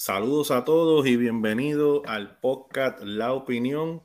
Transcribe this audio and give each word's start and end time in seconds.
Saludos 0.00 0.52
a 0.52 0.64
todos 0.64 1.08
y 1.08 1.16
bienvenidos 1.16 2.02
al 2.06 2.38
podcast 2.38 3.00
La 3.02 3.32
Opinión. 3.32 4.00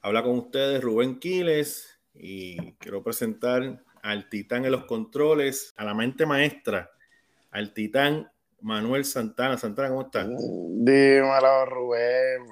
Habla 0.00 0.22
con 0.22 0.38
ustedes 0.38 0.82
Rubén 0.82 1.20
Quiles 1.20 2.00
y 2.14 2.72
quiero 2.76 3.02
presentar 3.02 3.84
al 4.02 4.30
titán 4.30 4.64
en 4.64 4.72
los 4.72 4.86
controles, 4.86 5.74
a 5.76 5.84
la 5.84 5.92
mente 5.92 6.24
maestra, 6.24 6.90
al 7.50 7.74
titán 7.74 8.32
Manuel 8.62 9.04
Santana. 9.04 9.58
Santana, 9.58 9.90
¿cómo 9.90 10.00
estás? 10.00 10.28
Dímelo, 10.28 11.66
Rubén. 11.66 12.46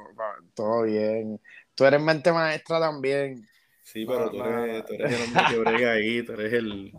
Todo 0.53 0.83
bien. 0.83 1.41
Tú 1.75 1.87
eres 1.87 2.03
mente 2.03 2.31
maestra 2.31 2.79
también. 2.79 3.49
Sí, 3.83 4.05
pero 4.05 4.31
tú, 4.31 4.45
eres, 4.45 4.85
el 4.91 5.23
hombre 5.23 5.43
que 5.49 5.59
brega 5.61 5.93
ahí, 5.93 6.23
tú 6.23 6.33
eres 6.33 6.53
el, 6.53 6.93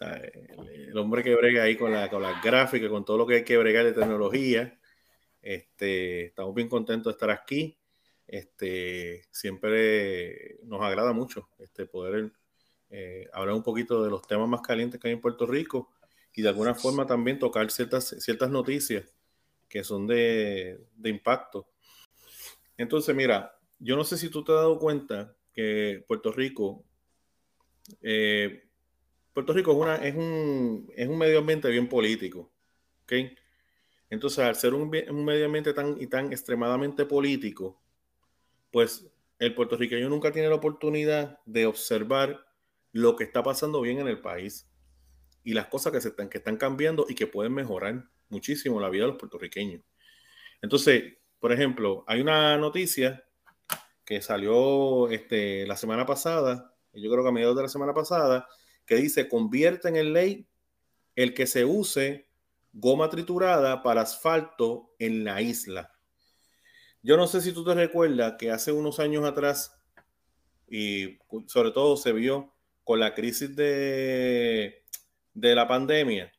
el, 0.00 0.96
hombre 0.96 1.22
que 1.22 1.34
brega 1.34 1.62
ahí 1.62 1.76
con, 1.76 1.92
la, 1.92 2.08
con 2.10 2.22
las 2.22 2.42
gráficas, 2.42 2.90
con 2.90 3.04
todo 3.04 3.18
lo 3.18 3.26
que 3.26 3.36
hay 3.36 3.44
que 3.44 3.56
bregar 3.56 3.84
de 3.84 3.92
tecnología. 3.92 4.78
Este, 5.42 6.26
estamos 6.26 6.54
bien 6.54 6.68
contentos 6.68 7.12
de 7.12 7.16
estar 7.16 7.30
aquí. 7.30 7.76
Este, 8.26 9.22
siempre 9.30 10.58
nos 10.64 10.82
agrada 10.82 11.12
mucho 11.12 11.48
este, 11.58 11.86
poder 11.86 12.32
eh, 12.90 13.28
hablar 13.32 13.54
un 13.54 13.62
poquito 13.62 14.02
de 14.02 14.10
los 14.10 14.26
temas 14.26 14.48
más 14.48 14.60
calientes 14.62 15.00
que 15.00 15.08
hay 15.08 15.14
en 15.14 15.20
Puerto 15.20 15.46
Rico 15.46 15.92
y 16.34 16.42
de 16.42 16.48
alguna 16.48 16.74
forma 16.74 17.06
también 17.06 17.38
tocar 17.38 17.70
ciertas, 17.70 18.16
ciertas 18.18 18.50
noticias 18.50 19.14
que 19.68 19.84
son 19.84 20.06
de, 20.06 20.80
de 20.96 21.10
impacto. 21.10 21.68
Entonces, 22.76 23.14
mira, 23.14 23.58
yo 23.78 23.96
no 23.96 24.04
sé 24.04 24.16
si 24.18 24.28
tú 24.28 24.44
te 24.44 24.52
has 24.52 24.58
dado 24.58 24.78
cuenta 24.78 25.34
que 25.52 26.04
Puerto 26.06 26.32
Rico 26.32 26.84
eh, 28.02 28.65
Puerto 29.36 29.52
Rico 29.52 29.72
es, 30.02 30.14
una, 30.14 31.10
un, 31.10 31.18
medio 31.18 31.40
ambiente 31.40 31.68
bien 31.68 31.90
político. 31.90 32.50
Entonces, 34.08 34.38
al 34.38 34.56
ser 34.56 34.72
un, 34.72 34.90
un, 35.10 35.24
medio 35.26 35.44
ambiente 35.44 35.74
tan 35.74 36.00
y 36.00 36.06
tan 36.06 36.32
extremadamente 36.32 37.04
político, 37.04 37.78
pues 38.70 39.12
el 39.38 39.54
puertorriqueño 39.54 40.08
nunca 40.08 40.32
tiene 40.32 40.48
la 40.48 40.54
oportunidad 40.54 41.38
de 41.44 41.66
observar 41.66 42.46
lo 42.92 43.14
que 43.14 43.24
está 43.24 43.42
pasando 43.42 43.82
bien 43.82 43.98
en 43.98 44.08
el 44.08 44.22
país 44.22 44.70
y 45.44 45.52
las 45.52 45.66
cosas 45.66 45.92
que, 45.92 46.00
se 46.00 46.08
están, 46.08 46.30
que 46.30 46.38
están 46.38 46.56
cambiando 46.56 47.04
y 47.06 47.14
que 47.14 47.26
pueden 47.26 47.52
mejorar 47.52 48.08
muchísimo 48.30 48.80
la 48.80 48.88
vida 48.88 49.02
de 49.02 49.08
los 49.08 49.18
puertorriqueños. 49.18 49.82
Entonces, 50.62 51.18
por 51.40 51.52
ejemplo, 51.52 52.04
hay 52.06 52.22
una 52.22 52.56
noticia 52.56 53.22
que 54.02 54.22
salió 54.22 55.10
este, 55.10 55.66
la 55.66 55.76
semana 55.76 56.06
pasada, 56.06 56.74
yo 56.94 57.10
creo 57.10 57.22
que 57.22 57.28
a 57.28 57.32
mediados 57.32 57.56
de 57.56 57.64
la 57.64 57.68
semana 57.68 57.92
pasada, 57.92 58.48
que 58.86 58.96
dice 58.96 59.28
convierte 59.28 59.88
en 59.88 60.12
ley 60.12 60.48
el 61.14 61.34
que 61.34 61.46
se 61.46 61.64
use 61.64 62.28
goma 62.72 63.08
triturada 63.08 63.82
para 63.82 64.02
asfalto 64.02 64.94
en 64.98 65.24
la 65.24 65.40
isla. 65.40 65.92
Yo 67.02 67.16
no 67.16 67.26
sé 67.26 67.40
si 67.40 67.52
tú 67.52 67.64
te 67.64 67.74
recuerdas 67.74 68.34
que 68.38 68.50
hace 68.50 68.72
unos 68.72 69.00
años 69.00 69.24
atrás, 69.24 69.80
y 70.68 71.18
sobre 71.46 71.70
todo 71.70 71.96
se 71.96 72.12
vio 72.12 72.52
con 72.84 73.00
la 73.00 73.14
crisis 73.14 73.54
de, 73.56 74.84
de 75.32 75.54
la 75.54 75.66
pandemia, 75.68 76.32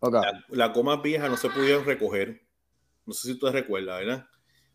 las 0.00 0.24
la 0.48 0.68
gomas 0.68 1.02
viejas 1.02 1.30
no 1.30 1.36
se 1.36 1.50
pudieron 1.50 1.84
recoger. 1.84 2.46
No 3.06 3.12
sé 3.14 3.28
si 3.28 3.38
tú 3.38 3.46
te 3.46 3.52
recuerdas, 3.52 4.00
¿verdad? 4.00 4.26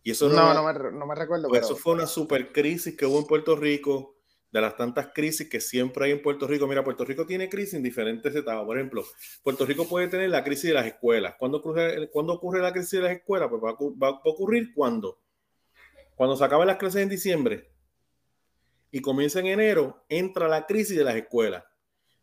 Y 0.02 0.11
eso 0.11 0.28
no, 0.28 0.54
no, 0.54 0.64
me, 0.64 0.92
no 0.92 1.06
me 1.06 1.16
recuerdo. 1.16 1.48
Pues 1.48 1.64
eso 1.64 1.76
fue 1.76 1.94
una 1.94 2.08
super 2.08 2.52
crisis 2.52 2.98
que 2.98 3.06
hubo 3.06 3.20
en 3.20 3.26
Puerto 3.26 3.56
Rico 3.56 4.12
de 4.54 4.62
las 4.62 4.78
tantas 4.78 5.08
crisis 5.08 5.50
que 5.50 5.59
siempre 5.59 6.06
hay 6.06 6.12
en 6.12 6.22
Puerto 6.22 6.46
Rico. 6.46 6.68
Mira, 6.68 6.84
Puerto 6.84 7.04
Rico 7.04 7.26
tiene 7.26 7.50
crisis 7.50 7.73
en 7.73 7.82
diferentes 7.82 8.36
etapas. 8.36 8.64
Por 8.64 8.78
ejemplo, 8.78 9.04
Puerto 9.42 9.66
Rico 9.66 9.90
puede 9.90 10.08
tener 10.08 10.30
la 10.30 10.44
crisis 10.44 10.66
de 10.66 10.76
las 10.76 10.86
escuelas. 10.86 11.34
¿Cuándo 11.40 11.58
ocurre, 11.58 12.08
ocurre 12.14 12.62
la 12.62 12.72
crisis 12.72 12.92
de 12.92 13.02
las 13.02 13.14
escuelas? 13.14 13.50
Pues 13.50 13.62
va 13.64 14.10
a, 14.10 14.22
ocurrir 14.26 14.72
cuando. 14.76 15.20
Cuando 16.16 16.38
se 16.38 16.44
acaben 16.44 16.68
las 16.68 16.78
clases 16.78 17.02
en 17.02 17.10
diciembre 17.10 17.72
y 18.92 19.02
comienza 19.02 19.39
en 19.39 19.48
enero, 19.48 20.05
entra 20.08 20.48
la 20.48 20.67
crisis 20.67 20.95
de 20.95 21.04
las 21.04 21.16
escuelas. 21.16 21.64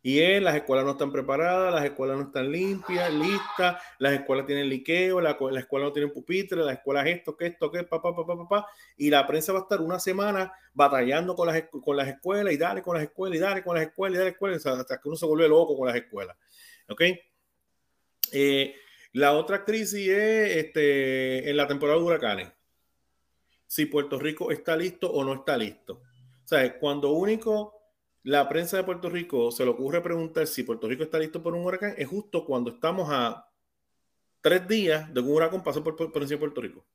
Y 0.03 0.19
es, 0.19 0.41
las 0.41 0.55
escuelas 0.55 0.83
no 0.83 0.91
están 0.91 1.11
preparadas, 1.11 1.73
las 1.73 1.85
escuelas 1.85 2.17
no 2.17 2.23
están 2.23 2.51
limpias, 2.51 3.13
listas, 3.13 3.79
las 3.99 4.13
escuelas 4.13 4.47
tienen 4.47 4.67
liqueo, 4.67 5.21
la, 5.21 5.37
la 5.39 5.59
escuela 5.59 5.85
no 5.85 5.93
tienen 5.93 6.11
pupitre, 6.11 6.57
las 6.57 6.77
escuelas 6.77 7.05
esto, 7.05 7.37
que 7.37 7.47
esto, 7.47 7.69
que 7.69 7.83
papá, 7.83 8.15
papá, 8.15 8.35
papá, 8.35 8.67
y 8.97 9.11
la 9.11 9.27
prensa 9.27 9.53
va 9.53 9.59
a 9.59 9.61
estar 9.61 9.79
una 9.79 9.99
semana 9.99 10.51
batallando 10.73 11.35
con 11.35 11.47
las, 11.47 11.63
con 11.69 11.95
las 11.95 12.07
escuelas 12.07 12.51
y 12.53 12.57
dale 12.57 12.81
con 12.81 12.95
las 12.95 13.03
escuelas 13.03 13.37
y 13.37 13.41
dale 13.41 13.63
con 13.63 13.75
las 13.75 13.85
escuelas 13.85 14.15
y 14.15 14.17
dale 14.17 14.31
escuelas, 14.31 14.65
hasta 14.65 14.99
que 14.99 15.07
uno 15.07 15.15
se 15.15 15.25
vuelve 15.27 15.47
loco 15.47 15.77
con 15.77 15.87
las 15.87 15.95
escuelas. 15.95 16.35
¿Ok? 16.89 17.01
Eh, 18.31 18.75
la 19.13 19.33
otra 19.33 19.63
crisis 19.63 20.07
es 20.07 20.57
este, 20.57 21.49
en 21.49 21.57
la 21.57 21.67
temporada 21.67 21.99
de 21.99 22.05
huracanes. 22.05 22.51
Si 23.67 23.85
Puerto 23.85 24.17
Rico 24.17 24.51
está 24.51 24.75
listo 24.75 25.11
o 25.11 25.23
no 25.23 25.33
está 25.33 25.57
listo. 25.57 26.01
O 26.43 26.47
sea, 26.47 26.79
cuando 26.79 27.11
único 27.11 27.80
la 28.23 28.47
prensa 28.47 28.77
de 28.77 28.83
Puerto 28.83 29.09
Rico 29.09 29.51
se 29.51 29.63
le 29.63 29.71
ocurre 29.71 30.01
preguntar 30.01 30.45
si 30.47 30.63
Puerto 30.63 30.87
Rico 30.87 31.03
está 31.03 31.17
listo 31.17 31.41
por 31.41 31.55
un 31.55 31.65
huracán, 31.65 31.95
es 31.97 32.07
justo 32.07 32.45
cuando 32.45 32.71
estamos 32.71 33.09
a 33.11 33.49
tres 34.41 34.67
días 34.67 35.11
de 35.13 35.21
un 35.21 35.31
huracán 35.31 35.63
pasó 35.63 35.83
por, 35.83 35.95
por, 35.95 36.21
encima 36.21 36.37
de 36.37 36.37
Puerto 36.37 36.61
Rico. 36.61 36.85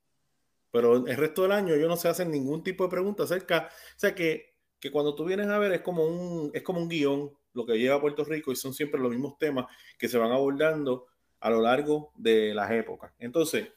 Pero 0.70 1.06
el 1.06 1.16
resto 1.16 1.42
del 1.42 1.52
año 1.52 1.74
ellos 1.74 1.88
no 1.88 1.96
se 1.96 2.08
hacen 2.08 2.30
ningún 2.30 2.62
tipo 2.62 2.84
de 2.84 2.90
pregunta 2.90 3.24
acerca, 3.24 3.68
o 3.70 3.98
sea 3.98 4.14
que, 4.14 4.54
que 4.78 4.90
cuando 4.90 5.14
tú 5.14 5.24
vienes 5.24 5.48
a 5.48 5.58
ver 5.58 5.72
es 5.72 5.80
como 5.80 6.04
un, 6.04 6.50
es 6.54 6.62
como 6.62 6.80
un 6.80 6.88
guion 6.88 7.32
lo 7.54 7.64
que 7.64 7.78
lleva 7.78 8.00
Puerto 8.00 8.24
Rico 8.24 8.52
y 8.52 8.56
son 8.56 8.74
siempre 8.74 9.00
los 9.00 9.10
mismos 9.10 9.38
temas 9.38 9.66
que 9.98 10.08
se 10.08 10.18
van 10.18 10.30
abordando 10.30 11.06
a 11.40 11.50
lo 11.50 11.60
largo 11.62 12.12
de 12.16 12.54
las 12.54 12.70
épocas. 12.70 13.12
Entonces, 13.18 13.68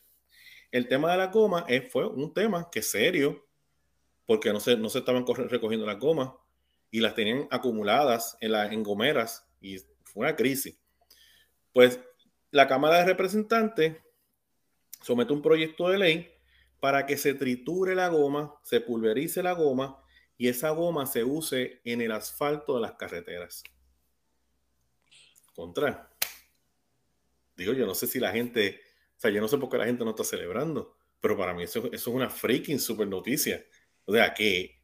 el 0.72 0.88
tema 0.88 1.12
de 1.12 1.18
la 1.18 1.28
goma 1.28 1.66
es, 1.68 1.92
fue 1.92 2.06
un 2.06 2.34
tema 2.34 2.70
que 2.70 2.80
es 2.80 2.92
serio, 2.92 3.48
porque 4.26 4.52
no 4.54 4.60
se, 4.60 4.78
no 4.78 4.90
se 4.90 5.00
estaban 5.00 5.26
recogiendo 5.26 5.86
las 5.86 5.98
gomas 5.98 6.32
y 6.92 7.00
las 7.00 7.16
tenían 7.16 7.48
acumuladas 7.52 8.38
en, 8.42 8.52
la, 8.54 8.68
en 8.68 8.84
gomeras 8.84 9.48
y 9.62 9.78
fue 10.04 10.26
una 10.26 10.36
crisis. 10.36 10.78
Pues 11.74 12.00
la 12.52 12.68
Cámara 12.68 12.98
de 12.98 13.06
Representantes 13.06 13.98
somete 15.02 15.34
un 15.34 15.42
proyecto 15.42 15.90
de 15.90 15.98
ley 15.98 16.32
para 16.80 17.06
que 17.06 17.18
se 17.18 17.34
triture 17.34 17.96
la 17.96 18.08
goma, 18.08 18.56
se 18.64 18.82
pulverice 18.82 19.44
la 19.44 19.54
goma 19.54 20.04
y 20.38 20.48
esa 20.48 20.70
goma 20.72 21.06
se 21.06 21.24
use 21.24 21.82
en 21.84 22.02
el 22.02 22.12
asfalto 22.12 22.76
de 22.76 22.82
las 22.82 22.94
carreteras. 22.94 23.64
Contra. 25.54 26.10
Digo, 27.56 27.74
yo 27.74 27.86
no 27.86 27.94
sé 27.94 28.08
si 28.08 28.20
la 28.20 28.32
gente, 28.32 28.80
o 29.18 29.20
sea, 29.20 29.32
yo 29.32 29.42
no 29.42 29.50
sé 29.50 29.58
por 29.58 29.70
qué 29.70 29.78
la 29.78 29.86
gente 29.86 30.06
no 30.06 30.12
está 30.12 30.24
celebrando, 30.24 30.96
pero 31.20 31.38
para 31.38 31.54
mí 31.54 31.64
eso, 31.64 31.80
eso 31.88 31.96
es 31.96 32.08
una 32.08 32.30
freaking 32.30 32.80
super 32.80 33.06
noticia. 33.06 33.66
O 34.06 34.14
sea, 34.14 34.34
que 34.34 34.79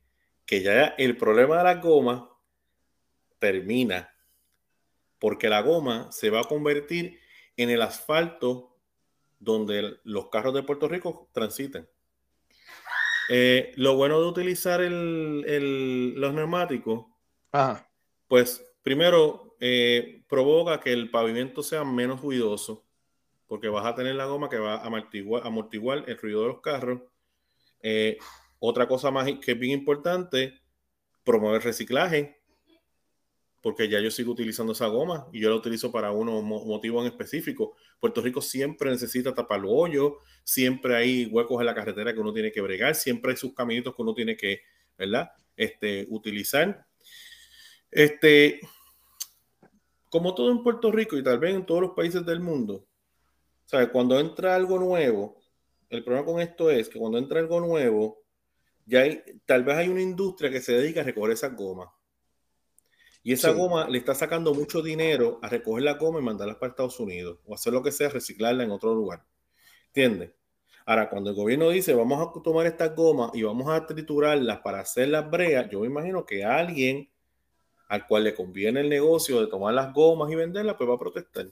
que 0.46 0.62
ya 0.62 0.96
el 0.98 1.18
problema 1.18 1.58
de 1.58 1.64
la 1.64 1.76
goma 1.76 2.30
termina 3.40 4.16
porque 5.20 5.50
la 5.50 5.62
goma 5.62 6.12
se 6.12 6.30
va 6.30 6.42
a 6.42 6.44
convertir 6.44 7.20
en 7.58 7.70
el 7.70 7.82
asfalto 7.82 8.78
donde 9.40 9.98
los 10.04 10.30
carros 10.30 10.54
de 10.54 10.64
Puerto 10.64 10.88
Rico 10.88 11.30
transiten. 11.34 11.90
Eh, 13.30 13.72
lo 13.76 13.96
bueno 13.96 14.22
de 14.22 14.28
utilizar 14.28 14.82
los 14.82 16.34
neumáticos, 16.34 17.06
pues 18.28 18.64
primero 18.84 19.56
eh, 19.60 20.24
provoca 20.28 20.80
que 20.80 20.94
el 20.94 21.10
pavimento 21.10 21.64
sea 21.64 21.84
menos 21.84 22.22
ruidoso, 22.22 22.86
porque 23.48 23.68
vas 23.68 23.86
a 23.86 23.96
tener 23.96 24.16
la 24.16 24.26
goma 24.26 24.50
que 24.50 24.60
va 24.60 24.76
a 24.76 24.86
amortiguar, 24.86 25.46
amortiguar 25.46 26.04
el 26.08 26.18
ruido 26.18 26.42
de 26.42 26.48
los 26.50 26.62
carros. 26.62 27.02
Eh, 27.82 28.18
otra 28.60 28.88
cosa 28.88 29.12
más 29.12 29.30
que 29.40 29.52
es 29.52 29.60
bien 29.60 29.80
importante, 29.80 30.62
promover 31.24 31.64
reciclaje, 31.64 32.40
porque 33.62 33.90
ya 33.90 34.00
yo 34.00 34.12
sigo 34.12 34.32
utilizando 34.32 34.74
esa 34.74 34.86
goma 34.86 35.28
y 35.34 35.40
yo 35.40 35.50
la 35.50 35.56
utilizo 35.56 35.92
para 35.92 36.12
unos 36.12 36.44
motivos 36.44 37.02
en 37.02 37.12
específico. 37.12 37.76
Puerto 38.00 38.22
Rico 38.22 38.40
siempre 38.40 38.92
necesita 38.92 39.34
tapar 39.34 39.60
los 39.60 39.72
hoyos, 39.74 40.14
siempre 40.44 40.96
hay 40.96 41.26
huecos 41.26 41.60
en 41.60 41.66
la 41.66 41.74
carretera 41.74 42.14
que 42.14 42.20
uno 42.20 42.32
tiene 42.32 42.52
que 42.52 42.62
bregar, 42.62 42.94
siempre 42.94 43.32
hay 43.32 43.38
sus 43.38 43.56
caminitos 43.56 43.96
que 43.96 44.02
uno 44.04 44.14
tiene 44.14 44.38
que, 44.38 44.62
¿verdad? 44.96 45.32
Este, 45.58 46.06
utilizar. 46.12 46.86
Este, 47.90 48.60
como 50.12 50.36
todo 50.36 50.52
en 50.52 50.62
Puerto 50.62 50.92
Rico 50.92 51.18
y 51.18 51.24
tal 51.24 51.40
vez 51.40 51.56
en 51.56 51.66
todos 51.66 51.82
los 51.82 51.92
países 51.92 52.24
del 52.24 52.42
mundo, 52.42 52.86
¿sabes? 53.66 53.90
Cuando 53.90 54.20
entra 54.20 54.54
algo 54.54 54.78
nuevo, 54.78 55.42
el 55.90 56.04
problema 56.04 56.26
con 56.26 56.40
esto 56.40 56.70
es 56.70 56.88
que 56.88 57.00
cuando 57.00 57.18
entra 57.18 57.40
algo 57.40 57.60
nuevo, 57.60 58.25
ya 58.86 59.02
hay, 59.02 59.24
tal 59.46 59.64
vez 59.64 59.76
hay 59.78 59.90
una 59.90 60.02
industria 60.02 60.50
que 60.50 60.62
se 60.62 60.74
dedica 60.74 61.02
a 61.02 61.04
recoger 61.04 61.32
esa 61.32 61.50
goma. 61.50 61.92
Y 63.24 63.34
esa 63.34 63.52
goma 63.52 63.90
le 63.90 63.98
está 63.98 64.14
sacando 64.14 64.54
mucho 64.54 64.84
dinero 64.84 65.40
a 65.42 65.50
recoger 65.50 65.84
la 65.84 65.94
goma 65.94 66.20
y 66.20 66.24
mandarla 66.24 66.60
para 66.60 66.70
Estados 66.70 67.00
Unidos 67.00 67.40
o 67.46 67.56
hacer 67.56 67.74
lo 67.74 67.82
que 67.82 67.92
sea, 67.92 68.10
reciclarla 68.10 68.64
en 68.64 68.70
otro 68.70 68.94
lugar. 68.94 69.26
¿Entiendes? 69.88 70.32
Ahora, 70.86 71.10
cuando 71.10 71.32
el 71.32 71.36
gobierno 71.36 71.70
dice 71.72 71.96
vamos 71.96 72.22
a 72.22 72.42
tomar 72.44 72.68
estas 72.68 72.96
gomas 72.96 73.32
y 73.34 73.42
vamos 73.42 73.68
a 73.68 73.88
triturarlas 73.88 74.60
para 74.60 74.80
hacer 74.80 75.08
las 75.10 75.30
breas, 75.32 75.68
yo 75.72 75.80
me 75.80 75.88
imagino 75.88 76.24
que 76.24 76.46
alguien 76.46 77.10
al 77.88 78.06
cual 78.06 78.26
le 78.26 78.36
conviene 78.36 78.82
el 78.82 78.90
negocio 78.90 79.42
de 79.42 79.48
tomar 79.48 79.74
las 79.74 79.92
gomas 79.92 80.32
y 80.32 80.36
venderlas, 80.36 80.76
pues 80.76 80.88
va 80.88 80.94
a 80.94 81.00
protestar. 81.00 81.48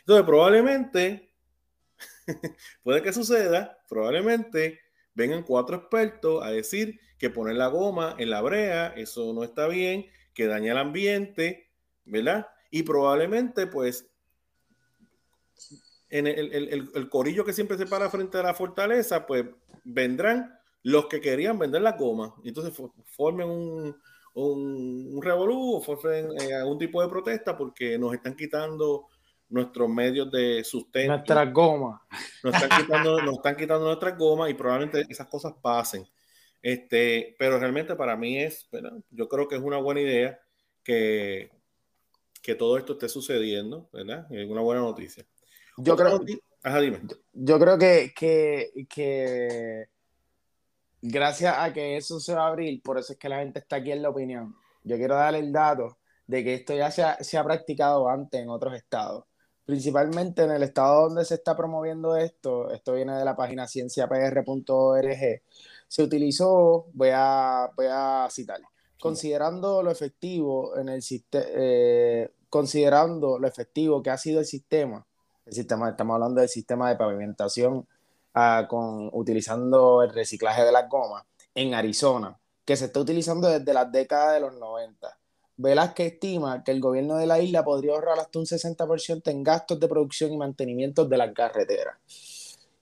Entonces, 0.00 0.26
probablemente 0.26 1.32
puede 2.82 3.02
que 3.02 3.12
suceda, 3.12 3.78
probablemente 3.88 4.80
vengan 5.14 5.42
cuatro 5.42 5.76
expertos 5.76 6.42
a 6.44 6.50
decir 6.50 7.00
que 7.18 7.30
poner 7.30 7.56
la 7.56 7.68
goma 7.68 8.16
en 8.18 8.30
la 8.30 8.40
brea, 8.42 8.88
eso 8.96 9.32
no 9.32 9.44
está 9.44 9.68
bien, 9.68 10.06
que 10.34 10.46
daña 10.46 10.72
el 10.72 10.78
ambiente, 10.78 11.70
¿verdad? 12.04 12.48
Y 12.70 12.82
probablemente, 12.82 13.66
pues, 13.66 14.10
en 16.10 16.26
el, 16.26 17.08
corillo 17.08 17.44
que 17.44 17.52
siempre 17.52 17.76
se 17.76 17.86
para 17.86 18.10
frente 18.10 18.38
a 18.38 18.42
la 18.42 18.54
fortaleza, 18.54 19.26
pues 19.26 19.46
vendrán 19.82 20.58
los 20.82 21.06
que 21.06 21.20
querían 21.20 21.58
vender 21.58 21.82
la 21.82 21.92
goma. 21.92 22.34
Entonces 22.44 22.72
formen 23.06 23.48
un, 23.48 23.96
un, 24.34 25.20
revolú 25.22 25.76
o 25.76 25.80
formen 25.80 26.28
eh, 26.40 26.54
algún 26.54 26.78
tipo 26.78 27.02
de 27.02 27.08
protesta 27.08 27.56
porque 27.56 27.98
nos 27.98 28.14
están 28.14 28.36
quitando 28.36 29.08
nuestros 29.54 29.88
medios 29.88 30.30
de 30.32 30.64
sustento. 30.64 31.12
Nuestras 31.12 31.52
gomas. 31.52 32.00
Nos 32.42 32.54
están 32.54 32.80
quitando, 32.80 33.22
nos 33.22 33.36
están 33.36 33.56
quitando 33.56 33.86
nuestras 33.86 34.18
gomas 34.18 34.50
y 34.50 34.54
probablemente 34.54 35.06
esas 35.08 35.28
cosas 35.28 35.54
pasen. 35.62 36.04
Este, 36.60 37.36
pero 37.38 37.58
realmente 37.58 37.94
para 37.94 38.16
mí 38.16 38.38
es, 38.38 38.68
yo 39.10 39.28
creo 39.28 39.46
que 39.46 39.54
es 39.54 39.62
una 39.62 39.78
buena 39.78 40.00
idea 40.00 40.40
que, 40.82 41.52
que 42.42 42.56
todo 42.56 42.76
esto 42.76 42.94
esté 42.94 43.08
sucediendo, 43.08 43.88
¿verdad? 43.92 44.26
Es 44.30 44.50
una 44.50 44.60
buena 44.60 44.80
noticia. 44.80 45.24
Yo 45.76 45.96
creo, 45.96 46.20
Yo, 47.32 47.58
creo 47.58 47.78
que, 47.78 48.12
que, 48.88 49.88
gracias 51.00 51.54
a 51.56 51.72
que 51.72 51.96
eso 51.96 52.18
se 52.18 52.34
va 52.34 52.46
a 52.46 52.48
abrir, 52.48 52.82
por 52.82 52.98
eso 52.98 53.12
es 53.12 53.18
que 53.18 53.28
la 53.28 53.38
gente 53.38 53.60
está 53.60 53.76
aquí 53.76 53.92
en 53.92 54.02
la 54.02 54.08
opinión. 54.08 54.56
Yo 54.82 54.96
quiero 54.96 55.14
darle 55.14 55.40
el 55.40 55.52
dato 55.52 55.98
de 56.26 56.42
que 56.42 56.54
esto 56.54 56.74
ya 56.74 56.90
se 56.90 57.02
ha, 57.02 57.22
se 57.22 57.38
ha 57.38 57.44
practicado 57.44 58.08
antes 58.08 58.40
en 58.40 58.48
otros 58.48 58.74
estados 58.74 59.24
principalmente 59.64 60.42
en 60.42 60.50
el 60.50 60.62
estado 60.62 61.04
donde 61.08 61.24
se 61.24 61.34
está 61.34 61.56
promoviendo 61.56 62.16
esto, 62.16 62.70
esto 62.70 62.94
viene 62.94 63.16
de 63.16 63.24
la 63.24 63.36
página 63.36 63.66
cienciapr.org, 63.66 65.42
se 65.88 66.02
utilizó, 66.02 66.86
voy 66.92 67.10
a, 67.12 67.70
voy 67.76 67.86
a 67.90 68.28
citar, 68.30 68.60
considerando 69.00 69.82
lo 69.82 69.90
efectivo 69.90 70.76
en 70.76 70.88
el 70.88 71.02
sistema, 71.02 71.44
eh, 71.48 72.30
considerando 72.48 73.38
lo 73.38 73.48
efectivo 73.48 74.02
que 74.02 74.10
ha 74.10 74.18
sido 74.18 74.40
el 74.40 74.46
sistema, 74.46 75.06
el 75.46 75.52
sistema, 75.52 75.90
estamos 75.90 76.14
hablando 76.14 76.40
del 76.40 76.48
sistema 76.48 76.88
de 76.88 76.96
pavimentación 76.96 77.86
ah, 78.34 78.66
con, 78.68 79.10
utilizando 79.12 80.02
el 80.02 80.12
reciclaje 80.12 80.62
de 80.64 80.72
las 80.72 80.88
gomas 80.88 81.24
en 81.54 81.74
Arizona, 81.74 82.38
que 82.64 82.76
se 82.76 82.86
está 82.86 83.00
utilizando 83.00 83.48
desde 83.48 83.74
las 83.74 83.90
décadas 83.90 84.34
de 84.34 84.40
los 84.40 84.54
90. 84.54 85.18
Velázquez 85.56 86.14
estima 86.14 86.64
que 86.64 86.72
el 86.72 86.80
gobierno 86.80 87.16
de 87.16 87.26
la 87.26 87.40
isla 87.40 87.64
podría 87.64 87.92
ahorrar 87.92 88.18
hasta 88.18 88.38
un 88.38 88.46
60% 88.46 89.30
en 89.30 89.42
gastos 89.42 89.78
de 89.78 89.88
producción 89.88 90.32
y 90.32 90.36
mantenimiento 90.36 91.04
de 91.04 91.16
las 91.16 91.32
carreteras. 91.32 91.96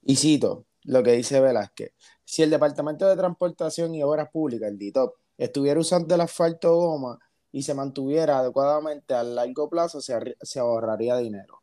Y 0.04 0.16
cito 0.16 0.64
lo 0.84 1.02
que 1.02 1.12
dice 1.12 1.40
Velázquez. 1.40 1.92
Si 2.24 2.42
el 2.42 2.50
Departamento 2.50 3.06
de 3.06 3.16
Transportación 3.16 3.94
y 3.94 4.02
Obras 4.02 4.30
Públicas, 4.30 4.70
el 4.70 4.78
DITOP, 4.78 5.16
estuviera 5.36 5.78
usando 5.78 6.14
el 6.14 6.20
asfalto 6.22 6.74
goma 6.76 7.18
y 7.52 7.62
se 7.62 7.74
mantuviera 7.74 8.38
adecuadamente 8.38 9.14
a 9.14 9.22
largo 9.22 9.68
plazo, 9.68 10.00
se, 10.00 10.58
ahorraría 10.58 11.16
dinero. 11.18 11.60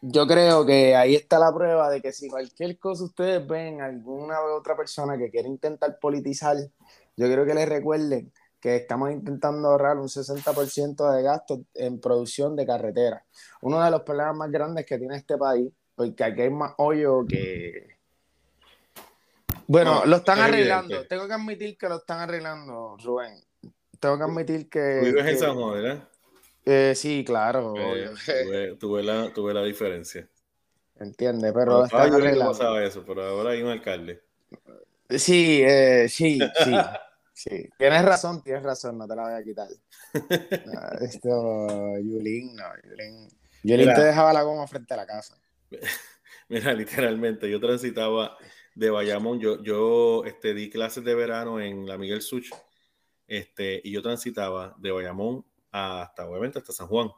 Yo 0.00 0.26
creo 0.26 0.66
que 0.66 0.96
ahí 0.96 1.14
está 1.14 1.38
la 1.38 1.54
prueba 1.54 1.88
de 1.88 2.02
que 2.02 2.12
si 2.12 2.28
cualquier 2.28 2.78
cosa 2.78 3.04
ustedes 3.04 3.46
ven 3.46 3.80
alguna 3.80 4.40
otra 4.42 4.76
persona 4.76 5.16
que 5.16 5.30
quiere 5.30 5.48
intentar 5.48 5.98
politizar, 6.00 6.56
yo 7.16 7.30
creo 7.30 7.46
que 7.46 7.54
les 7.54 7.68
recuerden 7.68 8.32
que 8.64 8.76
estamos 8.76 9.12
intentando 9.12 9.68
ahorrar 9.68 9.98
un 9.98 10.08
60% 10.08 11.14
de 11.14 11.22
gastos 11.22 11.60
en 11.74 12.00
producción 12.00 12.56
de 12.56 12.64
carreteras. 12.64 13.22
Uno 13.60 13.84
de 13.84 13.90
los 13.90 14.00
problemas 14.04 14.36
más 14.36 14.50
grandes 14.50 14.86
que 14.86 14.96
tiene 14.96 15.16
este 15.16 15.36
país, 15.36 15.70
porque 15.94 16.24
aquí 16.24 16.40
hay 16.40 16.50
más 16.50 16.72
hoyo 16.78 17.26
que... 17.28 17.98
Bueno, 19.66 20.06
lo 20.06 20.16
están 20.16 20.38
arreglando. 20.38 21.06
Tengo 21.06 21.26
que 21.26 21.34
admitir 21.34 21.76
que 21.76 21.90
lo 21.90 21.96
están 21.96 22.20
arreglando, 22.20 22.96
Rubén. 23.04 23.34
Tengo 24.00 24.16
que 24.16 24.24
admitir 24.24 24.70
que... 24.70 25.00
Vives 25.02 25.26
en 25.26 25.38
San 25.38 25.54
Juan, 25.56 25.74
¿verdad? 25.74 26.08
Eh, 26.64 26.94
sí, 26.96 27.22
claro. 27.22 27.74
Eh, 27.76 28.76
tuve, 28.80 29.02
la, 29.02 29.30
tuve 29.30 29.52
la 29.52 29.62
diferencia. 29.62 30.26
Entiende, 30.98 31.52
pero 31.52 31.72
no, 31.72 31.84
están 31.84 32.14
arreglando. 32.14 32.52
pasaba 32.52 32.82
eso, 32.82 33.04
pero 33.06 33.24
ahora 33.24 33.50
hay 33.50 33.62
un 33.62 33.68
alcalde. 33.68 34.22
Sí, 35.10 35.60
eh, 35.62 36.06
sí, 36.08 36.38
sí. 36.64 36.72
Sí, 37.34 37.68
tienes 37.76 38.04
razón, 38.04 38.42
tienes 38.44 38.62
razón, 38.62 38.96
no 38.96 39.08
te 39.08 39.16
la 39.16 39.24
voy 39.24 39.32
a 39.32 39.42
quitar. 39.42 39.68
esto, 41.00 41.98
Yulín, 41.98 42.54
no, 42.54 42.64
Yulín. 42.84 43.28
Yulín 43.64 43.92
te 43.92 44.04
dejaba 44.04 44.32
la 44.32 44.42
goma 44.42 44.68
frente 44.68 44.94
a 44.94 44.98
la 44.98 45.06
casa. 45.06 45.36
Mira, 46.48 46.72
literalmente, 46.72 47.50
yo 47.50 47.58
transitaba 47.58 48.36
de 48.76 48.88
Bayamón, 48.88 49.40
yo, 49.40 49.60
yo 49.64 50.24
este, 50.24 50.54
di 50.54 50.70
clases 50.70 51.02
de 51.02 51.14
verano 51.16 51.60
en 51.60 51.88
la 51.88 51.98
Miguel 51.98 52.22
Such, 52.22 52.50
este, 53.26 53.80
y 53.82 53.90
yo 53.90 54.00
transitaba 54.00 54.76
de 54.78 54.92
Bayamón 54.92 55.44
hasta, 55.72 56.28
obviamente, 56.28 56.60
hasta 56.60 56.72
San 56.72 56.86
Juan. 56.86 57.10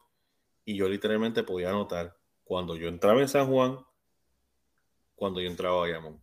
Y 0.65 0.77
yo 0.77 0.89
literalmente 0.89 1.43
podía 1.43 1.71
notar 1.73 2.17
cuando 2.43 2.75
yo 2.75 2.89
entraba 2.89 3.21
en 3.21 3.29
San 3.29 3.49
Juan, 3.49 3.79
cuando 5.15 5.43
yo 5.43 5.49
entraba 5.51 5.77
a 5.77 5.81
Bayamón, 5.81 6.23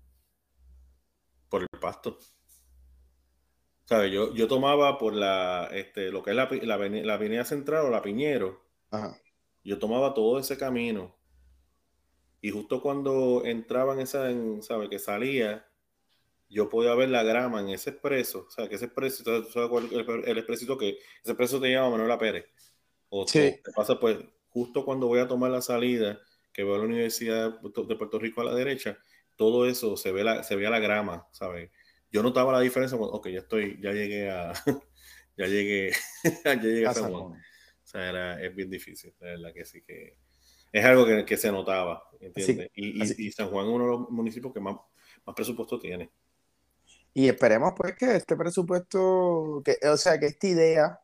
por 1.47 1.61
el 1.61 1.67
pasto. 1.79 2.17
Yo, 4.11 4.33
yo 4.33 4.47
tomaba 4.47 4.97
por 4.97 5.13
la, 5.13 5.69
este, 5.71 6.11
lo 6.11 6.23
que 6.23 6.31
es 6.31 6.35
la, 6.35 6.49
la, 6.49 7.13
avenida 7.13 7.45
central 7.45 7.85
o 7.85 7.89
la 7.89 8.01
Piñero. 8.01 8.63
Yo 9.63 9.79
tomaba 9.79 10.13
todo 10.13 10.39
ese 10.39 10.57
camino. 10.57 11.15
Y 12.41 12.51
justo 12.51 12.81
cuando 12.81 13.43
entraba 13.45 13.93
en 13.93 14.01
esa, 14.01 14.29
en, 14.29 14.61
¿sabes? 14.61 14.89
Que 14.89 14.99
salía, 14.99 15.65
yo 16.49 16.69
podía 16.69 16.93
ver 16.95 17.09
la 17.09 17.23
grama 17.23 17.61
en 17.61 17.69
ese 17.69 17.91
expreso. 17.91 18.45
O 18.47 18.51
sea, 18.51 18.67
que 18.67 18.75
ese 18.75 18.85
expreso, 18.85 19.23
el, 19.79 20.23
el 20.25 20.37
expresito 20.37 20.77
que, 20.77 20.89
ese 20.89 21.31
expreso 21.31 21.61
te 21.61 21.71
llama 21.71 21.91
Manuela 21.91 22.17
Pérez. 22.17 22.45
O 23.09 23.27
sí. 23.27 23.59
te 23.63 23.71
pasa, 23.73 23.99
pues, 23.99 24.17
justo 24.49 24.83
cuando 24.83 25.07
voy 25.07 25.19
a 25.19 25.27
tomar 25.27 25.51
la 25.51 25.61
salida, 25.61 26.19
que 26.51 26.63
veo 26.63 26.77
la 26.77 26.83
Universidad 26.83 27.59
de 27.61 27.95
Puerto 27.95 28.19
Rico 28.19 28.41
a 28.41 28.45
la 28.45 28.55
derecha, 28.55 28.97
todo 29.35 29.67
eso 29.67 29.97
se 29.97 30.11
ve 30.11 30.23
la, 30.23 30.43
se 30.43 30.55
ve 30.55 30.69
la 30.69 30.79
grama, 30.79 31.27
¿sabes? 31.31 31.71
Yo 32.13 32.21
notaba 32.21 32.53
la 32.53 32.59
diferencia, 32.59 32.95
ok, 32.95 33.27
ya 33.29 33.39
estoy, 33.39 33.81
ya 33.81 33.91
llegué 33.91 34.29
a, 34.29 34.53
ya 35.37 35.47
llegué, 35.47 35.91
ya 36.45 36.53
llegué 36.53 36.85
a 36.85 36.93
San 36.93 37.11
Juan. 37.11 37.33
O 37.33 37.85
sea, 37.85 38.09
era, 38.09 38.41
es 38.41 38.55
bien 38.55 38.69
difícil, 38.69 39.13
la 39.19 39.31
verdad 39.31 39.53
que 39.53 39.65
sí 39.65 39.81
que 39.81 40.17
es 40.71 40.85
algo 40.85 41.05
que, 41.05 41.25
que 41.25 41.37
se 41.37 41.51
notaba, 41.51 42.03
¿entiendes? 42.19 42.69
y, 42.75 43.27
y, 43.27 43.31
San 43.31 43.49
Juan 43.49 43.65
es 43.65 43.71
uno 43.71 43.83
de 43.83 43.91
los 43.91 44.09
municipios 44.11 44.53
que 44.53 44.59
más, 44.59 44.75
más 45.25 45.35
presupuesto 45.35 45.79
tiene. 45.79 46.11
Y 47.15 47.27
esperemos 47.27 47.73
pues 47.75 47.95
que 47.95 48.15
este 48.15 48.35
presupuesto, 48.35 49.61
que, 49.65 49.77
o 49.87 49.97
sea, 49.97 50.19
que 50.19 50.27
esta 50.27 50.47
idea 50.47 50.99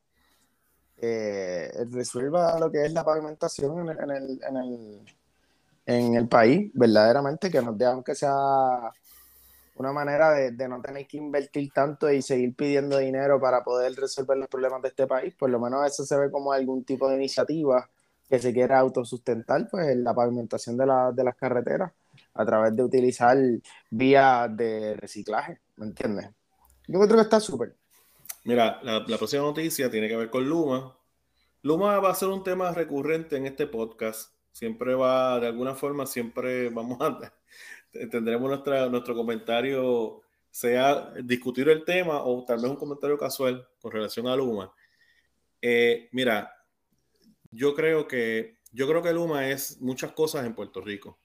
eh, 0.98 1.72
resuelva 1.91 2.60
lo 2.60 2.72
que 2.72 2.86
es 2.86 2.93
la 2.93 3.03
pavimentación 3.03 3.79
en 3.79 3.89
el, 3.89 4.00
en 4.00 4.10
el, 4.12 4.43
en 4.43 4.57
el, 4.57 5.15
en 5.86 6.15
el 6.15 6.27
país, 6.27 6.72
verdaderamente, 6.74 7.51
que 7.51 7.62
nos 7.62 7.77
dé, 7.77 7.86
aunque 7.86 8.15
sea 8.15 8.91
una 9.79 9.93
manera 9.93 10.31
de, 10.31 10.67
no 10.67 10.81
tener 10.81 11.07
que 11.07 11.17
invertir 11.17 11.71
tanto 11.71 12.12
y 12.12 12.21
seguir 12.21 12.53
pidiendo 12.53 12.98
dinero 12.98 13.39
para 13.39 13.63
poder 13.63 13.95
resolver 13.95 14.38
los 14.38 14.50
problemas 14.50 14.81
de 14.81 14.89
este 14.89 15.07
país. 15.07 15.33
Por 15.36 15.50
lo 15.50 15.59
menos 15.59 15.86
eso 15.88 16.05
se 16.05 16.17
ve 16.17 16.29
como 16.29 16.51
algún 16.51 16.83
tipo 16.83 17.09
de 17.09 17.15
iniciativa 17.15 17.89
que 18.29 18.39
se 18.39 18.53
quiera 18.53 18.79
autosustentar, 18.79 19.69
pues 19.69 19.95
la 19.95 20.13
pavimentación 20.13 20.77
de, 20.77 20.86
la, 20.86 21.12
de 21.13 21.24
las 21.24 21.36
carreteras 21.36 21.91
a 22.33 22.45
través 22.45 22.75
de 22.75 22.83
utilizar 22.83 23.38
vías 23.89 24.55
de 24.55 24.95
reciclaje, 24.98 25.59
¿me 25.77 25.86
entiendes? 25.86 26.29
Yo 26.88 27.00
creo 27.00 27.15
que 27.15 27.21
está 27.21 27.39
súper. 27.39 27.74
Mira, 28.43 28.79
la, 28.83 29.00
la, 29.07 29.17
próxima 29.17 29.43
noticia 29.43 29.89
tiene 29.89 30.09
que 30.09 30.15
ver 30.17 30.29
con 30.29 30.48
Luma. 30.48 30.95
Luma 31.62 32.00
va 32.00 32.12
a 32.12 32.15
ser 32.15 32.27
un 32.29 32.43
tema 32.43 32.71
recurrente 32.71 33.38
en 33.38 33.45
este 33.45 33.65
podcast. 33.65 34.33
Siempre 34.51 34.93
va, 34.93 35.39
de 35.39 35.48
alguna 35.48 35.75
forma, 35.75 36.05
siempre 36.05 36.69
vamos 36.69 37.00
a, 37.01 37.31
tendremos 37.91 38.50
nuestra, 38.50 38.88
nuestro 38.88 39.15
comentario, 39.15 40.22
sea 40.51 41.12
discutir 41.24 41.69
el 41.69 41.84
tema 41.84 42.24
o 42.24 42.43
tal 42.46 42.58
vez 42.62 42.69
un 42.69 42.75
comentario 42.75 43.17
casual 43.17 43.67
con 43.79 43.91
relación 43.91 44.27
a 44.27 44.36
Luma. 44.36 44.74
Eh, 45.62 46.10
mira, 46.12 46.55
yo 47.51 47.75
creo 47.75 48.08
que 48.08 48.60
yo 48.72 48.88
creo 48.88 49.01
que 49.01 49.13
Luma 49.13 49.50
es 49.50 49.81
muchas 49.81 50.12
cosas 50.12 50.46
en 50.46 50.53
Puerto 50.53 50.81
Rico. 50.81 51.19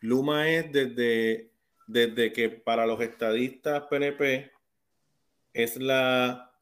Luma 0.00 0.50
es 0.50 0.70
desde, 0.70 1.50
desde 1.86 2.32
que 2.32 2.50
para 2.50 2.86
los 2.86 3.00
estadistas 3.00 3.84
PNP 3.88 4.50
es 5.54 5.76
la, 5.76 6.52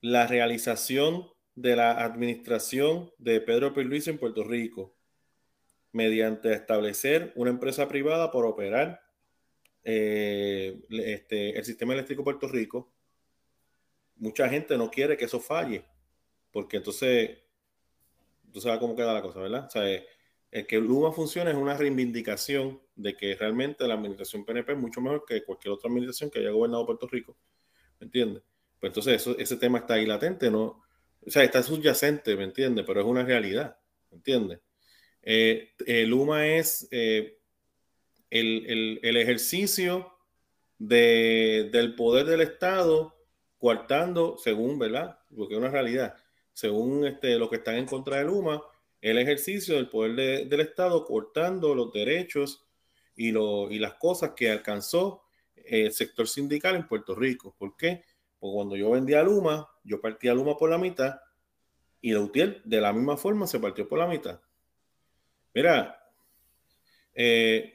la 0.00 0.26
realización 0.26 1.28
de 1.54 1.76
la 1.76 2.02
administración 2.02 3.12
de 3.18 3.40
Pedro 3.40 3.70
Luis 3.82 4.08
en 4.08 4.18
Puerto 4.18 4.42
Rico 4.42 4.94
mediante 5.92 6.52
establecer 6.52 7.32
una 7.36 7.50
empresa 7.50 7.86
privada 7.88 8.30
por 8.30 8.46
operar 8.46 9.02
eh, 9.84 10.80
este, 10.90 11.58
el 11.58 11.64
sistema 11.64 11.92
eléctrico 11.92 12.22
de 12.22 12.24
Puerto 12.24 12.48
Rico. 12.48 12.92
Mucha 14.16 14.48
gente 14.48 14.76
no 14.76 14.90
quiere 14.90 15.16
que 15.16 15.26
eso 15.26 15.40
falle, 15.40 15.84
porque 16.50 16.78
entonces, 16.78 17.38
tú 18.52 18.60
sabes 18.60 18.78
cómo 18.78 18.96
queda 18.96 19.12
la 19.12 19.22
cosa, 19.22 19.40
¿verdad? 19.40 19.66
O 19.66 19.70
sea, 19.70 19.84
el 20.50 20.66
que 20.66 20.78
Luma 20.78 21.12
funcione 21.12 21.50
es 21.50 21.56
una 21.56 21.76
reivindicación 21.76 22.80
de 22.94 23.16
que 23.16 23.34
realmente 23.34 23.86
la 23.88 23.94
administración 23.94 24.44
PNP 24.44 24.72
es 24.72 24.78
mucho 24.78 25.00
mejor 25.00 25.24
que 25.26 25.44
cualquier 25.44 25.72
otra 25.72 25.88
administración 25.88 26.30
que 26.30 26.38
haya 26.38 26.50
gobernado 26.50 26.86
Puerto 26.86 27.08
Rico. 27.08 27.36
¿Me 27.98 28.04
entiendes? 28.04 28.42
Pues 28.78 28.90
entonces 28.90 29.14
eso, 29.16 29.36
ese 29.38 29.56
tema 29.56 29.78
está 29.78 29.94
ahí 29.94 30.06
latente, 30.06 30.50
¿no? 30.50 30.82
O 31.24 31.30
sea, 31.30 31.42
está 31.44 31.62
subyacente, 31.62 32.36
¿me 32.36 32.44
entiendes? 32.44 32.84
Pero 32.86 33.00
es 33.00 33.06
una 33.06 33.24
realidad, 33.24 33.78
¿me 34.10 34.16
entiendes? 34.16 34.60
Eh, 35.22 35.70
eh, 35.86 36.58
es 36.58 36.88
eh, 36.90 37.38
el, 38.30 39.16
ejercicio 39.16 40.12
del 40.78 41.94
poder 41.94 42.26
del 42.26 42.40
Estado 42.40 43.14
coartando, 43.58 44.36
según, 44.38 44.78
¿verdad? 44.78 45.18
Porque 45.34 45.54
es 45.54 45.60
una 45.60 45.70
realidad, 45.70 46.16
según 46.52 47.06
este, 47.06 47.38
lo 47.38 47.48
que 47.48 47.56
están 47.56 47.76
en 47.76 47.86
contra 47.86 48.18
de 48.18 48.24
Luma, 48.24 48.62
el 49.00 49.18
ejercicio 49.18 49.76
del 49.76 49.88
poder 49.88 50.48
del 50.48 50.60
Estado 50.60 51.04
cortando 51.04 51.74
los 51.74 51.92
derechos 51.92 52.64
y, 53.14 53.30
lo, 53.30 53.70
y 53.70 53.78
las 53.78 53.94
cosas 53.94 54.32
que 54.36 54.50
alcanzó 54.50 55.22
el 55.54 55.92
sector 55.92 56.28
sindical 56.28 56.74
en 56.74 56.88
Puerto 56.88 57.14
Rico. 57.14 57.54
¿Por 57.56 57.76
qué? 57.76 58.02
Porque 58.38 58.54
cuando 58.54 58.76
yo 58.76 58.90
vendía 58.90 59.22
Luma, 59.22 59.68
yo 59.84 60.00
partía 60.00 60.34
Luma 60.34 60.56
por 60.56 60.70
la 60.70 60.78
mitad 60.78 61.20
y 62.00 62.12
Lautier 62.12 62.62
de 62.64 62.80
la 62.80 62.92
misma 62.92 63.16
forma 63.16 63.46
se 63.46 63.60
partió 63.60 63.88
por 63.88 64.00
la 64.00 64.08
mitad. 64.08 64.40
Mira, 65.54 66.02
eh, 67.14 67.74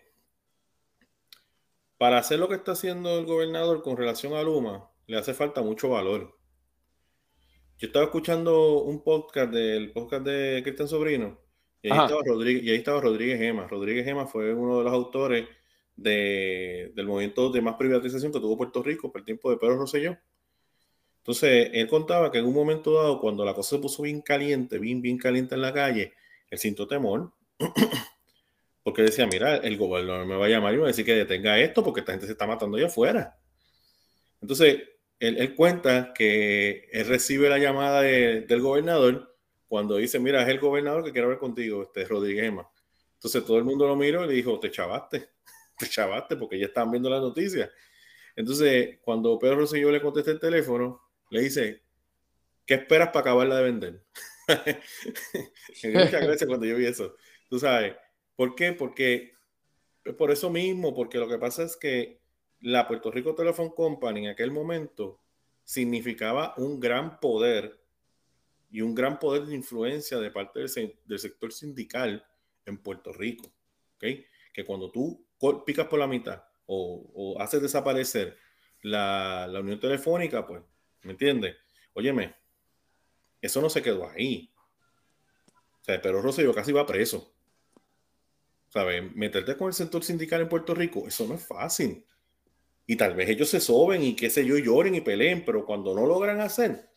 para 1.98 2.18
hacer 2.18 2.40
lo 2.40 2.48
que 2.48 2.56
está 2.56 2.74
haciendo 2.74 3.18
el 3.20 3.26
gobernador 3.26 3.82
con 3.82 3.98
relación 3.98 4.34
a 4.34 4.44
Luma, 4.44 4.90
le 5.08 5.18
hace 5.18 5.34
falta 5.34 5.62
mucho 5.62 5.90
valor. 5.90 6.38
Yo 7.78 7.88
estaba 7.88 8.06
escuchando 8.06 8.82
un 8.82 9.04
podcast 9.04 9.52
del 9.52 9.92
podcast 9.92 10.26
de 10.26 10.62
Cristian 10.64 10.88
Sobrino 10.88 11.40
y 11.82 11.92
ahí, 11.92 12.00
estaba 12.00 12.22
Rodríguez, 12.26 12.64
y 12.64 12.70
ahí 12.72 12.78
estaba 12.78 13.02
Rodríguez 13.02 13.40
Gema. 13.40 13.68
Rodríguez 13.68 14.04
Gema 14.04 14.26
fue 14.26 14.54
uno 14.54 14.80
de 14.80 14.84
los 14.84 14.94
autores 14.94 15.48
del 15.96 17.06
movimiento 17.06 17.52
de 17.52 17.62
más 17.62 17.76
privatización 17.76 18.32
que 18.32 18.40
tuvo 18.40 18.58
Puerto 18.58 18.84
Rico 18.84 19.12
por 19.12 19.22
el 19.22 19.26
tiempo 19.26 19.50
de 19.50 19.58
Pedro 19.58 19.78
Rosselló. 19.78 20.18
Entonces, 21.20 21.70
él 21.74 21.88
contaba 21.88 22.32
que 22.32 22.38
en 22.38 22.46
un 22.46 22.54
momento 22.54 22.94
dado, 22.94 23.20
cuando 23.20 23.44
la 23.44 23.54
cosa 23.54 23.76
se 23.76 23.82
puso 23.82 24.04
bien 24.04 24.22
caliente, 24.22 24.80
bien, 24.80 25.02
bien 25.02 25.18
caliente 25.18 25.56
en 25.56 25.62
la 25.62 25.74
calle, 25.74 26.14
él 26.50 26.58
sintió 26.58 26.88
temor. 26.88 27.32
porque 28.84 29.02
decía, 29.02 29.28
mira, 29.28 29.58
el 29.58 29.78
gobernador 29.78 30.26
me 30.26 30.36
va 30.36 30.46
a 30.46 30.50
llamar 30.50 30.74
y 30.74 30.78
me 30.78 30.84
va 30.84 30.88
a 30.88 30.92
decir 30.92 31.06
que 31.06 31.16
detenga 31.16 31.60
esto 31.60 31.84
porque 31.84 32.00
esta 32.02 32.14
gente 32.14 32.26
se 32.26 32.34
está 32.34 32.48
matando 32.48 32.78
allá 32.78 32.88
afuera. 32.88 33.38
Entonces, 34.42 34.84
él, 35.20 35.56
cuenta 35.56 36.14
que 36.14 36.88
él 36.92 37.08
recibe 37.08 37.50
la 37.50 37.58
llamada 37.58 38.02
del 38.02 38.62
gobernador 38.62 39.36
cuando 39.68 39.98
dice, 39.98 40.20
mira, 40.20 40.44
es 40.44 40.48
el 40.50 40.60
gobernador 40.60 41.04
que 41.04 41.12
quiere 41.12 41.26
hablar 41.26 41.40
contigo, 41.40 41.84
este 41.84 42.06
Rodríguez 42.06 42.46
Ema. 42.46 42.70
Entonces 43.16 43.44
todo 43.46 43.58
el 43.58 43.64
mundo 43.64 43.88
lo 43.88 43.96
miró 43.96 44.24
y 44.24 44.28
le 44.28 44.34
dijo, 44.34 44.60
te 44.60 44.72
chavaste, 44.72 45.30
te 45.78 45.90
chavaste 45.90 46.36
porque 46.38 46.60
ya 46.60 46.68
estaban 46.68 46.92
viendo 46.92 47.10
la 47.10 47.20
noticia. 47.20 47.70
Entonces, 48.36 49.00
cuando 49.02 49.40
Pedro 49.40 49.58
Rosselló 49.58 49.92
le 49.92 50.02
contesta 50.02 50.32
el 50.32 50.40
teléfono, 50.40 51.02
le 51.32 51.42
dice, 51.42 51.84
¿qué 52.66 52.76
esperas 52.76 53.10
para 53.10 53.22
acabarla 53.22 53.58
de 53.58 53.64
vender? 53.64 54.04
Muchas 55.84 56.22
gracias 56.22 56.46
cuando 56.46 56.66
yo 56.66 56.78
vi 56.78 56.86
eso. 56.86 57.16
Tú 57.50 57.60
sabes, 57.60 57.96
¿por 58.36 58.56
qué? 58.56 58.74
Porque 58.74 59.34
por 60.18 60.32
eso 60.32 60.50
mismo, 60.50 60.94
porque 60.94 61.18
lo 61.18 61.28
que 61.28 61.38
pasa 61.38 61.64
es 61.64 61.76
que 61.76 62.22
la 62.62 62.88
Puerto 62.88 63.12
Rico 63.12 63.36
Telephone 63.36 63.74
Company 63.76 64.26
en 64.26 64.32
aquel 64.32 64.52
momento 64.52 65.22
significaba 65.64 66.54
un 66.58 66.80
gran 66.80 67.20
poder 67.20 67.80
y 68.70 68.82
un 68.82 68.96
gran 68.96 69.20
poder 69.20 69.46
de 69.46 69.56
influencia 69.56 70.18
de 70.20 70.32
parte 70.32 70.60
del, 70.60 71.20
sector 71.20 71.54
sindical 71.54 72.26
en 72.66 72.78
Puerto 72.78 73.14
Rico. 73.14 73.52
¿okay? 73.96 74.26
Que 74.54 74.66
cuando 74.66 74.92
tú 74.92 75.26
picas 75.66 75.88
por 75.88 76.00
la 76.00 76.08
mitad 76.08 76.44
o, 76.66 77.38
haces 77.40 77.62
desaparecer 77.62 78.38
la, 78.82 79.48
la 79.48 79.60
unión 79.60 79.80
telefónica, 79.80 80.46
pues 80.46 80.64
¿Me 81.08 81.14
entiendes? 81.14 81.56
Óyeme, 81.94 82.36
eso 83.42 83.62
no 83.62 83.70
se 83.70 83.82
quedó 83.82 84.10
ahí. 84.10 84.54
O 85.80 85.84
sea, 85.86 86.02
pero 86.02 86.22
Rosselló 86.22 86.54
casi 86.54 86.74
va 86.74 86.86
preso. 86.86 87.34
¿Sabes? 88.70 89.16
Meterte 89.16 89.56
con 89.56 89.68
el 89.68 89.74
sector 89.74 90.04
sindical 90.04 90.42
en 90.42 90.50
Puerto 90.50 90.76
Rico, 90.76 91.08
eso 91.08 91.26
no 91.28 91.36
es 91.36 91.46
fácil. 91.46 92.06
Y 92.86 92.96
tal 92.96 93.16
vez 93.16 93.30
ellos 93.30 93.50
se 93.50 93.60
soben 93.60 94.04
y 94.04 94.16
qué 94.16 94.30
sé 94.30 94.46
yo, 94.46 94.58
lloren 94.58 94.96
y 94.96 95.02
peleen, 95.02 95.44
pero 95.46 95.66
cuando 95.66 95.94
no 95.94 96.06
logran 96.06 96.40
hacer, 96.42 96.90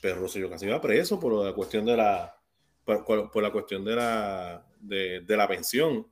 pero 0.00 0.16
Rosselló 0.16 0.48
casi 0.48 0.66
va 0.66 0.80
preso 0.80 1.20
por 1.20 1.44
la 1.44 1.52
cuestión 1.52 1.84
de 1.84 1.96
la, 1.96 2.34
por, 2.84 3.42
la 3.42 3.50
cuestión 3.52 3.84
de 3.84 3.96
la, 3.96 4.66
de, 4.80 5.20
de, 5.20 5.36
la 5.36 5.48
pensión. 5.48 6.06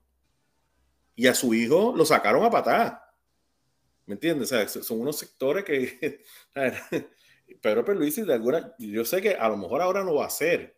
Y 1.14 1.26
a 1.26 1.35
su 1.35 1.54
hijo 1.54 1.95
lo 1.97 2.04
sacaron 2.04 2.45
a 2.45 2.50
patada. 2.50 3.14
¿Me 4.07 4.14
entiendes? 4.14 4.52
O 4.52 4.57
sea, 4.57 4.69
son 4.69 5.00
unos 5.00 5.19
sectores 5.19 5.64
que 5.64 6.23
Pedro 7.61 7.95
Luis 7.95 8.16
de 8.16 8.33
alguna, 8.33 8.75
yo 8.78 9.04
sé 9.04 9.21
que 9.21 9.35
a 9.35 9.49
lo 9.49 9.57
mejor 9.57 9.83
ahora 9.83 10.04
no 10.04 10.14
va 10.14 10.26
a 10.26 10.31
ser, 10.31 10.76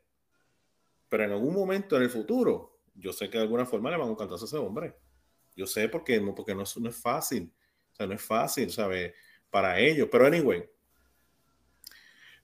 pero 1.08 1.24
en 1.24 1.32
algún 1.32 1.54
momento 1.54 1.96
en 1.96 2.02
el 2.02 2.10
futuro, 2.10 2.73
yo 2.94 3.12
sé 3.12 3.28
que 3.28 3.38
de 3.38 3.44
alguna 3.44 3.66
forma 3.66 3.90
le 3.90 3.96
van 3.96 4.12
a 4.12 4.16
cantar 4.16 4.38
a 4.40 4.44
ese 4.44 4.56
hombre. 4.56 4.94
Yo 5.56 5.66
sé 5.66 5.88
porque 5.88 6.20
porque 6.34 6.54
no, 6.54 6.64
no 6.80 6.88
es 6.88 6.96
fácil, 6.96 7.52
o 7.92 7.94
sea, 7.94 8.06
no 8.06 8.14
es 8.14 8.22
fácil, 8.22 8.70
¿sabes? 8.70 9.14
Para 9.50 9.78
ellos, 9.78 10.08
pero 10.10 10.26
anyway, 10.26 10.64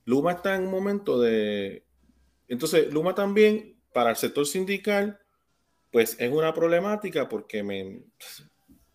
Luma 0.04 0.33
está 0.33 0.54
en 0.54 0.64
un 0.64 0.71
momento 0.71 1.21
de, 1.21 1.85
entonces 2.47 2.92
Luma 2.92 3.14
también 3.14 3.80
para 3.92 4.11
el 4.11 4.16
sector 4.16 4.47
sindical, 4.47 5.21
pues 5.90 6.16
es 6.21 6.30
una 6.30 6.54
problemática 6.54 7.28
porque 7.28 7.62
me, 7.62 8.04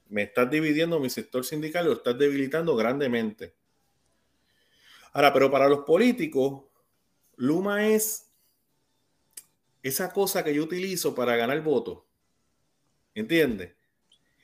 me 0.08 0.24
estás 0.24 0.50
dividiendo 0.50 1.00
mi 1.00 1.10
sector 1.10 1.44
sindical 1.44 1.86
y 1.86 1.90
lo 1.90 1.96
estás 1.96 2.18
debilitando 2.18 2.76
grandemente. 2.76 3.56
Ahora, 5.12 5.34
pero 5.34 5.52
para 5.52 5.68
los 5.70 5.80
políticos, 5.80 6.64
Luma 7.38 7.88
es 7.88 8.25
esa 9.86 10.12
cosa 10.12 10.44
que 10.44 10.52
yo 10.52 10.64
utilizo 10.64 11.14
para 11.14 11.36
ganar 11.36 11.62
votos. 11.62 12.00
¿Entiendes? 13.14 13.76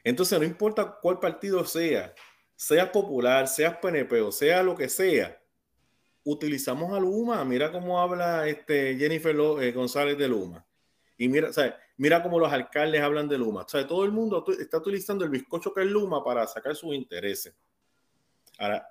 Entonces, 0.04 0.38
no 0.38 0.46
importa 0.46 1.00
cuál 1.02 1.20
partido 1.20 1.66
sea, 1.66 2.14
sea 2.56 2.92
popular, 2.92 3.48
sea 3.48 3.82
PNP 3.82 4.22
o 4.22 4.32
sea 4.32 4.62
lo 4.62 4.76
que 4.76 4.88
sea, 4.88 5.42
utilizamos 6.24 6.94
a 6.94 7.00
Luma. 7.00 7.44
Mira 7.44 7.72
cómo 7.72 8.00
habla 8.00 8.48
este 8.48 8.96
Jennifer 8.98 9.36
eh, 9.62 9.72
González 9.72 10.16
de 10.16 10.28
Luma. 10.28 10.64
Y 11.18 11.28
mira, 11.28 11.50
mira 11.98 12.22
cómo 12.22 12.40
los 12.40 12.54
alcaldes 12.54 13.02
hablan 13.02 13.28
de 13.28 13.40
Luma. 13.40 13.64
O 13.64 13.68
sea, 13.68 13.88
todo 13.88 14.06
el 14.06 14.12
mundo 14.12 14.46
está 14.60 14.78
utilizando 14.78 15.26
el 15.26 15.32
bizcocho 15.32 15.74
que 15.74 15.82
es 15.82 15.88
Luma 15.88 16.24
para 16.24 16.46
sacar 16.46 16.76
sus 16.76 16.94
intereses. 16.94 17.56
Ahora, 18.60 18.88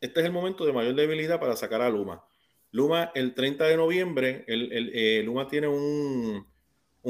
este 0.00 0.20
es 0.20 0.26
el 0.26 0.32
momento 0.32 0.64
de 0.64 0.72
mayor 0.72 0.94
debilidad 0.94 1.38
para 1.38 1.54
sacar 1.56 1.82
a 1.82 1.90
Luma. 1.90 2.24
Luma, 2.70 3.12
el 3.14 3.34
30 3.34 3.64
de 3.64 3.76
noviembre, 3.76 4.44
el, 4.46 4.90
eh, 4.94 5.22
Luma 5.24 5.48
tiene 5.48 5.68
un, 5.68 6.46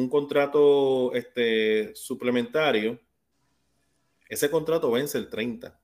contrato 0.08 1.12
este, 1.14 1.94
suplementario. 1.96 3.00
Ese 4.28 4.50
contrato 4.50 4.90
vence 4.90 5.18
el 5.18 5.28
30. 5.28 5.80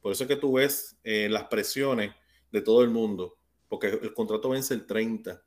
Por 0.00 0.12
eso 0.12 0.24
es 0.24 0.28
que 0.28 0.36
tú 0.36 0.52
ves 0.54 0.96
eh, 1.02 1.28
las 1.28 1.44
presiones 1.44 2.12
de 2.52 2.60
todo 2.60 2.82
el 2.82 2.90
mundo, 2.90 3.36
porque 3.68 3.88
el 3.88 4.14
contrato 4.14 4.50
vence 4.50 4.74
el 4.74 4.86
30. 4.86 5.42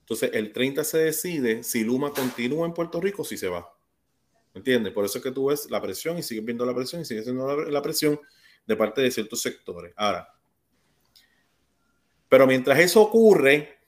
Entonces, 0.00 0.30
el 0.34 0.52
30 0.52 0.82
se 0.82 0.98
decide 0.98 1.62
si 1.62 1.84
Luma 1.84 2.10
continúa 2.10 2.66
en 2.66 2.74
Puerto 2.74 3.00
Rico 3.00 3.22
o 3.22 3.24
si 3.24 3.36
se 3.36 3.48
va. 3.48 3.72
¿Me 4.52 4.58
entiendes? 4.58 4.92
Por 4.92 5.04
eso 5.04 5.18
es 5.18 5.24
que 5.24 5.30
tú 5.30 5.46
ves 5.46 5.70
la 5.70 5.80
presión 5.80 6.18
y 6.18 6.24
sigues 6.24 6.44
viendo 6.44 6.66
la 6.66 6.74
presión 6.74 7.02
y 7.02 7.04
sigues 7.04 7.26
viendo 7.26 7.56
la 7.70 7.82
presión 7.82 8.18
de 8.66 8.76
parte 8.76 9.00
de 9.02 9.10
ciertos 9.12 9.40
sectores. 9.40 9.92
Ahora, 9.96 10.28
pero 12.30 12.46
mientras 12.46 12.78
eso 12.78 13.02
ocurre, 13.02 13.80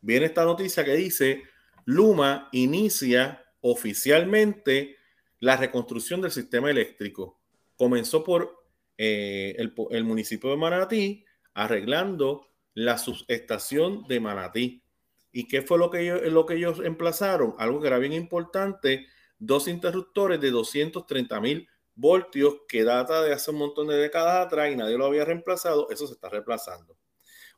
viene 0.00 0.26
esta 0.26 0.44
noticia 0.44 0.84
que 0.84 0.96
dice, 0.96 1.44
Luma 1.84 2.48
inicia 2.50 3.44
oficialmente 3.60 4.96
la 5.38 5.56
reconstrucción 5.56 6.20
del 6.20 6.32
sistema 6.32 6.72
eléctrico. 6.72 7.38
Comenzó 7.76 8.24
por 8.24 8.64
eh, 8.98 9.54
el, 9.58 10.04
municipio 10.04 10.50
de 10.50 10.56
Manatí 10.56 11.24
arreglando 11.54 12.48
la 12.74 12.98
subestación 12.98 14.08
de 14.08 14.18
Manatí. 14.18 14.82
¿Y 15.30 15.46
qué 15.46 15.62
fue 15.62 15.78
lo 15.78 15.88
que, 15.88 16.00
ellos, 16.00 16.20
lo 16.32 16.44
que 16.44 16.54
ellos 16.54 16.80
emplazaron? 16.84 17.54
Algo 17.58 17.80
que 17.80 17.86
era 17.86 17.98
bien 17.98 18.12
importante, 18.12 19.06
dos 19.38 19.68
interruptores 19.68 20.40
de 20.40 20.50
230 20.50 21.40
mil 21.40 21.68
voltios 21.94 22.56
que 22.66 22.82
data 22.82 23.22
de 23.22 23.32
hace 23.32 23.52
un 23.52 23.58
montón 23.58 23.86
de 23.86 23.98
décadas 23.98 24.46
atrás 24.46 24.72
y 24.72 24.76
nadie 24.76 24.98
lo 24.98 25.06
había 25.06 25.24
reemplazado, 25.24 25.88
eso 25.90 26.08
se 26.08 26.14
está 26.14 26.28
reemplazando. 26.28 26.96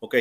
Ok, 0.00 0.14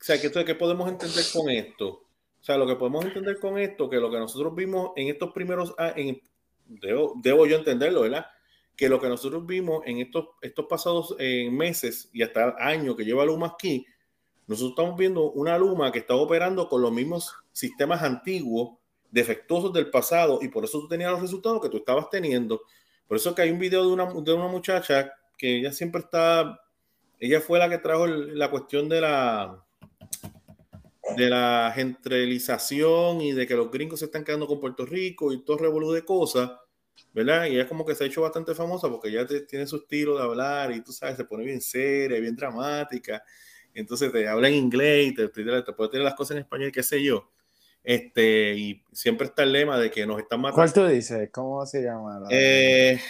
o 0.00 0.04
sea, 0.04 0.20
¿qué, 0.20 0.30
¿qué 0.30 0.54
podemos 0.54 0.88
entender 0.88 1.24
con 1.32 1.50
esto? 1.50 1.88
O 1.88 2.44
sea, 2.44 2.56
lo 2.56 2.66
que 2.66 2.74
podemos 2.74 3.04
entender 3.04 3.38
con 3.38 3.58
esto, 3.58 3.88
que 3.88 3.98
lo 3.98 4.10
que 4.10 4.18
nosotros 4.18 4.54
vimos 4.54 4.90
en 4.96 5.08
estos 5.08 5.32
primeros, 5.32 5.74
en, 5.94 6.20
debo, 6.66 7.14
debo, 7.22 7.46
yo 7.46 7.56
entenderlo, 7.56 8.00
¿verdad? 8.00 8.26
Que 8.74 8.88
lo 8.88 9.00
que 9.00 9.08
nosotros 9.08 9.46
vimos 9.46 9.82
en 9.86 9.98
estos, 9.98 10.26
estos 10.40 10.66
pasados 10.66 11.14
eh, 11.18 11.48
meses 11.50 12.10
y 12.12 12.22
hasta 12.22 12.56
años 12.58 12.96
que 12.96 13.04
lleva 13.04 13.24
Luma 13.24 13.48
aquí, 13.48 13.86
nosotros 14.48 14.72
estamos 14.72 14.98
viendo 14.98 15.30
una 15.30 15.56
Luma 15.56 15.92
que 15.92 16.00
está 16.00 16.16
operando 16.16 16.68
con 16.68 16.82
los 16.82 16.90
mismos 16.90 17.32
sistemas 17.52 18.02
antiguos 18.02 18.78
defectuosos 19.12 19.72
del 19.72 19.90
pasado 19.90 20.40
y 20.42 20.48
por 20.48 20.64
eso 20.64 20.80
tú 20.80 20.88
tenías 20.88 21.12
los 21.12 21.20
resultados 21.22 21.60
que 21.60 21.68
tú 21.68 21.76
estabas 21.76 22.10
teniendo. 22.10 22.62
Por 23.06 23.18
eso 23.18 23.34
que 23.34 23.42
hay 23.42 23.50
un 23.50 23.58
video 23.58 23.86
de 23.86 23.92
una, 23.92 24.06
de 24.06 24.32
una 24.32 24.48
muchacha 24.48 25.12
que 25.38 25.58
ella 25.58 25.72
siempre 25.72 26.00
está, 26.00 26.60
ella 27.22 27.40
fue 27.40 27.60
la 27.60 27.70
que 27.70 27.78
trajo 27.78 28.06
la 28.08 28.50
cuestión 28.50 28.88
de 28.88 29.00
la 29.00 29.64
de 31.16 31.30
la 31.30 31.72
centralización 31.72 33.20
y 33.20 33.32
de 33.32 33.46
que 33.46 33.54
los 33.54 33.70
gringos 33.70 34.00
se 34.00 34.06
están 34.06 34.24
quedando 34.24 34.48
con 34.48 34.58
Puerto 34.58 34.84
Rico 34.84 35.32
y 35.32 35.44
todo 35.44 35.58
revolú 35.58 35.92
de 35.92 36.04
cosas, 36.04 36.50
¿verdad? 37.12 37.46
Y 37.46 37.54
ella 37.54 37.68
como 37.68 37.84
que 37.84 37.94
se 37.94 38.02
ha 38.02 38.06
hecho 38.08 38.22
bastante 38.22 38.56
famosa 38.56 38.88
porque 38.88 39.08
ella 39.08 39.24
tiene 39.46 39.68
su 39.68 39.76
estilo 39.76 40.16
de 40.16 40.24
hablar 40.24 40.72
y 40.72 40.80
tú 40.80 40.92
sabes, 40.92 41.16
se 41.16 41.24
pone 41.24 41.44
bien 41.44 41.60
seria, 41.60 42.18
bien 42.18 42.34
dramática, 42.34 43.22
entonces 43.72 44.10
te 44.10 44.26
habla 44.26 44.48
en 44.48 44.54
inglés, 44.54 45.14
te, 45.14 45.28
te, 45.28 45.62
te 45.62 45.72
puede 45.74 45.90
tener 45.90 46.04
las 46.04 46.14
cosas 46.14 46.36
en 46.36 46.42
español, 46.42 46.72
qué 46.72 46.82
sé 46.82 47.00
yo. 47.02 47.30
Este, 47.84 48.54
y 48.54 48.82
siempre 48.92 49.28
está 49.28 49.44
el 49.44 49.52
lema 49.52 49.78
de 49.78 49.92
que 49.92 50.06
nos 50.06 50.18
están 50.18 50.40
matando. 50.40 50.56
¿Cuál 50.56 50.72
tú 50.72 50.86
dices? 50.86 51.30
¿Cómo 51.32 51.64
se 51.66 51.82
llama? 51.82 52.20
Eh, 52.30 53.00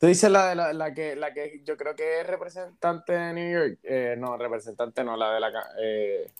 tú 0.00 0.06
dices 0.06 0.30
la, 0.30 0.48
de 0.48 0.56
la, 0.56 0.72
la, 0.72 0.94
que, 0.94 1.14
la 1.14 1.32
que 1.34 1.60
yo 1.62 1.76
creo 1.76 1.94
que 1.94 2.20
es 2.20 2.26
representante 2.26 3.12
de 3.12 3.34
New 3.34 3.52
York. 3.52 3.78
Eh, 3.82 4.16
no, 4.18 4.36
representante 4.38 5.04
no, 5.04 5.14
la 5.14 5.34
de 5.34 5.40
la. 5.40 5.52
Eh, 5.78 6.30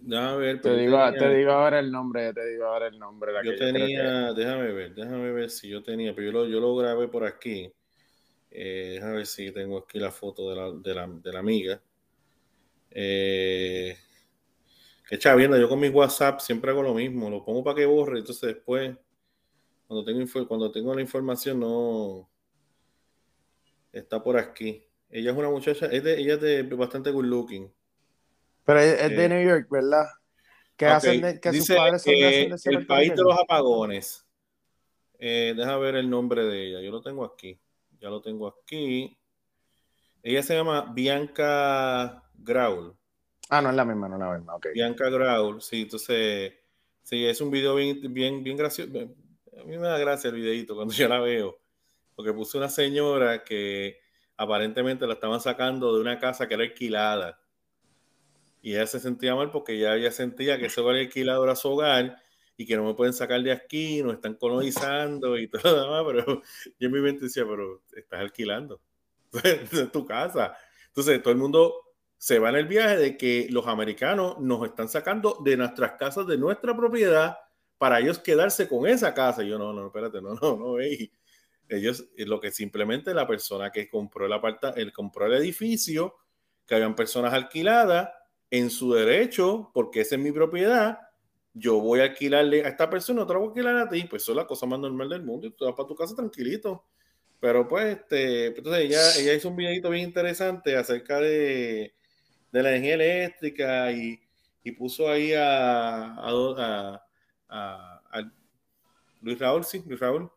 déjame 0.00 0.36
ver. 0.36 0.60
Te 0.60 0.76
digo, 0.76 0.98
te 1.12 1.34
digo 1.34 1.52
ahora 1.52 1.78
el 1.78 1.90
nombre, 1.90 2.34
te 2.34 2.46
digo 2.46 2.66
ahora 2.66 2.88
el 2.88 2.98
nombre. 2.98 3.32
La 3.32 3.42
yo 3.42 3.52
que 3.52 3.56
tenía, 3.56 4.34
déjame 4.34 4.70
ver, 4.70 4.94
déjame 4.94 5.32
ver 5.32 5.48
si 5.48 5.68
yo 5.68 5.82
tenía, 5.82 6.14
pero 6.14 6.26
yo 6.26 6.32
lo, 6.32 6.46
yo 6.46 6.60
lo 6.60 6.76
grabé 6.76 7.08
por 7.08 7.24
aquí. 7.24 7.72
Eh, 8.50 8.92
déjame 8.94 9.16
ver 9.16 9.26
si 9.26 9.50
tengo 9.50 9.78
aquí 9.78 9.98
la 9.98 10.10
foto 10.10 10.50
de 10.50 10.56
la, 10.56 10.70
de 10.72 10.94
la, 10.94 11.06
de 11.06 11.32
la 11.32 11.38
amiga. 11.38 11.80
Eh, 12.90 13.96
que 15.08 15.18
yo 15.18 15.68
con 15.68 15.78
mi 15.78 15.88
WhatsApp 15.88 16.40
siempre 16.40 16.70
hago 16.70 16.82
lo 16.82 16.92
mismo, 16.92 17.30
lo 17.30 17.44
pongo 17.44 17.62
para 17.62 17.76
que 17.76 17.86
borre, 17.86 18.18
entonces 18.18 18.54
después, 18.54 18.94
cuando 19.86 20.04
tengo, 20.04 20.46
cuando 20.48 20.72
tengo 20.72 20.94
la 20.94 21.00
información, 21.00 21.60
no 21.60 22.28
está 23.98 24.22
por 24.22 24.38
aquí. 24.38 24.84
Ella 25.08 25.30
es 25.30 25.36
una 25.36 25.50
muchacha, 25.50 25.86
es 25.86 26.02
de, 26.02 26.18
ella 26.18 26.34
es 26.34 26.40
de 26.40 26.62
bastante 26.62 27.10
good 27.10 27.24
looking. 27.24 27.72
Pero 28.64 28.80
es, 28.80 29.10
de 29.10 29.24
eh, 29.24 29.28
New 29.28 29.48
York, 29.48 29.68
¿verdad? 29.70 30.06
Que 30.76 30.86
hacen 30.86 31.40
que 31.40 31.52
sus 31.52 31.68
padres 31.68 32.02
son 32.02 32.14
de 32.14 32.56
El 32.64 32.86
país 32.86 33.14
de 33.14 33.22
los 33.22 33.38
apagones. 33.38 34.26
Eh, 35.18 35.54
deja 35.56 35.76
ver 35.78 35.96
el 35.96 36.10
nombre 36.10 36.44
de 36.44 36.68
ella. 36.68 36.80
Yo 36.80 36.90
lo 36.90 37.00
tengo 37.00 37.24
aquí. 37.24 37.58
Ya 38.00 38.10
lo 38.10 38.20
tengo 38.20 38.48
aquí. 38.48 39.16
Ella 40.22 40.42
se 40.42 40.54
llama 40.54 40.92
Bianca 40.92 42.24
Graul. 42.34 42.96
Ah, 43.48 43.62
no 43.62 43.70
es 43.70 43.76
la 43.76 43.84
misma, 43.84 44.08
no 44.08 44.16
es 44.16 44.20
la 44.20 44.36
misma, 44.36 44.54
Bianca 44.74 45.08
Graul, 45.08 45.62
sí, 45.62 45.82
entonces, 45.82 46.52
sí, 47.02 47.24
es 47.24 47.40
un 47.40 47.48
video 47.48 47.76
bien, 47.76 48.00
bien, 48.12 48.42
bien 48.42 48.56
gracioso. 48.56 48.90
A 48.98 49.64
mí 49.64 49.78
me 49.78 49.86
da 49.86 49.98
gracia 49.98 50.30
el 50.30 50.34
videito 50.34 50.74
cuando 50.74 50.92
yo 50.92 51.08
la 51.08 51.20
veo, 51.20 51.56
porque 52.16 52.32
puse 52.32 52.58
una 52.58 52.70
señora 52.70 53.44
que 53.44 54.00
aparentemente 54.36 55.06
la 55.06 55.14
estaban 55.14 55.40
sacando 55.40 55.94
de 55.94 56.00
una 56.00 56.18
casa 56.18 56.48
que 56.48 56.54
era 56.54 56.64
alquilada. 56.64 57.38
Y 58.62 58.74
ella 58.74 58.86
se 58.86 58.98
sentía 58.98 59.34
mal 59.34 59.50
porque 59.52 59.78
ya 59.78 59.94
ella 59.94 60.10
sentía 60.10 60.58
que 60.58 60.66
eso 60.66 60.90
era 60.90 60.98
alquilado 60.98 61.44
era 61.44 61.54
su 61.54 61.68
hogar 61.68 62.20
y 62.56 62.66
que 62.66 62.76
no 62.76 62.84
me 62.84 62.94
pueden 62.94 63.12
sacar 63.12 63.42
de 63.42 63.52
aquí, 63.52 64.02
nos 64.02 64.14
están 64.14 64.34
colonizando 64.34 65.38
y 65.38 65.46
todo 65.48 65.62
lo 65.62 65.82
demás, 65.82 66.04
pero 66.06 66.42
yo 66.78 66.86
en 66.88 66.92
mi 66.92 67.00
mente 67.00 67.26
decía, 67.26 67.44
pero 67.46 67.82
estás 67.94 68.20
alquilando, 68.20 68.80
es 69.44 69.92
tu 69.92 70.04
casa. 70.06 70.56
Entonces 70.88 71.22
todo 71.22 71.32
el 71.32 71.38
mundo 71.38 71.74
se 72.16 72.38
va 72.38 72.48
en 72.48 72.56
el 72.56 72.66
viaje 72.66 72.96
de 72.96 73.16
que 73.18 73.46
los 73.50 73.66
americanos 73.66 74.38
nos 74.40 74.64
están 74.64 74.88
sacando 74.88 75.38
de 75.44 75.56
nuestras 75.58 75.92
casas, 75.92 76.26
de 76.26 76.38
nuestra 76.38 76.74
propiedad, 76.74 77.36
para 77.78 78.00
ellos 78.00 78.18
quedarse 78.18 78.68
con 78.68 78.86
esa 78.86 79.12
casa. 79.12 79.44
Y 79.44 79.48
yo, 79.48 79.58
no, 79.58 79.74
no, 79.74 79.86
espérate, 79.86 80.22
no, 80.22 80.34
no, 80.34 80.56
no, 80.56 80.76
Ellos, 81.68 82.06
lo 82.16 82.40
que 82.40 82.50
simplemente 82.50 83.12
la 83.14 83.26
persona 83.26 83.70
que 83.72 83.88
compró, 83.88 84.28
la 84.28 84.36
aparta, 84.36 84.70
el 84.70 84.92
compró 84.92 85.26
el 85.26 85.34
edificio, 85.34 86.14
que 86.66 86.74
habían 86.74 86.94
personas 86.94 87.32
alquiladas 87.32 88.10
en 88.50 88.70
su 88.70 88.92
derecho, 88.92 89.70
porque 89.74 90.02
esa 90.02 90.14
es 90.16 90.20
mi 90.20 90.32
propiedad, 90.32 90.98
yo 91.52 91.80
voy 91.80 92.00
a 92.00 92.04
alquilarle 92.04 92.64
a 92.64 92.68
esta 92.68 92.90
persona, 92.90 93.22
otra 93.22 93.38
voy 93.38 93.46
a 93.46 93.50
alquilar 93.50 93.76
a 93.76 93.88
ti, 93.88 94.04
pues 94.04 94.22
eso 94.22 94.32
es 94.32 94.36
la 94.36 94.46
cosa 94.46 94.66
más 94.66 94.78
normal 94.78 95.08
del 95.08 95.22
mundo 95.22 95.46
y 95.46 95.50
tú 95.50 95.64
vas 95.64 95.74
para 95.74 95.88
tu 95.88 95.96
casa 95.96 96.14
tranquilito. 96.14 96.84
Pero 97.40 97.66
pues, 97.66 97.96
este, 97.98 98.46
entonces 98.46 98.84
ella, 98.84 99.14
ella 99.16 99.34
hizo 99.34 99.48
un 99.48 99.56
videito 99.56 99.90
bien 99.90 100.04
interesante 100.04 100.76
acerca 100.76 101.20
de, 101.20 101.94
de 102.52 102.62
la 102.62 102.70
energía 102.70 102.94
eléctrica 102.94 103.92
y, 103.92 104.20
puso 104.76 105.08
ahí 105.08 105.32
a, 105.32 106.14
a, 106.18 107.02
Luis 109.22 109.38
Raúl, 109.38 109.64
sí, 109.64 109.82
Luis 109.86 110.00
Raúl, 110.00 110.28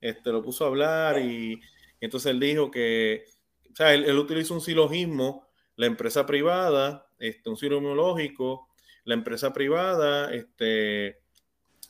este, 0.00 0.30
lo 0.30 0.42
puso 0.42 0.64
a 0.64 0.68
hablar 0.68 1.18
y, 1.20 1.60
entonces 2.00 2.30
él 2.30 2.40
dijo 2.40 2.70
que, 2.70 3.24
o 3.72 3.76
sea, 3.76 3.94
él, 3.94 4.16
utilizó 4.18 4.54
un 4.54 4.60
silogismo, 4.60 5.48
la 5.76 5.86
empresa 5.86 6.26
privada, 6.26 7.10
este, 7.18 7.50
un 7.50 7.56
silogismo 7.56 8.68
la 9.04 9.14
empresa 9.14 9.52
privada 9.52 10.32
este, 10.32 11.22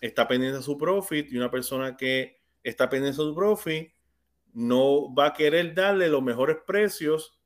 está 0.00 0.28
pendiente 0.28 0.58
de 0.58 0.62
su 0.62 0.78
profit 0.78 1.32
y 1.32 1.36
una 1.36 1.50
persona 1.50 1.96
que 1.96 2.40
está 2.62 2.88
pendiente 2.88 3.18
de 3.18 3.28
su 3.28 3.34
profit 3.34 3.90
no 4.52 5.12
va 5.14 5.26
a 5.26 5.32
querer 5.32 5.74
darle 5.74 6.08
los 6.08 6.22
mejores 6.22 6.58
precios 6.66 7.38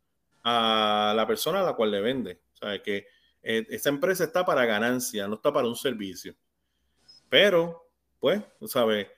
a 0.45 1.13
la 1.17 1.27
persona 1.27 1.61
a 1.61 1.65
la 1.65 1.75
cual 1.75 1.91
le 1.91 2.01
vende. 2.01 2.43
O 2.55 2.57
sea, 2.57 2.83
que 2.83 3.07
eh, 3.43 3.67
esa 3.71 3.89
empresa 3.89 4.25
está 4.25 4.45
para 4.45 4.67
ganancia, 4.67 5.27
no 5.27 5.35
está 5.37 5.53
para 5.53 5.69
un 5.69 5.77
servicio. 5.77 6.35
Pero, 7.29 7.91
pues, 8.21 8.43
¿sabes? 8.67 9.09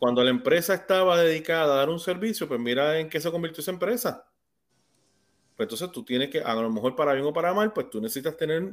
Cuando 0.00 0.24
la 0.24 0.30
empresa 0.30 0.72
estaba 0.72 1.20
dedicada 1.20 1.74
a 1.74 1.76
dar 1.76 1.90
un 1.90 2.00
servicio, 2.00 2.48
pues 2.48 2.58
mira 2.58 2.98
en 2.98 3.10
qué 3.10 3.20
se 3.20 3.30
convirtió 3.30 3.60
esa 3.60 3.70
empresa. 3.70 4.26
Pues 5.54 5.66
entonces 5.66 5.92
tú 5.92 6.06
tienes 6.06 6.30
que, 6.30 6.40
a 6.40 6.54
lo 6.54 6.70
mejor 6.70 6.96
para 6.96 7.12
bien 7.12 7.26
o 7.26 7.34
para 7.34 7.52
mal, 7.52 7.74
pues 7.74 7.90
tú 7.90 8.00
necesitas 8.00 8.34
tener 8.34 8.72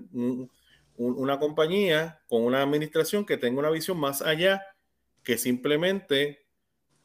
una 0.96 1.38
compañía 1.38 2.22
con 2.30 2.44
una 2.44 2.62
administración 2.62 3.26
que 3.26 3.36
tenga 3.36 3.60
una 3.60 3.70
visión 3.70 4.00
más 4.00 4.22
allá 4.22 4.64
que 5.22 5.38
simplemente 5.38 6.48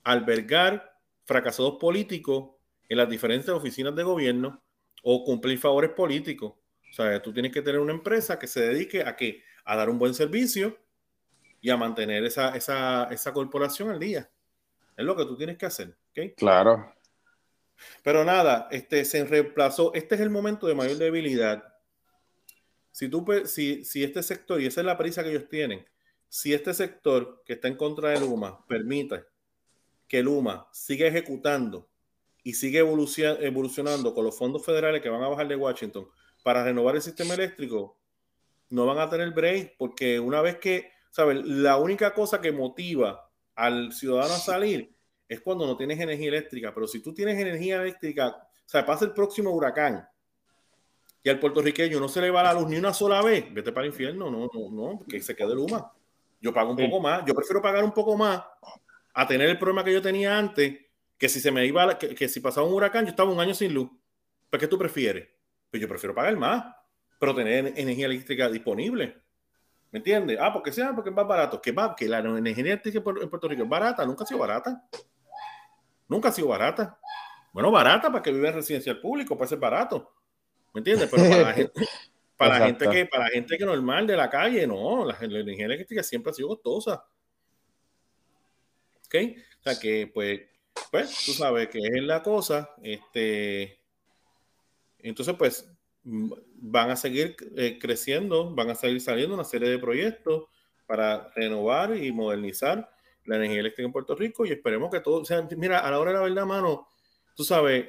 albergar 0.04 1.00
fracasados 1.24 1.78
políticos 1.80 2.52
en 2.88 2.98
las 2.98 3.10
diferentes 3.10 3.48
oficinas 3.48 3.96
de 3.96 4.04
gobierno 4.04 4.62
o 5.02 5.24
cumplir 5.24 5.58
favores 5.58 5.90
políticos. 5.90 6.52
O 6.88 6.92
sea, 6.92 7.20
tú 7.20 7.32
tienes 7.32 7.50
que 7.50 7.62
tener 7.62 7.80
una 7.80 7.92
empresa 7.92 8.38
que 8.38 8.46
se 8.46 8.60
dedique 8.60 9.02
a 9.02 9.16
que 9.16 9.42
a 9.64 9.74
dar 9.74 9.90
un 9.90 9.98
buen 9.98 10.14
servicio 10.14 10.78
y 11.62 11.70
a 11.70 11.76
mantener 11.78 12.24
esa, 12.24 12.54
esa, 12.54 13.04
esa 13.04 13.32
corporación 13.32 13.88
al 13.88 13.98
día. 13.98 14.28
Es 14.96 15.04
lo 15.06 15.16
que 15.16 15.24
tú 15.24 15.36
tienes 15.36 15.56
que 15.56 15.64
hacer. 15.64 15.96
¿okay? 16.10 16.34
Claro. 16.34 16.94
Pero 18.02 18.24
nada, 18.24 18.68
este 18.70 19.04
se 19.06 19.24
reemplazó. 19.24 19.94
Este 19.94 20.16
es 20.16 20.20
el 20.20 20.28
momento 20.28 20.66
de 20.66 20.74
mayor 20.74 20.98
debilidad. 20.98 21.64
Si, 22.90 23.08
tú, 23.08 23.24
si, 23.46 23.84
si 23.84 24.04
este 24.04 24.22
sector, 24.22 24.60
y 24.60 24.66
esa 24.66 24.80
es 24.80 24.86
la 24.86 24.98
prisa 24.98 25.22
que 25.22 25.30
ellos 25.30 25.48
tienen, 25.48 25.86
si 26.28 26.52
este 26.52 26.74
sector 26.74 27.42
que 27.46 27.54
está 27.54 27.68
en 27.68 27.76
contra 27.76 28.10
de 28.10 28.20
Luma 28.20 28.66
permite 28.66 29.24
que 30.08 30.22
Luma 30.22 30.68
siga 30.72 31.06
ejecutando 31.06 31.88
y 32.42 32.54
sigue 32.54 32.80
evolucionando 32.80 34.14
con 34.14 34.24
los 34.24 34.36
fondos 34.36 34.64
federales 34.64 35.00
que 35.00 35.08
van 35.08 35.22
a 35.22 35.28
bajar 35.28 35.46
de 35.46 35.56
Washington 35.56 36.08
para 36.42 36.64
renovar 36.64 36.96
el 36.96 37.02
sistema 37.02 37.34
eléctrico, 37.34 37.96
no 38.68 38.84
van 38.86 38.98
a 38.98 39.08
tener 39.08 39.30
break 39.30 39.76
porque 39.78 40.18
una 40.18 40.40
vez 40.42 40.56
que, 40.56 40.90
¿sabes? 41.12 41.44
La 41.44 41.76
única 41.76 42.12
cosa 42.14 42.40
que 42.40 42.50
motiva 42.50 43.30
al 43.54 43.92
ciudadano 43.92 44.34
a 44.34 44.38
salir 44.38 44.92
es 45.28 45.40
cuando 45.40 45.66
no 45.66 45.76
tienes 45.76 46.00
energía 46.00 46.28
eléctrica, 46.28 46.74
pero 46.74 46.88
si 46.88 47.00
tú 47.00 47.14
tienes 47.14 47.38
energía 47.38 47.80
eléctrica, 47.80 48.28
o 48.28 48.68
sea, 48.68 48.84
pasa 48.84 49.04
el 49.04 49.12
próximo 49.12 49.50
huracán 49.50 50.08
y 51.22 51.28
al 51.28 51.38
puertorriqueño 51.38 52.00
no 52.00 52.08
se 52.08 52.20
le 52.20 52.30
va 52.30 52.42
la 52.42 52.54
luz 52.54 52.68
ni 52.68 52.76
una 52.76 52.92
sola 52.92 53.22
vez, 53.22 53.52
vete 53.52 53.70
para 53.72 53.86
el 53.86 53.92
infierno, 53.92 54.30
no, 54.30 54.50
no, 54.52 54.70
no, 54.70 54.98
que 55.06 55.20
se 55.20 55.36
quede 55.36 55.54
Luma. 55.54 55.92
Yo 56.40 56.52
pago 56.52 56.70
un 56.70 56.76
poco 56.76 57.00
más, 57.00 57.24
yo 57.24 57.34
prefiero 57.34 57.62
pagar 57.62 57.84
un 57.84 57.92
poco 57.92 58.16
más 58.16 58.42
a 59.14 59.26
tener 59.28 59.48
el 59.48 59.58
problema 59.58 59.84
que 59.84 59.92
yo 59.92 60.02
tenía 60.02 60.36
antes 60.36 60.80
que 61.18 61.28
si 61.28 61.40
se 61.40 61.52
me 61.52 61.64
iba, 61.64 61.98
que, 61.98 62.28
si 62.28 62.40
pasaba 62.40 62.66
un 62.66 62.72
huracán, 62.72 63.04
yo 63.04 63.10
estaba 63.10 63.30
un 63.30 63.38
año 63.38 63.54
sin 63.54 63.72
luz. 63.72 63.88
¿Para 64.50 64.60
qué 64.60 64.66
tú 64.66 64.76
prefieres? 64.76 65.28
Pues 65.70 65.80
yo 65.80 65.88
prefiero 65.88 66.14
pagar 66.14 66.36
más, 66.36 66.74
pero 67.20 67.32
tener 67.32 67.74
energía 67.76 68.06
eléctrica 68.06 68.48
disponible. 68.48 69.21
¿Me 69.92 69.98
entiendes? 69.98 70.38
Ah, 70.40 70.52
porque 70.52 70.72
sea, 70.72 70.94
porque 70.94 71.10
es 71.10 71.16
más 71.16 71.26
barato. 71.26 71.60
Que, 71.60 71.74
que 71.96 72.08
la 72.08 72.18
energía 72.18 72.64
eléctrica 72.64 72.98
en 72.98 73.28
Puerto 73.28 73.46
Rico 73.46 73.62
es 73.62 73.68
barata, 73.68 74.06
nunca 74.06 74.24
ha 74.24 74.26
sido 74.26 74.40
barata. 74.40 74.82
Nunca 76.08 76.30
ha 76.30 76.32
sido 76.32 76.48
barata. 76.48 76.98
Bueno, 77.52 77.70
barata 77.70 78.10
para 78.10 78.22
que 78.22 78.32
vive 78.32 78.48
en 78.48 78.54
residencial 78.54 78.98
público, 78.98 79.36
puede 79.36 79.50
ser 79.50 79.58
barato. 79.58 80.14
¿Me 80.72 80.78
entiendes? 80.78 81.10
Pero 81.10 81.28
para 81.28 81.42
la 81.42 81.52
gente, 81.52 81.86
para 82.38 82.58
la 82.58 82.66
gente 82.66 82.88
que, 82.88 83.06
para 83.06 83.24
la 83.24 83.30
gente 83.30 83.58
que 83.58 83.66
normal 83.66 84.06
de 84.06 84.16
la 84.16 84.30
calle, 84.30 84.66
no, 84.66 85.04
la, 85.04 85.16
la 85.20 85.38
energía 85.40 85.66
eléctrica 85.66 86.02
siempre 86.02 86.30
ha 86.30 86.34
sido 86.34 86.48
costosa. 86.48 87.04
¿Ok? 89.04 89.14
O 89.60 89.62
sea 89.62 89.78
que, 89.78 90.10
pues, 90.12 90.40
pues 90.90 91.24
tú 91.26 91.32
sabes 91.32 91.68
que 91.68 91.78
es 91.78 92.02
la 92.02 92.22
cosa, 92.22 92.70
este, 92.82 93.78
entonces 94.98 95.34
pues 95.36 95.71
van 96.04 96.90
a 96.90 96.96
seguir 96.96 97.36
eh, 97.56 97.78
creciendo, 97.80 98.54
van 98.54 98.70
a 98.70 98.74
seguir 98.74 99.00
saliendo 99.00 99.34
una 99.34 99.44
serie 99.44 99.68
de 99.68 99.78
proyectos 99.78 100.44
para 100.86 101.30
renovar 101.34 101.96
y 101.96 102.12
modernizar 102.12 102.90
la 103.24 103.36
energía 103.36 103.60
eléctrica 103.60 103.86
en 103.86 103.92
Puerto 103.92 104.14
Rico 104.14 104.44
y 104.44 104.50
esperemos 104.50 104.90
que 104.90 105.00
todo, 105.00 105.24
sea, 105.24 105.46
mira, 105.56 105.78
a 105.78 105.90
la 105.90 105.98
hora 105.98 106.10
de 106.10 106.18
la 106.18 106.24
verdad, 106.24 106.46
mano, 106.46 106.88
tú 107.36 107.44
sabes, 107.44 107.86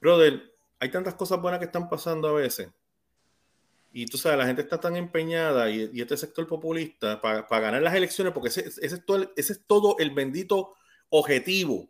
brother, 0.00 0.52
hay 0.78 0.90
tantas 0.90 1.14
cosas 1.14 1.40
buenas 1.40 1.58
que 1.58 1.66
están 1.66 1.88
pasando 1.88 2.28
a 2.28 2.32
veces. 2.32 2.68
Y 3.92 4.06
tú 4.06 4.18
sabes, 4.18 4.38
la 4.38 4.46
gente 4.46 4.62
está 4.62 4.78
tan 4.78 4.94
empeñada 4.94 5.70
y, 5.70 5.90
este 6.00 6.16
sector 6.16 6.46
populista 6.46 7.20
para, 7.20 7.42
ganar 7.60 7.82
las 7.82 7.94
elecciones, 7.94 8.32
porque 8.32 8.50
ese, 8.50 8.68
es 8.80 9.04
todo, 9.06 9.32
ese 9.36 9.54
es 9.54 9.60
todo 9.66 9.96
el 9.98 10.10
bendito 10.10 10.74
objetivo. 11.08 11.88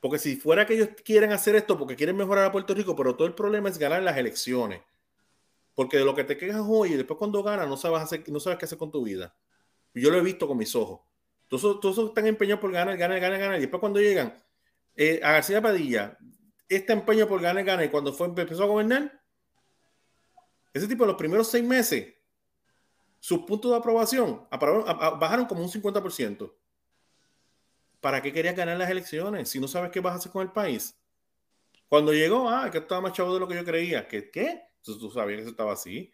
Porque 0.00 0.18
si 0.18 0.36
fuera 0.36 0.66
que 0.66 0.74
ellos 0.74 0.88
quieren 1.04 1.32
hacer 1.32 1.56
esto 1.56 1.76
porque 1.76 1.96
quieren 1.96 2.16
mejorar 2.16 2.44
a 2.44 2.52
Puerto 2.52 2.74
Rico, 2.74 2.94
pero 2.94 3.16
todo 3.16 3.26
el 3.26 3.34
problema 3.34 3.68
es 3.68 3.78
ganar 3.78 4.02
las 4.02 4.16
elecciones. 4.16 4.80
Porque 5.74 5.96
de 5.98 6.04
lo 6.04 6.14
que 6.14 6.24
te 6.24 6.36
quejas 6.36 6.62
hoy 6.66 6.92
y 6.92 6.96
después 6.96 7.18
cuando 7.18 7.42
ganas 7.42 7.68
no 7.68 7.76
sabes, 7.76 8.00
hacer, 8.00 8.24
no 8.28 8.40
sabes 8.40 8.58
qué 8.58 8.64
hacer 8.64 8.78
con 8.78 8.90
tu 8.90 9.02
vida. 9.04 9.34
Yo 9.94 10.10
lo 10.10 10.18
he 10.18 10.22
visto 10.22 10.46
con 10.46 10.56
mis 10.56 10.74
ojos. 10.76 11.00
Todos, 11.48 11.80
todos 11.80 12.08
están 12.08 12.26
empeñados 12.26 12.60
por 12.60 12.70
ganar, 12.70 12.96
ganar, 12.96 13.18
ganar, 13.20 13.38
ganar. 13.38 13.58
Y 13.58 13.62
después 13.62 13.80
cuando 13.80 14.00
llegan 14.00 14.34
eh, 14.94 15.20
a 15.22 15.32
García 15.32 15.62
Padilla, 15.62 16.18
este 16.68 16.92
empeño 16.92 17.26
por 17.26 17.40
ganar, 17.40 17.64
ganar. 17.64 17.84
Y 17.84 17.88
cuando 17.88 18.12
fue, 18.12 18.26
empezó 18.26 18.64
a 18.64 18.66
gobernar, 18.66 19.20
ese 20.72 20.86
tipo 20.86 21.04
de 21.04 21.08
los 21.08 21.16
primeros 21.16 21.48
seis 21.48 21.64
meses, 21.64 22.14
sus 23.18 23.40
puntos 23.40 23.70
de 23.70 23.78
aprobación 23.78 24.46
bajaron 24.50 25.46
como 25.46 25.62
un 25.62 25.70
50%. 25.70 26.52
¿Para 28.00 28.22
qué 28.22 28.32
querías 28.32 28.56
ganar 28.56 28.76
las 28.76 28.90
elecciones 28.90 29.48
si 29.48 29.60
no 29.60 29.68
sabes 29.68 29.90
qué 29.90 30.00
vas 30.00 30.14
a 30.14 30.16
hacer 30.16 30.32
con 30.32 30.42
el 30.42 30.52
país? 30.52 30.96
Cuando 31.88 32.12
llegó, 32.12 32.48
ah, 32.48 32.70
que 32.70 32.78
estaba 32.78 33.00
más 33.00 33.12
chavo 33.12 33.34
de 33.34 33.40
lo 33.40 33.48
que 33.48 33.54
yo 33.54 33.64
creía. 33.64 34.06
¿Qué? 34.06 34.30
¿Qué? 34.30 34.62
Entonces 34.76 35.00
tú 35.00 35.10
sabías 35.10 35.38
que 35.38 35.42
eso 35.42 35.50
estaba 35.50 35.72
así. 35.72 36.12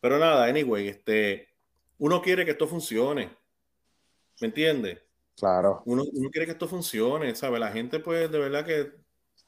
Pero 0.00 0.18
nada, 0.18 0.46
anyway, 0.46 0.88
este, 0.88 1.48
uno 1.98 2.22
quiere 2.22 2.44
que 2.44 2.52
esto 2.52 2.66
funcione. 2.68 3.30
¿Me 4.40 4.48
entiendes? 4.48 5.02
Claro. 5.36 5.82
Uno, 5.86 6.04
quiere 6.30 6.46
que 6.46 6.52
esto 6.52 6.68
funcione, 6.68 7.34
¿sabes? 7.34 7.60
La 7.60 7.70
gente, 7.70 8.00
pues, 8.00 8.30
de 8.30 8.38
verdad 8.38 8.64
que 8.64 8.92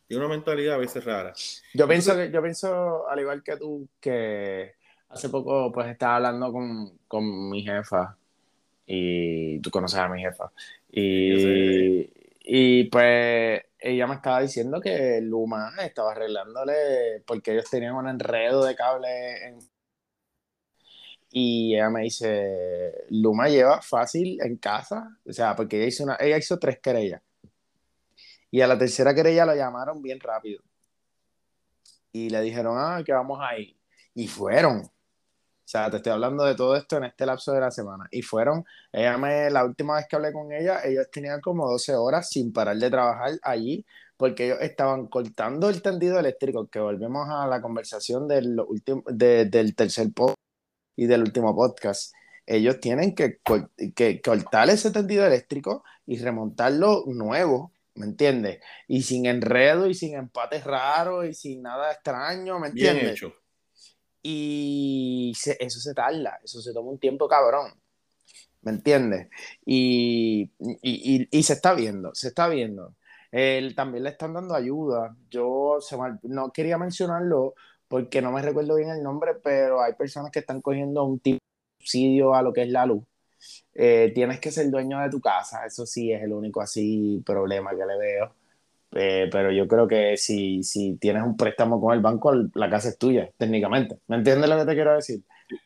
tiene 0.06 0.24
una 0.24 0.34
mentalidad 0.34 0.74
a 0.74 0.78
veces 0.78 1.04
rara. 1.04 1.32
Yo 1.74 1.86
pienso 1.86 2.14
que, 2.16 2.30
yo 2.30 2.42
pienso, 2.42 3.08
al 3.08 3.20
igual 3.20 3.42
que 3.42 3.56
tú, 3.56 3.88
que 4.00 4.74
hace 5.08 5.28
poco, 5.28 5.70
pues, 5.72 5.88
estaba 5.88 6.16
hablando 6.16 6.52
con, 6.52 6.98
con 7.06 7.50
mi 7.50 7.62
jefa 7.62 8.16
y 8.86 9.60
tú 9.60 9.70
conoces 9.70 9.98
a 9.98 10.08
mi 10.08 10.20
jefa. 10.20 10.50
Y, 10.90 12.10
y 12.40 12.84
pues 12.84 13.62
ella 13.78 14.06
me 14.06 14.14
estaba 14.14 14.40
diciendo 14.40 14.80
que 14.80 15.20
Luma 15.22 15.72
estaba 15.80 16.12
arreglándole 16.12 17.22
porque 17.26 17.52
ellos 17.52 17.70
tenían 17.70 17.94
un 17.94 18.08
enredo 18.08 18.64
de 18.64 18.74
cable 18.74 19.46
en... 19.46 19.58
y 21.30 21.74
ella 21.76 21.90
me 21.90 22.02
dice 22.02 23.04
Luma 23.10 23.48
lleva 23.48 23.80
fácil 23.82 24.38
en 24.42 24.56
casa 24.56 25.16
o 25.26 25.32
sea 25.32 25.54
porque 25.54 25.76
ella 25.76 25.86
hizo 25.86 26.04
una 26.04 26.16
ella 26.20 26.38
hizo 26.38 26.58
tres 26.58 26.80
querellas. 26.80 27.22
Y 28.50 28.62
a 28.62 28.66
la 28.66 28.78
tercera 28.78 29.14
querella 29.14 29.44
lo 29.44 29.54
llamaron 29.54 30.00
bien 30.02 30.20
rápido. 30.20 30.62
Y 32.12 32.30
le 32.30 32.40
dijeron 32.40 32.76
ah 32.78 33.02
que 33.04 33.12
vamos 33.12 33.38
ahí 33.42 33.78
y 34.14 34.26
fueron 34.26 34.90
o 35.68 35.70
sea, 35.70 35.90
te 35.90 35.98
estoy 35.98 36.12
hablando 36.12 36.44
de 36.44 36.54
todo 36.54 36.76
esto 36.76 36.96
en 36.96 37.04
este 37.04 37.26
lapso 37.26 37.52
de 37.52 37.60
la 37.60 37.70
semana. 37.70 38.08
Y 38.10 38.22
fueron, 38.22 38.64
ella 38.90 39.18
me, 39.18 39.50
la 39.50 39.66
última 39.66 39.96
vez 39.96 40.06
que 40.08 40.16
hablé 40.16 40.32
con 40.32 40.50
ella, 40.50 40.80
ellos 40.82 41.10
tenían 41.12 41.42
como 41.42 41.68
12 41.70 41.94
horas 41.94 42.30
sin 42.30 42.54
parar 42.54 42.78
de 42.78 42.88
trabajar 42.88 43.32
allí, 43.42 43.84
porque 44.16 44.46
ellos 44.46 44.58
estaban 44.62 45.08
cortando 45.08 45.68
el 45.68 45.82
tendido 45.82 46.18
eléctrico, 46.18 46.68
que 46.68 46.80
volvemos 46.80 47.28
a 47.28 47.46
la 47.46 47.60
conversación 47.60 48.26
del, 48.26 48.58
último, 48.58 49.02
del 49.08 49.74
tercer 49.74 50.10
podcast 50.14 50.38
y 50.96 51.04
del 51.04 51.20
último 51.20 51.54
podcast. 51.54 52.14
Ellos 52.46 52.80
tienen 52.80 53.14
que, 53.14 53.38
que 53.94 54.22
cortar 54.22 54.70
ese 54.70 54.90
tendido 54.90 55.26
eléctrico 55.26 55.84
y 56.06 56.16
remontarlo 56.18 57.04
nuevo, 57.08 57.74
¿me 57.94 58.06
entiendes? 58.06 58.60
Y 58.86 59.02
sin 59.02 59.26
enredo 59.26 59.86
y 59.86 59.92
sin 59.92 60.14
empates 60.14 60.64
raros 60.64 61.26
y 61.26 61.34
sin 61.34 61.60
nada 61.60 61.92
extraño, 61.92 62.58
¿me 62.58 62.68
entiendes? 62.68 63.02
Bien 63.02 63.12
hecho. 63.12 63.47
Y 64.22 65.32
eso 65.58 65.80
se 65.80 65.94
tarda, 65.94 66.38
eso 66.44 66.60
se 66.60 66.72
toma 66.72 66.90
un 66.90 66.98
tiempo 66.98 67.28
cabrón. 67.28 67.72
¿Me 68.62 68.72
entiendes? 68.72 69.28
Y, 69.64 70.50
se 71.42 71.52
está 71.52 71.74
viendo, 71.74 72.14
se 72.14 72.28
está 72.28 72.48
viendo. 72.48 72.94
Él, 73.30 73.74
también 73.74 74.04
le 74.04 74.10
están 74.10 74.34
dando 74.34 74.54
ayuda. 74.54 75.16
Yo 75.30 75.78
no 76.24 76.52
quería 76.52 76.78
mencionarlo 76.78 77.54
porque 77.88 78.20
no 78.22 78.32
me 78.32 78.42
recuerdo 78.42 78.76
bien 78.76 78.90
el 78.90 79.02
nombre, 79.02 79.34
pero 79.42 79.82
hay 79.82 79.94
personas 79.94 80.30
que 80.32 80.40
están 80.40 80.60
cogiendo 80.60 81.04
un 81.04 81.20
tipo 81.20 81.38
de 81.38 81.84
subsidio 81.84 82.34
a 82.34 82.42
lo 82.42 82.52
que 82.52 82.62
es 82.62 82.70
la 82.70 82.86
luz. 82.86 83.04
Eh, 83.74 84.12
tienes 84.14 84.40
que 84.40 84.50
ser 84.50 84.70
dueño 84.70 85.00
de 85.00 85.10
tu 85.10 85.20
casa, 85.20 85.64
eso 85.66 85.86
sí 85.86 86.12
es 86.12 86.22
el 86.22 86.32
único 86.32 86.60
así 86.60 87.22
problema 87.24 87.70
que 87.70 87.86
le 87.86 87.98
veo. 87.98 88.34
Eh, 88.92 89.28
pero 89.30 89.52
yo 89.52 89.68
creo 89.68 89.86
que 89.86 90.16
si, 90.16 90.62
si 90.62 90.96
tienes 90.96 91.22
un 91.22 91.36
préstamo 91.36 91.80
con 91.80 91.94
el 91.94 92.00
banco, 92.00 92.32
la 92.54 92.70
casa 92.70 92.88
es 92.88 92.98
tuya, 92.98 93.30
técnicamente. 93.36 93.98
¿Me 94.06 94.16
entiendes 94.16 94.48
lo 94.48 94.58
que 94.58 94.64
te 94.64 94.74
quiero 94.74 94.94
decir? 94.94 95.22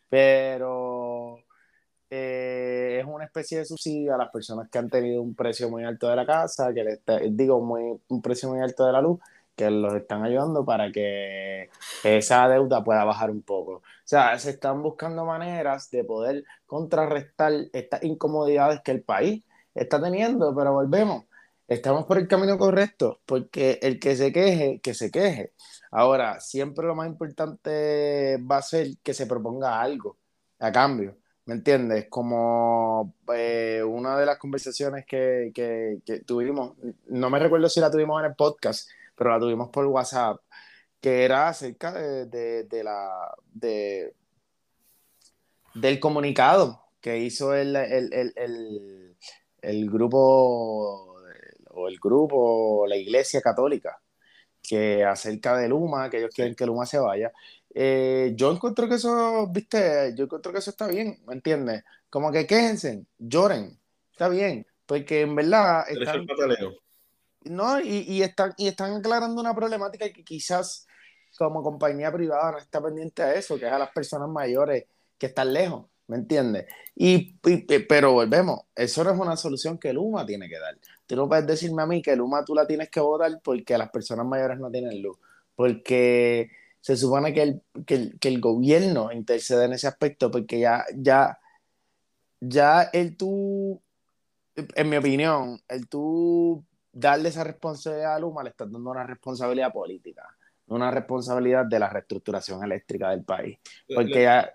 Pero 0.08 1.38
eh, 2.10 2.98
es 3.00 3.06
una 3.06 3.24
especie 3.24 3.58
de 3.58 3.64
subsidio 3.64 4.14
a 4.14 4.18
las 4.18 4.30
personas 4.30 4.68
que 4.68 4.78
han 4.78 4.90
tenido 4.90 5.22
un 5.22 5.34
precio 5.34 5.70
muy 5.70 5.84
alto 5.84 6.08
de 6.08 6.16
la 6.16 6.26
casa, 6.26 6.72
que 6.74 6.84
les 6.84 7.00
digo, 7.36 7.60
muy, 7.60 7.98
un 8.08 8.22
precio 8.22 8.50
muy 8.50 8.60
alto 8.60 8.84
de 8.86 8.92
la 8.92 9.00
luz, 9.00 9.20
que 9.56 9.70
los 9.70 9.94
están 9.94 10.24
ayudando 10.24 10.64
para 10.64 10.90
que 10.90 11.70
esa 12.04 12.48
deuda 12.48 12.84
pueda 12.84 13.04
bajar 13.04 13.30
un 13.30 13.42
poco. 13.42 13.76
O 13.76 13.82
sea, 14.04 14.38
se 14.38 14.50
están 14.50 14.82
buscando 14.82 15.24
maneras 15.24 15.90
de 15.90 16.04
poder 16.04 16.44
contrarrestar 16.66 17.52
estas 17.72 18.02
incomodidades 18.02 18.80
que 18.82 18.90
el 18.92 19.02
país 19.02 19.44
está 19.74 20.02
teniendo, 20.02 20.54
pero 20.54 20.72
volvemos 20.72 21.24
estamos 21.72 22.04
por 22.06 22.18
el 22.18 22.28
camino 22.28 22.58
correcto, 22.58 23.20
porque 23.26 23.78
el 23.82 23.98
que 23.98 24.16
se 24.16 24.32
queje, 24.32 24.80
que 24.80 24.94
se 24.94 25.10
queje. 25.10 25.52
Ahora, 25.90 26.40
siempre 26.40 26.86
lo 26.86 26.94
más 26.94 27.08
importante 27.08 28.38
va 28.38 28.58
a 28.58 28.62
ser 28.62 28.96
que 29.02 29.14
se 29.14 29.26
proponga 29.26 29.80
algo 29.80 30.18
a 30.58 30.72
cambio, 30.72 31.16
¿me 31.46 31.54
entiendes? 31.54 32.06
Como 32.08 33.14
eh, 33.34 33.82
una 33.86 34.18
de 34.18 34.26
las 34.26 34.38
conversaciones 34.38 35.04
que, 35.06 35.50
que, 35.54 36.20
tuvimos, 36.26 36.74
no 37.06 37.30
me 37.30 37.38
recuerdo 37.38 37.68
si 37.68 37.80
la 37.80 37.90
tuvimos 37.90 38.20
en 38.20 38.30
el 38.30 38.36
podcast, 38.36 38.88
pero 39.14 39.30
la 39.30 39.40
tuvimos 39.40 39.70
por 39.70 39.86
WhatsApp, 39.86 40.40
que 41.00 41.24
era 41.24 41.48
acerca 41.48 41.92
de, 41.92 42.64
de, 42.64 42.84
la... 42.84 43.34
De, 43.52 44.14
del 45.74 45.98
comunicado 46.00 46.82
que 47.00 47.18
hizo 47.18 47.54
el, 47.54 47.74
el, 47.74 48.12
el, 48.36 49.16
el 49.62 49.90
grupo 49.90 51.11
o 51.72 51.88
el 51.88 51.98
grupo 51.98 52.36
o 52.82 52.86
la 52.86 52.96
iglesia 52.96 53.40
católica 53.40 54.00
que 54.62 55.04
acerca 55.04 55.56
de 55.56 55.68
Luma, 55.68 56.08
que 56.08 56.18
ellos 56.18 56.30
quieren 56.34 56.54
que 56.54 56.66
Luma 56.66 56.86
se 56.86 56.98
vaya. 56.98 57.32
Eh, 57.74 58.32
yo 58.36 58.52
encuentro 58.52 58.88
que 58.88 58.94
eso, 58.94 59.48
viste, 59.48 60.14
yo 60.16 60.24
encuentro 60.24 60.52
que 60.52 60.58
eso 60.58 60.70
está 60.70 60.86
bien, 60.86 61.20
¿me 61.26 61.34
entiendes? 61.34 61.82
Como 62.08 62.30
que 62.30 62.46
quéjense, 62.46 63.04
lloren, 63.18 63.78
está 64.12 64.28
bien, 64.28 64.66
porque 64.86 65.22
en 65.22 65.34
verdad 65.34 65.84
están, 65.88 66.26
no, 67.44 67.80
y, 67.80 68.04
y, 68.06 68.22
están, 68.22 68.54
y 68.56 68.68
están 68.68 68.94
aclarando 68.94 69.40
una 69.40 69.54
problemática 69.54 70.12
que 70.12 70.22
quizás 70.22 70.86
como 71.36 71.62
compañía 71.62 72.12
privada 72.12 72.52
no 72.52 72.58
está 72.58 72.80
pendiente 72.82 73.22
a 73.22 73.34
eso, 73.34 73.58
que 73.58 73.66
es 73.66 73.72
a 73.72 73.78
las 73.78 73.90
personas 73.90 74.28
mayores 74.28 74.84
que 75.18 75.26
están 75.26 75.52
lejos. 75.52 75.86
¿Me 76.12 76.18
entiendes? 76.18 76.66
Y, 76.94 77.38
pero 77.88 78.12
volvemos, 78.12 78.60
eso 78.76 79.02
no 79.02 79.12
es 79.12 79.18
una 79.18 79.34
solución 79.34 79.78
que 79.78 79.94
Luma 79.94 80.26
tiene 80.26 80.46
que 80.46 80.58
dar. 80.58 80.76
Tú 81.06 81.16
no 81.16 81.26
puedes 81.26 81.46
decirme 81.46 81.82
a 81.82 81.86
mí 81.86 82.02
que 82.02 82.14
Luma 82.14 82.44
tú 82.44 82.54
la 82.54 82.66
tienes 82.66 82.90
que 82.90 83.00
votar 83.00 83.40
porque 83.42 83.78
las 83.78 83.90
personas 83.90 84.26
mayores 84.26 84.58
no 84.58 84.70
tienen 84.70 85.00
luz, 85.00 85.16
porque 85.56 86.50
se 86.80 86.96
supone 86.96 87.32
que 87.32 87.42
el, 87.42 87.62
que 87.86 88.28
el, 88.28 88.40
gobierno 88.40 89.10
intercede 89.10 89.64
en 89.64 89.72
ese 89.72 89.86
aspecto, 89.86 90.30
porque 90.30 90.60
ya, 90.60 90.84
ya, 90.94 91.38
ya 92.40 92.82
el 92.92 93.16
tú, 93.16 93.80
en 94.54 94.88
mi 94.90 94.96
opinión, 94.98 95.60
el 95.68 95.88
tú 95.88 96.62
darle 96.92 97.30
esa 97.30 97.42
responsabilidad 97.42 98.16
a 98.16 98.18
Luma 98.18 98.42
le 98.42 98.50
estás 98.50 98.70
dando 98.70 98.90
una 98.90 99.06
responsabilidad 99.06 99.72
política, 99.72 100.24
una 100.66 100.90
responsabilidad 100.90 101.64
de 101.64 101.78
la 101.78 101.88
reestructuración 101.88 102.62
eléctrica 102.62 103.10
del 103.10 103.24
país. 103.24 103.58
Porque 103.94 104.22
ya 104.22 104.52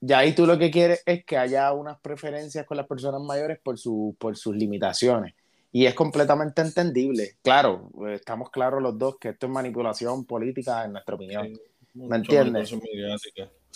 ya 0.00 0.18
ahí 0.18 0.34
tú 0.34 0.46
lo 0.46 0.58
que 0.58 0.70
quieres 0.70 1.02
es 1.06 1.24
que 1.24 1.36
haya 1.36 1.72
unas 1.72 1.98
preferencias 2.00 2.66
con 2.66 2.76
las 2.76 2.86
personas 2.86 3.20
mayores 3.22 3.58
por, 3.62 3.78
su, 3.78 4.14
por 4.18 4.36
sus 4.36 4.54
limitaciones. 4.54 5.34
Y 5.72 5.86
es 5.86 5.94
completamente 5.94 6.60
entendible. 6.62 7.36
Claro, 7.42 7.90
estamos 8.10 8.50
claros 8.50 8.82
los 8.82 8.98
dos 8.98 9.18
que 9.18 9.30
esto 9.30 9.46
es 9.46 9.52
manipulación 9.52 10.24
política, 10.24 10.84
en 10.84 10.92
nuestra 10.92 11.14
opinión. 11.14 11.52
¿Me 11.94 12.16
entiendes? 12.16 12.74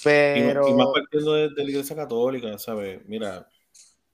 Pero... 0.02 0.68
Y, 0.68 0.74
más 0.74 0.88
partiendo 0.92 1.34
de, 1.34 1.50
la 1.50 1.62
Iglesia 1.62 1.94
Católica, 1.94 2.58
¿sabes? 2.58 3.00
Mira, 3.06 3.48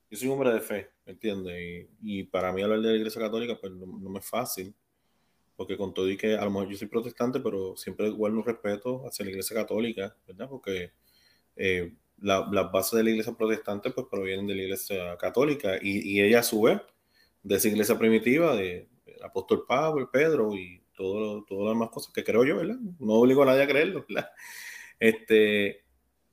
yo 0.09 0.17
soy 0.17 0.27
un 0.27 0.35
hombre 0.35 0.53
de 0.53 0.61
fe, 0.61 0.89
¿me 1.05 1.13
entiendes? 1.13 1.87
Y, 2.03 2.23
para 2.23 2.53
mí 2.53 2.61
hablar 2.61 2.81
de 2.81 2.89
la 2.91 2.97
Iglesia 2.97 3.21
Católica, 3.21 3.57
pues 3.59 3.73
no, 3.73 3.85
no 3.85 4.09
me 4.09 4.19
es 4.19 4.25
fácil 4.25 4.73
porque 5.61 5.77
con 5.77 5.93
todo 5.93 6.09
y 6.09 6.17
que 6.17 6.35
a 6.35 6.43
lo 6.43 6.49
mejor 6.49 6.69
yo 6.69 6.75
soy 6.75 6.87
protestante, 6.87 7.39
pero 7.39 7.75
siempre 7.77 8.09
guardo 8.09 8.37
un 8.37 8.43
respeto 8.43 9.05
hacia 9.05 9.25
la 9.25 9.29
Iglesia 9.29 9.55
Católica, 9.55 10.15
¿verdad? 10.25 10.49
Porque 10.49 10.91
eh, 11.61 11.93
las 12.17 12.71
bases 12.71 12.97
de 12.97 13.03
la 13.03 13.09
iglesia 13.11 13.33
protestante 13.33 13.91
pues 13.91 14.07
provienen 14.09 14.47
de 14.47 14.55
la 14.55 14.61
iglesia 14.63 15.17
católica 15.17 15.77
y, 15.81 16.11
y 16.11 16.21
ella 16.21 16.39
a 16.39 16.43
su 16.43 16.61
vez 16.61 16.79
de 17.43 17.55
esa 17.55 17.67
iglesia 17.67 17.97
primitiva 17.97 18.55
de, 18.55 18.87
apóstol 19.23 19.65
Pablo, 19.67 20.09
Pedro 20.11 20.55
y 20.55 20.83
todo, 20.95 21.43
todas 21.45 21.65
las 21.65 21.73
demás 21.73 21.89
cosas 21.89 22.13
que 22.13 22.23
creo 22.23 22.43
yo, 22.43 22.57
¿verdad? 22.57 22.77
No 22.99 23.13
obligo 23.13 23.43
a 23.43 23.47
nadie 23.47 23.63
a 23.63 23.67
creerlo, 23.67 24.05
¿verdad? 24.07 24.29
Este, 24.99 25.83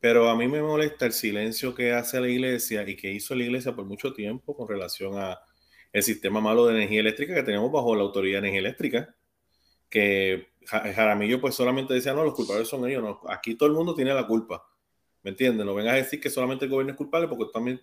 pero 0.01 0.29
a 0.29 0.37
mí 0.37 0.49
me 0.49 0.63
molesta 0.63 1.07
el 1.07 1.13
silencio 1.13 1.75
que 1.75 1.93
hace 1.93 2.21
la 2.21 2.29
iglesia 2.29 2.89
y 2.89 2.97
que 2.97 3.11
hizo 3.11 3.35
la 3.35 3.45
iglesia 3.45 3.75
por 3.75 3.85
mucho 3.85 4.13
tiempo 4.13 4.55
con 4.55 4.69
relación 4.69 5.19
a 5.19 5.41
el 5.93 6.03
sistema 6.03 6.41
malo 6.41 6.67
de 6.67 6.77
energía 6.77 7.01
eléctrica 7.01 7.35
que 7.35 7.43
tenemos 7.43 7.73
bajo 7.73 7.95
la 7.95 8.03
autoridad 8.03 8.43
de 8.43 8.49
energía 8.49 8.61
eléctrica, 8.61 9.15
que 9.89 10.49
Jaramillo 10.67 11.41
pues 11.41 11.55
solamente 11.55 11.95
decía, 11.95 12.13
no, 12.13 12.25
los 12.25 12.35
culpables 12.35 12.69
son 12.69 12.87
ellos, 12.87 13.03
no, 13.03 13.21
aquí 13.29 13.55
todo 13.55 13.69
el 13.71 13.75
mundo 13.75 13.95
tiene 13.95 14.13
la 14.13 14.27
culpa, 14.27 14.63
¿me 15.23 15.31
entiendes? 15.31 15.67
No 15.67 15.75
vengas 15.75 15.95
a 15.95 15.97
decir 15.97 16.21
que 16.21 16.31
solamente 16.31 16.65
el 16.65 16.71
gobierno 16.71 16.93
es 16.93 16.97
culpable 16.97 17.29
porque 17.29 17.47
también 17.53 17.81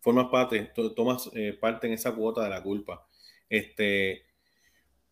formas 0.00 0.26
parte, 0.30 0.72
tomas 0.96 1.30
eh, 1.34 1.56
parte 1.60 1.86
en 1.86 1.92
esa 1.94 2.14
cuota 2.14 2.42
de 2.42 2.50
la 2.50 2.62
culpa. 2.62 3.06
Este, 3.48 4.24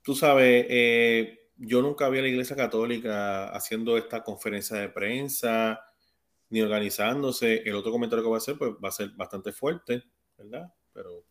tú 0.03 0.15
sabes, 0.15 0.67
eh, 0.69 1.51
yo 1.57 1.83
nunca 1.83 2.09
vi 2.09 2.19
a 2.19 2.23
la 2.23 2.29
Iglesia 2.29 2.57
Católica 2.57 3.49
haciendo 3.49 3.97
esta 3.99 4.23
conferencia 4.23 4.77
de 4.77 4.89
prensa 4.89 5.81
ni 6.51 6.63
organizándose. 6.63 7.63
El 7.65 7.75
otro 7.75 7.93
comentario 7.93 8.23
que 8.23 8.29
voy 8.29 8.37
a 8.37 8.39
hacer 8.39 8.57
pues, 8.57 8.73
va 8.73 8.89
a 8.89 8.93
ser 8.93 9.11
bastante 9.11 9.53
fuerte, 9.53 10.05
¿verdad? 10.37 10.73
Pero, 10.93 11.25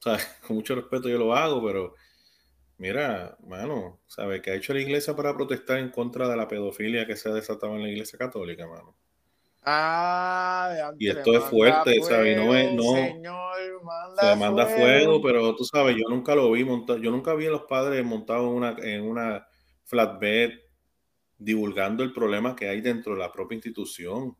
con 0.46 0.56
mucho 0.56 0.74
respeto 0.74 1.08
yo 1.08 1.18
lo 1.18 1.34
hago, 1.34 1.64
pero 1.64 1.94
mira, 2.80 3.36
mano, 3.46 4.00
¿sabes 4.06 4.40
qué 4.40 4.52
ha 4.52 4.54
hecho 4.54 4.72
la 4.72 4.80
iglesia 4.80 5.14
para 5.14 5.36
protestar 5.36 5.78
en 5.78 5.90
contra 5.90 6.26
de 6.28 6.36
la 6.36 6.48
pedofilia 6.48 7.06
que 7.06 7.14
se 7.14 7.28
ha 7.28 7.34
desatado 7.34 7.76
en 7.76 7.82
la 7.82 7.90
iglesia 7.90 8.18
católica, 8.18 8.66
mano? 8.66 8.96
Ah, 9.62 10.92
y 10.98 11.10
esto 11.10 11.36
es 11.36 11.44
fuerte, 11.44 12.02
¿sabes? 12.02 12.34
No, 12.38 12.56
es, 12.56 12.72
no 12.72 12.94
señor, 12.94 13.82
manda 13.84 14.22
se 14.22 14.36
manda 14.36 14.66
fuego. 14.66 15.20
pero 15.20 15.54
tú 15.54 15.64
sabes, 15.64 15.94
yo 15.96 16.04
nunca 16.08 16.34
lo 16.34 16.50
vi 16.50 16.64
montado, 16.64 16.98
yo 16.98 17.10
nunca 17.10 17.34
vi 17.34 17.46
a 17.46 17.50
los 17.50 17.64
padres 17.64 18.02
montados 18.02 18.48
en 18.48 18.56
una, 18.56 18.76
en 18.80 19.02
una 19.02 19.46
flatbed 19.84 20.52
divulgando 21.36 22.02
el 22.02 22.14
problema 22.14 22.56
que 22.56 22.70
hay 22.70 22.80
dentro 22.80 23.12
de 23.12 23.18
la 23.18 23.30
propia 23.30 23.56
institución. 23.56 24.34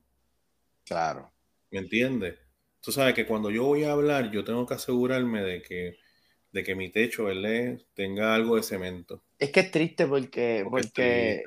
Claro. 0.87 1.31
¿Me 1.70 1.81
entiendes? 1.81 2.38
Tú 2.81 2.90
sabes 2.90 3.12
que 3.12 3.26
cuando 3.26 3.50
yo 3.50 3.64
voy 3.64 3.85
a 3.85 3.92
hablar, 3.92 4.31
yo 4.31 4.42
tengo 4.42 4.64
que 4.64 4.74
asegurarme 4.74 5.42
de 5.42 5.61
que, 5.61 5.98
de 6.52 6.64
que 6.64 6.74
mi 6.74 6.90
techo, 6.90 7.24
¿verdad? 7.24 7.78
Tenga 7.94 8.34
algo 8.34 8.56
de 8.56 8.62
cemento. 8.62 9.22
Es 9.38 9.50
que 9.50 9.60
es 9.60 9.70
triste 9.70 10.06
porque, 10.06 10.66
porque, 10.68 11.42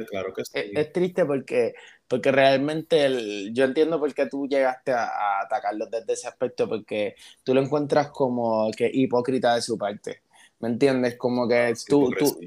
es, 0.54 0.94
triste 0.94 1.26
porque, 1.26 1.74
porque 2.08 2.32
realmente 2.32 3.06
el, 3.06 3.54
yo 3.54 3.66
entiendo 3.66 4.00
por 4.00 4.14
qué 4.14 4.28
tú 4.28 4.48
llegaste 4.48 4.92
a, 4.92 5.42
atacarlo 5.42 5.88
desde 5.88 6.14
ese 6.14 6.28
aspecto, 6.28 6.68
porque 6.68 7.16
tú 7.44 7.54
lo 7.54 7.62
encuentras 7.62 8.10
como 8.10 8.72
que 8.72 8.90
hipócrita 8.92 9.56
de 9.56 9.62
su 9.62 9.78
parte. 9.78 10.22
¿Me 10.60 10.70
entiendes? 10.70 11.18
Como 11.18 11.48
que 11.48 11.74
tú, 11.88 12.10
tú, 12.18 12.40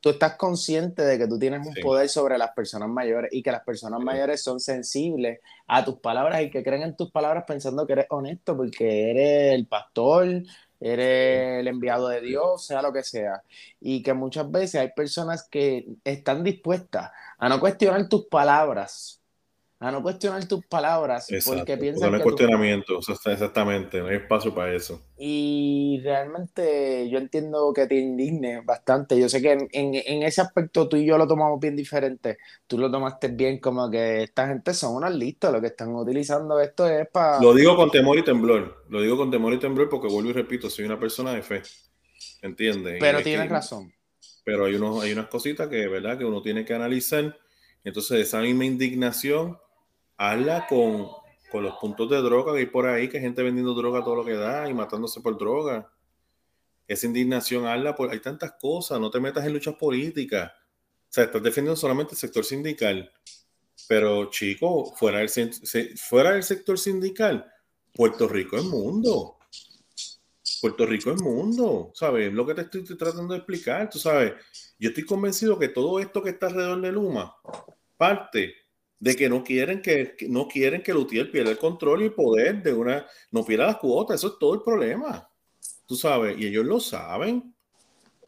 tú, 0.00 0.10
estás 0.10 0.34
consciente 0.34 1.02
de 1.02 1.16
que 1.16 1.28
tú 1.28 1.38
tienes 1.38 1.64
un 1.64 1.74
poder 1.80 2.08
sobre 2.08 2.36
las 2.36 2.50
personas 2.50 2.88
mayores 2.88 3.32
y 3.32 3.42
que 3.42 3.52
las 3.52 3.62
personas 3.62 4.00
mayores 4.00 4.42
son 4.42 4.58
sensibles 4.58 5.38
a 5.68 5.84
tus 5.84 6.00
palabras 6.00 6.42
y 6.42 6.50
que 6.50 6.64
creen 6.64 6.82
en 6.82 6.96
tus 6.96 7.12
palabras 7.12 7.44
pensando 7.46 7.86
que 7.86 7.92
eres 7.92 8.06
honesto 8.10 8.56
porque 8.56 9.12
eres 9.12 9.54
el 9.54 9.66
pastor, 9.68 10.42
eres 10.80 11.60
el 11.60 11.68
enviado 11.68 12.08
de 12.08 12.20
Dios, 12.20 12.66
sea 12.66 12.82
lo 12.82 12.92
que 12.92 13.02
sea. 13.02 13.42
Y 13.80 14.02
que 14.02 14.14
muchas 14.14 14.50
veces 14.50 14.80
hay 14.80 14.92
personas 14.92 15.46
que 15.48 15.86
están 16.04 16.42
dispuestas 16.44 17.10
a 17.38 17.48
no 17.48 17.60
cuestionar 17.60 18.08
tus 18.08 18.26
palabras 18.26 19.19
a 19.82 19.90
no 19.90 20.02
cuestionar 20.02 20.46
tus 20.46 20.64
palabras 20.66 21.26
porque 21.46 21.78
piensan 21.78 22.10
no 22.10 22.18
hay 22.18 22.22
cuestionamiento, 22.22 22.98
exactamente, 22.98 23.98
no 24.00 24.08
hay 24.08 24.16
espacio 24.16 24.54
para 24.54 24.74
eso. 24.74 25.02
Y 25.16 26.02
realmente 26.04 27.08
yo 27.08 27.16
entiendo 27.16 27.72
que 27.72 27.86
te 27.86 27.94
indigne 27.94 28.60
bastante. 28.60 29.18
Yo 29.18 29.30
sé 29.30 29.40
que 29.40 29.52
en, 29.52 29.68
en, 29.72 30.22
ese 30.22 30.42
aspecto 30.42 30.86
tú 30.86 30.98
y 30.98 31.06
yo 31.06 31.16
lo 31.16 31.26
tomamos 31.26 31.58
bien 31.58 31.76
diferente. 31.76 32.36
Tú 32.66 32.76
lo 32.76 32.90
tomaste 32.90 33.28
bien 33.28 33.58
como 33.58 33.90
que 33.90 34.24
esta 34.24 34.46
gente 34.48 34.74
son 34.74 34.96
unos 34.96 35.14
listos, 35.14 35.50
lo 35.50 35.62
que 35.62 35.68
están 35.68 35.94
utilizando 35.94 36.60
esto 36.60 36.86
es 36.86 37.08
para... 37.08 37.40
Lo 37.40 37.54
digo 37.54 37.74
con 37.74 37.90
temor 37.90 38.18
y 38.18 38.22
temblor, 38.22 38.84
lo 38.90 39.00
digo 39.00 39.16
con 39.16 39.30
temor 39.30 39.54
y 39.54 39.58
temblor 39.58 39.88
porque 39.88 40.08
vuelvo 40.08 40.28
y 40.28 40.34
repito, 40.34 40.68
soy 40.68 40.84
una 40.84 41.00
persona 41.00 41.32
de 41.32 41.40
fe, 41.40 41.62
¿entiendes? 42.42 42.98
Pero 43.00 43.22
tienes 43.22 43.48
razón. 43.48 43.94
Pero 44.44 44.66
hay, 44.66 44.74
unos, 44.74 45.02
hay 45.02 45.12
unas 45.12 45.28
cositas 45.28 45.68
que, 45.68 45.88
¿verdad? 45.88 46.18
que 46.18 46.26
uno 46.26 46.42
tiene 46.42 46.66
que 46.66 46.74
analizar. 46.74 47.38
Entonces, 47.82 48.20
esa 48.20 48.40
misma 48.40 48.66
indignación 48.66 49.56
hazla 50.20 50.66
con, 50.66 51.08
con 51.50 51.64
los 51.64 51.76
puntos 51.76 52.10
de 52.10 52.18
droga 52.18 52.52
que 52.52 52.58
hay 52.58 52.66
por 52.66 52.86
ahí, 52.86 53.08
que 53.08 53.16
hay 53.16 53.22
gente 53.22 53.42
vendiendo 53.42 53.72
droga 53.72 54.04
todo 54.04 54.16
lo 54.16 54.24
que 54.24 54.34
da 54.34 54.68
y 54.68 54.74
matándose 54.74 55.22
por 55.22 55.38
droga. 55.38 55.90
Esa 56.86 57.06
indignación, 57.06 57.66
hazla 57.66 57.94
por, 57.94 58.10
hay 58.10 58.20
tantas 58.20 58.52
cosas, 58.60 59.00
no 59.00 59.10
te 59.10 59.18
metas 59.18 59.46
en 59.46 59.54
luchas 59.54 59.76
políticas. 59.76 60.52
O 60.52 61.12
sea, 61.12 61.24
estás 61.24 61.42
defendiendo 61.42 61.74
solamente 61.74 62.12
el 62.12 62.18
sector 62.18 62.44
sindical. 62.44 63.10
Pero, 63.88 64.28
chico, 64.30 64.94
fuera 64.94 65.20
del, 65.20 65.30
fuera 65.96 66.42
sector 66.42 66.78
sindical, 66.78 67.50
Puerto 67.94 68.28
Rico 68.28 68.58
es 68.58 68.64
mundo. 68.64 69.38
Puerto 70.60 70.84
Rico 70.84 71.12
es 71.12 71.22
mundo, 71.22 71.92
¿sabes? 71.94 72.30
Lo 72.30 72.44
que 72.44 72.52
te 72.52 72.60
estoy, 72.60 72.84
tratando 72.84 73.32
de 73.32 73.38
explicar, 73.38 73.88
tú 73.88 73.98
sabes. 73.98 74.34
Yo 74.78 74.90
estoy 74.90 75.06
convencido 75.06 75.58
que 75.58 75.68
todo 75.68 75.98
esto 75.98 76.22
que 76.22 76.30
está 76.30 76.48
alrededor 76.48 76.82
de 76.82 76.92
Luma 76.92 77.34
parte 77.96 78.59
de 79.00 79.16
que 79.16 79.28
no 79.28 79.42
quieren 79.42 79.80
que, 79.80 80.14
no 80.28 80.46
quieren 80.46 80.82
que 80.82 80.92
Lutier 80.92 81.30
pierda 81.30 81.50
el 81.50 81.58
control 81.58 82.02
y 82.02 82.04
el 82.04 82.12
poder 82.12 82.62
de 82.62 82.74
una, 82.74 83.06
no 83.30 83.44
pierda 83.44 83.66
las 83.66 83.78
cuotas, 83.78 84.20
eso 84.20 84.28
es 84.28 84.38
todo 84.38 84.54
el 84.54 84.62
problema, 84.62 85.28
tú 85.86 85.96
sabes, 85.96 86.38
y 86.38 86.46
ellos 86.46 86.66
lo 86.66 86.78
saben, 86.78 87.54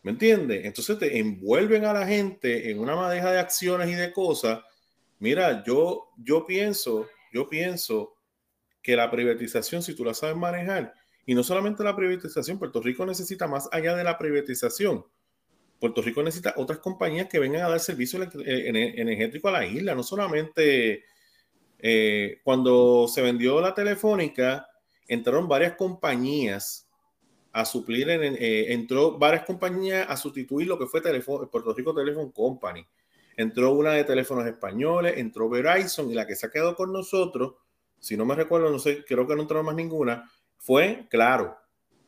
¿me 0.03 0.13
entiendes? 0.13 0.65
Entonces 0.65 0.99
te 0.99 1.19
envuelven 1.19 1.85
a 1.85 1.93
la 1.93 2.07
gente 2.07 2.71
en 2.71 2.81
una 2.81 2.97
madeja 2.97 3.31
de 3.31 3.39
acciones 3.39 3.89
y 3.91 3.95
de 3.95 4.13
cosas. 4.13 4.61
Mira, 5.21 5.63
yo, 5.65 6.09
yo 6.17 6.45
pienso, 6.47 7.07
yo 7.33 7.49
pienso 7.49 8.15
que 8.83 8.97
la 8.97 9.11
privatización, 9.11 9.83
si 9.83 9.95
tú 9.95 10.05
la 10.05 10.15
sabes 10.15 10.37
manejar, 10.37 10.95
y 11.25 11.35
no 11.35 11.45
solamente 11.45 11.85
la 11.85 11.95
privatización, 11.95 12.59
Puerto 12.59 12.81
Rico 12.81 13.07
necesita 13.07 13.47
más 13.47 13.69
allá 13.71 13.95
de 13.95 14.03
la 14.03 14.19
privatización, 14.19 15.05
Puerto 15.83 16.01
Rico 16.01 16.23
necesita 16.23 16.55
otras 16.59 16.79
compañías 16.79 17.27
que 17.29 17.41
vengan 17.41 17.63
a 17.63 17.69
dar 17.69 17.81
servicio 17.81 18.23
eh, 18.23 18.93
energético 18.97 19.49
a 19.49 19.51
la 19.51 19.67
isla, 19.67 19.97
no 19.97 20.05
solamente 20.05 21.03
eh, 21.81 22.39
cuando 22.45 23.09
se 23.09 23.21
vendió 23.21 23.61
la 23.61 23.75
telefónica, 23.75 24.69
entraron 25.09 25.49
varias 25.49 25.75
compañías 25.75 26.89
a 27.51 27.65
suplir, 27.65 28.09
en, 28.11 28.37
eh, 28.39 28.73
entró 28.73 29.19
varias 29.19 29.45
compañías 29.45 30.07
a 30.09 30.17
sustituir 30.17 30.69
lo 30.69 30.79
que 30.79 30.87
fue 30.87 31.03
Puerto 31.03 31.75
Rico 31.75 31.93
Telephone 31.93 32.31
Company. 32.31 32.87
Entró 33.37 33.73
una 33.73 33.91
de 33.91 34.05
teléfonos 34.05 34.47
españoles, 34.47 35.15
entró 35.17 35.49
Verizon 35.49 36.09
y 36.09 36.15
la 36.15 36.29
que 36.29 36.37
se 36.37 36.47
ha 36.47 36.51
quedado 36.53 36.77
con 36.77 36.93
nosotros, 36.93 37.55
si 37.99 38.17
no 38.17 38.25
me 38.25 38.37
recuerdo, 38.37 38.71
no 38.71 38.79
sé, 38.79 39.05
creo 39.05 39.27
que 39.27 39.35
no 39.35 39.43
entró 39.43 39.61
más 39.65 39.75
ninguna, 39.75 40.31
fue 40.59 41.09
Claro, 41.11 41.57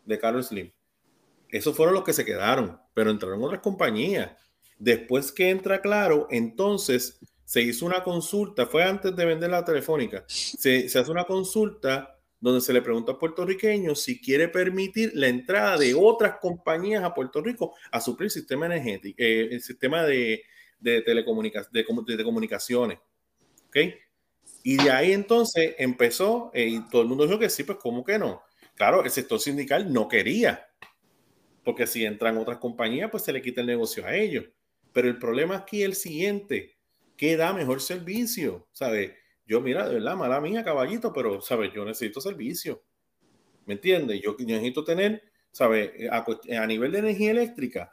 de 0.05 0.17
Carlos 0.21 0.47
Slim. 0.47 0.71
Esos 1.55 1.77
fueron 1.77 1.95
los 1.95 2.03
que 2.03 2.13
se 2.13 2.25
quedaron, 2.25 2.81
pero 2.95 3.13
entraron 3.13 3.41
otras 3.45 3.61
compañías. 3.61 4.33
Después 4.77 5.31
que 5.31 5.51
entra 5.51 5.81
Claro, 5.81 6.27
entonces 6.29 7.21
se 7.45 7.63
hizo 7.63 7.87
una 7.87 8.03
consulta, 8.03 8.67
fue 8.67 8.83
antes 8.83 9.15
de 9.15 9.25
vender 9.25 9.51
la 9.51 9.65
telefónica, 9.65 10.25
se, 10.27 10.87
hace 10.87 11.11
una 11.13 11.23
consulta 11.23 12.19
donde 12.41 12.61
se 12.61 12.73
le 12.73 12.83
pregunta 12.83 13.13
a 13.13 13.19
puertorriqueños 13.21 14.03
si 14.03 14.21
quiere 14.21 14.49
permitir 14.49 15.13
la 15.15 15.29
entrada 15.29 15.79
de 15.79 15.95
otras 15.95 16.39
compañías 16.41 17.05
a 17.05 17.15
Puerto 17.15 17.41
Rico 17.41 17.77
a 17.93 18.01
suplir 18.01 18.27
el 18.27 18.31
sistema 18.33 18.67
energético, 18.67 19.15
eh, 19.17 19.51
el 19.53 19.63
sistema 19.63 20.03
de, 20.03 20.43
de, 20.81 21.03
de, 21.03 21.25
comunicaciones. 22.25 22.99
¿Ok? 23.69 23.77
Y 24.65 24.77
de 24.79 24.91
ahí 24.91 25.13
entonces 25.13 25.77
empezó, 25.79 26.51
eh, 26.53 26.67
y 26.67 26.81
todo 26.91 27.03
el 27.03 27.09
mundo 27.09 27.29
dijo 27.29 27.39
que 27.39 27.49
sí, 27.49 27.63
pues 27.63 27.79
¿cómo 27.81 28.05
que 28.05 28.19
no? 28.19 28.43
Claro, 28.75 29.05
el 29.05 29.11
sector 29.13 29.39
sindical 29.39 29.93
no 29.93 30.09
quería 30.09 30.67
porque 31.65 31.87
si 31.87 32.05
entran 32.05 32.37
otras 32.37 32.59
compañías, 32.59 33.11
pues 33.11 33.23
se 33.25 33.33
le 33.33 33.43
quita 33.43 33.63
el 33.63 33.67
negocio 33.67 34.07
a 34.07 34.15
ellos. 34.15 34.45
Pero 34.93 35.09
el 35.09 35.19
problema 35.19 35.57
aquí 35.57 35.81
es 35.81 35.87
el 35.87 35.95
siguiente, 35.95 36.77
¿qué 37.17 37.37
da 37.37 37.53
mejor 37.53 37.81
servicio? 37.81 38.69
¿Sabes? 38.73 39.13
Yo, 39.47 39.61
mira, 39.61 39.89
de 39.89 39.95
verdad, 39.95 40.17
mala 40.17 40.41
mía, 40.41 40.63
caballito, 40.63 41.13
pero, 41.13 41.41
¿sabes? 41.41 41.73
Yo 41.75 41.85
necesito 41.85 42.21
servicio. 42.21 42.83
¿Me 43.67 43.75
entiendes? 43.75 44.21
Yo, 44.23 44.37
necesito 44.39 44.85
tener, 44.85 45.23
¿sabes? 45.51 45.91
A, 46.11 46.25
a, 46.61 46.67
nivel 46.67 46.93
de 46.93 46.99
energía 46.99 47.31
eléctrica, 47.31 47.93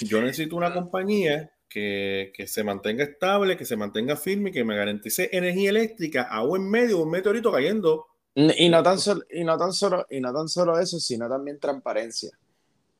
yo 0.00 0.20
necesito 0.22 0.56
una 0.56 0.72
compañía 0.72 1.52
que, 1.68 2.32
que, 2.34 2.46
se 2.46 2.62
mantenga 2.62 3.04
estable, 3.04 3.56
que 3.56 3.64
se 3.64 3.76
mantenga 3.76 4.16
firme, 4.16 4.52
que 4.52 4.64
me 4.64 4.76
garantice 4.76 5.28
energía 5.32 5.70
eléctrica 5.70 6.28
a 6.30 6.42
en 6.42 6.70
medio, 6.70 7.00
un 7.00 7.10
meteorito 7.10 7.50
cayendo 7.50 8.06
y 8.34 8.68
no 8.68 8.82
tan 8.82 8.98
solo, 8.98 9.22
y 9.30 9.44
no 9.44 9.56
tan 9.56 9.72
solo, 9.72 10.06
y 10.10 10.20
no 10.20 10.32
tan 10.32 10.48
solo 10.48 10.78
eso, 10.78 10.98
sino 10.98 11.28
también 11.28 11.58
transparencia. 11.60 12.30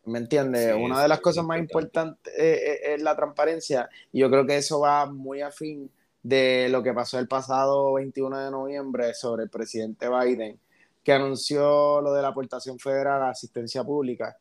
¿Me 0.06 0.18
entiendes? 0.18 0.74
Una 0.74 1.02
de 1.02 1.08
las 1.08 1.20
cosas 1.20 1.44
más 1.44 1.58
importantes 1.58 2.32
eh, 2.36 2.60
eh, 2.62 2.94
es, 2.94 3.02
la 3.02 3.16
transparencia. 3.16 3.88
Y 4.12 4.20
yo 4.20 4.30
creo 4.30 4.46
que 4.46 4.56
eso 4.56 4.80
va 4.80 5.06
muy 5.06 5.40
afín 5.40 5.90
de 6.22 6.68
lo 6.70 6.82
que 6.82 6.92
pasó 6.92 7.18
el 7.18 7.26
pasado 7.26 7.94
21 7.94 8.38
de 8.38 8.50
noviembre 8.50 9.14
sobre 9.14 9.44
el 9.44 9.50
presidente 9.50 10.08
Biden, 10.08 10.60
que 11.02 11.12
anunció 11.12 12.00
lo 12.00 12.12
de 12.12 12.22
la 12.22 12.28
aportación 12.28 12.78
federal 12.78 13.22
a 13.22 13.26
la 13.26 13.30
asistencia 13.30 13.82
pública 13.82 14.36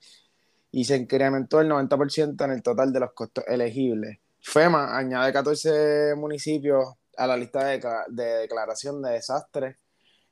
y 0.72 0.86
se 0.86 0.98
incrementó 0.98 1.62
el 1.62 1.70
90% 1.70 2.44
en 2.44 2.52
el 2.52 2.62
total 2.62 2.92
de 2.92 3.00
los 3.00 3.14
costos 3.14 3.46
elegibles. 3.48 4.20
FEMA 4.42 4.98
añade 4.98 5.32
14 5.32 6.16
municipios 6.16 6.86
a 7.16 7.28
la 7.28 7.38
lista 7.38 7.66
de, 7.66 7.82
de 8.10 8.24
declaración 8.24 9.02
de 9.02 9.12
desastres 9.12 9.78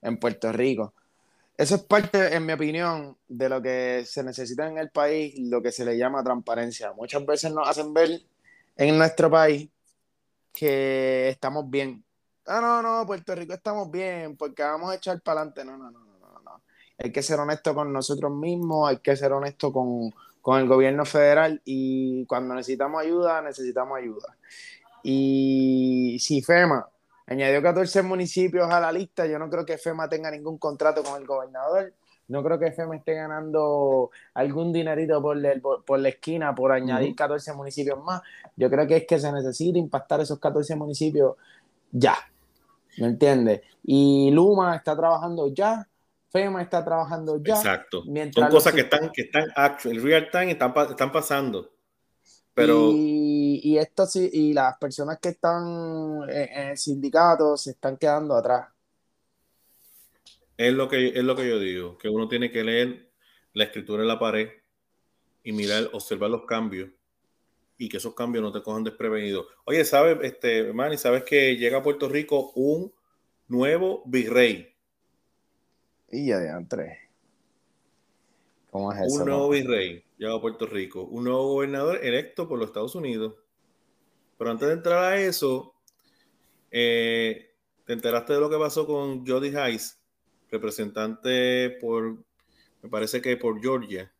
en 0.01 0.17
Puerto 0.17 0.51
Rico. 0.51 0.93
Eso 1.57 1.75
es 1.75 1.83
parte, 1.83 2.33
en 2.33 2.45
mi 2.45 2.53
opinión, 2.53 3.17
de 3.27 3.49
lo 3.49 3.61
que 3.61 4.03
se 4.05 4.23
necesita 4.23 4.67
en 4.67 4.77
el 4.77 4.89
país, 4.89 5.35
lo 5.37 5.61
que 5.61 5.71
se 5.71 5.85
le 5.85 5.97
llama 5.97 6.23
transparencia. 6.23 6.91
Muchas 6.93 7.25
veces 7.25 7.53
nos 7.53 7.67
hacen 7.67 7.93
ver 7.93 8.21
en 8.75 8.97
nuestro 8.97 9.29
país 9.29 9.69
que 10.53 11.29
estamos 11.29 11.69
bien. 11.69 12.03
Ah, 12.47 12.59
no, 12.61 12.81
no, 12.81 13.05
Puerto 13.05 13.35
Rico 13.35 13.53
estamos 13.53 13.91
bien 13.91 14.35
porque 14.35 14.63
vamos 14.63 14.91
a 14.91 14.95
echar 14.95 15.21
para 15.21 15.41
adelante. 15.41 15.63
No, 15.63 15.77
no, 15.77 15.91
no, 15.91 15.99
no, 15.99 16.41
no. 16.43 16.61
Hay 16.97 17.11
que 17.11 17.21
ser 17.21 17.39
honesto 17.39 17.75
con 17.75 17.93
nosotros 17.93 18.31
mismos, 18.31 18.89
hay 18.89 18.97
que 18.97 19.15
ser 19.15 19.31
honesto 19.31 19.71
con, 19.71 20.11
con 20.41 20.59
el 20.59 20.67
gobierno 20.67 21.05
federal 21.05 21.61
y 21.63 22.25
cuando 22.25 22.55
necesitamos 22.55 23.01
ayuda, 23.01 23.41
necesitamos 23.41 23.99
ayuda. 23.99 24.35
Y 25.03 26.17
si 26.19 26.41
FEMA 26.41 26.87
añadió 27.31 27.61
14 27.61 28.01
municipios 28.03 28.69
a 28.69 28.79
la 28.79 28.91
lista, 28.91 29.25
yo 29.25 29.39
no 29.39 29.49
creo 29.49 29.65
que 29.65 29.77
FEMA 29.77 30.09
tenga 30.09 30.29
ningún 30.31 30.57
contrato 30.57 31.03
con 31.03 31.19
el 31.19 31.27
gobernador. 31.27 31.93
No 32.27 32.43
creo 32.43 32.57
que 32.59 32.71
FEMA 32.71 32.95
esté 32.95 33.15
ganando 33.15 34.11
algún 34.33 34.71
dinerito 34.71 35.21
por, 35.21 35.37
por, 35.83 35.99
la 35.99 36.09
esquina 36.09 36.55
por 36.55 36.71
añadir 36.71 37.15
14 37.15 37.53
municipios 37.53 38.01
más. 38.03 38.21
Yo 38.55 38.69
creo 38.69 38.87
que 38.87 38.97
es 38.97 39.07
que 39.07 39.19
se 39.19 39.31
necesita 39.31 39.77
impactar 39.77 40.21
esos 40.21 40.39
14 40.39 40.75
municipios 40.75 41.35
ya. 41.91 42.15
¿Me 42.97 43.07
entiendes? 43.07 43.61
Y 43.83 44.31
Luma 44.31 44.75
está 44.75 44.95
trabajando 44.95 45.53
ya 45.53 45.87
FEMA 46.31 46.61
está 46.61 46.83
trabajando 46.83 47.41
ya. 47.43 47.55
Exacto. 47.55 48.03
Son 48.33 48.49
cosas 48.49 48.73
que 48.73 48.81
están, 48.81 49.11
que 49.11 49.23
están 49.23 49.47
el 49.85 50.01
real 50.01 50.29
time 50.31 50.51
están, 50.51 50.73
están 50.89 51.11
pasando. 51.11 51.69
Pero... 52.53 52.89
Y, 52.93 53.50
y, 53.61 53.77
esto 53.77 54.05
sí, 54.05 54.29
y 54.31 54.53
las 54.53 54.77
personas 54.77 55.19
que 55.19 55.29
están 55.29 56.23
en, 56.29 56.69
el 56.69 56.77
sindicato 56.77 57.57
se 57.57 57.71
están 57.71 57.97
quedando 57.97 58.35
atrás. 58.35 58.69
Es 60.57 60.73
lo, 60.73 60.87
que, 60.87 61.07
es 61.07 61.23
lo 61.23 61.35
que 61.35 61.49
yo 61.49 61.59
digo, 61.59 61.97
que 61.97 62.09
uno 62.09 62.27
tiene 62.27 62.51
que 62.51 62.63
leer 62.63 63.09
la 63.53 63.63
escritura 63.65 64.03
en 64.03 64.07
la 64.07 64.19
pared 64.19 64.49
y 65.43 65.51
mirar, 65.51 65.89
observar 65.93 66.29
los 66.29 66.45
cambios 66.45 66.89
y 67.77 67.89
que 67.89 67.97
esos 67.97 68.13
cambios 68.13 68.43
no 68.43 68.51
te 68.51 68.61
cojan 68.61 68.83
desprevenido. 68.83 69.47
Oye, 69.65 69.83
¿sabes, 69.85 70.19
este, 70.21 70.71
Manny, 70.71 70.97
sabes 70.97 71.23
que 71.23 71.55
llega 71.57 71.79
a 71.79 71.83
Puerto 71.83 72.07
Rico 72.07 72.51
un 72.53 72.93
nuevo 73.47 74.03
virrey? 74.05 74.71
Y 76.11 76.27
ya 76.27 76.37
de 76.37 76.65
tres. 76.65 76.97
¿Cómo 78.69 78.93
es 78.93 79.01
eso? 79.01 79.15
Un 79.15 79.25
nuevo 79.25 79.49
virrey 79.49 80.03
llega 80.17 80.35
a 80.35 80.41
Puerto 80.41 80.67
Rico, 80.67 81.03
un 81.03 81.23
nuevo 81.23 81.53
gobernador 81.53 82.05
electo 82.05 82.47
por 82.47 82.59
los 82.59 82.67
Estados 82.67 82.93
Unidos. 82.93 83.33
Pero 84.41 84.49
antes 84.49 84.69
de 84.69 84.73
entrar 84.73 85.03
a 85.03 85.21
eso, 85.21 85.75
eh, 86.71 87.53
¿te 87.85 87.93
enteraste 87.93 88.33
de 88.33 88.39
lo 88.39 88.49
que 88.49 88.57
pasó 88.57 88.87
con 88.87 89.23
Jody 89.23 89.55
Hayes, 89.55 90.01
representante 90.49 91.77
por, 91.79 92.25
me 92.81 92.89
parece 92.89 93.21
que 93.21 93.37
por 93.37 93.61
Georgia? 93.61 94.11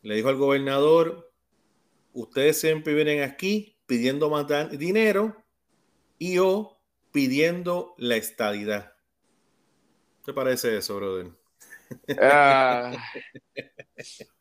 Le 0.00 0.14
dijo 0.14 0.30
al 0.30 0.36
gobernador, 0.36 1.30
ustedes 2.14 2.58
siempre 2.58 2.94
vienen 2.94 3.22
aquí 3.22 3.76
pidiendo 3.84 4.30
más 4.30 4.46
dinero 4.78 5.44
y 6.18 6.38
o 6.38 6.80
pidiendo 7.12 7.94
la 7.98 8.16
estadidad. 8.16 8.94
¿Qué 10.24 10.32
te 10.32 10.32
parece 10.32 10.78
eso, 10.78 10.96
brother? 10.96 11.32
Ah. 12.18 12.96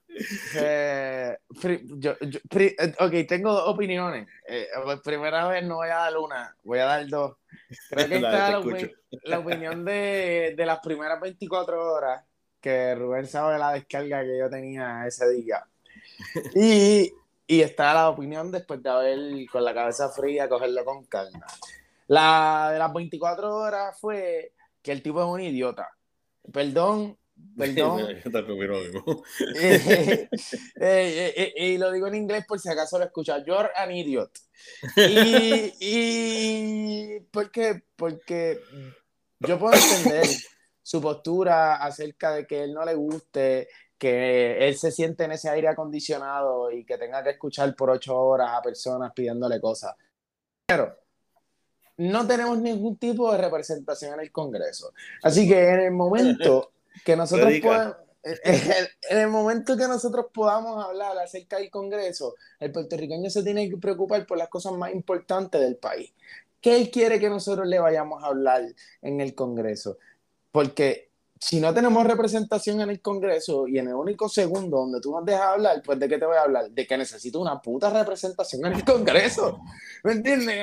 Eh, 0.56 1.38
eh, 1.63 2.93
ok, 2.99 3.12
tengo 3.28 3.54
dos 3.54 3.67
opiniones. 3.67 4.28
Eh, 4.47 4.67
primera 5.04 5.47
vez 5.47 5.63
no 5.63 5.76
voy 5.76 5.89
a 5.89 5.95
dar 5.95 6.17
una, 6.17 6.56
voy 6.63 6.80
a 6.80 6.86
dar 6.86 7.08
dos. 7.08 7.38
Creo 7.89 8.08
que 8.08 8.15
está 8.15 8.49
la, 9.23 9.39
opinión 9.39 9.84
de, 9.86 10.56
las 10.58 10.80
primeras 10.80 11.19
24 11.19 11.93
horas 11.93 12.23
que 12.60 12.95
Rubén 12.95 13.28
sabe 13.28 13.58
la 13.58 13.73
descarga 13.73 14.23
que 14.23 14.38
yo 14.38 14.49
tenía 14.49 15.06
ese 15.06 15.30
día. 15.32 15.65
Y, 16.56 17.12
y 17.47 17.62
está 17.62 17.93
la 17.93 18.10
opinión 18.10 18.52
después 18.52 18.82
de 18.82 18.89
haber 18.89 19.19
con 19.52 19.65
la 19.65 19.73
cabeza 19.73 20.10
fría 20.10 20.47
cogerlo 20.47 20.86
con 20.86 21.06
calma. 21.06 21.45
La 22.08 22.69
de 22.71 22.80
las 22.80 22.93
24 22.93 23.56
horas 23.56 23.99
fue 23.99 24.54
que 24.82 24.91
el 24.91 25.02
tipo 25.02 25.21
es 25.21 25.28
un 25.28 25.41
idiota. 25.41 25.89
Perdón, 26.52 27.17
perdón. 27.58 28.08
Eh, 30.80 31.54
y 31.56 31.78
lo 31.78 31.92
digo 31.92 32.08
en 32.08 32.16
inglés 32.16 32.46
por 32.48 32.60
si 32.60 32.70
acaso 32.70 32.98
lo 32.98 33.06
escucha. 33.06 33.44
You're 33.46 33.70
an 33.76 33.92
idiot. 33.92 34.32
Y, 34.98 35.74
y 35.80 37.20
porque, 37.32 37.84
porque 37.96 38.60
yo 39.40 39.60
puedo 39.60 39.74
entender 39.74 40.28
su 40.82 41.02
postura 41.02 41.76
acerca 41.76 42.32
de 42.32 42.46
que 42.46 42.64
él 42.64 42.74
no 42.74 42.84
le 42.84 42.94
guste, 42.94 43.70
que 43.98 44.68
él 44.68 44.76
se 44.76 44.92
siente 44.92 45.24
en 45.24 45.32
ese 45.32 45.50
aire 45.50 45.70
acondicionado 45.70 46.70
y 46.72 46.84
que 46.86 46.98
tenga 46.98 47.24
que 47.24 47.32
escuchar 47.32 47.74
por 47.76 47.90
ocho 47.90 48.20
horas 48.20 48.50
a 48.52 48.62
personas 48.62 49.14
pidiéndole 49.14 49.62
cosas. 49.62 49.96
Pero 50.66 50.94
no 51.98 52.28
tenemos 52.28 52.58
ningún 52.58 52.98
tipo 52.98 53.32
de 53.32 53.38
representación 53.38 54.16
en 54.16 54.20
el 54.22 54.32
Congreso. 54.32 54.94
Así 55.22 55.48
que 55.48 55.70
en 55.70 55.80
el 55.80 55.92
momento 55.92 56.73
que 57.06 57.16
nosotros 57.16 57.52
podamos, 57.62 57.96
en 58.24 59.18
el 59.18 59.28
momento 59.28 59.76
que 59.76 59.88
nosotros 59.88 60.28
podamos 60.34 60.84
hablar 60.84 61.18
acerca 61.18 61.58
del 61.58 61.70
Congreso, 61.70 62.36
el 62.60 62.72
puertorriqueño 62.72 63.30
se 63.30 63.44
tiene 63.44 63.70
que 63.70 63.78
preocupar 63.78 64.26
por 64.26 64.38
las 64.38 64.50
cosas 64.50 64.74
más 64.74 64.94
importantes 64.94 65.60
del 65.62 65.76
país. 65.76 66.14
¿Qué 66.62 66.78
él 66.78 66.90
quiere 66.90 67.20
que 67.20 67.30
nosotros 67.30 67.68
le 67.68 67.80
vayamos 67.80 68.24
a 68.24 68.28
hablar 68.28 68.64
en 69.02 69.20
el 69.20 69.36
Congreso? 69.36 69.98
Porque 70.52 71.12
si 71.44 71.60
no 71.60 71.74
tenemos 71.74 72.08
representación 72.08 72.80
en 72.80 72.90
el 72.90 73.02
Congreso 73.02 73.68
y 73.68 73.78
en 73.78 73.90
el 73.90 73.96
único 73.96 74.30
segundo 74.30 74.78
donde 74.78 75.02
tú 75.02 75.12
nos 75.12 75.26
dejas 75.26 75.42
hablar, 75.42 75.82
pues 75.84 76.00
¿de 76.00 76.08
qué 76.08 76.18
te 76.18 76.26
voy 76.26 76.38
a 76.38 76.44
hablar? 76.44 76.72
De 76.72 76.88
que 76.88 76.98
necesito 76.98 77.42
una 77.42 77.62
puta 77.62 77.90
representación 77.90 78.66
en 78.66 78.74
el 78.74 78.86
Congreso. 78.86 79.60
¿Me 80.06 80.14
entiendes? 80.14 80.56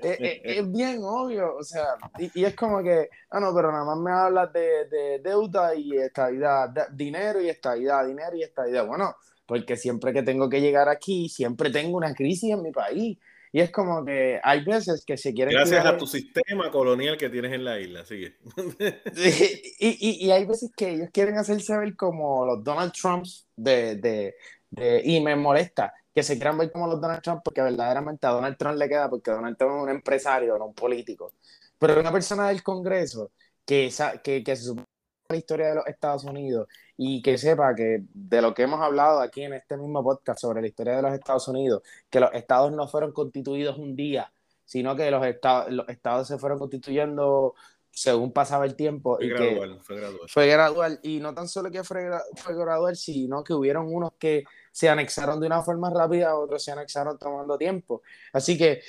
es, 0.00 0.72
bien 0.72 1.02
obvio. 1.04 1.54
O 1.54 1.62
sea, 1.62 1.96
y, 2.18 2.42
es 2.42 2.56
como 2.56 2.82
que, 2.82 3.10
ah, 3.28 3.40
no, 3.40 3.54
pero 3.54 3.70
nada 3.70 3.84
más 3.84 3.98
me 3.98 4.10
hablas 4.10 4.50
de, 4.54 4.86
de 4.88 5.18
deuda 5.18 5.74
y 5.74 5.94
estabilidad, 5.98 6.70
dinero 6.92 7.42
y 7.42 7.50
estabilidad, 7.50 8.06
dinero 8.06 8.34
y 8.34 8.42
estabilidad. 8.42 8.86
Bueno, 8.86 9.14
porque 9.44 9.76
siempre 9.76 10.14
que 10.14 10.22
tengo 10.22 10.48
que 10.48 10.62
llegar 10.62 10.88
aquí, 10.88 11.28
siempre 11.28 11.68
tengo 11.68 11.98
una 11.98 12.14
crisis 12.14 12.54
en 12.54 12.62
mi 12.62 12.72
país. 12.72 13.18
Y 13.52 13.60
es 13.60 13.70
como 13.70 14.04
que 14.04 14.40
hay 14.42 14.64
veces 14.64 15.04
que 15.04 15.16
se 15.16 15.34
quieren... 15.34 15.54
Gracias 15.54 15.84
a 15.84 15.96
tu 15.96 16.06
sistema 16.06 16.70
colonial 16.70 17.16
que 17.16 17.30
tienes 17.30 17.52
en 17.52 17.64
la 17.64 17.80
isla, 17.80 18.04
sigue. 18.04 18.36
y, 19.78 20.26
y, 20.26 20.30
hay 20.30 20.44
veces 20.46 20.70
que 20.76 20.90
ellos 20.90 21.08
quieren 21.12 21.36
hacerse 21.36 21.76
ver 21.76 21.96
como 21.96 22.46
los 22.46 22.62
Donald 22.62 22.92
Trumps 22.92 23.48
de, 23.56 23.96
de, 23.96 24.34
de, 24.70 25.02
y 25.04 25.20
me 25.20 25.34
molesta 25.34 25.92
que 26.14 26.22
se 26.22 26.34
quieran 26.34 26.58
ver 26.58 26.72
como 26.72 26.86
los 26.86 27.00
Donald 27.00 27.22
Trump 27.22 27.42
porque 27.44 27.62
verdaderamente 27.62 28.26
a 28.26 28.30
Donald 28.30 28.56
Trump 28.56 28.78
le 28.78 28.88
queda 28.88 29.08
porque 29.08 29.30
Donald 29.30 29.56
Trump 29.56 29.76
es 29.76 29.82
un 29.82 29.90
empresario, 29.90 30.58
no 30.58 30.66
un 30.66 30.74
político. 30.74 31.34
Pero 31.78 31.98
una 31.98 32.12
persona 32.12 32.48
del 32.48 32.62
Congreso 32.62 33.32
que, 33.64 33.92
que, 34.22 34.44
que 34.44 34.56
se 34.56 34.64
supone 34.64 34.86
la 35.28 35.36
historia 35.36 35.68
de 35.68 35.74
los 35.76 35.86
Estados 35.86 36.24
Unidos 36.24 36.68
y 37.02 37.22
que 37.22 37.38
sepa 37.38 37.74
que 37.74 38.02
de 38.12 38.42
lo 38.42 38.52
que 38.52 38.64
hemos 38.64 38.78
hablado 38.78 39.20
aquí 39.20 39.42
en 39.42 39.54
este 39.54 39.78
mismo 39.78 40.04
podcast 40.04 40.38
sobre 40.38 40.60
la 40.60 40.66
historia 40.66 40.96
de 40.96 41.00
los 41.00 41.14
Estados 41.14 41.48
Unidos, 41.48 41.82
que 42.10 42.20
los 42.20 42.28
estados 42.34 42.72
no 42.72 42.86
fueron 42.88 43.12
constituidos 43.12 43.78
un 43.78 43.96
día, 43.96 44.30
sino 44.66 44.94
que 44.94 45.10
los 45.10 45.24
estados, 45.24 45.72
los 45.72 45.88
estados 45.88 46.28
se 46.28 46.36
fueron 46.36 46.58
constituyendo 46.58 47.54
según 47.90 48.34
pasaba 48.34 48.66
el 48.66 48.76
tiempo. 48.76 49.16
Fue 49.16 49.24
y 49.24 49.28
gradual, 49.30 49.78
que 49.78 49.82
fue 49.82 49.96
gradual. 49.96 50.28
Fue 50.28 50.46
gradual. 50.46 51.00
Y 51.02 51.20
no 51.20 51.32
tan 51.32 51.48
solo 51.48 51.70
que 51.70 51.82
fue, 51.84 52.06
fue 52.36 52.54
gradual, 52.54 52.94
sino 52.94 53.42
que 53.42 53.54
hubieron 53.54 53.86
unos 53.90 54.12
que 54.18 54.44
se 54.70 54.90
anexaron 54.90 55.40
de 55.40 55.46
una 55.46 55.62
forma 55.62 55.88
rápida, 55.88 56.36
otros 56.36 56.62
se 56.62 56.70
anexaron 56.70 57.18
tomando 57.18 57.56
tiempo. 57.56 58.02
Así 58.34 58.58
que 58.58 58.82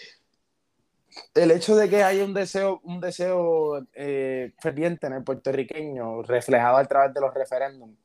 el 1.34 1.51
hecho 1.51 1.76
de 1.76 1.89
que 1.89 2.03
haya 2.03 2.24
un 2.24 2.34
deseo, 2.34 2.82
un 2.84 2.99
deseo 2.99 3.86
eh, 3.93 4.53
ferviente 4.59 5.07
en 5.07 5.14
el 5.14 5.24
puertorriqueño, 5.24 6.24
reflejado 6.24 6.78
a 6.78 6.86
través 6.86 7.14
de 7.14 7.22
los 7.22 7.34
referéndums, 7.34 7.97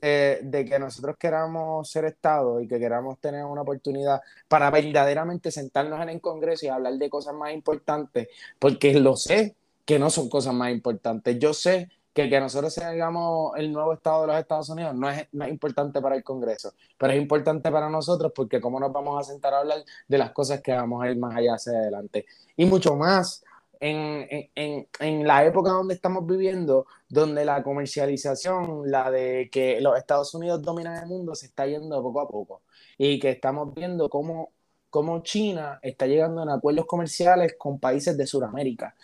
eh, 0.00 0.40
de 0.42 0.64
que 0.64 0.78
nosotros 0.78 1.16
queramos 1.18 1.90
ser 1.90 2.04
Estado 2.04 2.60
y 2.60 2.68
que 2.68 2.78
queramos 2.78 3.18
tener 3.18 3.44
una 3.44 3.62
oportunidad 3.62 4.20
para 4.46 4.70
verdaderamente 4.70 5.50
sentarnos 5.50 6.00
en 6.00 6.10
el 6.10 6.20
Congreso 6.20 6.66
y 6.66 6.68
hablar 6.68 6.94
de 6.94 7.10
cosas 7.10 7.34
más 7.34 7.52
importantes, 7.52 8.28
porque 8.58 8.94
lo 8.94 9.16
sé 9.16 9.56
que 9.84 9.98
no 9.98 10.10
son 10.10 10.28
cosas 10.28 10.54
más 10.54 10.70
importantes. 10.70 11.38
Yo 11.38 11.54
sé 11.54 11.88
que, 12.18 12.28
que 12.28 12.40
nosotros 12.40 12.74
seamos 12.74 13.52
el 13.56 13.72
nuevo 13.72 13.92
Estado 13.92 14.22
de 14.22 14.26
los 14.26 14.36
Estados 14.38 14.68
Unidos 14.70 14.92
no 14.92 15.08
es, 15.08 15.28
no 15.30 15.44
es 15.44 15.50
importante 15.52 16.00
para 16.00 16.16
el 16.16 16.24
Congreso, 16.24 16.72
pero 16.98 17.12
es 17.12 17.20
importante 17.20 17.70
para 17.70 17.88
nosotros 17.88 18.32
porque 18.34 18.60
cómo 18.60 18.80
nos 18.80 18.92
vamos 18.92 19.20
a 19.20 19.22
sentar 19.22 19.54
a 19.54 19.60
hablar 19.60 19.84
de 20.08 20.18
las 20.18 20.32
cosas 20.32 20.60
que 20.60 20.72
vamos 20.72 21.00
a 21.00 21.08
ir 21.08 21.16
más 21.16 21.36
allá 21.36 21.54
hacia 21.54 21.74
adelante. 21.74 22.26
Y 22.56 22.64
mucho 22.64 22.96
más 22.96 23.44
en, 23.78 24.26
en, 24.56 24.88
en, 24.98 25.26
la 25.28 25.44
época 25.44 25.70
donde 25.70 25.94
estamos 25.94 26.26
viviendo, 26.26 26.86
donde 27.08 27.44
la 27.44 27.62
comercialización, 27.62 28.90
la 28.90 29.12
de 29.12 29.48
que 29.52 29.80
los 29.80 29.96
Estados 29.96 30.34
Unidos 30.34 30.60
dominan 30.60 31.00
el 31.00 31.06
mundo, 31.06 31.36
se 31.36 31.46
está 31.46 31.66
yendo 31.66 32.02
poco 32.02 32.20
a 32.20 32.28
poco. 32.28 32.62
Y 32.96 33.20
que 33.20 33.30
estamos 33.30 33.72
viendo 33.74 34.10
cómo, 34.10 34.50
cómo 34.90 35.22
China 35.22 35.78
está 35.82 36.08
llegando 36.08 36.42
en 36.42 36.48
acuerdos 36.48 36.86
comerciales 36.86 37.54
con 37.56 37.78
países 37.78 38.16
de 38.18 38.26
Sudamérica. 38.26 38.96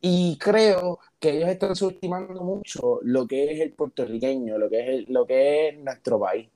Y 0.00 0.38
creo 0.38 1.00
que 1.24 1.38
ellos 1.38 1.48
están 1.48 1.74
subestimando 1.74 2.42
mucho 2.42 3.00
lo 3.02 3.26
que 3.26 3.50
es 3.50 3.60
el 3.60 3.72
puertorriqueño, 3.72 4.58
lo 4.58 4.68
que 4.68 4.80
es, 4.80 4.88
el, 4.88 5.06
lo 5.08 5.26
que 5.26 5.68
es 5.68 5.78
nuestro 5.78 6.20
país. 6.20 6.50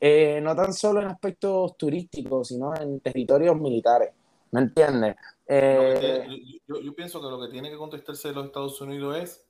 Eh, 0.00 0.40
no 0.42 0.56
tan 0.56 0.72
solo 0.72 1.00
en 1.00 1.06
aspectos 1.06 1.76
turísticos, 1.76 2.48
sino 2.48 2.74
en 2.74 2.98
territorios 2.98 3.56
militares. 3.60 4.10
¿Me 4.50 4.62
entiendes? 4.62 5.14
Eh, 5.46 6.26
yo, 6.66 6.94
pienso 6.96 7.20
que 7.20 7.28
lo 7.28 7.40
que 7.40 7.46
tiene 7.46 7.70
que 7.70 7.76
contestarse 7.76 8.32
los 8.32 8.46
Estados 8.46 8.80
Unidos 8.80 9.18
es, 9.18 9.46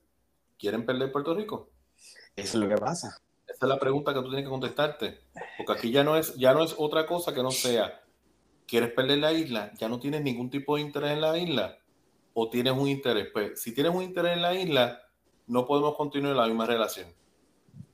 ¿quieren 0.59 0.85
perder 0.85 1.11
Puerto 1.11 1.33
Rico? 1.33 1.71
Eso 2.35 2.59
es 2.59 2.63
lo 2.63 2.69
que 2.69 2.79
pasa. 2.79 3.17
Esa 3.47 3.65
es 3.65 3.69
la 3.69 3.79
pregunta 3.79 4.13
que 4.13 4.19
tú 4.19 4.27
tienes 4.27 4.45
que 4.45 4.51
contestarte. 4.51 5.21
Porque 5.57 5.73
aquí 5.73 5.91
ya 5.91 6.03
no 6.03 6.15
es, 6.15 6.35
ya 6.35 6.53
no 6.53 6.63
es 6.63 6.75
otra 6.77 7.07
cosa 7.07 7.33
que 7.33 7.41
no 7.41 7.49
sea, 7.49 8.03
¿quieres 8.67 8.91
perder 8.91 9.17
la 9.17 9.33
isla? 9.33 9.71
Ya 9.79 9.89
no 9.89 9.99
tienes 9.99 10.21
ningún 10.21 10.51
tipo 10.51 10.75
de 10.75 10.83
interés 10.83 11.13
en 11.13 11.21
la 11.21 11.35
isla 11.39 11.79
o 12.33 12.49
tienes 12.49 12.73
un 12.73 12.87
interés. 12.87 13.29
Pues 13.31 13.61
si 13.61 13.73
tienes 13.73 13.93
un 13.93 14.03
interés 14.03 14.33
en 14.33 14.41
la 14.41 14.53
isla, 14.53 15.01
no 15.47 15.65
podemos 15.65 15.95
continuar 15.95 16.35
la 16.35 16.47
misma 16.47 16.65
relación. 16.65 17.07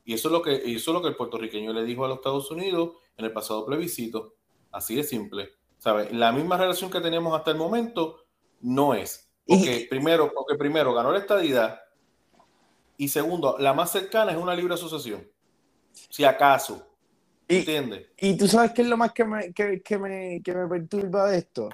Y 0.03 0.13
eso 0.13 0.27
es 0.27 0.31
lo 0.31 0.41
que, 0.41 0.55
eso 0.55 0.91
es 0.91 0.93
lo 0.93 1.01
que 1.01 1.07
el 1.07 1.15
puertorriqueño 1.15 1.73
le 1.73 1.83
dijo 1.83 2.05
a 2.05 2.07
los 2.07 2.17
Estados 2.17 2.51
Unidos 2.51 2.91
en 3.17 3.25
el 3.25 3.33
pasado 3.33 3.65
plebiscito. 3.65 4.35
Así 4.71 4.95
de 4.95 5.03
simple. 5.03 5.49
¿Sabes? 5.77 6.11
La 6.11 6.31
misma 6.31 6.57
relación 6.57 6.91
que 6.91 7.01
teníamos 7.01 7.35
hasta 7.37 7.51
el 7.51 7.57
momento 7.57 8.25
no 8.61 8.93
es. 8.93 9.31
Porque 9.47 9.87
primero, 9.89 10.31
porque 10.33 10.55
primero 10.55 10.93
ganó 10.93 11.11
la 11.11 11.19
estadidad 11.19 11.79
y 12.97 13.09
segundo, 13.09 13.57
la 13.59 13.73
más 13.73 13.91
cercana 13.91 14.31
es 14.31 14.37
una 14.37 14.55
libre 14.55 14.73
asociación. 14.73 15.27
Si 15.91 16.23
acaso. 16.23 16.87
¿Entiendes? 17.47 18.07
Y, 18.17 18.35
tú 18.35 18.47
sabes 18.47 18.71
qué 18.71 18.81
es 18.81 18.87
lo 18.87 18.97
más 18.97 19.11
que 19.11 19.23
me, 19.23 19.53
que, 19.53 19.81
que 19.83 19.99
me, 19.99 20.41
que 20.43 20.55
me 20.55 20.67
perturba 20.67 21.29
de 21.29 21.37
esto 21.37 21.69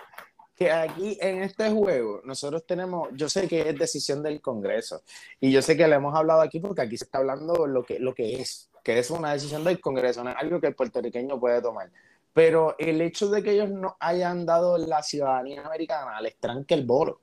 que 0.61 0.69
aquí 0.69 1.17
en 1.19 1.41
este 1.41 1.71
juego 1.71 2.21
nosotros 2.23 2.63
tenemos, 2.67 3.09
yo 3.13 3.27
sé 3.27 3.47
que 3.47 3.67
es 3.67 3.79
decisión 3.79 4.21
del 4.21 4.39
Congreso 4.41 5.01
y 5.39 5.51
yo 5.51 5.59
sé 5.59 5.75
que 5.75 5.87
le 5.87 5.95
hemos 5.95 6.15
hablado 6.15 6.41
aquí 6.41 6.59
porque 6.59 6.81
aquí 6.83 6.97
se 6.97 7.05
está 7.05 7.17
hablando 7.17 7.65
lo 7.65 7.83
que, 7.83 7.97
lo 7.97 8.13
que 8.13 8.39
es, 8.39 8.69
que 8.83 8.99
es 8.99 9.09
una 9.09 9.33
decisión 9.33 9.63
del 9.63 9.81
Congreso, 9.81 10.23
no 10.23 10.29
es 10.29 10.35
algo 10.35 10.61
que 10.61 10.67
el 10.67 10.75
puertorriqueño 10.75 11.39
puede 11.39 11.63
tomar. 11.63 11.89
Pero 12.31 12.75
el 12.77 13.01
hecho 13.01 13.31
de 13.31 13.41
que 13.41 13.53
ellos 13.53 13.71
no 13.71 13.97
hayan 13.99 14.45
dado 14.45 14.77
la 14.77 15.01
ciudadanía 15.01 15.65
americana 15.65 16.21
les 16.21 16.37
tranque 16.37 16.75
el 16.75 16.85
bolo. 16.85 17.21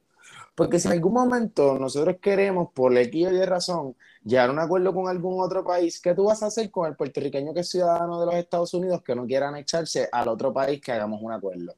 Porque 0.56 0.80
si 0.80 0.88
en 0.88 0.94
algún 0.94 1.12
momento 1.12 1.78
nosotros 1.78 2.16
queremos, 2.20 2.72
por 2.74 2.90
el 2.90 2.98
equipo 2.98 3.30
de 3.30 3.46
razón, 3.46 3.94
llegar 4.24 4.48
a 4.48 4.52
un 4.52 4.58
acuerdo 4.58 4.92
con 4.92 5.08
algún 5.08 5.40
otro 5.40 5.62
país, 5.62 6.00
¿qué 6.00 6.12
tú 6.12 6.24
vas 6.24 6.42
a 6.42 6.46
hacer 6.46 6.72
con 6.72 6.88
el 6.88 6.96
puertorriqueño 6.96 7.54
que 7.54 7.60
es 7.60 7.68
ciudadano 7.68 8.18
de 8.18 8.26
los 8.26 8.34
Estados 8.34 8.74
Unidos 8.74 9.00
que 9.00 9.14
no 9.14 9.26
quiera 9.26 9.46
anexarse 9.46 10.08
al 10.10 10.26
otro 10.26 10.52
país 10.52 10.80
que 10.80 10.90
hagamos 10.90 11.22
un 11.22 11.30
acuerdo? 11.30 11.76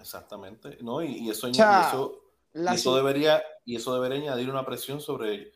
Exactamente. 0.00 0.78
No, 0.80 1.02
y, 1.02 1.28
eso, 1.28 1.48
eso, 1.48 2.96
debería, 2.96 3.42
y 3.64 3.76
eso 3.76 3.94
debería 3.94 4.32
añadir 4.32 4.50
una 4.50 4.64
presión 4.64 5.00
sobre 5.00 5.52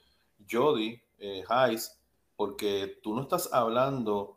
Jody 0.51 1.01
eh, 1.19 1.43
Hayes, 1.49 1.99
porque 2.37 3.01
tú 3.03 3.15
no 3.15 3.23
estás 3.23 3.53
hablando 3.53 4.37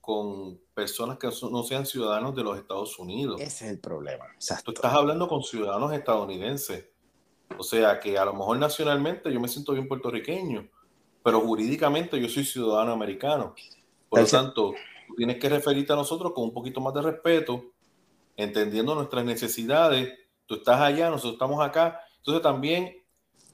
con 0.00 0.60
personas 0.74 1.18
que 1.18 1.28
no 1.50 1.62
sean 1.64 1.86
ciudadanos 1.86 2.36
de 2.36 2.44
los 2.44 2.58
Estados 2.58 2.98
Unidos. 2.98 3.40
Ese 3.40 3.64
es 3.64 3.72
el 3.72 3.80
problema. 3.80 4.26
Tú 4.64 4.72
estás 4.72 4.92
hablando 4.92 5.26
con 5.26 5.42
ciudadanos 5.42 5.92
estadounidenses. 5.92 6.86
O 7.58 7.62
sea 7.62 7.98
que 7.98 8.18
a 8.18 8.24
lo 8.24 8.34
mejor 8.34 8.58
nacionalmente 8.58 9.32
yo 9.32 9.40
me 9.40 9.48
siento 9.48 9.72
bien 9.72 9.88
puertorriqueño, 9.88 10.68
pero 11.24 11.40
jurídicamente 11.40 12.20
yo 12.20 12.28
soy 12.28 12.44
ciudadano 12.44 12.92
americano. 12.92 13.54
Por 14.08 14.20
lo 14.20 14.26
tanto, 14.26 14.74
tienes 15.16 15.38
que 15.38 15.48
referirte 15.48 15.92
a 15.92 15.96
nosotros 15.96 16.32
con 16.32 16.44
un 16.44 16.52
poquito 16.52 16.80
más 16.80 16.94
de 16.94 17.02
respeto 17.02 17.72
entendiendo 18.36 18.94
nuestras 18.94 19.24
necesidades. 19.24 20.12
Tú 20.46 20.56
estás 20.56 20.80
allá, 20.80 21.10
nosotros 21.10 21.34
estamos 21.34 21.64
acá. 21.64 22.00
Entonces 22.18 22.42
también 22.42 22.94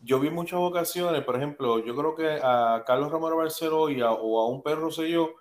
yo 0.02 0.18
vi 0.20 0.30
muchas 0.30 0.58
ocasiones, 0.60 1.22
por 1.22 1.36
ejemplo, 1.36 1.78
yo 1.78 1.94
creo 1.94 2.14
que 2.14 2.40
a 2.42 2.82
Carlos 2.86 3.10
Romero 3.10 3.36
Barceló 3.36 3.88
y 3.88 4.02
o 4.02 4.40
a 4.40 4.48
un 4.48 4.62
perro 4.62 4.90
sé 4.90 5.10
yo, 5.10 5.34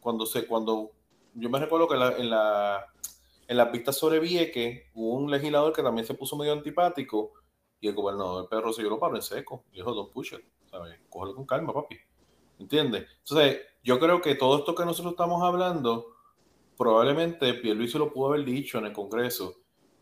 cuando 0.00 0.26
se, 0.26 0.46
cuando 0.46 0.92
yo 1.34 1.50
me 1.50 1.58
recuerdo 1.58 1.88
que 1.88 1.94
en 1.94 2.30
la 2.30 2.86
en 3.50 3.56
la 3.56 3.72
pista 3.72 3.92
sobre 3.92 4.20
Vieque 4.20 4.90
hubo 4.94 5.14
un 5.14 5.28
legislador 5.28 5.72
que 5.72 5.82
también 5.82 6.06
se 6.06 6.14
puso 6.14 6.36
medio 6.36 6.52
antipático 6.52 7.32
y 7.80 7.88
el 7.88 7.96
gobernador 7.96 8.42
del 8.42 8.48
perro 8.48 8.72
se 8.72 8.80
yo 8.80 8.88
lo 8.88 9.00
paró 9.00 9.16
en 9.16 9.22
seco. 9.22 9.64
Y 9.72 9.78
dijo, 9.78 9.92
Don 9.92 10.08
Pusher, 10.08 10.40
¿sabes? 10.70 11.00
Cógelo 11.08 11.34
con 11.34 11.46
calma, 11.46 11.74
papi. 11.74 11.96
¿Entiendes? 12.60 13.08
Entonces, 13.18 13.58
yo 13.82 13.98
creo 13.98 14.20
que 14.20 14.36
todo 14.36 14.58
esto 14.58 14.72
que 14.76 14.84
nosotros 14.84 15.14
estamos 15.14 15.42
hablando 15.42 16.14
probablemente 16.80 17.52
Pierluisi 17.52 17.98
lo 17.98 18.10
pudo 18.10 18.28
haber 18.28 18.42
dicho 18.42 18.78
en 18.78 18.86
el 18.86 18.94
Congreso 18.94 19.54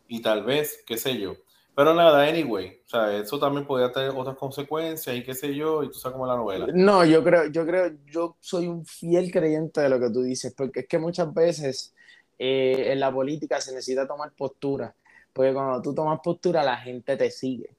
y 0.07 0.23
tal 0.23 0.45
vez, 0.45 0.85
qué 0.87 0.97
sé 0.97 1.19
yo. 1.19 1.35
Pero 1.75 1.93
nada, 1.93 2.23
anyway, 2.23 2.81
o 2.87 2.89
sea, 2.89 3.17
eso 3.17 3.37
también 3.37 3.67
podría 3.67 3.91
tener 3.91 4.11
otras 4.11 4.37
consecuencias 4.37 5.17
y 5.17 5.25
qué 5.25 5.35
sé 5.35 5.57
yo, 5.57 5.83
y 5.83 5.89
tú 5.89 5.95
sabes 5.95 6.13
cómo 6.13 6.29
la 6.29 6.37
novela. 6.37 6.69
No, 6.73 7.05
yo 7.05 7.25
creo, 7.25 7.47
yo 7.49 7.67
creo, 7.67 7.97
yo 8.07 8.37
soy 8.39 8.69
un 8.69 8.87
fiel 8.87 9.33
creyente 9.33 9.81
de 9.81 9.89
lo 9.89 9.99
que 9.99 10.09
tú 10.11 10.23
dices, 10.23 10.55
porque 10.57 10.81
es 10.81 10.87
que 10.87 11.01
muchas 11.01 11.35
veces 11.35 11.97
eh, 12.39 12.93
en 12.93 13.01
la 13.01 13.13
política 13.13 13.61
se 13.61 13.73
necesita 13.73 14.07
tomar 14.07 14.31
postura, 14.37 14.95
porque 15.33 15.53
cuando 15.53 15.83
tú 15.83 15.93
tomas 15.93 16.21
postura 16.23 16.63
la 16.63 16.77
gente 16.77 17.17
te 17.17 17.33
sigue. 17.33 17.71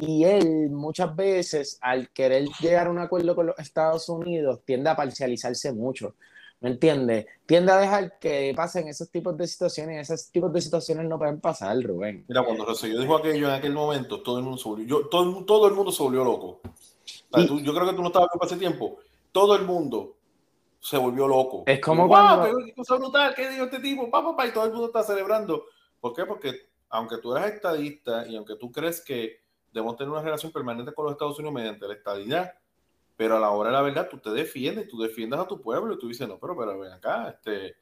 Y 0.00 0.24
él 0.24 0.70
muchas 0.70 1.14
veces, 1.14 1.78
al 1.80 2.10
querer 2.10 2.48
llegar 2.60 2.88
a 2.88 2.90
un 2.90 2.98
acuerdo 2.98 3.36
con 3.36 3.46
los 3.46 3.58
Estados 3.60 4.08
Unidos, 4.08 4.62
tiende 4.64 4.90
a 4.90 4.96
parcializarse 4.96 5.72
mucho. 5.72 6.16
¿Me 6.60 6.70
entiendes? 6.70 7.26
Tiende 7.46 7.70
a 7.70 7.76
dejar 7.76 8.18
que 8.18 8.52
pasen 8.56 8.88
esos 8.88 9.10
tipos 9.10 9.36
de 9.36 9.46
situaciones. 9.46 10.10
Esos 10.10 10.30
tipos 10.30 10.52
de 10.52 10.60
situaciones 10.60 11.06
no 11.06 11.18
pueden 11.18 11.40
pasar, 11.40 11.80
Rubén. 11.80 12.24
Mira, 12.28 12.44
cuando 12.44 12.64
Rosselló 12.64 13.00
dijo 13.00 13.16
aquello 13.16 13.48
en 13.48 13.54
aquel 13.54 13.72
momento, 13.72 14.22
todo 14.22 14.38
el 14.38 14.44
mundo 14.44 14.58
se 14.58 14.68
volvió, 14.68 15.06
todo, 15.08 15.44
todo 15.44 15.68
el 15.68 15.74
mundo 15.74 15.92
se 15.92 16.02
volvió 16.02 16.24
loco. 16.24 16.60
yo 17.32 17.74
creo 17.74 17.86
que 17.86 17.94
tú 17.94 18.02
no 18.02 18.08
estabas 18.08 18.28
viendo 18.32 18.44
hace 18.44 18.56
tiempo. 18.56 18.98
Todo 19.30 19.54
el 19.54 19.64
mundo 19.64 20.16
se 20.80 20.96
volvió 20.96 21.28
loco. 21.28 21.62
Es 21.66 21.80
como 21.80 22.08
cuando... 22.08 22.58
¡Qué 22.64 22.74
cosa 22.74 22.96
brutal! 22.96 23.34
¿Qué 23.34 23.50
dijo 23.50 23.64
este 23.64 23.78
tipo? 23.78 24.10
Papá, 24.10 24.30
papá, 24.30 24.46
y 24.46 24.52
todo 24.52 24.64
el 24.64 24.72
mundo 24.72 24.86
está 24.86 25.04
celebrando. 25.04 25.64
¿Por 26.00 26.14
qué? 26.14 26.24
Porque 26.24 26.68
aunque 26.90 27.18
tú 27.18 27.36
eres 27.36 27.54
estadista 27.54 28.26
y 28.26 28.36
aunque 28.36 28.56
tú 28.56 28.72
crees 28.72 29.00
que 29.00 29.42
debemos 29.72 29.96
tener 29.96 30.10
una 30.10 30.22
relación 30.22 30.50
permanente 30.50 30.92
con 30.92 31.04
los 31.04 31.12
Estados 31.12 31.38
Unidos 31.38 31.54
mediante 31.54 31.86
la 31.86 31.94
estadidad, 31.94 32.54
pero 33.18 33.36
a 33.36 33.40
la 33.40 33.50
hora 33.50 33.70
de 33.70 33.76
la 33.76 33.82
verdad 33.82 34.08
tú 34.08 34.18
te 34.18 34.30
defiendes, 34.30 34.86
tú 34.86 34.96
defiendes 34.96 35.40
a 35.40 35.46
tu 35.48 35.60
pueblo 35.60 35.92
y 35.92 35.98
tú 35.98 36.06
dices, 36.06 36.28
no, 36.28 36.38
pero, 36.38 36.56
pero 36.56 36.78
ven 36.78 36.92
acá, 36.92 37.28
este, 37.30 37.74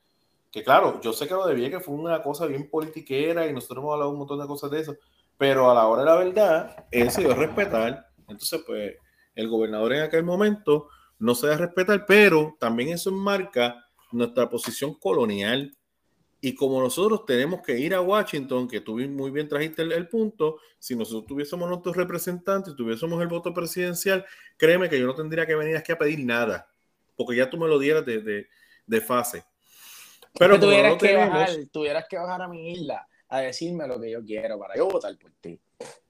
que 0.50 0.64
claro, 0.64 0.98
yo 1.02 1.12
sé 1.12 1.28
que 1.28 1.34
lo 1.34 1.46
de 1.46 1.70
que 1.70 1.78
fue 1.78 1.94
una 1.94 2.22
cosa 2.22 2.46
bien 2.46 2.70
politiquera 2.70 3.46
y 3.46 3.52
nosotros 3.52 3.82
hemos 3.82 3.92
hablado 3.92 4.12
un 4.12 4.18
montón 4.18 4.40
de 4.40 4.46
cosas 4.46 4.70
de 4.70 4.80
eso, 4.80 4.96
pero 5.36 5.70
a 5.70 5.74
la 5.74 5.86
hora 5.88 6.00
de 6.00 6.06
la 6.06 6.16
verdad, 6.16 6.86
él 6.90 7.10
se 7.10 7.20
dio 7.20 7.34
respetar, 7.34 8.06
entonces 8.26 8.62
pues 8.66 8.94
el 9.34 9.48
gobernador 9.50 9.92
en 9.92 10.02
aquel 10.04 10.24
momento 10.24 10.88
no 11.18 11.34
se 11.34 11.48
da 11.48 11.54
a 11.56 11.58
respetar, 11.58 12.06
pero 12.06 12.56
también 12.58 12.88
eso 12.88 13.12
marca 13.12 13.84
nuestra 14.12 14.48
posición 14.48 14.94
colonial 14.94 15.76
y 16.46 16.54
como 16.54 16.80
nosotros 16.80 17.26
tenemos 17.26 17.60
que 17.60 17.76
ir 17.76 17.92
a 17.92 18.00
Washington, 18.00 18.68
que 18.68 18.80
tú 18.80 18.98
muy 18.98 19.32
bien 19.32 19.48
trajiste 19.48 19.82
el, 19.82 20.06
punto, 20.06 20.58
si 20.78 20.94
nosotros 20.94 21.26
tuviésemos 21.26 21.68
nuestros 21.68 21.96
representantes, 21.96 22.76
tuviésemos 22.76 23.20
el 23.20 23.26
voto 23.26 23.52
presidencial, 23.52 24.24
créeme 24.56 24.88
que 24.88 24.96
yo 24.96 25.06
no 25.06 25.14
tendría 25.16 25.44
que 25.44 25.56
venir 25.56 25.76
aquí 25.76 25.90
a 25.90 25.98
pedir 25.98 26.24
nada, 26.24 26.70
porque 27.16 27.34
ya 27.34 27.50
tú 27.50 27.56
me 27.56 27.66
lo 27.66 27.80
dieras 27.80 28.06
de, 28.06 28.46
de, 28.86 29.00
fase. 29.00 29.42
Pero 30.38 30.60
tuvieras, 30.60 30.94
que 30.98 31.16
bajar, 31.16 31.50
tuvieras 31.72 32.06
que 32.08 32.16
bajar 32.16 32.42
a 32.42 32.46
mi 32.46 32.74
isla 32.74 33.08
a 33.28 33.40
decirme 33.40 33.88
lo 33.88 34.00
que 34.00 34.12
yo 34.12 34.24
quiero 34.24 34.56
para 34.56 34.76
yo 34.76 34.86
votar 34.86 35.18
por 35.18 35.32
ti. 35.40 35.58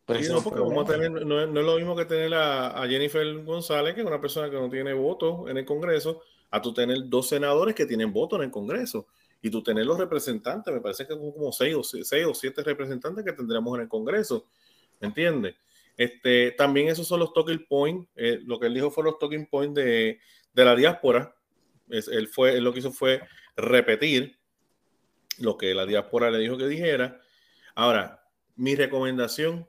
no, 0.07 0.43
porque 0.43 0.61
vamos 0.61 0.87
a 0.87 0.93
tener, 0.93 1.24
no, 1.24 1.41
es 1.41 1.49
lo 1.49 1.76
mismo 1.76 1.97
que 1.97 2.05
tener 2.05 2.34
a, 2.34 2.82
a, 2.82 2.87
Jennifer 2.87 3.43
González, 3.43 3.95
que 3.95 4.03
es 4.03 4.07
una 4.07 4.20
persona 4.20 4.51
que 4.51 4.57
no 4.57 4.68
tiene 4.68 4.93
voto 4.93 5.49
en 5.49 5.57
el 5.57 5.64
Congreso, 5.64 6.20
a 6.51 6.61
tú 6.61 6.74
tener 6.74 6.99
dos 7.07 7.26
senadores 7.26 7.74
que 7.74 7.87
tienen 7.87 8.12
voto 8.12 8.37
en 8.37 8.43
el 8.43 8.51
Congreso 8.51 9.07
y 9.43 9.51
tú 9.51 9.62
tener 9.62 9.87
los 9.87 9.99
representantes, 9.99 10.72
me 10.72 10.80
parece 10.80 11.07
que 11.07 11.14
son 11.14 11.32
como 11.32 11.53
seis 11.53 11.74
o, 11.74 11.82
seis 11.82 12.26
o 12.26 12.34
siete 12.34 12.62
representantes 12.62 13.24
que 13.24 13.32
tendríamos 13.32 13.74
en 13.76 13.82
el 13.82 13.89
Congreso, 13.89 14.47
¿me 15.01 15.09
entiendes? 15.09 15.55
Este, 15.97 16.53
también 16.53 16.89
esos 16.89 17.07
son 17.07 17.20
los 17.20 17.32
talking 17.32 17.66
points, 17.66 18.09
eh, 18.16 18.41
lo 18.45 18.59
que 18.59 18.66
él 18.66 18.74
dijo 18.74 18.91
fue 18.91 19.05
los 19.05 19.18
talking 19.18 19.47
points 19.47 19.74
de, 19.74 20.18
de 20.53 20.64
la 20.64 20.74
diáspora, 20.74 21.34
él, 21.89 22.28
fue, 22.28 22.61
lo 22.61 22.72
que 22.72 22.80
hizo 22.80 22.93
fue 22.93 23.22
repetir 23.57 24.39
lo 25.39 25.57
que 25.57 25.74
la 25.74 25.87
diáspora 25.87 26.30
le 26.30 26.39
dijo 26.39 26.57
que 26.57 26.66
dijera. 26.66 27.20
Ahora, 27.74 28.24
mi 28.57 28.74
recomendación 28.74 29.68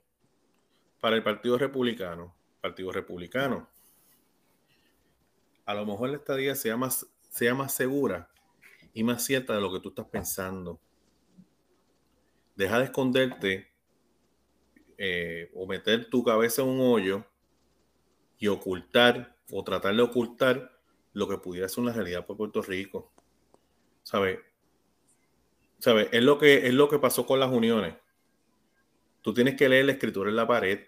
para 0.99 1.15
el 1.15 1.23
Partido 1.23 1.57
Republicano, 1.57 2.35
Partido 2.61 2.91
Republicano. 2.91 3.69
A 5.65 5.73
lo 5.73 5.85
mejor 5.85 6.09
la 6.09 6.17
estadía 6.17 6.55
sea 6.55 6.77
más, 6.77 7.05
sea 7.29 7.53
más 7.53 7.73
segura 7.73 8.29
y 8.97 9.03
más 9.03 9.23
cierta 9.23 9.53
de 9.53 9.61
lo 9.61 9.71
que 9.71 9.79
tú 9.79 9.89
estás 9.89 10.07
pensando. 10.07 10.79
Deja 12.55 12.79
de 12.79 12.85
esconderte 12.85 13.71
eh, 14.97 15.51
o 15.53 15.67
meter 15.67 16.09
tu 16.09 16.23
cabeza 16.23 16.63
en 16.63 16.69
un 16.69 16.79
hoyo 16.81 17.23
y 18.39 18.47
ocultar 18.47 19.37
o 19.51 19.63
tratar 19.63 19.95
de 19.95 20.01
ocultar 20.01 20.79
lo 21.13 21.27
que 21.27 21.37
pudiera 21.37 21.69
ser 21.69 21.83
una 21.83 21.93
realidad 21.93 22.25
por 22.25 22.37
Puerto 22.37 22.63
Rico. 22.63 23.13
¿Sabes? 24.01 24.39
¿Sabe? 25.77 26.09
Es 26.11 26.23
lo, 26.23 26.39
que, 26.39 26.65
es 26.65 26.73
lo 26.73 26.89
que 26.89 26.97
pasó 26.97 27.27
con 27.27 27.39
las 27.39 27.51
uniones. 27.51 27.93
Tú 29.21 29.31
tienes 29.31 29.55
que 29.55 29.69
leer 29.69 29.85
la 29.85 29.91
escritura 29.91 30.31
en 30.31 30.37
la 30.37 30.47
pared. 30.47 30.87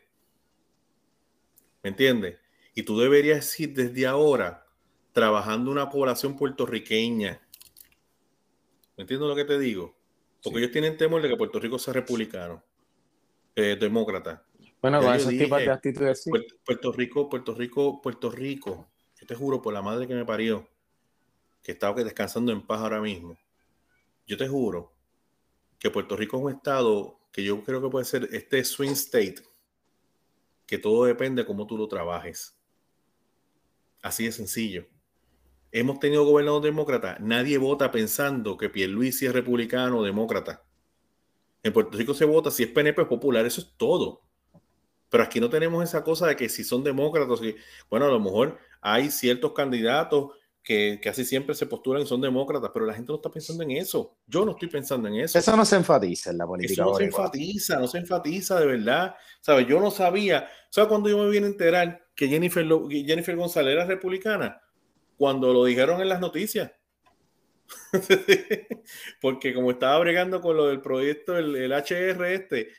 ¿Me 1.83 1.91
entiendes? 1.91 2.39
Y 2.73 2.81
tú 2.81 2.99
deberías 2.99 3.59
ir 3.59 3.75
desde 3.75 4.07
ahora 4.07 4.65
trabajando 5.11 5.69
una 5.69 5.91
población 5.91 6.35
puertorriqueña. 6.35 7.39
¿Me 8.99 9.03
entiendes 9.03 9.29
lo 9.29 9.35
que 9.37 9.45
te 9.45 9.57
digo? 9.57 9.95
Porque 10.43 10.59
ellos 10.59 10.71
tienen 10.71 10.97
temor 10.97 11.21
de 11.21 11.29
que 11.29 11.37
Puerto 11.37 11.57
Rico 11.57 11.79
sea 11.79 11.93
republicano, 11.93 12.61
eh, 13.55 13.77
demócrata. 13.79 14.45
Bueno, 14.81 15.01
con 15.01 15.15
esos 15.15 15.29
tipos 15.29 15.57
de 15.57 15.71
actitudes. 15.71 16.25
Puerto, 16.65 16.91
Rico, 16.91 17.29
Puerto 17.29 17.55
Rico, 17.55 18.01
Puerto 18.01 18.29
Rico. 18.29 18.89
Yo 19.15 19.25
te 19.25 19.35
juro 19.35 19.61
por 19.61 19.73
la 19.73 19.81
madre 19.81 20.05
que 20.05 20.13
me 20.13 20.25
parió, 20.25 20.67
que 21.63 21.71
estaba 21.71 22.03
descansando 22.03 22.51
en 22.51 22.61
paz 22.61 22.81
ahora 22.81 22.99
mismo. 22.99 23.39
Yo 24.27 24.35
te 24.35 24.49
juro 24.49 24.91
que 25.79 25.89
Puerto 25.89 26.17
Rico 26.17 26.35
es 26.35 26.43
un 26.43 26.51
estado 26.51 27.21
que 27.31 27.41
yo 27.41 27.63
creo 27.63 27.81
que 27.81 27.87
puede 27.87 28.03
ser 28.03 28.27
este 28.33 28.61
swing 28.65 28.91
state, 28.91 29.41
que 30.65 30.77
todo 30.77 31.05
depende 31.05 31.43
de 31.43 31.47
cómo 31.47 31.65
tú 31.65 31.77
lo 31.77 31.87
trabajes. 31.87 32.53
Así 34.01 34.25
de 34.25 34.33
sencillo. 34.33 34.85
Hemos 35.71 35.99
tenido 35.99 36.25
gobernador 36.25 36.63
demócrata. 36.63 37.17
Nadie 37.19 37.57
vota 37.57 37.91
pensando 37.91 38.57
que 38.57 38.69
Pierluisi 38.69 39.27
es 39.27 39.33
republicano 39.33 39.99
o 39.99 40.03
demócrata. 40.03 40.63
En 41.61 41.73
Puerto 41.73 41.97
Rico 41.97 42.13
se 42.13 42.25
vota 42.25 42.49
si 42.49 42.63
es 42.63 42.69
PNP 42.69 43.01
o 43.01 43.07
popular. 43.07 43.45
Eso 43.45 43.61
es 43.61 43.73
todo. 43.77 44.21
Pero 45.09 45.23
aquí 45.23 45.39
no 45.39 45.49
tenemos 45.49 45.83
esa 45.83 46.03
cosa 46.03 46.27
de 46.27 46.35
que 46.35 46.49
si 46.49 46.63
son 46.63 46.83
demócratas, 46.83 47.39
bueno, 47.89 48.05
a 48.05 48.09
lo 48.09 48.19
mejor 48.19 48.57
hay 48.81 49.09
ciertos 49.09 49.53
candidatos 49.53 50.31
que 50.61 50.99
casi 51.01 51.25
siempre 51.25 51.55
se 51.55 51.65
postulan 51.65 52.03
y 52.03 52.05
son 52.05 52.21
demócratas, 52.21 52.69
pero 52.73 52.85
la 52.85 52.93
gente 52.93 53.11
no 53.11 53.15
está 53.15 53.31
pensando 53.31 53.63
en 53.63 53.71
eso. 53.71 54.17
Yo 54.27 54.45
no 54.45 54.51
estoy 54.51 54.69
pensando 54.69 55.07
en 55.07 55.15
eso. 55.15 55.39
Eso 55.39 55.55
no 55.55 55.65
se 55.65 55.77
enfatiza 55.77 56.29
en 56.29 56.37
la 56.37 56.45
política. 56.45 56.83
Eso 56.83 56.91
no 56.91 56.95
se 56.95 57.05
enfatiza, 57.05 57.79
no 57.79 57.87
se 57.87 57.97
enfatiza 57.97 58.59
de 58.59 58.65
verdad. 58.67 59.15
¿Sabes? 59.41 59.67
Yo 59.67 59.79
no 59.79 59.89
sabía. 59.89 60.47
¿Sabes 60.69 60.89
cuando 60.89 61.09
yo 61.09 61.17
me 61.17 61.29
vine 61.29 61.47
a 61.47 61.49
enterar 61.49 62.07
que 62.15 62.27
Jennifer, 62.27 62.65
Jennifer 62.89 63.35
González 63.35 63.73
era 63.73 63.85
republicana? 63.85 64.61
Cuando 65.19 65.51
lo 65.51 65.65
dijeron 65.65 65.99
en 65.99 66.07
las 66.07 66.21
noticias. 66.21 66.71
Porque 69.21 69.53
como 69.53 69.71
estaba 69.71 69.99
bregando 69.99 70.39
con 70.39 70.55
lo 70.55 70.67
del 70.67 70.79
proyecto, 70.79 71.37
el, 71.37 71.73
HR 71.73 72.33
este, 72.33 72.69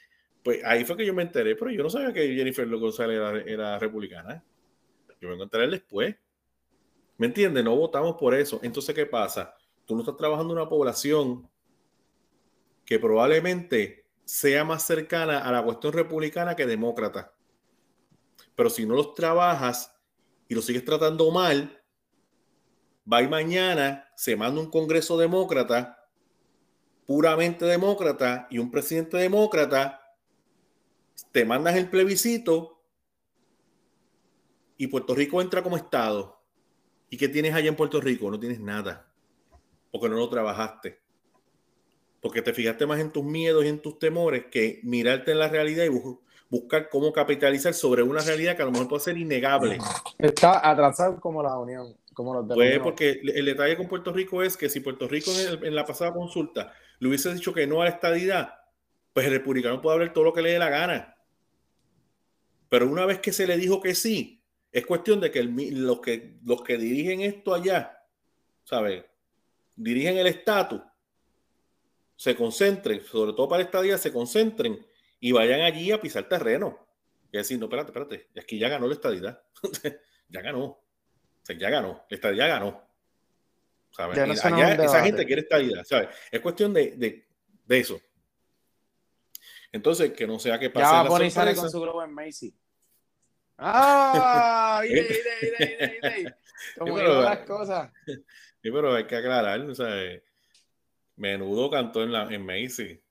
pues 0.42 0.64
ahí 0.64 0.86
fue 0.86 0.96
que 0.96 1.04
yo 1.04 1.12
me 1.12 1.22
enteré, 1.22 1.54
pero 1.54 1.70
yo 1.70 1.82
no 1.82 1.90
sabía 1.90 2.14
que 2.14 2.34
Jennifer 2.34 2.66
González 2.66 3.44
era, 3.46 3.78
republicana. 3.78 4.42
Yo 5.20 5.28
me 5.28 5.34
encontré 5.34 5.68
después. 5.68 6.16
¿Me 7.18 7.26
entiendes? 7.26 7.62
No 7.62 7.76
votamos 7.76 8.16
por 8.16 8.34
eso. 8.34 8.58
Entonces, 8.62 8.94
¿qué 8.94 9.04
pasa? 9.04 9.54
Tú 9.84 9.94
no 9.94 10.00
estás 10.00 10.16
trabajando 10.16 10.54
una 10.54 10.66
población 10.66 11.46
que 12.86 12.98
probablemente 12.98 14.06
sea 14.24 14.64
más 14.64 14.86
cercana 14.86 15.40
a 15.40 15.52
la 15.52 15.62
cuestión 15.62 15.92
republicana 15.92 16.56
que 16.56 16.64
demócrata. 16.64 17.34
Pero 18.54 18.70
si 18.70 18.86
no 18.86 18.94
los 18.94 19.14
trabajas 19.14 19.94
y 20.48 20.54
los 20.54 20.64
sigues 20.64 20.86
tratando 20.86 21.30
mal, 21.30 21.79
va 23.12 23.22
y 23.22 23.28
mañana 23.28 24.08
se 24.16 24.36
manda 24.36 24.60
un 24.60 24.70
congreso 24.70 25.18
demócrata, 25.18 26.08
puramente 27.06 27.64
demócrata, 27.64 28.46
y 28.50 28.58
un 28.58 28.70
presidente 28.70 29.16
demócrata, 29.16 30.00
te 31.32 31.44
mandas 31.44 31.76
el 31.76 31.88
plebiscito 31.88 32.82
y 34.76 34.86
Puerto 34.86 35.14
Rico 35.14 35.40
entra 35.40 35.62
como 35.62 35.76
Estado 35.76 36.40
¿Y 37.10 37.16
qué 37.16 37.28
tienes 37.28 37.52
allá 37.54 37.68
en 37.68 37.76
Puerto 37.76 38.00
Rico? 38.00 38.30
No 38.30 38.38
tienes 38.38 38.60
nada. 38.60 39.12
Porque 39.90 40.08
no 40.08 40.14
lo 40.14 40.28
trabajaste. 40.30 41.00
Porque 42.22 42.40
te 42.40 42.54
fijaste 42.54 42.86
más 42.86 43.00
en 43.00 43.10
tus 43.10 43.24
miedos 43.24 43.64
y 43.64 43.68
en 43.68 43.82
tus 43.82 43.98
temores 43.98 44.44
que 44.50 44.80
mirarte 44.84 45.32
en 45.32 45.40
la 45.40 45.48
realidad 45.48 45.84
y 45.84 46.18
buscar 46.48 46.88
cómo 46.88 47.12
capitalizar 47.12 47.74
sobre 47.74 48.04
una 48.04 48.20
realidad 48.20 48.54
que 48.54 48.62
a 48.62 48.66
lo 48.66 48.70
mejor 48.70 48.88
puede 48.88 49.02
ser 49.02 49.18
innegable. 49.18 49.78
Está 50.18 50.68
atrasado 50.68 51.18
como 51.18 51.42
la 51.42 51.58
Unión. 51.58 51.96
Como 52.12 52.34
los 52.34 52.46
pues 52.48 52.78
porque 52.80 53.20
el 53.22 53.44
detalle 53.44 53.76
con 53.76 53.88
Puerto 53.88 54.12
Rico 54.12 54.42
es 54.42 54.56
que 54.56 54.68
si 54.68 54.80
Puerto 54.80 55.06
Rico 55.06 55.30
en, 55.62 55.74
la 55.74 55.84
pasada 55.84 56.12
consulta 56.12 56.72
le 56.98 57.08
hubiese 57.08 57.32
dicho 57.32 57.54
que 57.54 57.66
no 57.66 57.80
a 57.80 57.84
la 57.84 57.90
estadidad, 57.90 58.54
pues 59.12 59.26
el 59.26 59.32
republicano 59.32 59.80
puede 59.80 59.94
hablar 59.94 60.12
todo 60.12 60.24
lo 60.24 60.32
que 60.32 60.42
le 60.42 60.50
dé 60.50 60.58
la 60.58 60.68
gana. 60.68 61.16
Pero 62.68 62.88
una 62.88 63.06
vez 63.06 63.20
que 63.20 63.32
se 63.32 63.46
le 63.46 63.56
dijo 63.56 63.80
que 63.80 63.94
sí, 63.94 64.42
es 64.72 64.84
cuestión 64.86 65.20
de 65.20 65.30
que, 65.30 65.42
los 65.42 66.00
que 66.00 66.38
los 66.44 66.62
que 66.62 66.78
dirigen 66.78 67.20
esto 67.22 67.54
allá, 67.54 68.04
¿sabes? 68.64 69.04
Dirigen 69.76 70.18
el 70.18 70.26
estatus, 70.26 70.82
se 72.16 72.36
concentren, 72.36 73.02
sobre 73.02 73.32
todo 73.32 73.48
para 73.48 73.62
esta 73.62 73.80
día, 73.80 73.96
se 73.96 74.12
concentren 74.12 74.84
y 75.20 75.32
vayan 75.32 75.62
allí 75.62 75.90
a 75.90 76.00
pisar 76.00 76.28
terreno. 76.28 76.78
Y 77.32 77.38
decir, 77.38 77.58
no, 77.58 77.66
espérate, 77.66 77.90
espérate, 77.90 78.28
aquí 78.38 78.58
ya 78.58 78.68
ganó 78.68 78.86
la 78.86 78.94
estadidad. 78.94 79.42
ya 80.28 80.42
ganó. 80.42 80.78
Sea, 81.50 81.58
ya 81.58 81.70
ganó. 81.70 82.04
La 82.08 82.14
estadidad 82.14 82.48
ganó. 82.48 82.82
¿Sabes? 83.90 84.18
allá, 84.44 84.74
esa 84.84 85.02
gente 85.02 85.26
quiere 85.26 85.42
estadidad, 85.42 85.84
¿sabes? 85.84 86.08
Es 86.30 86.40
cuestión 86.40 86.72
de, 86.72 86.92
de, 86.92 87.26
de, 87.66 87.78
eso. 87.78 88.00
Entonces, 89.72 90.12
que 90.12 90.26
no 90.26 90.38
sea 90.38 90.58
que 90.58 90.70
pase. 90.70 90.86
Ya 90.86 90.92
va 90.92 91.00
a 91.00 91.06
poner 91.06 91.56
con 91.56 91.70
su 91.70 91.80
globo 91.80 92.02
en 92.04 92.12
Macy. 92.12 92.54
Ah, 93.58 94.82
Como 96.78 96.94
pero, 96.94 97.22
las 97.22 97.38
cosas. 97.40 97.90
Sí, 98.06 98.70
pero 98.70 98.94
hay 98.94 99.06
que 99.06 99.16
aclarar, 99.16 99.60
o 99.60 99.74
sea, 99.74 99.88
Menudo 101.16 101.70
cantó 101.70 102.02
en, 102.02 102.12
la, 102.12 102.32
en 102.32 102.44
Macy. 102.44 103.02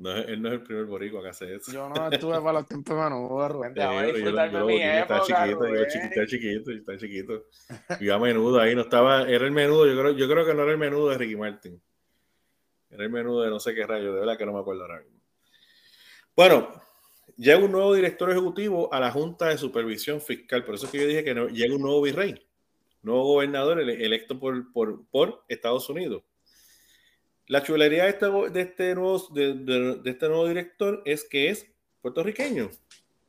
No, 0.00 0.16
él 0.16 0.40
no 0.40 0.48
es 0.48 0.54
el 0.54 0.62
primer 0.62 0.86
boricua 0.86 1.22
que 1.22 1.28
hace 1.28 1.56
eso. 1.56 1.70
Yo 1.70 1.86
no 1.90 2.10
estuve 2.10 2.40
para 2.40 2.54
los 2.54 2.66
tiempos 2.66 2.96
de 2.96 3.02
Menudo, 3.02 3.48
Rubén. 3.48 3.74
Sí, 3.74 3.80
yo, 3.80 4.30
yo, 4.30 4.46
yo, 4.46 4.66
mi 4.66 4.82
época, 4.82 5.00
estaba 5.00 5.20
chiquito, 5.26 5.68
yo 5.68 5.84
chiquito, 5.84 6.26
chiquito, 6.26 6.70
estaba 6.70 6.98
chiquito. 6.98 7.46
Iba 8.00 8.14
a 8.14 8.18
Menudo 8.18 8.60
ahí, 8.60 8.74
no 8.74 8.80
estaba, 8.80 9.28
era 9.28 9.44
el 9.44 9.52
Menudo, 9.52 9.86
yo 9.86 10.00
creo, 10.00 10.12
yo 10.12 10.26
creo 10.26 10.46
que 10.46 10.54
no 10.54 10.62
era 10.62 10.72
el 10.72 10.78
Menudo 10.78 11.10
de 11.10 11.18
Ricky 11.18 11.36
Martin. 11.36 11.82
Era 12.88 13.04
el 13.04 13.10
Menudo 13.10 13.42
de 13.42 13.50
no 13.50 13.60
sé 13.60 13.74
qué 13.74 13.86
rayo, 13.86 14.14
de 14.14 14.20
verdad 14.20 14.38
que 14.38 14.46
no 14.46 14.54
me 14.54 14.60
acuerdo 14.60 14.82
ahora 14.84 15.00
mismo. 15.00 15.20
Bueno, 16.34 16.70
llega 17.36 17.58
un 17.58 17.70
nuevo 17.70 17.92
director 17.92 18.30
ejecutivo 18.30 18.90
a 18.94 19.00
la 19.00 19.10
Junta 19.10 19.48
de 19.48 19.58
Supervisión 19.58 20.22
Fiscal. 20.22 20.64
Por 20.64 20.76
eso 20.76 20.86
es 20.86 20.92
que 20.92 20.98
yo 20.98 21.06
dije 21.08 21.24
que 21.24 21.34
llega 21.52 21.74
un 21.74 21.82
nuevo 21.82 22.00
virrey, 22.00 22.42
nuevo 23.02 23.34
gobernador 23.34 23.78
electo 23.80 24.40
por, 24.40 24.72
por, 24.72 25.06
por 25.10 25.44
Estados 25.46 25.90
Unidos. 25.90 26.22
La 27.50 27.64
chulería 27.64 28.04
de 28.04 28.10
este, 28.10 28.26
este, 28.60 28.94
nuevo, 28.94 29.26
de, 29.32 30.00
este 30.04 30.28
nuevo 30.28 30.46
director 30.46 31.02
es 31.04 31.24
que 31.24 31.48
es 31.48 31.66
puertorriqueño. 32.00 32.70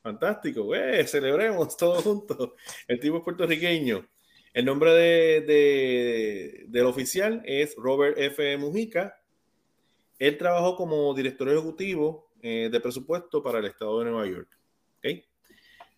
Fantástico, 0.03 0.75
eh, 0.75 1.07
celebremos 1.07 1.75
todos 1.75 2.03
juntos. 2.03 2.51
El 2.87 2.99
tipo 2.99 3.17
es 3.17 3.23
puertorriqueño. 3.23 4.07
El 4.53 4.65
nombre 4.65 4.91
de, 4.91 6.65
del 6.67 6.85
oficial 6.85 7.41
es 7.45 7.75
Robert 7.75 8.15
F. 8.19 8.57
Mujica. 8.57 9.19
Él 10.19 10.37
trabajó 10.37 10.75
como 10.75 11.11
director 11.15 11.49
ejecutivo 11.49 12.31
eh, 12.43 12.69
de 12.71 12.79
presupuesto 12.79 13.41
para 13.41 13.57
el 13.57 13.65
estado 13.65 13.97
de 14.01 14.11
Nueva 14.11 14.27
York. 14.27 14.55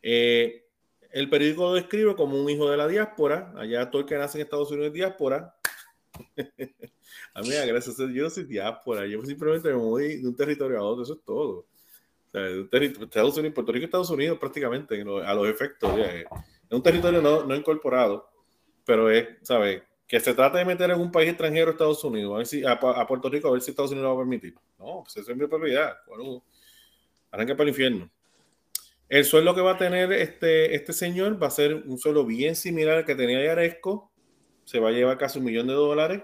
Eh, 0.01 0.65
el 1.11 1.29
periódico 1.29 1.63
lo 1.63 1.73
describe 1.73 2.15
como 2.15 2.41
un 2.41 2.49
hijo 2.49 2.71
de 2.71 2.77
la 2.77 2.87
diáspora. 2.87 3.51
Allá 3.57 3.91
todo 3.91 4.03
el 4.03 4.07
que 4.07 4.17
nace 4.17 4.37
en 4.37 4.45
Estados 4.45 4.71
Unidos 4.71 4.87
es 4.87 4.93
diáspora. 4.93 5.57
a 7.33 7.41
mí, 7.41 7.49
gracias 7.49 7.99
a 7.99 8.07
Dios, 8.07 8.13
yo 8.13 8.29
soy 8.29 8.43
diáspora. 8.45 9.05
Yo 9.07 9.23
simplemente 9.25 9.69
me 9.69 9.75
voy 9.75 10.21
de 10.21 10.27
un 10.27 10.35
territorio 10.35 10.79
a 10.79 10.83
otro. 10.83 11.03
Eso 11.03 11.13
es 11.13 11.23
todo. 11.23 11.59
O 11.59 12.31
sea, 12.31 12.47
Estados 13.01 13.37
Unidos, 13.37 13.53
Puerto 13.53 13.71
Rico, 13.71 13.85
Estados 13.85 14.09
Unidos, 14.09 14.39
prácticamente, 14.39 15.01
a 15.01 15.33
los 15.33 15.47
efectos. 15.47 15.91
Es 15.99 16.25
un 16.71 16.81
territorio 16.81 17.21
no, 17.21 17.43
no 17.43 17.55
incorporado, 17.55 18.29
pero 18.85 19.09
es, 19.09 19.27
¿sabes? 19.43 19.83
que 20.13 20.19
se 20.19 20.35
trata 20.35 20.59
de 20.59 20.65
meter 20.65 20.91
en 20.91 20.99
un 20.99 21.11
país 21.11 21.27
extranjero 21.27 21.69
a 21.69 21.71
Estados 21.71 22.03
Unidos, 22.03 22.35
a, 22.35 22.37
ver 22.37 22.45
si, 22.45 22.63
a, 22.63 22.79
Puerto 23.07 23.29
Rico, 23.29 23.47
a 23.47 23.51
ver 23.51 23.61
si 23.61 23.71
Estados 23.71 23.89
Unidos 23.89 24.09
lo 24.09 24.15
va 24.15 24.21
a 24.21 24.23
permitir. 24.23 24.53
No, 24.77 25.01
pues 25.03 25.17
eso 25.17 25.31
es 25.31 25.35
mi 25.35 25.47
propiedad. 25.47 25.95
Bueno, 26.05 26.43
arranque 27.31 27.55
para 27.55 27.63
el 27.63 27.69
infierno. 27.69 28.11
El 29.09 29.25
sueldo 29.25 29.55
que 29.55 29.61
va 29.61 29.71
a 29.71 29.77
tener 29.79 30.13
este, 30.13 30.75
este 30.75 30.93
señor 30.93 31.41
va 31.41 31.47
a 31.47 31.49
ser 31.49 31.73
un 31.73 31.97
sueldo 31.97 32.27
bien 32.27 32.55
similar 32.55 32.97
al 32.97 33.05
que 33.05 33.15
tenía 33.15 33.43
Yaresco. 33.43 34.11
Se 34.65 34.79
va 34.79 34.89
a 34.89 34.91
llevar 34.91 35.17
casi 35.17 35.39
un 35.39 35.45
millón 35.45 35.67
de 35.67 35.73
dólares. 35.73 36.21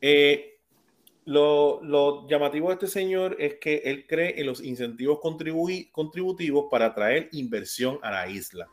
Eh, 0.00 0.56
lo, 1.26 2.28
llamativo 2.28 2.68
de 2.68 2.74
este 2.74 2.86
señor 2.86 3.36
es 3.38 3.56
que 3.56 3.82
él 3.84 4.06
cree 4.06 4.40
en 4.40 4.46
los 4.46 4.62
incentivos 4.62 5.18
contributivos 5.20 6.66
para 6.70 6.86
atraer 6.86 7.28
inversión 7.32 7.98
a 8.02 8.10
la 8.10 8.28
isla. 8.28 8.68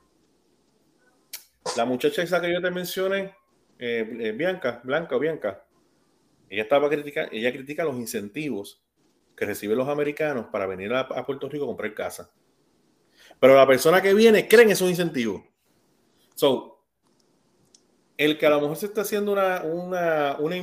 La 1.77 1.85
muchacha 1.85 2.21
esa 2.21 2.39
que 2.39 2.53
yo 2.53 2.61
te 2.61 2.69
mencioné, 2.69 3.35
eh, 3.79 4.17
eh, 4.19 4.31
Bianca, 4.33 4.81
Blanca 4.83 5.15
o 5.15 5.19
Bianca, 5.19 5.65
ella 6.49 6.63
estaba 6.63 6.89
critica, 6.89 7.27
ella 7.31 7.51
critica 7.51 7.83
los 7.83 7.95
incentivos 7.95 8.83
que 9.35 9.45
reciben 9.45 9.77
los 9.77 9.89
americanos 9.89 10.47
para 10.51 10.67
venir 10.67 10.93
a, 10.93 11.25
Puerto 11.25 11.49
Rico 11.49 11.63
a 11.63 11.67
comprar 11.67 11.93
casa. 11.95 12.31
Pero 13.39 13.55
la 13.55 13.65
persona 13.65 14.01
que 14.01 14.13
viene 14.13 14.47
cree 14.47 14.63
en 14.63 14.71
esos 14.71 14.89
incentivos. 14.89 15.41
So, 16.35 16.72
el 18.25 18.37
que 18.37 18.45
a 18.45 18.49
lo 18.51 18.61
mejor 18.61 18.77
se 18.77 18.85
está 18.85 19.01
haciendo 19.01 19.33
una, 19.33 19.63
una, 19.63 20.37
una 20.39 20.55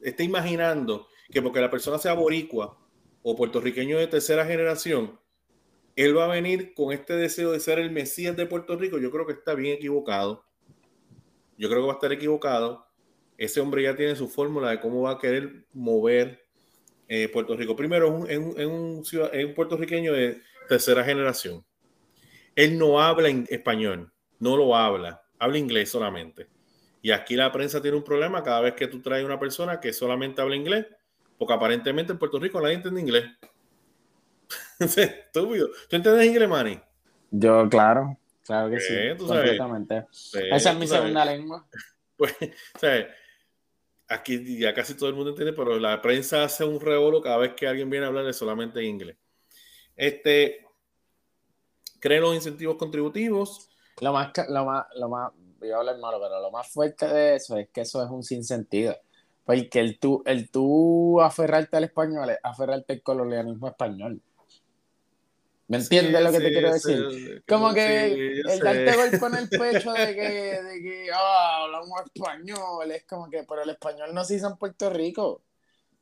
está 0.00 0.22
imaginando 0.22 1.08
que 1.30 1.42
porque 1.42 1.60
la 1.60 1.70
persona 1.70 1.98
sea 1.98 2.14
boricua 2.14 2.78
o 3.22 3.36
puertorriqueño 3.36 3.98
de 3.98 4.06
tercera 4.06 4.46
generación, 4.46 5.18
él 5.96 6.16
va 6.16 6.26
a 6.26 6.28
venir 6.28 6.74
con 6.74 6.92
este 6.92 7.14
deseo 7.14 7.50
de 7.50 7.58
ser 7.58 7.80
el 7.80 7.90
Mesías 7.90 8.36
de 8.36 8.46
Puerto 8.46 8.76
Rico, 8.76 8.98
yo 8.98 9.10
creo 9.10 9.26
que 9.26 9.32
está 9.32 9.54
bien 9.54 9.74
equivocado. 9.74 10.44
Yo 11.56 11.68
creo 11.68 11.80
que 11.80 11.86
va 11.86 11.92
a 11.94 11.96
estar 11.96 12.12
equivocado. 12.12 12.86
Ese 13.36 13.60
hombre 13.60 13.82
ya 13.82 13.96
tiene 13.96 14.14
su 14.14 14.28
fórmula 14.28 14.70
de 14.70 14.80
cómo 14.80 15.02
va 15.02 15.12
a 15.12 15.18
querer 15.18 15.66
mover 15.72 16.44
eh, 17.08 17.28
Puerto 17.28 17.56
Rico. 17.56 17.74
Primero, 17.74 18.26
es 18.28 18.38
un, 18.38 18.60
un, 18.60 19.02
un, 19.02 19.54
puertorriqueño 19.54 20.12
de 20.12 20.40
tercera 20.68 21.02
generación. 21.02 21.64
Él 22.54 22.78
no 22.78 23.00
habla 23.00 23.28
en 23.28 23.46
español, 23.50 24.12
no 24.38 24.56
lo 24.56 24.76
habla, 24.76 25.22
habla 25.40 25.58
inglés 25.58 25.90
solamente. 25.90 26.46
Y 27.00 27.10
aquí 27.10 27.36
la 27.36 27.52
prensa 27.52 27.80
tiene 27.80 27.96
un 27.96 28.02
problema 28.02 28.42
cada 28.42 28.60
vez 28.60 28.74
que 28.74 28.88
tú 28.88 29.00
traes 29.00 29.24
una 29.24 29.38
persona 29.38 29.80
que 29.80 29.92
solamente 29.92 30.40
habla 30.40 30.56
inglés, 30.56 30.86
porque 31.38 31.54
aparentemente 31.54 32.12
en 32.12 32.18
Puerto 32.18 32.38
Rico 32.38 32.60
nadie 32.60 32.74
entiende 32.74 33.00
inglés. 33.00 33.24
Estúpido. 34.78 35.68
¿Tú 35.88 35.96
entiendes 35.96 36.26
inglés, 36.26 36.48
Manny? 36.48 36.80
Yo, 37.30 37.68
claro, 37.68 38.18
claro 38.44 38.70
que 38.70 38.80
sí. 38.80 38.94
completamente. 39.16 40.06
Esa 40.50 40.72
es 40.72 40.78
mi 40.78 40.86
segunda 40.86 41.24
lengua. 41.24 41.66
Pues, 42.18 42.34
o 42.74 42.78
sea, 42.80 43.08
aquí 44.08 44.58
ya 44.58 44.74
casi 44.74 44.94
todo 44.94 45.08
el 45.08 45.14
mundo 45.14 45.30
entiende, 45.30 45.52
pero 45.52 45.78
la 45.78 46.02
prensa 46.02 46.42
hace 46.42 46.64
un 46.64 46.80
revuelo 46.80 47.20
cada 47.20 47.36
vez 47.36 47.54
que 47.54 47.68
alguien 47.68 47.88
viene 47.88 48.06
a 48.06 48.08
hablar 48.08 48.34
solamente 48.34 48.82
inglés. 48.82 49.16
Este, 49.94 50.66
creen 52.00 52.22
los 52.22 52.34
incentivos 52.34 52.74
contributivos. 52.74 53.68
Lo 54.00 54.12
más, 54.12 54.32
lo 54.48 54.64
más, 54.64 54.86
lo 54.96 55.08
más 55.08 55.32
voy 55.58 55.70
a 55.70 55.76
hablar 55.76 55.98
malo, 55.98 56.18
pero 56.20 56.40
lo 56.40 56.50
más 56.50 56.68
fuerte 56.68 57.06
de 57.06 57.36
eso 57.36 57.56
es 57.56 57.68
que 57.70 57.82
eso 57.82 58.02
es 58.02 58.10
un 58.10 58.22
sinsentido. 58.22 58.96
Porque 59.44 59.80
el 59.80 59.98
tú, 59.98 60.22
el 60.26 60.50
tú 60.50 61.20
aferrarte 61.20 61.76
al 61.76 61.84
español 61.84 62.30
es 62.30 62.38
aferrarte 62.42 62.92
al 62.94 63.02
colonialismo 63.02 63.68
español. 63.68 64.20
¿Me 65.68 65.76
entiendes 65.78 66.22
lo 66.22 66.32
que 66.32 66.40
te 66.40 66.50
quiero 66.50 66.72
decir? 66.72 67.42
Como 67.46 67.74
que 67.74 68.40
el 68.40 68.58
darte 68.58 68.96
golpe 68.96 69.26
en 69.26 69.34
el 69.34 69.48
pecho 69.50 69.92
de 69.92 70.14
que, 70.14 70.62
de 70.62 70.82
que 70.82 71.10
oh, 71.12 71.64
hablamos 71.64 72.00
español, 72.14 72.90
es 72.90 73.04
como 73.04 73.28
que, 73.28 73.44
pero 73.44 73.62
el 73.62 73.70
español 73.70 74.14
no 74.14 74.24
se 74.24 74.36
hizo 74.36 74.48
en 74.48 74.56
Puerto 74.56 74.88
Rico. 74.90 75.42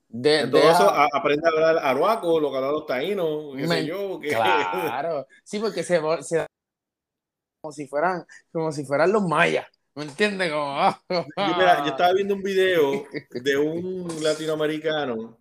De, 0.08 0.46
todo 0.46 0.70
eso 0.70 0.88
aprende 0.88 1.48
a 1.48 1.50
hablar 1.50 1.78
aruaco, 1.84 2.38
lo 2.38 2.50
que 2.50 2.56
hablan 2.58 2.72
los 2.72 2.86
taínos, 2.86 3.56
qué 3.56 3.66
sé 3.66 3.86
yo. 3.86 4.20
Claro, 4.20 5.26
sí, 5.42 5.58
porque 5.58 5.82
se, 5.82 6.00
se 6.22 6.46
como 7.66 7.72
si 7.72 7.88
fueran, 7.88 8.24
como 8.52 8.70
si 8.70 8.84
fueran 8.84 9.10
los 9.10 9.24
mayas. 9.24 9.66
¿Me 9.96 10.04
entiendes? 10.04 10.52
Como, 10.52 10.96
yo, 11.08 11.26
yo 11.36 11.86
estaba 11.86 12.12
viendo 12.12 12.34
un 12.34 12.42
video 12.42 13.04
de 13.30 13.58
un 13.58 14.22
latinoamericano. 14.22 15.40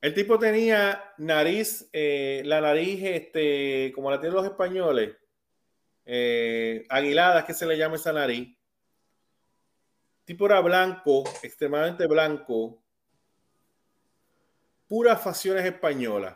El 0.00 0.14
tipo 0.14 0.38
tenía 0.38 1.12
nariz, 1.18 1.90
eh, 1.92 2.40
la 2.46 2.62
nariz, 2.62 3.02
este, 3.02 3.92
como 3.94 4.10
la 4.10 4.18
tienen 4.18 4.36
los 4.36 4.46
españoles, 4.46 5.14
eh, 6.06 6.86
aguiladas, 6.88 7.44
que 7.44 7.52
se 7.52 7.66
le 7.66 7.76
llama 7.76 7.96
esa 7.96 8.14
nariz. 8.14 8.48
El 10.20 10.24
tipo 10.24 10.46
era 10.46 10.60
blanco, 10.60 11.24
extremadamente 11.42 12.06
blanco, 12.06 12.82
puras 14.88 15.20
facciones 15.20 15.66
españolas. 15.66 16.34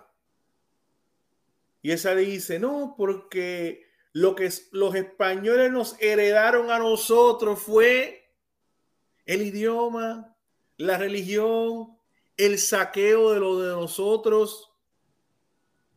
Y 1.80 1.92
esa 1.92 2.14
dice, 2.14 2.59
no, 2.59 2.94
porque 2.98 3.89
lo 4.12 4.34
que 4.34 4.50
los 4.72 4.94
españoles 4.94 5.70
nos 5.70 6.00
heredaron 6.00 6.70
a 6.70 6.78
nosotros 6.78 7.61
fue 7.61 8.32
el 9.24 9.42
idioma, 9.42 10.36
la 10.76 10.98
religión, 10.98 11.96
el 12.36 12.58
saqueo 12.58 13.32
de 13.32 13.40
lo 13.40 13.61
de 13.61 13.70
nosotros. 13.70 14.72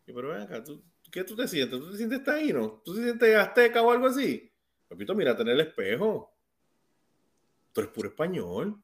Pero 0.06 0.30
ven 0.30 0.42
acá, 0.42 0.64
¿qué 1.12 1.24
tú 1.24 1.36
te 1.36 1.48
sientes? 1.48 1.80
¿Tú 1.80 1.92
te 1.92 1.98
sientes 1.98 2.24
taíno? 2.24 2.82
¿Tú 2.86 2.94
te 2.96 3.04
sientes 3.04 3.36
azteca 3.36 3.82
o 3.82 3.92
algo 3.92 4.08
así? 4.08 4.52
Repito, 4.90 5.16
mira, 5.16 5.36
tener 5.36 5.56
el 5.56 5.62
espejo. 5.62 6.32
Tú 7.72 7.82
eres 7.82 7.94
puro 7.94 8.10
español. 8.10 8.80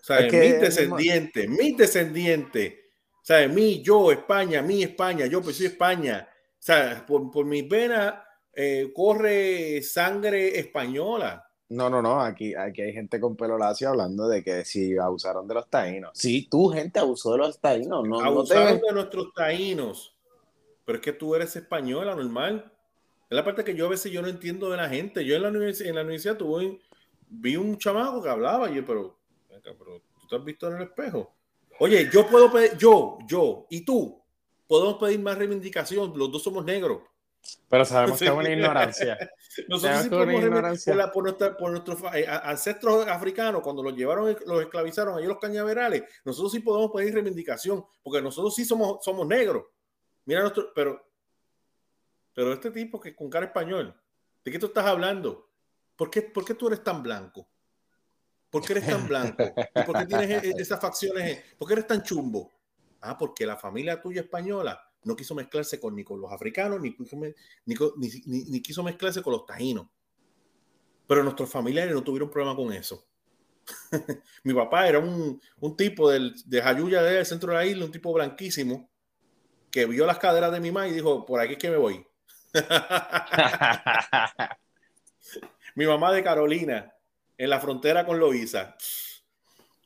O 0.00 0.04
sea, 0.04 0.20
mi 0.20 0.28
descendiente, 0.28 1.48
mi 1.48 1.72
descendiente. 1.74 2.92
O 3.16 3.24
sea, 3.26 3.46
mi, 3.48 3.82
yo, 3.82 4.12
España, 4.12 4.62
mi 4.62 4.84
España, 4.84 5.26
yo 5.26 5.42
pues 5.42 5.56
soy 5.56 5.66
España 5.66 6.26
sea, 6.66 7.04
por, 7.06 7.30
por 7.30 7.46
mis 7.46 7.68
venas 7.68 8.14
eh, 8.52 8.90
corre 8.94 9.82
sangre 9.82 10.58
española. 10.58 11.48
No, 11.68 11.90
no, 11.90 12.00
no, 12.00 12.20
aquí, 12.20 12.54
aquí 12.54 12.82
hay 12.82 12.92
gente 12.92 13.20
con 13.20 13.36
pelo 13.36 13.58
lacio 13.58 13.88
hablando 13.88 14.28
de 14.28 14.42
que 14.42 14.64
si 14.64 14.96
abusaron 14.96 15.46
de 15.46 15.54
los 15.54 15.68
taínos. 15.68 16.12
Sí, 16.14 16.48
tú, 16.50 16.68
gente, 16.68 16.98
abusó 16.98 17.32
de 17.32 17.38
los 17.38 17.60
taínos. 17.60 18.06
No, 18.06 18.20
Abusaron 18.20 18.80
de 18.80 18.92
nuestros 18.92 19.32
taínos. 19.34 20.16
Pero 20.84 20.98
es 20.98 21.04
que 21.04 21.12
tú 21.12 21.34
eres 21.34 21.54
española, 21.56 22.14
normal. 22.14 22.72
Es 23.28 23.36
la 23.36 23.44
parte 23.44 23.64
que 23.64 23.74
yo 23.74 23.86
a 23.86 23.90
veces 23.90 24.12
yo 24.12 24.22
no 24.22 24.28
entiendo 24.28 24.70
de 24.70 24.76
la 24.76 24.88
gente. 24.88 25.24
Yo 25.24 25.34
en 25.34 25.42
la 25.42 25.48
universidad, 25.48 25.90
en 25.90 25.96
la 25.96 26.02
universidad 26.02 26.36
tuve, 26.36 26.80
vi 27.28 27.56
un 27.56 27.76
chamaco 27.76 28.22
que 28.22 28.28
hablaba 28.28 28.70
y 28.70 28.76
yo, 28.76 28.86
pero, 28.86 29.18
pero 29.48 30.02
tú 30.20 30.28
te 30.28 30.36
has 30.36 30.44
visto 30.44 30.68
en 30.68 30.76
el 30.76 30.82
espejo. 30.84 31.34
Oye, 31.80 32.08
yo 32.12 32.26
puedo 32.28 32.50
pedir, 32.50 32.76
yo, 32.78 33.18
yo, 33.26 33.66
y 33.68 33.84
tú, 33.84 34.22
podemos 34.66 34.94
pedir 34.96 35.20
más 35.20 35.38
reivindicación, 35.38 36.12
los 36.16 36.30
dos 36.30 36.42
somos 36.42 36.64
negros. 36.64 37.02
Pero 37.68 37.84
sabemos 37.84 38.18
que 38.18 38.24
es 38.24 38.30
una 38.30 38.50
ignorancia. 38.50 39.18
Nosotros 39.68 40.02
sí 40.02 40.08
podemos 40.08 40.42
ignorancia. 40.42 41.12
Por, 41.12 41.70
nuestros 41.70 41.98
eh, 42.14 42.26
ancestros 42.28 43.06
africanos, 43.06 43.62
cuando 43.62 43.82
los 43.82 43.94
llevaron, 43.94 44.36
los 44.46 44.62
esclavizaron 44.62 45.16
allí 45.16 45.26
los 45.26 45.38
cañaverales, 45.38 46.02
nosotros 46.24 46.52
sí 46.52 46.60
podemos 46.60 46.90
pedir 46.92 47.14
reivindicación, 47.14 47.84
porque 48.02 48.20
nosotros 48.20 48.54
sí 48.54 48.64
somos, 48.64 49.02
somos 49.04 49.26
negros. 49.26 49.64
Mira 50.24 50.40
nuestro, 50.40 50.72
pero, 50.74 51.08
pero 52.34 52.52
este 52.52 52.70
tipo 52.70 53.00
que 53.00 53.14
con 53.14 53.30
cara 53.30 53.46
español, 53.46 53.94
¿de 54.44 54.50
qué 54.50 54.58
tú 54.58 54.66
estás 54.66 54.86
hablando? 54.86 55.48
¿Por 55.96 56.10
qué, 56.10 56.22
¿Por 56.22 56.44
qué 56.44 56.54
tú 56.54 56.66
eres 56.66 56.82
tan 56.82 57.02
blanco? 57.02 57.48
¿Por 58.50 58.64
qué 58.64 58.74
eres 58.74 58.86
tan 58.86 59.06
blanco? 59.08 59.42
¿Y 59.74 59.82
por 59.82 59.98
qué 59.98 60.06
tienes 60.06 60.44
e, 60.44 60.48
e, 60.48 60.54
esas 60.58 60.80
facciones? 60.80 61.42
¿Por 61.58 61.66
qué 61.66 61.74
eres 61.74 61.86
tan 61.86 62.02
chumbo? 62.02 62.52
Ah, 63.00 63.16
porque 63.16 63.46
la 63.46 63.56
familia 63.56 64.00
tuya 64.00 64.22
española 64.22 64.86
no 65.06 65.14
quiso 65.14 65.34
mezclarse 65.34 65.78
con, 65.78 65.94
ni 65.94 66.04
con 66.04 66.20
los 66.20 66.32
africanos, 66.32 66.80
ni, 66.80 66.96
ni, 67.64 68.60
quiso 68.60 68.82
mezclarse 68.82 69.22
con 69.22 69.32
los 69.32 69.46
taínos. 69.46 69.86
Pero 71.06 71.22
nuestros 71.22 71.48
familiares 71.48 71.94
no 71.94 72.02
tuvieron 72.02 72.28
problema 72.28 72.56
con 72.56 72.72
eso. 72.72 73.06
Mi 74.44 74.52
papá 74.52 74.88
era 74.88 74.98
un, 74.98 75.40
tipo 75.76 76.10
del, 76.10 76.34
de 76.44 76.60
Jayuya 76.60 77.02
del 77.02 77.24
centro 77.24 77.52
de 77.52 77.58
la 77.58 77.66
isla, 77.66 77.84
un 77.84 77.92
tipo 77.92 78.12
blanquísimo, 78.12 78.90
que 79.70 79.86
vio 79.86 80.06
las 80.06 80.18
caderas 80.18 80.52
de 80.52 80.60
mi 80.60 80.72
mamá 80.72 80.88
y 80.88 80.92
dijo, 80.92 81.24
por 81.24 81.40
aquí 81.40 81.52
es 81.52 81.58
que 81.58 81.70
me 81.70 81.76
voy. 81.76 82.04
mi 85.76 85.86
mamá 85.86 86.12
de 86.12 86.24
Carolina, 86.24 86.92
en 87.38 87.50
la 87.50 87.60
frontera 87.60 88.04
con 88.04 88.18
Loíza. 88.18 88.76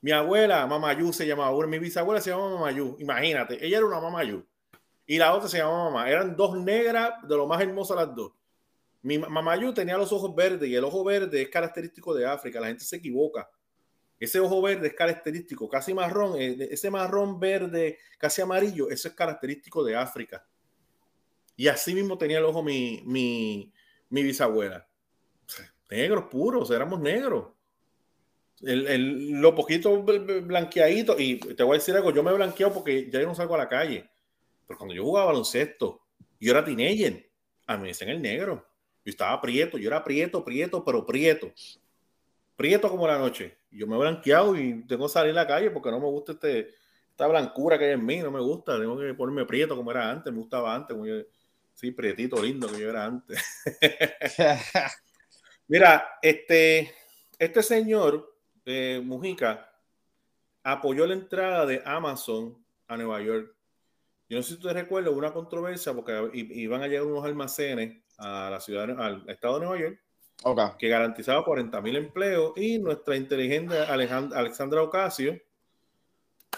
Mi 0.02 0.12
abuela, 0.12 0.66
Mamayú, 0.66 1.12
se 1.12 1.26
llamaba. 1.26 1.66
Mi 1.66 1.78
bisabuela 1.78 2.20
se 2.20 2.30
llamaba 2.30 2.54
Mamayú. 2.54 2.96
Imagínate, 2.98 3.64
ella 3.64 3.78
era 3.78 3.86
una 3.86 4.00
Mamayú. 4.00 4.44
Y 5.06 5.18
la 5.18 5.34
otra 5.34 5.48
se 5.48 5.58
llamaba 5.58 5.84
Mamá. 5.84 6.08
Eran 6.08 6.36
dos 6.36 6.56
negras 6.56 7.14
de 7.22 7.36
lo 7.36 7.46
más 7.46 7.60
hermosas 7.60 7.96
las 7.96 8.14
dos. 8.14 8.32
Mi 9.02 9.18
Mamayú 9.18 9.74
tenía 9.74 9.96
los 9.96 10.12
ojos 10.12 10.34
verdes 10.34 10.68
y 10.68 10.74
el 10.74 10.84
ojo 10.84 11.04
verde 11.04 11.42
es 11.42 11.48
característico 11.48 12.14
de 12.14 12.26
África. 12.26 12.60
La 12.60 12.68
gente 12.68 12.84
se 12.84 12.96
equivoca. 12.96 13.48
Ese 14.18 14.38
ojo 14.38 14.60
verde 14.60 14.88
es 14.88 14.94
característico, 14.94 15.66
casi 15.66 15.94
marrón, 15.94 16.38
eh, 16.38 16.68
ese 16.70 16.90
marrón 16.90 17.40
verde, 17.40 17.98
casi 18.18 18.42
amarillo, 18.42 18.90
eso 18.90 19.08
es 19.08 19.14
característico 19.14 19.82
de 19.82 19.96
África. 19.96 20.46
Y 21.56 21.68
así 21.68 21.94
mismo 21.94 22.18
tenía 22.18 22.36
el 22.36 22.44
ojo 22.44 22.62
mi, 22.62 23.02
mi, 23.06 23.72
mi 24.10 24.22
bisabuela. 24.22 24.86
Negros 25.90 26.26
puros, 26.30 26.70
éramos 26.70 27.00
negros 27.00 27.46
el, 28.62 29.40
lo 29.40 29.54
poquito 29.54 30.02
blanqueadito, 30.02 31.18
y 31.18 31.36
te 31.38 31.62
voy 31.62 31.76
a 31.76 31.78
decir 31.78 31.94
algo, 31.94 32.12
yo 32.12 32.22
me 32.22 32.30
he 32.30 32.34
blanqueado 32.34 32.74
porque 32.74 33.10
ya 33.10 33.20
yo 33.20 33.26
no 33.26 33.34
salgo 33.34 33.54
a 33.54 33.58
la 33.58 33.68
calle. 33.68 34.08
Pero 34.66 34.78
cuando 34.78 34.94
yo 34.94 35.02
jugaba 35.02 35.26
baloncesto, 35.26 36.02
yo 36.38 36.52
era 36.52 36.64
teenager, 36.64 37.28
a 37.66 37.76
mí 37.76 37.82
me 37.82 37.88
decían 37.88 38.10
el 38.10 38.22
negro. 38.22 38.66
Yo 39.04 39.10
estaba 39.10 39.40
prieto, 39.40 39.78
yo 39.78 39.88
era 39.88 40.04
prieto, 40.04 40.44
prieto, 40.44 40.84
pero 40.84 41.06
prieto. 41.06 41.52
Prieto 42.56 42.90
como 42.90 43.06
la 43.06 43.18
noche. 43.18 43.56
yo 43.70 43.86
me 43.86 43.96
he 43.96 43.98
blanqueado 43.98 44.56
y 44.56 44.86
tengo 44.86 45.06
que 45.06 45.12
salir 45.12 45.32
a 45.32 45.42
la 45.42 45.46
calle 45.46 45.70
porque 45.70 45.90
no 45.90 45.98
me 45.98 46.06
gusta 46.06 46.32
este, 46.32 46.74
esta 47.10 47.26
blancura 47.26 47.78
que 47.78 47.86
hay 47.86 47.92
en 47.92 48.04
mí, 48.04 48.18
no 48.18 48.30
me 48.30 48.40
gusta. 48.40 48.78
Tengo 48.78 48.98
que 48.98 49.14
ponerme 49.14 49.46
prieto 49.46 49.74
como 49.76 49.90
era 49.90 50.10
antes, 50.10 50.32
me 50.32 50.38
gustaba 50.38 50.74
antes. 50.74 50.94
Como 50.94 51.08
sí, 51.74 51.90
prietito 51.92 52.42
lindo 52.42 52.70
que 52.70 52.80
yo 52.80 52.90
era 52.90 53.06
antes. 53.06 53.42
Mira, 55.68 56.18
este, 56.20 56.92
este 57.38 57.62
señor, 57.62 58.29
eh, 58.70 59.00
Mujica, 59.00 59.72
apoyó 60.62 61.06
la 61.06 61.14
entrada 61.14 61.66
de 61.66 61.82
Amazon 61.84 62.56
a 62.86 62.96
Nueva 62.96 63.20
York. 63.22 63.54
Yo 64.28 64.36
no 64.36 64.42
sé 64.42 64.54
si 64.54 64.60
te 64.60 64.72
recuerdas 64.72 65.12
una 65.12 65.32
controversia 65.32 65.92
porque 65.92 66.30
iban 66.32 66.82
a 66.82 66.88
llegar 66.88 67.04
unos 67.04 67.24
almacenes 67.24 68.02
a 68.18 68.48
la 68.50 68.60
ciudad, 68.60 68.88
al 69.00 69.28
estado 69.28 69.58
de 69.58 69.66
Nueva 69.66 69.80
York 69.80 70.00
que 70.78 70.88
garantizaba 70.88 71.44
40 71.44 71.80
mil 71.80 71.96
empleos 71.96 72.52
y 72.56 72.78
nuestra 72.78 73.16
inteligente 73.16 73.78
Alexandra 73.78 74.82
Ocasio, 74.82 75.38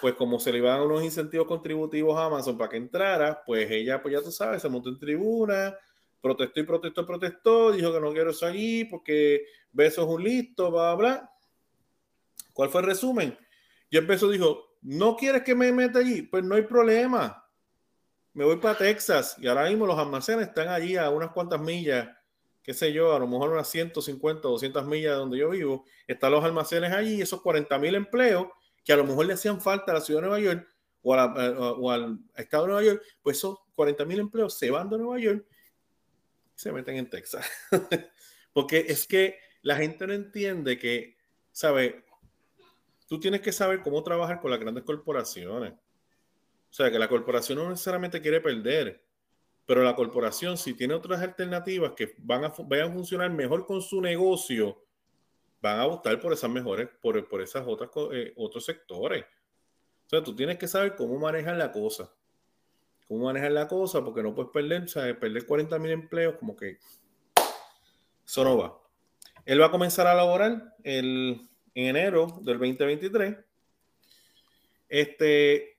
pues 0.01 0.15
como 0.15 0.39
se 0.39 0.53
le 0.53 0.59
iban 0.59 0.81
unos 0.83 1.03
incentivos 1.03 1.47
contributivos 1.47 2.17
a 2.17 2.27
Amazon 2.27 2.57
para 2.57 2.71
que 2.71 2.77
entrara, 2.77 3.43
pues 3.45 3.71
ella, 3.71 4.01
pues 4.01 4.15
ya 4.15 4.23
tú 4.23 4.31
sabes, 4.31 4.63
se 4.63 4.69
montó 4.69 4.89
en 4.89 4.99
tribuna, 4.99 5.77
protestó 6.21 6.61
y 6.61 6.63
protestó, 6.63 7.07
protestó, 7.07 7.73
dijo 7.73 7.93
que 7.93 8.01
no 8.01 8.13
quiero 8.13 8.31
eso 8.31 8.47
allí 8.47 8.85
porque 8.85 9.45
Beso 9.73 10.03
es 10.03 10.09
un 10.09 10.23
listo, 10.23 10.71
bla, 10.71 10.95
bla. 10.95 11.32
¿Cuál 12.53 12.71
fue 12.71 12.81
el 12.81 12.87
resumen? 12.87 13.39
Y 13.91 13.99
Beso 14.01 14.31
dijo, 14.31 14.77
¿no 14.83 15.17
quieres 15.17 15.43
que 15.43 15.55
me 15.55 15.73
meta 15.73 15.99
allí? 15.99 16.23
Pues 16.23 16.45
no 16.45 16.55
hay 16.55 16.63
problema. 16.63 17.47
Me 18.33 18.45
voy 18.45 18.57
para 18.57 18.79
Texas 18.79 19.37
y 19.39 19.47
ahora 19.47 19.69
mismo 19.69 19.87
los 19.87 19.99
almacenes 19.99 20.49
están 20.49 20.69
allí 20.69 20.97
a 20.97 21.11
unas 21.11 21.31
cuantas 21.33 21.61
millas 21.61 22.09
qué 22.63 22.75
sé 22.75 22.93
yo, 22.93 23.15
a 23.15 23.19
lo 23.19 23.27
mejor 23.27 23.51
unas 23.51 23.69
150 23.69 24.47
o 24.47 24.53
200 24.53 24.87
millas 24.87 25.13
de 25.13 25.19
donde 25.19 25.39
yo 25.39 25.51
vivo, 25.51 25.85
están 26.07 26.33
los 26.33 26.45
almacenes 26.45 26.93
allí, 26.93 27.21
esos 27.21 27.43
40 27.43 27.79
mil 27.79 27.95
empleos 27.95 28.47
que 28.85 28.93
a 28.93 28.97
lo 28.97 29.05
mejor 29.05 29.27
le 29.27 29.35
hacían 29.35 29.61
falta 29.61 29.93
a 29.93 29.97
la 29.97 30.01
ciudad 30.01 30.23
de 30.23 30.29
Nueva 30.29 30.43
York 30.43 30.69
o, 31.03 31.15
eh, 31.17 31.95
al 31.95 32.19
estado 32.37 32.65
de 32.65 32.73
Nueva 32.73 32.85
York, 32.85 33.03
pues 33.23 33.39
esos 33.39 33.59
40 33.75 34.05
mil 34.05 34.21
empleos 34.21 34.57
se 34.57 34.71
van 34.71 34.89
de 34.89 34.99
Nueva 34.99 35.19
York 35.19 35.45
y 36.57 36.59
se 36.59 36.73
meten 36.73 36.97
en 36.97 37.11
Texas. 37.11 37.47
Porque 38.53 38.85
es 38.89 39.07
que 39.07 39.39
la 39.63 39.77
gente 39.77 40.07
no 40.07 40.13
entiende 40.13 40.79
que, 40.79 41.17
¿sabe? 41.51 42.05
Tú 43.13 43.21
tienes 43.21 43.43
que 43.43 43.53
saber 43.53 43.83
cómo 43.83 44.03
trabajar 44.03 44.41
con 44.41 44.51
las 44.51 44.59
grandes 44.59 44.85
corporaciones. 44.85 45.75
O 45.75 46.73
sea, 46.73 46.91
que 46.91 46.99
la 46.99 47.11
corporación 47.11 47.59
no 47.59 47.69
necesariamente 47.69 48.23
quiere 48.23 48.41
perder 48.41 49.03
pero 49.67 49.85
la 49.85 49.95
corporación, 49.95 50.57
si 50.57 50.75
tiene 50.75 50.95
otras 50.95 51.21
alternativas 51.21 51.93
que 51.93 52.15
van 52.19 52.45
a, 52.45 52.53
vayan 52.65 52.91
a 52.91 52.95
funcionar 52.95 53.31
mejor 53.31 53.67
con 53.67 53.81
su 53.81 54.01
negocio, 54.01 54.83
van 55.61 55.79
a 55.79 55.87
optar 55.87 56.19
por 56.21 56.33
esas 56.33 56.51
mejores, 56.51 56.89
por, 57.01 57.29
por 57.29 57.41
esas 57.41 57.67
otras 57.67 57.91
eh, 58.13 58.33
otros 58.37 58.65
sectores. 58.65 59.25
O 60.07 60.09
sea, 60.09 60.23
tú 60.23 60.35
tienes 60.35 60.59
que 60.59 60.67
saber 60.67 60.97
cómo 60.97 61.19
manejar 61.19 61.57
la 61.57 61.71
cosa. 61.71 62.13
Cómo 63.07 63.27
manejar 63.27 63.53
la 63.53 63.69
cosa, 63.69 64.03
porque 64.03 64.23
no 64.23 64.35
puedes 64.35 64.51
perder, 64.51 64.85
o 64.85 64.89
sea, 64.89 65.19
perder 65.19 65.47
40 65.47 65.79
mil 65.79 65.91
empleos, 65.91 66.37
como 66.39 66.57
que 66.57 66.79
eso 68.27 68.43
no 68.43 68.57
va. 68.57 68.81
Él 69.45 69.61
va 69.61 69.67
a 69.67 69.71
comenzar 69.71 70.07
a 70.07 70.15
laborar 70.15 70.77
el, 70.83 71.49
en 71.75 71.97
enero 71.97 72.41
del 72.43 72.59
2023. 72.59 73.37
Este, 74.89 75.79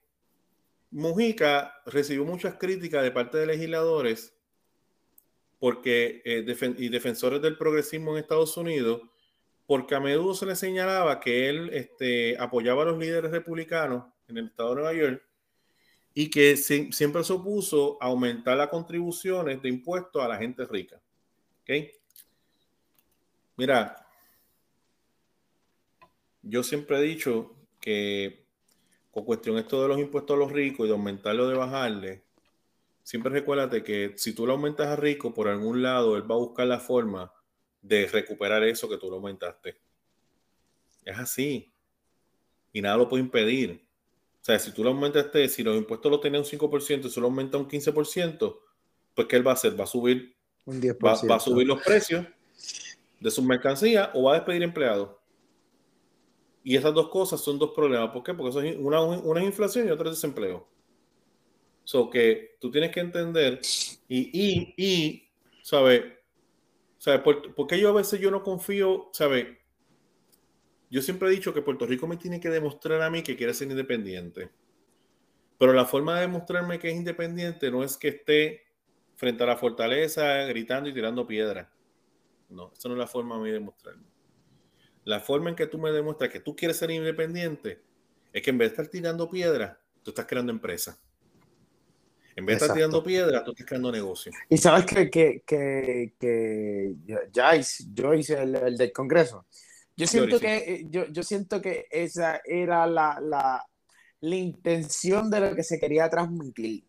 Mujica 0.90 1.82
recibió 1.86 2.24
muchas 2.24 2.54
críticas 2.54 3.02
de 3.02 3.10
parte 3.10 3.38
de 3.38 3.46
legisladores 3.46 4.34
porque, 5.58 6.20
eh, 6.24 6.44
y 6.78 6.88
defensores 6.88 7.40
del 7.40 7.56
progresismo 7.56 8.12
en 8.12 8.18
Estados 8.18 8.56
Unidos, 8.56 9.00
porque 9.66 9.94
a 9.94 10.00
menudo 10.00 10.34
se 10.34 10.46
le 10.46 10.56
señalaba 10.56 11.20
que 11.20 11.48
él 11.48 11.70
este, 11.72 12.36
apoyaba 12.38 12.82
a 12.82 12.86
los 12.86 12.98
líderes 12.98 13.30
republicanos 13.30 14.04
en 14.28 14.38
el 14.38 14.46
estado 14.46 14.70
de 14.70 14.74
Nueva 14.74 14.92
York 14.92 15.22
y 16.12 16.30
que 16.30 16.56
siempre 16.56 17.24
se 17.24 17.32
opuso 17.32 17.98
a 18.00 18.06
aumentar 18.06 18.56
las 18.56 18.68
contribuciones 18.68 19.60
de 19.62 19.68
impuestos 19.68 20.22
a 20.22 20.28
la 20.28 20.36
gente 20.36 20.64
rica. 20.66 21.00
¿Okay? 21.62 21.90
Mira, 23.56 24.03
yo 26.44 26.62
siempre 26.62 26.98
he 26.98 27.02
dicho 27.02 27.54
que 27.80 28.44
con 29.10 29.24
cuestión 29.24 29.58
esto 29.58 29.82
de 29.82 29.88
los 29.88 29.98
impuestos 29.98 30.36
a 30.36 30.38
los 30.38 30.52
ricos 30.52 30.84
y 30.84 30.88
de 30.88 30.94
aumentarlo 30.94 31.48
de 31.48 31.56
bajarle, 31.56 32.24
siempre 33.02 33.32
recuérdate 33.32 33.82
que 33.82 34.14
si 34.16 34.34
tú 34.34 34.46
lo 34.46 34.54
aumentas 34.54 34.88
a 34.88 34.96
rico, 34.96 35.32
por 35.32 35.48
algún 35.48 35.82
lado, 35.82 36.16
él 36.16 36.28
va 36.28 36.34
a 36.34 36.38
buscar 36.38 36.66
la 36.66 36.80
forma 36.80 37.32
de 37.80 38.06
recuperar 38.06 38.62
eso 38.64 38.88
que 38.88 38.96
tú 38.96 39.08
lo 39.08 39.16
aumentaste. 39.16 39.78
Es 41.04 41.18
así. 41.18 41.72
Y 42.72 42.80
nada 42.80 42.96
lo 42.96 43.08
puede 43.08 43.22
impedir. 43.22 43.86
O 44.40 44.44
sea, 44.44 44.58
si 44.58 44.72
tú 44.72 44.82
lo 44.82 44.90
aumentaste, 44.90 45.48
si 45.48 45.62
los 45.62 45.76
impuestos 45.76 46.10
lo 46.10 46.20
tenían 46.20 46.42
un 46.42 46.48
5% 46.48 47.06
y 47.06 47.10
solo 47.10 47.26
aumenta 47.26 47.56
un 47.56 47.68
15%, 47.68 48.58
pues 49.14 49.28
¿qué 49.28 49.36
él 49.36 49.46
va 49.46 49.52
a 49.52 49.54
hacer? 49.54 49.78
Va 49.78 49.84
a 49.84 49.86
subir, 49.86 50.34
un 50.64 50.80
10%. 50.80 50.98
Va, 51.04 51.28
va 51.28 51.36
a 51.36 51.40
subir 51.40 51.66
los 51.66 51.82
precios 51.82 52.26
de 53.20 53.30
sus 53.30 53.44
mercancías 53.44 54.10
o 54.12 54.24
va 54.24 54.32
a 54.32 54.34
despedir 54.36 54.62
empleados. 54.62 55.10
Y 56.66 56.76
esas 56.76 56.94
dos 56.94 57.10
cosas 57.10 57.42
son 57.42 57.58
dos 57.58 57.72
problemas. 57.72 58.10
¿Por 58.10 58.24
qué? 58.24 58.32
Porque 58.32 58.74
una, 58.78 59.38
es 59.38 59.44
inflación 59.44 59.86
y 59.86 59.90
otra 59.90 60.08
es 60.08 60.16
desempleo. 60.16 60.66
So 61.84 62.08
que 62.08 62.56
tú 62.58 62.70
tienes 62.70 62.90
que 62.90 63.00
entender 63.00 63.60
y, 64.08 64.30
y, 64.32 64.74
y 64.78 65.28
¿sabes? 65.62 66.04
¿Sabe? 66.96 67.18
¿Por, 67.18 67.66
qué 67.66 67.78
yo 67.78 67.90
a 67.90 67.92
veces 67.92 68.18
yo 68.18 68.30
no 68.30 68.42
confío, 68.42 69.10
¿sabe? 69.12 69.60
Yo 70.88 71.02
siempre 71.02 71.28
he 71.28 71.32
dicho 71.32 71.52
que 71.52 71.60
Puerto 71.60 71.84
Rico 71.84 72.06
me 72.06 72.16
tiene 72.16 72.40
que 72.40 72.48
demostrar 72.48 73.02
a 73.02 73.10
mí 73.10 73.22
que 73.22 73.36
quiere 73.36 73.52
ser 73.52 73.70
independiente. 73.70 74.48
Pero 75.58 75.74
la 75.74 75.84
forma 75.84 76.14
de 76.14 76.22
demostrarme 76.22 76.78
que 76.78 76.88
es 76.88 76.96
independiente 76.96 77.70
no 77.70 77.84
es 77.84 77.98
que 77.98 78.08
esté 78.08 78.62
frente 79.16 79.42
a 79.42 79.46
la 79.48 79.58
fortaleza 79.58 80.46
gritando 80.46 80.88
y 80.88 80.94
tirando 80.94 81.26
piedras. 81.26 81.68
No, 82.48 82.72
esa 82.72 82.88
no 82.88 82.94
es 82.94 83.00
la 83.00 83.06
forma 83.06 83.38
de 83.42 83.52
demostrarme 83.52 84.13
la 85.04 85.20
forma 85.20 85.50
en 85.50 85.56
que 85.56 85.66
tú 85.66 85.78
me 85.78 85.90
demuestras 85.90 86.30
que 86.30 86.40
tú 86.40 86.56
quieres 86.56 86.76
ser 86.76 86.90
independiente 86.90 87.80
es 88.32 88.42
que 88.42 88.50
en 88.50 88.58
vez 88.58 88.70
de 88.70 88.72
estar 88.72 88.88
tirando 88.88 89.30
piedra, 89.30 89.80
tú 90.02 90.10
estás 90.10 90.26
creando 90.26 90.50
empresa. 90.50 90.98
En 92.36 92.44
vez 92.44 92.58
de 92.58 92.64
estar 92.64 92.76
tirando 92.76 93.02
piedra, 93.02 93.44
tú 93.44 93.52
estás 93.52 93.66
creando 93.66 93.92
negocio. 93.92 94.32
Y 94.48 94.58
sabes 94.58 94.86
que, 94.86 95.08
que, 95.08 95.42
que, 95.46 96.14
que 96.18 96.94
Joyce, 97.32 97.84
Joyce 97.96 98.42
el, 98.42 98.56
el, 98.56 98.76
del 98.76 98.92
Congreso, 98.92 99.46
yo 99.96 100.06
siento, 100.08 100.40
que, 100.40 100.84
yo, 100.88 101.06
yo, 101.06 101.22
siento 101.22 101.62
que 101.62 101.86
esa 101.88 102.40
era 102.44 102.86
la, 102.88 103.20
la, 103.20 103.64
la 104.20 104.36
intención 104.36 105.30
de 105.30 105.40
lo 105.40 105.54
que 105.54 105.62
se 105.62 105.78
quería 105.78 106.10
transmitir. 106.10 106.84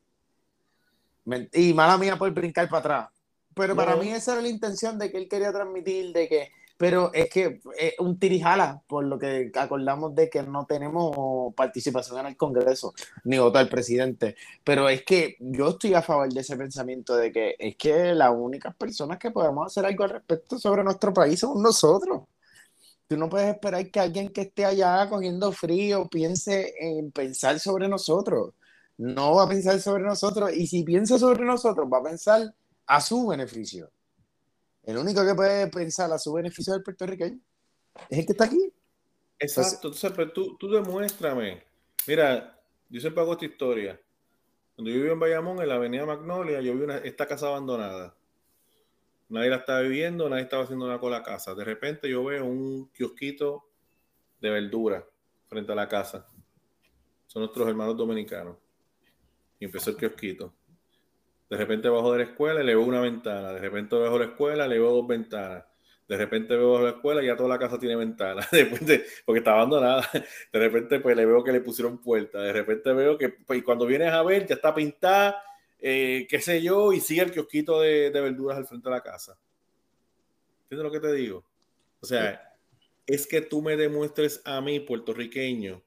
Y 1.54 1.74
mala 1.74 1.98
mía 2.00 2.18
por 2.18 2.32
brincar 2.32 2.68
para 2.68 2.80
atrás. 2.80 3.10
Pero 3.54 3.76
para 3.76 3.96
mí 3.96 4.10
esa 4.10 4.34
era 4.34 4.42
la 4.42 4.50
intención 4.50 4.98
de 4.98 5.12
que 5.12 5.18
él 5.18 5.28
quería 5.30 5.52
transmitir, 5.52 6.12
de 6.12 6.28
que 6.28 6.52
pero 6.78 7.14
es 7.14 7.30
que 7.30 7.62
es 7.78 7.94
un 8.00 8.20
tirijala, 8.20 8.82
por 8.88 9.06
lo 9.06 9.18
que 9.18 9.52
acordamos 9.56 10.14
de 10.14 10.30
que 10.30 10.44
no 10.44 10.66
tenemos 10.66 11.54
participación 11.56 12.20
en 12.20 12.26
el 12.28 12.38
Congreso, 12.38 12.94
ni 13.24 13.38
voto 13.38 13.60
al 13.60 13.70
presidente. 13.70 14.36
Pero 14.64 14.90
es 14.90 15.04
que 15.04 15.38
yo 15.40 15.70
estoy 15.70 15.94
a 15.94 16.02
favor 16.02 16.32
de 16.32 16.42
ese 16.42 16.58
pensamiento 16.58 17.16
de 17.16 17.32
que 17.32 17.56
es 17.58 17.78
que 17.78 18.14
las 18.14 18.32
únicas 18.36 18.76
personas 18.76 19.18
que 19.20 19.32
podemos 19.32 19.68
hacer 19.68 19.86
algo 19.86 20.04
al 20.04 20.10
respecto 20.12 20.60
sobre 20.60 20.84
nuestro 20.84 21.14
país 21.14 21.40
somos 21.40 21.62
nosotros. 21.62 22.24
Tú 23.08 23.18
no 23.18 23.30
puedes 23.30 23.54
esperar 23.54 23.90
que 23.92 24.00
alguien 24.00 24.30
que 24.30 24.42
esté 24.42 24.66
allá 24.66 25.08
cogiendo 25.10 25.52
frío 25.52 26.08
piense 26.10 26.74
en 26.80 27.12
pensar 27.12 27.60
sobre 27.60 27.88
nosotros. 27.88 28.54
No 28.98 29.36
va 29.36 29.44
a 29.44 29.50
pensar 29.50 29.80
sobre 29.80 30.04
nosotros. 30.04 30.52
Y 30.54 30.68
si 30.68 30.84
piensa 30.84 31.20
sobre 31.20 31.46
nosotros, 31.46 31.88
va 31.92 32.00
a 32.00 32.04
pensar 32.04 32.54
a 32.88 33.02
su 33.02 33.28
beneficio. 33.28 33.92
El 34.86 34.98
único 34.98 35.26
que 35.26 35.34
puede 35.34 35.68
pensar 35.68 36.12
a 36.12 36.20
su 36.20 36.32
beneficio 36.34 36.74
del 36.74 36.84
puertorriqueño 36.84 37.40
es 38.10 38.20
el 38.20 38.26
que 38.26 38.32
está 38.34 38.46
aquí. 38.46 38.72
Exacto. 39.40 39.88
Entonces, 39.88 40.12
pero 40.16 40.32
tú, 40.32 40.56
tú 40.58 40.70
demuéstrame. 40.70 41.64
Mira, 42.08 42.60
yo 42.90 43.02
siempre 43.02 43.22
hago 43.22 43.34
esta 43.34 43.46
historia. 43.46 44.00
Cuando 44.76 44.92
yo 44.92 45.02
vivo 45.02 45.14
en 45.14 45.20
Bayamón, 45.20 45.62
en 45.62 45.70
la 45.70 45.76
avenida 45.76 46.06
Magnolia, 46.06 46.62
yo 46.62 46.76
vi 46.76 46.84
una, 46.84 46.98
esta 46.98 47.26
casa 47.26 47.48
abandonada. 47.48 48.16
Nadie 49.30 49.50
la 49.50 49.58
estaba 49.58 49.82
viviendo, 49.82 50.30
nadie 50.30 50.44
estaba 50.44 50.64
haciendo 50.64 50.86
nada 50.86 51.00
con 51.00 51.12
la 51.12 51.24
casa. 51.24 51.56
De 51.56 51.64
repente 51.64 52.10
yo 52.10 52.24
veo 52.24 52.46
un 52.46 52.90
kiosquito 52.90 53.68
de 54.40 54.50
verdura 54.52 55.06
frente 55.48 55.72
a 55.72 55.76
la 55.76 55.88
casa. 55.88 56.28
Son 57.26 57.42
nuestros 57.42 57.68
hermanos 57.68 57.98
dominicanos. 57.98 58.58
Y 59.60 59.66
empezó 59.66 59.90
el 59.90 59.98
kiosquito. 59.98 60.54
De 61.50 61.58
repente 61.58 61.90
bajo 61.90 62.12
de 62.12 62.20
la 62.20 62.24
escuela 62.26 62.62
y 62.62 62.66
le 62.66 62.76
veo 62.76 62.84
una 62.84 63.02
ventana. 63.02 63.54
De 63.54 63.60
repente 63.60 63.96
bajo 63.96 64.14
de 64.14 64.26
la 64.26 64.32
escuela 64.32 64.68
le 64.68 64.80
veo 64.80 64.92
dos 64.92 65.08
ventanas. 65.08 65.64
De 66.08 66.18
repente 66.18 66.56
veo 66.56 66.74
bajo 66.74 66.84
la 66.84 66.90
escuela 66.92 67.24
y 67.24 67.28
ya 67.28 67.36
toda 67.36 67.50
la 67.50 67.60
casa 67.60 67.80
tiene 67.80 67.96
ventanas. 67.96 68.48
porque 69.26 69.40
está 69.40 69.54
abandonada. 69.54 70.10
De 70.52 70.60
repente 70.60 71.00
pues 71.00 71.16
le 71.16 71.26
veo 71.26 71.44
que 71.44 71.52
le 71.52 71.62
pusieron 71.62 72.00
puerta. 72.00 72.40
De 72.40 72.54
repente 72.54 72.94
veo 72.94 73.18
que 73.18 73.30
pues, 73.30 73.64
cuando 73.64 73.86
vienes 73.86 74.12
a 74.12 74.24
ver 74.24 74.48
ya 74.48 74.56
está 74.56 74.74
pintada, 74.74 75.42
eh, 75.80 76.26
qué 76.30 76.40
sé 76.40 76.62
yo, 76.62 76.94
y 76.94 77.00
sigue 77.00 77.22
el 77.22 77.32
kiosquito 77.32 77.82
de, 77.82 78.10
de 78.10 78.22
verduras 78.22 78.58
al 78.58 78.66
frente 78.66 78.90
de 78.90 78.96
la 78.96 79.02
casa. 79.02 79.38
¿Entiendes 80.64 80.84
lo 80.84 80.92
que 80.92 81.08
te 81.08 81.14
digo? 81.14 81.46
O 82.00 82.06
sea, 82.08 82.56
es 83.06 83.28
que 83.28 83.42
tú 83.42 83.62
me 83.62 83.78
demuestres 83.78 84.42
a 84.46 84.62
mí, 84.62 84.80
puertorriqueño, 84.80 85.84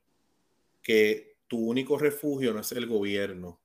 que 0.83 1.37
tu 1.49 1.59
único 1.69 1.99
refugio 1.99 2.53
no 2.53 2.61
es 2.61 2.73
el 2.73 2.87
gobierno, 2.87 3.61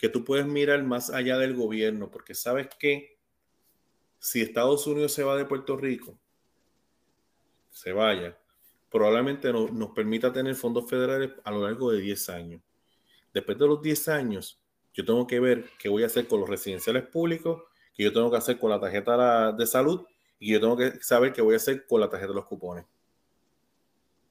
que 0.00 0.08
tú 0.08 0.24
puedes 0.24 0.46
mirar 0.46 0.82
más 0.82 1.10
allá 1.10 1.36
del 1.36 1.54
gobierno, 1.54 2.10
porque 2.10 2.34
sabes 2.34 2.68
que 2.78 3.18
si 4.18 4.40
Estados 4.40 4.86
Unidos 4.86 5.12
se 5.12 5.22
va 5.22 5.36
de 5.36 5.44
Puerto 5.44 5.76
Rico, 5.76 6.18
se 7.70 7.92
vaya, 7.92 8.38
probablemente 8.90 9.52
no, 9.52 9.68
nos 9.68 9.90
permita 9.90 10.32
tener 10.32 10.54
fondos 10.54 10.88
federales 10.88 11.32
a 11.44 11.50
lo 11.50 11.64
largo 11.64 11.92
de 11.92 12.00
10 12.00 12.30
años. 12.30 12.62
Después 13.34 13.58
de 13.58 13.66
los 13.66 13.82
10 13.82 14.08
años, 14.08 14.58
yo 14.94 15.04
tengo 15.04 15.26
que 15.26 15.38
ver 15.38 15.68
qué 15.78 15.90
voy 15.90 16.02
a 16.02 16.06
hacer 16.06 16.26
con 16.26 16.40
los 16.40 16.48
residenciales 16.48 17.06
públicos, 17.06 17.62
qué 17.94 18.02
yo 18.02 18.12
tengo 18.12 18.30
que 18.30 18.38
hacer 18.38 18.58
con 18.58 18.70
la 18.70 18.80
tarjeta 18.80 19.52
de 19.52 19.66
salud 19.66 20.06
y 20.38 20.52
yo 20.52 20.60
tengo 20.60 20.78
que 20.78 20.92
saber 21.02 21.34
qué 21.34 21.42
voy 21.42 21.52
a 21.52 21.56
hacer 21.58 21.86
con 21.86 22.00
la 22.00 22.08
tarjeta 22.08 22.30
de 22.30 22.36
los 22.36 22.46
cupones. 22.46 22.86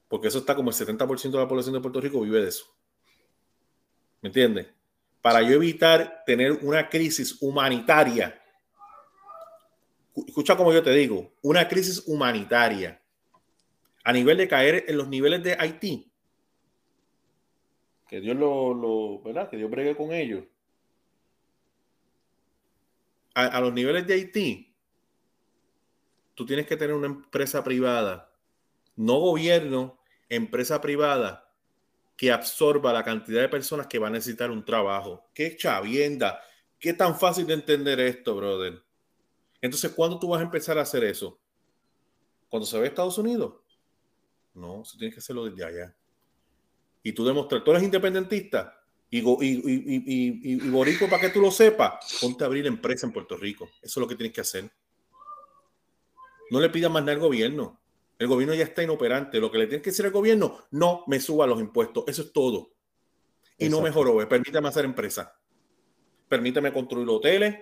Porque 0.08 0.26
eso 0.26 0.38
está 0.38 0.56
como 0.56 0.70
el 0.70 0.76
70% 0.76 1.30
de 1.30 1.38
la 1.38 1.46
población 1.46 1.74
de 1.74 1.80
Puerto 1.80 2.00
Rico 2.00 2.20
vive 2.22 2.42
de 2.42 2.48
eso. 2.48 2.66
¿Me 4.20 4.30
entiendes? 4.30 4.79
Para 5.22 5.42
yo 5.42 5.54
evitar 5.54 6.22
tener 6.24 6.52
una 6.62 6.88
crisis 6.88 7.36
humanitaria. 7.40 8.40
Escucha 10.26 10.56
como 10.56 10.72
yo 10.72 10.82
te 10.82 10.92
digo, 10.92 11.32
una 11.42 11.68
crisis 11.68 12.02
humanitaria 12.06 13.00
a 14.04 14.12
nivel 14.12 14.38
de 14.38 14.48
caer 14.48 14.84
en 14.88 14.96
los 14.96 15.08
niveles 15.08 15.42
de 15.42 15.56
Haití. 15.58 16.10
Que 18.08 18.20
Dios 18.20 18.36
lo, 18.36 18.74
lo 18.74 19.22
¿verdad? 19.22 19.48
Que 19.48 19.56
Dios 19.56 19.70
bregue 19.70 19.96
con 19.96 20.12
ellos. 20.12 20.44
a 23.32 23.60
los 23.60 23.72
niveles 23.72 24.06
de 24.06 24.14
Haití, 24.14 24.74
tú 26.34 26.46
tienes 26.46 26.66
que 26.66 26.76
tener 26.76 26.94
una 26.94 27.06
empresa 27.06 27.62
privada, 27.62 28.32
no 28.96 29.18
gobierno, 29.18 29.98
empresa 30.28 30.80
privada, 30.80 31.49
que 32.20 32.30
absorba 32.30 32.92
la 32.92 33.02
cantidad 33.02 33.40
de 33.40 33.48
personas 33.48 33.86
que 33.86 33.98
va 33.98 34.08
a 34.08 34.10
necesitar 34.10 34.50
un 34.50 34.62
trabajo. 34.62 35.30
Qué 35.32 35.56
chavienda, 35.56 36.38
qué 36.78 36.92
tan 36.92 37.18
fácil 37.18 37.46
de 37.46 37.54
entender 37.54 37.98
esto, 37.98 38.36
brother. 38.36 38.84
Entonces, 39.62 39.90
¿cuándo 39.92 40.18
tú 40.18 40.28
vas 40.28 40.40
a 40.42 40.44
empezar 40.44 40.76
a 40.76 40.82
hacer 40.82 41.02
eso? 41.02 41.40
¿Cuando 42.50 42.66
se 42.66 42.78
ve 42.78 42.88
Estados 42.88 43.16
Unidos? 43.16 43.54
No, 44.52 44.82
eso 44.82 44.98
tienes 44.98 45.14
que 45.14 45.20
hacerlo 45.20 45.46
desde 45.46 45.64
allá. 45.64 45.96
Y 47.02 47.12
tú 47.12 47.24
demostrar, 47.24 47.64
tú 47.64 47.70
eres 47.70 47.84
independentista 47.84 48.78
y, 49.08 49.20
y, 49.20 50.42
y, 50.44 50.68
Borico, 50.68 51.08
para 51.08 51.22
que 51.22 51.30
tú 51.30 51.40
lo 51.40 51.50
sepas, 51.50 52.18
ponte 52.20 52.44
a 52.44 52.48
abrir 52.48 52.66
empresa 52.66 53.06
en 53.06 53.14
Puerto 53.14 53.34
Rico. 53.38 53.64
Eso 53.80 53.80
es 53.80 53.96
lo 53.96 54.06
que 54.06 54.16
tienes 54.16 54.34
que 54.34 54.42
hacer. 54.42 54.70
No 56.50 56.60
le 56.60 56.68
pidas 56.68 56.90
más 56.90 57.00
nada 57.00 57.14
al 57.14 57.20
gobierno. 57.20 57.79
El 58.20 58.28
gobierno 58.28 58.54
ya 58.54 58.64
está 58.64 58.82
inoperante. 58.82 59.40
Lo 59.40 59.50
que 59.50 59.56
le 59.56 59.66
tiene 59.66 59.82
que 59.82 59.88
decir 59.88 60.04
al 60.04 60.12
gobierno, 60.12 60.66
no 60.72 61.04
me 61.06 61.18
suba 61.18 61.46
los 61.46 61.58
impuestos. 61.58 62.04
Eso 62.06 62.20
es 62.20 62.32
todo. 62.34 62.74
Y 63.56 63.70
no 63.70 63.80
mejoró. 63.80 64.28
Permítame 64.28 64.68
hacer 64.68 64.84
empresa. 64.84 65.40
Permítame 66.28 66.70
construir 66.70 67.08
hoteles, 67.08 67.56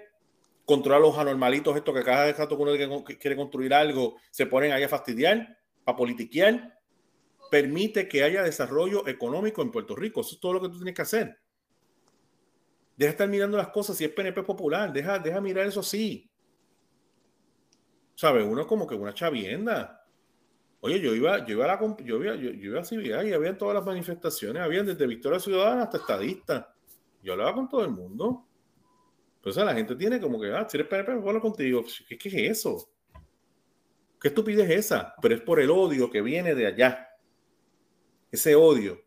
controlar 0.64 1.00
los 1.00 1.16
anormalitos, 1.16 1.76
estos 1.76 1.94
que 1.94 2.02
cada 2.02 2.24
vez 2.24 2.34
que 2.34 2.54
uno 2.54 3.04
quiere 3.04 3.36
construir 3.36 3.72
algo, 3.72 4.16
se 4.32 4.46
ponen 4.46 4.72
ahí 4.72 4.82
a 4.82 4.88
fastidiar, 4.88 5.56
a 5.86 5.94
politiquear. 5.94 6.76
Permite 7.52 8.08
que 8.08 8.24
haya 8.24 8.42
desarrollo 8.42 9.06
económico 9.06 9.62
en 9.62 9.70
Puerto 9.70 9.94
Rico. 9.94 10.22
Eso 10.22 10.34
es 10.34 10.40
todo 10.40 10.54
lo 10.54 10.60
que 10.60 10.70
tú 10.70 10.78
tienes 10.78 10.94
que 10.94 11.02
hacer. 11.02 11.38
Deja 12.96 13.10
de 13.10 13.10
estar 13.10 13.28
mirando 13.28 13.56
las 13.56 13.68
cosas 13.68 13.96
si 13.96 14.04
es 14.04 14.10
PNP 14.10 14.42
popular. 14.42 14.92
Deja, 14.92 15.20
deja 15.20 15.40
mirar 15.40 15.68
eso 15.68 15.80
así. 15.80 16.28
¿Sabe? 18.16 18.42
Uno 18.42 18.66
como 18.66 18.88
que 18.88 18.96
una 18.96 19.14
chavienda. 19.14 20.04
Oye, 20.80 21.00
yo 21.00 21.14
iba, 21.14 21.44
yo 21.44 21.54
iba 21.54 21.64
a 21.64 21.68
la 21.68 21.96
yo 22.04 22.22
iba, 22.22 22.36
yo, 22.36 22.50
iba 22.50 22.80
a 22.80 22.84
CBA 22.84 23.24
y 23.24 23.32
había 23.32 23.58
todas 23.58 23.74
las 23.74 23.84
manifestaciones, 23.84 24.62
habían 24.62 24.86
desde 24.86 25.06
Victoria 25.06 25.40
Ciudadana 25.40 25.82
hasta 25.82 25.98
estadistas. 25.98 26.66
Yo 27.22 27.32
hablaba 27.32 27.54
con 27.54 27.68
todo 27.68 27.84
el 27.84 27.90
mundo. 27.90 28.46
Entonces 29.36 29.64
la 29.64 29.74
gente 29.74 29.96
tiene 29.96 30.20
como 30.20 30.40
que, 30.40 30.52
ah, 30.52 30.66
si 30.68 30.76
eres 30.76 30.88
PNP, 30.88 31.12
hablo 31.12 31.40
contigo. 31.40 31.84
¿Qué, 32.08 32.16
¿Qué 32.16 32.28
es 32.28 32.58
eso? 32.58 32.90
¿Qué 34.20 34.28
estupidez 34.28 34.70
es 34.70 34.86
esa? 34.86 35.14
Pero 35.20 35.34
es 35.34 35.40
por 35.40 35.60
el 35.60 35.70
odio 35.70 36.10
que 36.10 36.22
viene 36.22 36.54
de 36.54 36.66
allá. 36.66 37.08
Ese 38.30 38.54
odio 38.54 39.00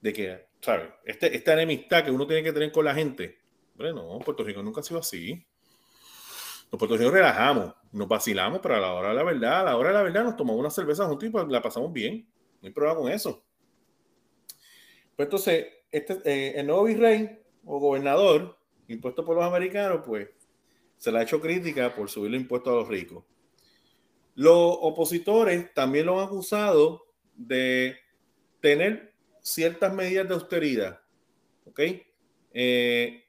de 0.00 0.12
que, 0.12 0.46
¿sabes? 0.60 0.90
Este, 1.04 1.34
esta 1.34 1.52
enemistad 1.54 2.04
que 2.04 2.10
uno 2.10 2.26
tiene 2.26 2.42
que 2.42 2.52
tener 2.52 2.72
con 2.72 2.84
la 2.84 2.94
gente. 2.94 3.40
Bueno, 3.74 4.18
Puerto 4.24 4.44
Rico 4.44 4.62
nunca 4.62 4.80
ha 4.80 4.84
sido 4.84 5.00
así. 5.00 5.46
Los 6.70 6.78
puertorriqueños 6.78 7.12
relajamos, 7.12 7.74
nos 7.92 8.06
vacilamos, 8.06 8.60
pero 8.62 8.76
a 8.76 8.80
la 8.80 8.92
hora 8.92 9.08
de 9.08 9.14
la 9.14 9.22
verdad, 9.24 9.60
a 9.60 9.64
la 9.64 9.76
hora 9.76 9.88
de 9.88 9.94
la 9.94 10.02
verdad 10.02 10.24
nos 10.24 10.36
tomamos 10.36 10.60
una 10.60 10.70
cerveza 10.70 11.06
juntos 11.06 11.28
y 11.28 11.30
pues 11.30 11.48
la 11.48 11.60
pasamos 11.60 11.92
bien. 11.92 12.28
No 12.60 12.66
hay 12.68 12.72
problema 12.72 12.96
con 12.96 13.10
eso. 13.10 13.44
Pues 15.16 15.26
entonces, 15.26 15.66
este, 15.90 16.18
eh, 16.24 16.52
el 16.56 16.66
nuevo 16.66 16.84
virrey 16.84 17.40
o 17.64 17.78
gobernador 17.80 18.56
impuesto 18.88 19.24
por 19.24 19.36
los 19.36 19.44
americanos, 19.44 20.02
pues 20.06 20.28
se 20.96 21.10
le 21.10 21.18
ha 21.18 21.22
hecho 21.22 21.40
crítica 21.40 21.94
por 21.94 22.08
subir 22.08 22.30
los 22.30 22.40
impuestos 22.40 22.72
a 22.72 22.76
los 22.76 22.88
ricos. 22.88 23.24
Los 24.34 24.78
opositores 24.80 25.72
también 25.74 26.06
lo 26.06 26.20
han 26.20 26.26
acusado 26.26 27.06
de 27.34 27.96
tener 28.60 29.14
ciertas 29.40 29.92
medidas 29.94 30.28
de 30.28 30.34
austeridad. 30.34 31.00
¿Ok? 31.64 31.80
Eh, 32.52 33.24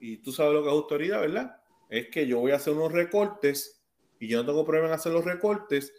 y 0.00 0.16
tú 0.18 0.32
sabes 0.32 0.52
lo 0.52 0.62
que 0.62 0.68
es 0.68 0.74
austeridad, 0.74 1.20
¿verdad? 1.20 1.61
Es 1.92 2.08
que 2.08 2.26
yo 2.26 2.40
voy 2.40 2.52
a 2.52 2.56
hacer 2.56 2.72
unos 2.72 2.90
recortes 2.90 3.84
y 4.18 4.26
yo 4.26 4.38
no 4.38 4.46
tengo 4.46 4.64
problema 4.64 4.88
en 4.88 4.94
hacer 4.94 5.12
los 5.12 5.26
recortes. 5.26 5.92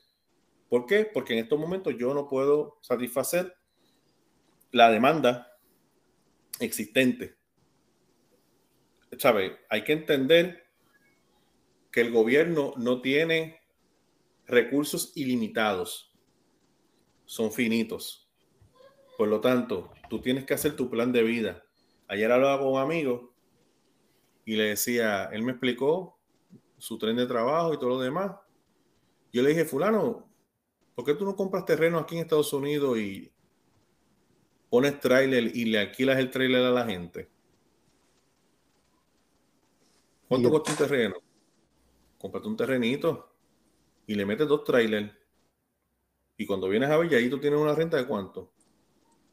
¿Por 0.67 0.87
qué? 0.87 1.05
Porque 1.05 1.33
en 1.33 1.39
estos 1.43 1.59
momentos 1.59 1.93
yo 1.99 2.15
no 2.15 2.27
puedo 2.27 2.79
satisfacer 2.81 3.55
la 4.71 4.89
demanda 4.89 5.55
existente. 6.59 7.35
¿Sabe? 9.19 9.59
Hay 9.69 9.83
que 9.83 9.93
entender 9.93 10.63
que 11.91 12.01
el 12.01 12.11
gobierno 12.11 12.73
no 12.75 12.99
tiene 12.99 13.61
recursos 14.47 15.11
ilimitados, 15.15 16.11
son 17.25 17.51
finitos. 17.51 18.31
Por 19.15 19.27
lo 19.27 19.41
tanto, 19.41 19.93
tú 20.09 20.19
tienes 20.21 20.45
que 20.45 20.55
hacer 20.55 20.75
tu 20.75 20.89
plan 20.89 21.11
de 21.11 21.21
vida. 21.21 21.63
Ayer 22.07 22.31
hablaba 22.31 22.57
con 22.57 22.73
un 22.73 22.79
amigo 22.79 23.32
y 24.45 24.55
le 24.55 24.69
decía, 24.69 25.25
él 25.25 25.43
me 25.43 25.51
explicó 25.51 26.19
su 26.77 26.97
tren 26.97 27.15
de 27.15 27.25
trabajo 27.25 27.73
y 27.73 27.77
todo 27.77 27.89
lo 27.89 27.99
demás. 27.99 28.31
Yo 29.31 29.41
le 29.41 29.49
dije, 29.49 29.65
fulano, 29.65 30.29
¿por 30.95 31.05
qué 31.05 31.13
tú 31.13 31.25
no 31.25 31.35
compras 31.35 31.65
terreno 31.65 31.97
aquí 31.97 32.15
en 32.15 32.21
Estados 32.21 32.51
Unidos 32.53 32.97
y 32.97 33.31
pones 34.69 34.99
trailer 34.99 35.55
y 35.55 35.65
le 35.65 35.79
alquilas 35.79 36.19
el 36.19 36.29
trailer 36.29 36.65
a 36.65 36.71
la 36.71 36.85
gente? 36.85 37.29
¿Cuánto 40.27 40.49
cuesta 40.49 40.71
un 40.71 40.77
terreno? 40.77 41.15
Cómprate 42.17 42.47
un 42.47 42.57
terrenito 42.57 43.35
y 44.07 44.15
le 44.15 44.25
metes 44.25 44.47
dos 44.47 44.63
trailers. 44.63 45.11
Y 46.37 46.45
cuando 46.45 46.67
vienes 46.67 46.89
a 46.89 46.97
ver, 46.97 47.13
ahí 47.13 47.29
tú 47.29 47.39
tienes 47.39 47.59
una 47.59 47.75
renta 47.75 47.97
de 47.97 48.07
cuánto? 48.07 48.51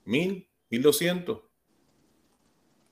Mil, 0.05 0.49
mil 0.69 0.83
doscientos. 0.83 1.50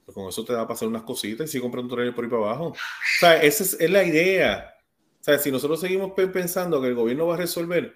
Pues 0.09 0.15
con 0.15 0.27
eso 0.27 0.43
te 0.43 0.55
va 0.55 0.63
a 0.63 0.67
pasar 0.67 0.89
unas 0.89 1.03
cositas 1.03 1.47
y 1.47 1.53
si 1.53 1.61
compras 1.61 1.85
un 1.85 1.91
trailer 1.91 2.15
por 2.15 2.25
ahí 2.25 2.31
para 2.31 2.43
abajo. 2.45 2.69
O 2.69 2.75
sea, 3.21 3.43
esa 3.43 3.63
es, 3.63 3.91
la 3.91 4.03
idea. 4.03 4.75
O 5.21 5.23
sea, 5.23 5.39
si 5.39 5.53
nosotros 5.53 5.81
seguimos 5.81 6.13
pensando 6.13 6.81
que 6.81 6.89
el 6.89 6.95
gobierno 6.95 7.27
va 7.27 7.35
a 7.35 7.37
resolver, 7.37 7.95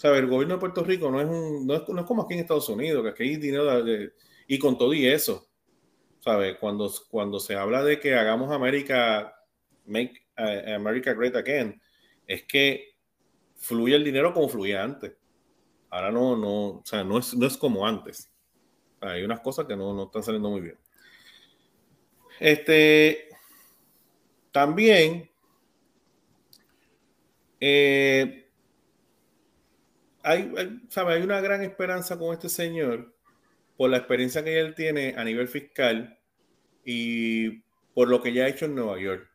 o 0.00 0.06
el 0.06 0.26
gobierno 0.28 0.54
de 0.54 0.60
Puerto 0.60 0.84
Rico 0.84 1.10
no 1.10 1.20
es, 1.20 1.26
un, 1.26 1.66
no 1.66 1.74
es, 1.74 2.06
como 2.06 2.22
aquí 2.22 2.34
en 2.34 2.40
Estados 2.40 2.68
Unidos, 2.68 3.02
que 3.02 3.08
aquí 3.08 3.22
hay 3.24 3.36
dinero 3.36 3.84
y 4.46 4.58
con 4.60 4.78
todo 4.78 4.94
y 4.94 5.08
eso, 5.08 5.48
¿sabes? 6.20 6.56
Cuando, 6.60 6.88
cuando 7.10 7.40
se 7.40 7.56
habla 7.56 7.82
de 7.82 7.98
que 7.98 8.14
hagamos 8.14 8.52
América, 8.52 9.34
make 9.86 10.22
uh, 10.38 10.76
America 10.76 11.14
great 11.14 11.34
again, 11.34 11.82
es 12.28 12.44
que 12.44 12.90
fluye 13.56 13.96
el 13.96 14.04
dinero 14.04 14.32
como 14.32 14.48
fluía 14.48 14.84
antes. 14.84 15.14
Ahora 15.90 16.12
no, 16.12 16.36
no, 16.36 16.66
o 16.68 16.82
sea, 16.84 17.02
no 17.02 17.18
es, 17.18 17.34
no 17.34 17.44
es 17.44 17.56
como 17.56 17.84
antes. 17.84 18.30
Hay 19.00 19.24
unas 19.24 19.40
cosas 19.40 19.66
que 19.66 19.76
no, 19.76 19.92
no 19.92 20.04
están 20.04 20.22
saliendo 20.22 20.48
muy 20.48 20.60
bien. 20.60 20.78
Este, 22.40 23.28
también 24.52 25.30
eh, 27.60 28.48
hay, 30.22 30.52
¿sabe? 30.88 31.14
hay 31.14 31.22
una 31.22 31.40
gran 31.40 31.62
esperanza 31.62 32.18
con 32.18 32.32
este 32.32 32.48
señor 32.48 33.14
por 33.76 33.90
la 33.90 33.98
experiencia 33.98 34.44
que 34.44 34.58
él 34.58 34.74
tiene 34.74 35.14
a 35.16 35.24
nivel 35.24 35.48
fiscal 35.48 36.18
y 36.84 37.60
por 37.94 38.08
lo 38.08 38.22
que 38.22 38.32
ya 38.32 38.44
ha 38.44 38.48
hecho 38.48 38.66
en 38.66 38.74
Nueva 38.74 39.00
York. 39.00 39.28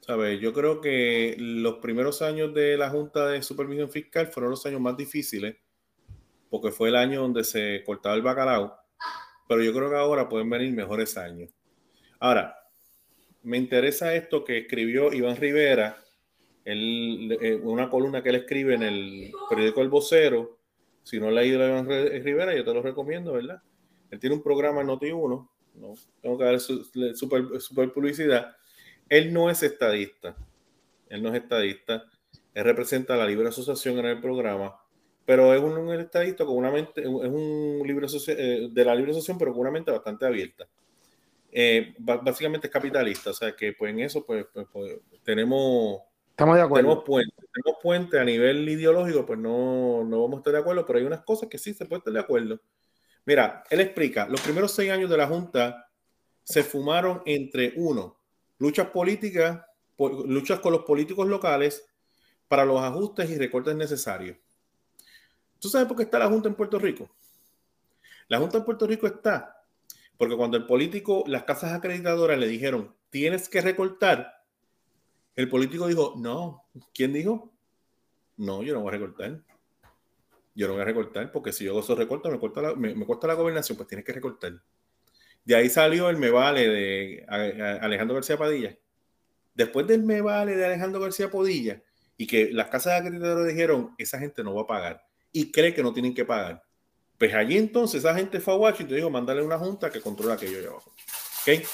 ¿Sabe? 0.00 0.38
Yo 0.38 0.52
creo 0.52 0.82
que 0.82 1.34
los 1.38 1.76
primeros 1.76 2.20
años 2.20 2.52
de 2.52 2.76
la 2.76 2.90
Junta 2.90 3.28
de 3.28 3.42
Supervisión 3.42 3.88
Fiscal 3.88 4.26
fueron 4.26 4.50
los 4.50 4.66
años 4.66 4.80
más 4.80 4.98
difíciles, 4.98 5.56
porque 6.50 6.70
fue 6.70 6.90
el 6.90 6.96
año 6.96 7.22
donde 7.22 7.42
se 7.42 7.82
cortaba 7.86 8.14
el 8.14 8.20
bacalao, 8.20 8.76
pero 9.48 9.62
yo 9.62 9.72
creo 9.72 9.88
que 9.88 9.96
ahora 9.96 10.28
pueden 10.28 10.50
venir 10.50 10.74
mejores 10.74 11.16
años. 11.16 11.50
Ahora, 12.24 12.58
me 13.42 13.58
interesa 13.58 14.14
esto 14.14 14.44
que 14.44 14.56
escribió 14.56 15.12
Iván 15.12 15.36
Rivera 15.36 16.02
Él, 16.64 17.36
eh, 17.38 17.54
una 17.56 17.90
columna 17.90 18.22
que 18.22 18.30
él 18.30 18.36
escribe 18.36 18.74
en 18.76 18.82
el 18.82 19.30
periódico 19.50 19.82
El 19.82 19.90
Vocero. 19.90 20.56
Si 21.02 21.20
no 21.20 21.30
la 21.30 21.42
ha 21.42 21.44
ido 21.44 21.62
a 21.62 21.82
Rivera, 21.82 22.56
yo 22.56 22.64
te 22.64 22.72
lo 22.72 22.80
recomiendo, 22.80 23.34
¿verdad? 23.34 23.60
Él 24.10 24.18
tiene 24.18 24.36
un 24.36 24.42
programa 24.42 24.80
en 24.80 24.86
Noti1, 24.86 25.48
no 25.74 25.94
tengo 26.22 26.38
que 26.38 26.44
dar 26.44 26.58
super, 26.60 27.60
super 27.60 27.92
publicidad. 27.92 28.56
Él 29.10 29.30
no 29.30 29.50
es 29.50 29.62
estadista, 29.62 30.34
él 31.10 31.22
no 31.22 31.28
es 31.28 31.42
estadista, 31.42 32.04
él 32.54 32.64
representa 32.64 33.12
a 33.12 33.16
la 33.18 33.26
libre 33.26 33.48
asociación 33.48 33.98
en 33.98 34.06
el 34.06 34.20
programa, 34.22 34.80
pero 35.26 35.52
es 35.52 35.60
un, 35.60 35.92
estadista 35.92 36.46
con 36.46 36.56
una 36.56 36.70
mente, 36.70 37.02
es 37.02 37.06
un 37.06 37.82
libre 37.84 38.06
eh, 38.28 38.68
de 38.72 38.84
la 38.86 38.94
libre 38.94 39.10
asociación, 39.10 39.36
pero 39.36 39.52
con 39.52 39.60
una 39.60 39.70
mente 39.70 39.90
bastante 39.90 40.24
abierta. 40.24 40.66
Eh, 41.56 41.94
básicamente 41.98 42.66
es 42.66 42.72
capitalista, 42.72 43.30
o 43.30 43.32
sea 43.32 43.54
que 43.54 43.72
pues 43.74 43.92
en 43.92 44.00
eso 44.00 44.26
pues, 44.26 44.44
pues, 44.52 44.66
pues 44.72 44.98
tenemos 45.22 46.00
Estamos 46.30 46.56
de 46.56 46.62
acuerdo. 46.62 46.82
Tenemos 46.88 47.04
puente, 47.04 47.34
tenemos 47.52 47.80
puente 47.80 48.18
a 48.18 48.24
nivel 48.24 48.68
ideológico, 48.68 49.24
pues 49.24 49.38
no, 49.38 50.02
no 50.02 50.22
vamos 50.22 50.34
a 50.34 50.38
estar 50.38 50.52
de 50.52 50.58
acuerdo, 50.58 50.84
pero 50.84 50.98
hay 50.98 51.04
unas 51.04 51.22
cosas 51.22 51.48
que 51.48 51.58
sí 51.58 51.72
se 51.72 51.86
puede 51.86 51.98
estar 51.98 52.12
de 52.12 52.18
acuerdo. 52.18 52.60
Mira, 53.24 53.62
él 53.70 53.80
explica, 53.80 54.26
los 54.26 54.40
primeros 54.40 54.72
seis 54.72 54.90
años 54.90 55.08
de 55.08 55.16
la 55.16 55.28
Junta 55.28 55.88
se 56.42 56.64
fumaron 56.64 57.22
entre 57.24 57.72
uno, 57.76 58.18
luchas 58.58 58.88
políticas, 58.88 59.64
luchas 60.26 60.58
con 60.58 60.72
los 60.72 60.82
políticos 60.82 61.28
locales 61.28 61.86
para 62.48 62.64
los 62.64 62.80
ajustes 62.80 63.30
y 63.30 63.38
recortes 63.38 63.76
necesarios. 63.76 64.36
¿Tú 65.60 65.68
sabes 65.68 65.86
por 65.86 65.96
qué 65.96 66.02
está 66.02 66.18
la 66.18 66.26
Junta 66.26 66.48
en 66.48 66.56
Puerto 66.56 66.80
Rico? 66.80 67.08
La 68.26 68.40
Junta 68.40 68.58
en 68.58 68.64
Puerto 68.64 68.88
Rico 68.88 69.06
está 69.06 69.63
porque 70.24 70.38
cuando 70.38 70.56
el 70.56 70.64
político, 70.64 71.22
las 71.26 71.42
casas 71.42 71.74
acreditadoras 71.74 72.38
le 72.38 72.48
dijeron, 72.48 72.96
tienes 73.10 73.46
que 73.50 73.60
recortar, 73.60 74.42
el 75.36 75.50
político 75.50 75.86
dijo, 75.86 76.14
no. 76.16 76.64
¿Quién 76.94 77.12
dijo? 77.12 77.52
No, 78.38 78.62
yo 78.62 78.72
no 78.72 78.80
voy 78.80 78.88
a 78.88 78.92
recortar. 78.92 79.42
Yo 80.54 80.66
no 80.66 80.72
voy 80.72 80.80
a 80.80 80.86
recortar 80.86 81.30
porque 81.30 81.52
si 81.52 81.64
yo 81.64 81.72
hago 81.72 81.80
esos 81.80 81.98
recortes 81.98 82.32
me, 82.32 82.38
corta 82.38 82.62
la, 82.62 82.74
me, 82.74 83.04
corta 83.04 83.26
la 83.26 83.34
gobernación, 83.34 83.76
pues 83.76 83.86
tienes 83.86 84.06
que 84.06 84.14
recortar. 84.14 84.62
De 85.44 85.56
ahí 85.56 85.68
salió 85.68 86.08
el 86.08 86.16
me 86.16 86.30
vale 86.30 86.70
de 86.70 87.26
Alejandro 87.28 88.14
García 88.14 88.38
Padilla. 88.38 88.78
Después 89.52 89.86
del 89.86 90.04
me 90.04 90.22
vale 90.22 90.56
de 90.56 90.64
Alejandro 90.64 91.02
García 91.02 91.30
Padilla 91.30 91.82
y 92.16 92.26
que 92.26 92.50
las 92.50 92.68
casas 92.68 92.94
de 92.94 93.08
acreditadores 93.08 93.52
dijeron, 93.52 93.94
esa 93.98 94.18
gente 94.18 94.42
no 94.42 94.54
va 94.54 94.62
a 94.62 94.66
pagar 94.66 95.06
y 95.32 95.52
cree 95.52 95.74
que 95.74 95.82
no 95.82 95.92
tienen 95.92 96.14
que 96.14 96.24
pagar. 96.24 96.63
Pues 97.30 97.34
allí 97.34 97.56
entonces 97.56 98.04
esa 98.04 98.14
gente 98.14 98.40
fue 98.40 98.54
a 98.54 98.56
Washington 98.56 98.92
y 98.92 98.96
dijo, 98.96 99.10
mándale 99.10 99.42
una 99.42 99.58
junta 99.58 99.90
que 99.90 100.00
controla 100.00 100.34
aquello 100.34 100.58
allá 100.58 100.68
abajo. 100.68 100.90
¿Ok? 101.42 101.66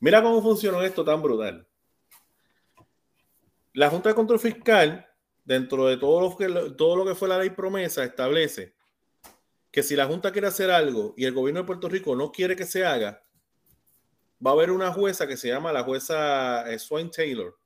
Mira 0.00 0.22
cómo 0.22 0.42
funcionó 0.42 0.82
esto 0.82 1.04
tan 1.04 1.22
brutal 1.22 1.66
la 3.74 3.90
Junta 3.90 4.08
de 4.08 4.14
Control 4.14 4.38
Fiscal, 4.38 5.06
dentro 5.44 5.86
de 5.86 5.98
todo 5.98 6.20
lo, 6.20 6.36
que, 6.36 6.74
todo 6.76 6.96
lo 6.96 7.04
que 7.04 7.14
fue 7.14 7.28
la 7.28 7.38
ley 7.38 7.50
promesa, 7.50 8.04
establece 8.04 8.74
que 9.70 9.82
si 9.82 9.96
la 9.96 10.06
Junta 10.06 10.30
quiere 10.30 10.46
hacer 10.46 10.70
algo 10.70 11.12
y 11.16 11.24
el 11.24 11.34
gobierno 11.34 11.60
de 11.60 11.66
Puerto 11.66 11.88
Rico 11.88 12.14
no 12.14 12.30
quiere 12.30 12.54
que 12.54 12.64
se 12.64 12.86
haga, 12.86 13.22
va 14.44 14.52
a 14.52 14.54
haber 14.54 14.70
una 14.70 14.92
jueza 14.92 15.26
que 15.26 15.36
se 15.36 15.48
llama 15.48 15.72
la 15.72 15.82
jueza 15.82 16.70
eh, 16.72 16.78
Swain 16.78 17.10
Taylor. 17.10 17.58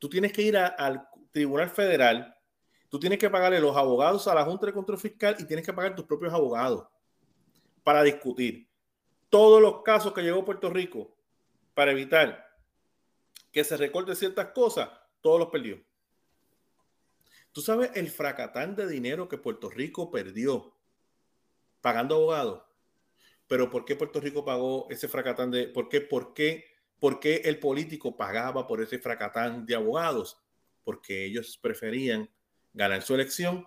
Tú 0.00 0.08
tienes 0.08 0.32
que 0.32 0.42
ir 0.42 0.56
al 0.56 1.08
Tribunal 1.30 1.70
Federal, 1.70 2.33
tú 2.94 3.00
tienes 3.00 3.18
que 3.18 3.28
pagarle 3.28 3.58
los 3.58 3.76
abogados 3.76 4.28
a 4.28 4.34
la 4.36 4.44
Junta 4.44 4.66
de 4.66 4.72
Control 4.72 4.96
Fiscal 4.96 5.34
y 5.40 5.44
tienes 5.46 5.66
que 5.66 5.72
pagar 5.72 5.96
tus 5.96 6.04
propios 6.04 6.32
abogados 6.32 6.86
para 7.82 8.04
discutir 8.04 8.68
todos 9.28 9.60
los 9.60 9.82
casos 9.82 10.12
que 10.12 10.22
llegó 10.22 10.44
Puerto 10.44 10.70
Rico 10.70 11.12
para 11.74 11.90
evitar 11.90 12.56
que 13.50 13.64
se 13.64 13.76
recorte 13.76 14.14
ciertas 14.14 14.52
cosas 14.52 14.90
todos 15.20 15.40
los 15.40 15.48
perdió. 15.48 15.82
Tú 17.50 17.62
sabes 17.62 17.90
el 17.94 18.10
fracatán 18.10 18.76
de 18.76 18.86
dinero 18.86 19.26
que 19.28 19.38
Puerto 19.38 19.70
Rico 19.70 20.12
perdió 20.12 20.72
pagando 21.80 22.14
abogados. 22.14 22.62
Pero 23.48 23.70
¿por 23.70 23.84
qué 23.84 23.96
Puerto 23.96 24.20
Rico 24.20 24.44
pagó 24.44 24.86
ese 24.88 25.08
fracatán 25.08 25.50
de... 25.50 25.66
¿Por 25.66 25.88
qué, 25.88 26.00
por 26.00 26.32
qué, 26.32 26.66
por 27.00 27.18
qué 27.18 27.42
el 27.44 27.58
político 27.58 28.16
pagaba 28.16 28.68
por 28.68 28.80
ese 28.80 29.00
fracatán 29.00 29.66
de 29.66 29.74
abogados? 29.74 30.38
Porque 30.84 31.24
ellos 31.24 31.58
preferían 31.60 32.30
ganar 32.74 33.02
su 33.02 33.14
elección 33.14 33.66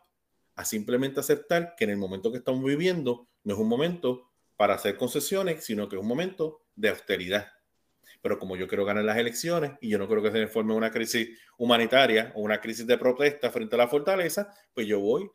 a 0.55 0.63
simplemente 0.63 1.19
aceptar 1.19 1.73
que 1.75 1.85
en 1.85 1.89
el 1.89 1.97
momento 1.97 2.31
que 2.31 2.37
estamos 2.37 2.63
viviendo 2.63 3.27
no 3.43 3.53
es 3.53 3.59
un 3.59 3.67
momento 3.67 4.29
para 4.55 4.75
hacer 4.75 4.97
concesiones, 4.97 5.65
sino 5.65 5.89
que 5.89 5.95
es 5.95 6.01
un 6.01 6.07
momento 6.07 6.61
de 6.75 6.89
austeridad 6.89 7.47
pero 8.21 8.39
como 8.39 8.55
yo 8.55 8.67
quiero 8.67 8.85
ganar 8.85 9.03
las 9.03 9.17
elecciones 9.17 9.73
y 9.81 9.89
yo 9.89 9.97
no 9.97 10.07
creo 10.07 10.21
que 10.21 10.31
se 10.31 10.39
me 10.39 10.47
forme 10.47 10.73
una 10.73 10.91
crisis 10.91 11.29
humanitaria 11.57 12.31
o 12.35 12.41
una 12.41 12.59
crisis 12.59 12.85
de 12.85 12.97
protesta 12.97 13.51
frente 13.51 13.75
a 13.75 13.79
la 13.79 13.87
fortaleza, 13.87 14.53
pues 14.73 14.87
yo 14.87 14.99
voy 14.99 15.29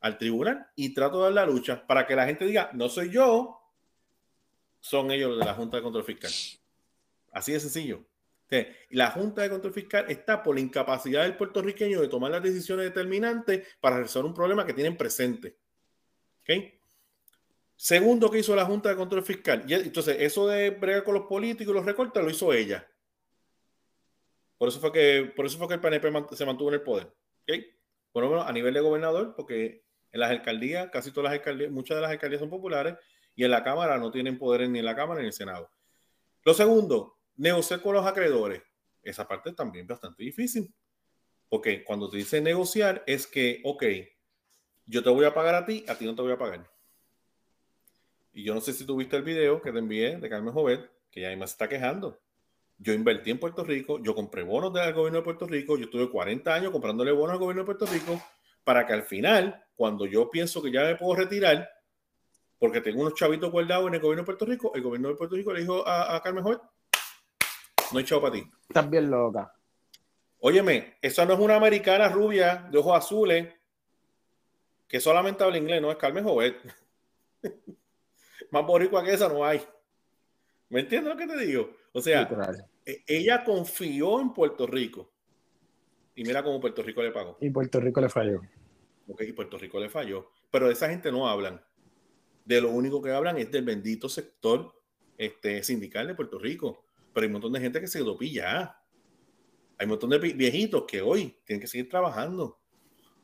al 0.00 0.18
tribunal 0.18 0.66
y 0.76 0.94
trato 0.94 1.18
de 1.18 1.24
dar 1.24 1.32
la 1.32 1.46
lucha 1.46 1.86
para 1.86 2.06
que 2.06 2.14
la 2.14 2.26
gente 2.26 2.44
diga, 2.44 2.70
no 2.74 2.88
soy 2.88 3.10
yo, 3.10 3.60
son 4.80 5.10
ellos 5.10 5.38
de 5.38 5.44
la 5.44 5.54
Junta 5.54 5.76
de 5.76 5.82
Control 5.82 6.04
Fiscal. 6.04 6.30
Así 7.32 7.52
de 7.52 7.60
sencillo. 7.60 8.04
La 8.90 9.10
Junta 9.10 9.42
de 9.42 9.50
Control 9.50 9.74
Fiscal 9.74 10.06
está 10.08 10.42
por 10.42 10.54
la 10.54 10.60
incapacidad 10.62 11.22
del 11.22 11.36
puertorriqueño 11.36 12.00
de 12.00 12.08
tomar 12.08 12.30
las 12.30 12.42
decisiones 12.42 12.86
determinantes 12.86 13.66
para 13.80 13.98
resolver 13.98 14.28
un 14.28 14.34
problema 14.34 14.64
que 14.64 14.72
tienen 14.72 14.96
presente. 14.96 15.58
¿Okay? 16.42 16.80
Segundo 17.76 18.30
que 18.30 18.38
hizo 18.38 18.56
la 18.56 18.64
Junta 18.64 18.88
de 18.88 18.96
Control 18.96 19.22
Fiscal. 19.22 19.64
Entonces, 19.68 20.16
eso 20.20 20.48
de 20.48 20.70
bregar 20.70 21.04
con 21.04 21.14
los 21.14 21.26
políticos 21.26 21.72
y 21.72 21.76
los 21.76 21.84
recortes 21.84 22.22
lo 22.22 22.30
hizo 22.30 22.52
ella. 22.52 22.88
Por 24.56 24.68
eso 24.68 24.80
fue 24.80 24.92
que, 24.92 25.32
por 25.36 25.46
eso 25.46 25.58
fue 25.58 25.68
que 25.68 25.74
el 25.74 25.80
PNP 25.80 26.34
se 26.34 26.46
mantuvo 26.46 26.68
en 26.70 26.74
el 26.74 26.82
poder. 26.82 27.12
¿Okay? 27.42 27.70
Por 28.12 28.24
lo 28.24 28.30
menos 28.30 28.46
a 28.46 28.52
nivel 28.52 28.72
de 28.72 28.80
gobernador, 28.80 29.34
porque 29.36 29.84
en 30.10 30.20
las 30.20 30.30
alcaldías, 30.30 30.88
casi 30.90 31.12
todas 31.12 31.30
las 31.30 31.38
alcaldías, 31.38 31.70
muchas 31.70 31.96
de 31.96 32.00
las 32.00 32.10
alcaldías 32.10 32.40
son 32.40 32.50
populares 32.50 32.94
y 33.36 33.44
en 33.44 33.50
la 33.50 33.62
Cámara 33.62 33.98
no 33.98 34.10
tienen 34.10 34.38
poder 34.38 34.68
ni 34.68 34.78
en 34.78 34.84
la 34.84 34.96
Cámara 34.96 35.20
ni 35.20 35.24
en 35.24 35.26
el 35.26 35.32
Senado. 35.34 35.70
Lo 36.44 36.54
segundo, 36.54 37.17
negociar 37.38 37.80
con 37.80 37.94
los 37.94 38.06
acreedores. 38.06 38.62
Esa 39.02 39.26
parte 39.26 39.52
también 39.52 39.84
es 39.84 39.88
bastante 39.88 40.22
difícil. 40.22 40.74
Porque 41.48 41.82
cuando 41.82 42.10
te 42.10 42.18
dice 42.18 42.42
negociar 42.42 43.02
es 43.06 43.26
que, 43.26 43.62
ok, 43.64 43.84
yo 44.84 45.02
te 45.02 45.08
voy 45.08 45.24
a 45.24 45.32
pagar 45.32 45.54
a 45.54 45.64
ti, 45.64 45.84
a 45.88 45.96
ti 45.96 46.04
no 46.04 46.14
te 46.14 46.20
voy 46.20 46.32
a 46.32 46.38
pagar. 46.38 46.70
Y 48.32 48.44
yo 48.44 48.54
no 48.54 48.60
sé 48.60 48.72
si 48.72 48.84
tuviste 48.84 49.16
el 49.16 49.22
video 49.22 49.62
que 49.62 49.72
te 49.72 49.78
envié 49.78 50.18
de 50.18 50.28
Carmen 50.28 50.52
Jovet, 50.52 50.90
que 51.10 51.22
ya 51.22 51.34
más 51.36 51.50
se 51.50 51.54
está 51.54 51.68
quejando. 51.68 52.20
Yo 52.78 52.92
invertí 52.92 53.30
en 53.30 53.38
Puerto 53.38 53.64
Rico, 53.64 53.98
yo 54.02 54.14
compré 54.14 54.42
bonos 54.42 54.72
del 54.72 54.92
gobierno 54.92 55.18
de 55.18 55.24
Puerto 55.24 55.46
Rico, 55.46 55.76
yo 55.76 55.86
estuve 55.86 56.10
40 56.10 56.54
años 56.54 56.70
comprándole 56.70 57.10
bonos 57.10 57.32
al 57.32 57.38
gobierno 57.38 57.62
de 57.62 57.66
Puerto 57.66 57.86
Rico 57.86 58.22
para 58.62 58.86
que 58.86 58.92
al 58.92 59.02
final, 59.02 59.64
cuando 59.74 60.06
yo 60.06 60.30
pienso 60.30 60.62
que 60.62 60.70
ya 60.70 60.82
me 60.82 60.96
puedo 60.96 61.16
retirar, 61.16 61.68
porque 62.58 62.80
tengo 62.80 63.00
unos 63.00 63.14
chavitos 63.14 63.50
guardados 63.50 63.88
en 63.88 63.94
el 63.94 64.00
gobierno 64.00 64.22
de 64.22 64.26
Puerto 64.26 64.44
Rico, 64.44 64.72
el 64.74 64.82
gobierno 64.82 65.08
de 65.08 65.14
Puerto 65.14 65.34
Rico 65.34 65.52
le 65.52 65.60
dijo 65.60 65.88
a, 65.88 66.20
Carmen 66.22 66.44
Jovet, 66.44 66.60
no 67.92 67.98
hay 67.98 68.04
chavo 68.04 68.22
para 68.22 68.34
ti. 68.34 68.50
Estás 68.68 68.88
bien 68.90 69.10
loca. 69.10 69.52
Óyeme, 70.40 70.96
esa 71.02 71.24
no 71.24 71.34
es 71.34 71.40
una 71.40 71.56
americana 71.56 72.08
rubia 72.08 72.68
de 72.70 72.78
ojos 72.78 72.96
azules 72.96 73.54
que 74.86 75.00
solamente 75.00 75.44
habla 75.44 75.58
inglés, 75.58 75.82
no 75.82 75.90
es 75.90 75.96
Carmen 75.96 76.24
Jovet. 76.24 76.56
más 78.50 78.66
boricua 78.66 79.04
que 79.04 79.12
esa 79.12 79.28
no 79.28 79.44
hay. 79.44 79.60
¿Me 80.68 80.80
entiendes 80.80 81.12
lo 81.12 81.18
que 81.18 81.26
te 81.26 81.44
digo? 81.44 81.70
O 81.92 82.00
sea, 82.00 82.28
e, 82.84 83.04
ella 83.06 83.44
confió 83.44 84.20
en 84.20 84.32
Puerto 84.32 84.66
Rico. 84.66 85.10
Y 86.14 86.24
mira 86.24 86.42
cómo 86.42 86.60
Puerto 86.60 86.82
Rico 86.82 87.02
le 87.02 87.10
pagó. 87.10 87.38
Y 87.40 87.50
Puerto 87.50 87.80
Rico 87.80 88.00
le 88.00 88.08
falló. 88.08 88.40
Ok, 89.06 89.22
y 89.22 89.32
Puerto 89.32 89.56
Rico 89.56 89.78
le 89.78 89.88
falló. 89.88 90.30
Pero 90.50 90.66
de 90.66 90.72
esa 90.72 90.88
gente 90.88 91.12
no 91.12 91.28
hablan. 91.28 91.62
De 92.44 92.60
lo 92.60 92.70
único 92.70 93.00
que 93.00 93.12
hablan 93.12 93.38
es 93.38 93.50
del 93.50 93.64
bendito 93.64 94.08
sector 94.08 94.74
este, 95.16 95.62
sindical 95.62 96.06
de 96.06 96.14
Puerto 96.14 96.38
Rico. 96.38 96.84
Pero 97.18 97.24
hay 97.24 97.30
un 97.30 97.32
montón 97.32 97.52
de 97.52 97.60
gente 97.60 97.80
que 97.80 97.88
se 97.88 97.98
dopilla. 97.98 98.76
Hay 99.76 99.86
un 99.86 99.90
montón 99.90 100.10
de 100.10 100.18
viejitos 100.18 100.84
que 100.86 101.02
hoy 101.02 101.36
tienen 101.44 101.60
que 101.60 101.66
seguir 101.66 101.88
trabajando 101.88 102.60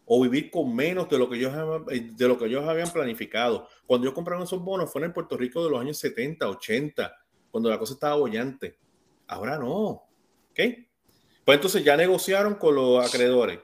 o 0.04 0.20
vivir 0.20 0.50
con 0.50 0.74
menos 0.74 1.08
de 1.08 1.16
lo 1.16 1.30
que 1.30 1.36
ellos, 1.36 1.52
eh, 1.92 2.10
de 2.12 2.26
lo 2.26 2.36
que 2.36 2.46
ellos 2.46 2.66
habían 2.66 2.90
planificado. 2.90 3.68
Cuando 3.86 4.08
ellos 4.08 4.14
compraron 4.16 4.42
esos 4.42 4.60
bonos 4.60 4.90
fue 4.90 5.04
en 5.04 5.12
Puerto 5.12 5.36
Rico 5.36 5.62
de 5.62 5.70
los 5.70 5.80
años 5.80 5.96
70, 5.98 6.48
80, 6.48 7.16
cuando 7.52 7.70
la 7.70 7.78
cosa 7.78 7.94
estaba 7.94 8.16
bollante. 8.16 8.80
Ahora 9.28 9.58
no. 9.60 10.02
¿Ok? 10.50 10.60
Pues 11.44 11.56
entonces 11.56 11.84
ya 11.84 11.96
negociaron 11.96 12.56
con 12.56 12.74
los 12.74 13.06
acreedores. 13.06 13.60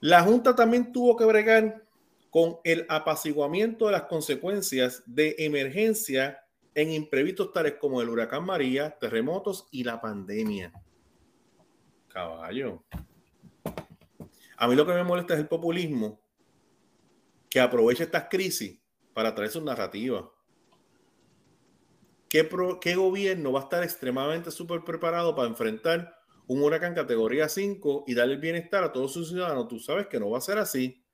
La 0.00 0.20
Junta 0.20 0.54
también 0.54 0.92
tuvo 0.92 1.16
que 1.16 1.24
bregar 1.24 1.82
con 2.28 2.58
el 2.64 2.84
apaciguamiento 2.90 3.86
de 3.86 3.92
las 3.92 4.02
consecuencias 4.02 5.02
de 5.06 5.36
emergencia 5.38 6.41
en 6.74 6.92
imprevistos 6.92 7.52
tales 7.52 7.74
como 7.80 8.00
el 8.00 8.08
huracán 8.08 8.44
María, 8.44 8.98
terremotos 8.98 9.68
y 9.70 9.84
la 9.84 10.00
pandemia. 10.00 10.72
Caballo. 12.08 12.84
A 14.56 14.68
mí 14.68 14.74
lo 14.74 14.86
que 14.86 14.92
me 14.92 15.04
molesta 15.04 15.34
es 15.34 15.40
el 15.40 15.48
populismo 15.48 16.20
que 17.48 17.60
aprovecha 17.60 18.04
estas 18.04 18.28
crisis 18.30 18.80
para 19.12 19.34
traer 19.34 19.50
su 19.50 19.62
narrativa. 19.62 20.30
¿Qué, 22.28 22.48
¿Qué, 22.80 22.94
gobierno 22.94 23.52
va 23.52 23.60
a 23.60 23.64
estar 23.64 23.82
extremadamente 23.82 24.50
súper 24.50 24.84
preparado 24.84 25.34
para 25.34 25.48
enfrentar 25.48 26.16
un 26.46 26.62
huracán 26.62 26.94
categoría 26.94 27.48
5 27.48 28.04
y 28.06 28.14
darle 28.14 28.34
el 28.34 28.40
bienestar 28.40 28.84
a 28.84 28.92
todos 28.92 29.12
sus 29.12 29.28
ciudadanos, 29.28 29.68
tú 29.68 29.78
sabes 29.78 30.06
que 30.06 30.18
no 30.18 30.30
va 30.30 30.38
a 30.38 30.42
ser 30.42 30.58
así. 30.58 31.04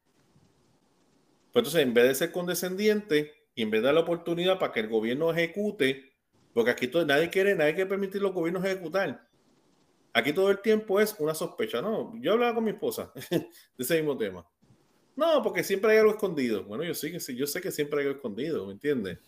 Pues 1.53 1.63
entonces, 1.63 1.83
en 1.83 1.95
vez 1.95 2.05
de 2.05 2.15
ser 2.15 2.33
condescendiente 2.33 3.38
y 3.59 3.63
en 3.63 3.71
vez 3.71 3.81
de 3.81 3.87
dar 3.87 3.95
la 3.97 4.03
oportunidad 4.03 4.57
para 4.57 4.71
que 4.71 4.79
el 4.79 4.89
gobierno 4.89 5.33
ejecute, 5.33 6.13
porque 6.55 6.71
aquí 6.71 6.87
todo, 6.87 7.05
nadie 7.05 7.29
quiere, 7.29 7.57
nadie 7.57 7.75
quiere 7.75 7.91
permitir 7.91 8.23
los 8.23 8.33
gobiernos 8.33 8.65
ejecutar. 8.65 9.29
Aquí 10.13 10.33
todo 10.33 10.53
el 10.53 10.61
tiempo 10.61 11.01
es 11.01 11.17
una 11.19 11.35
sospecha. 11.35 11.83
No, 11.83 12.13
yo 12.21 12.35
hablaba 12.35 12.55
con 12.55 12.63
mi 12.63 12.71
esposa 12.71 13.13
de 13.31 13.49
ese 13.77 13.97
mismo 13.97 14.17
tema. 14.17 14.47
No, 15.17 15.43
porque 15.43 15.65
siempre 15.65 15.91
hay 15.91 15.99
algo 15.99 16.13
escondido. 16.13 16.63
Bueno, 16.67 16.85
yo 16.85 16.95
sí 16.95 17.11
que 17.11 17.35
yo 17.35 17.49
sé 17.49 17.61
que 17.61 17.73
siempre 17.73 17.99
hay 17.99 18.07
algo 18.07 18.19
escondido, 18.19 18.65
¿me 18.65 18.75
entiendes? 18.75 19.19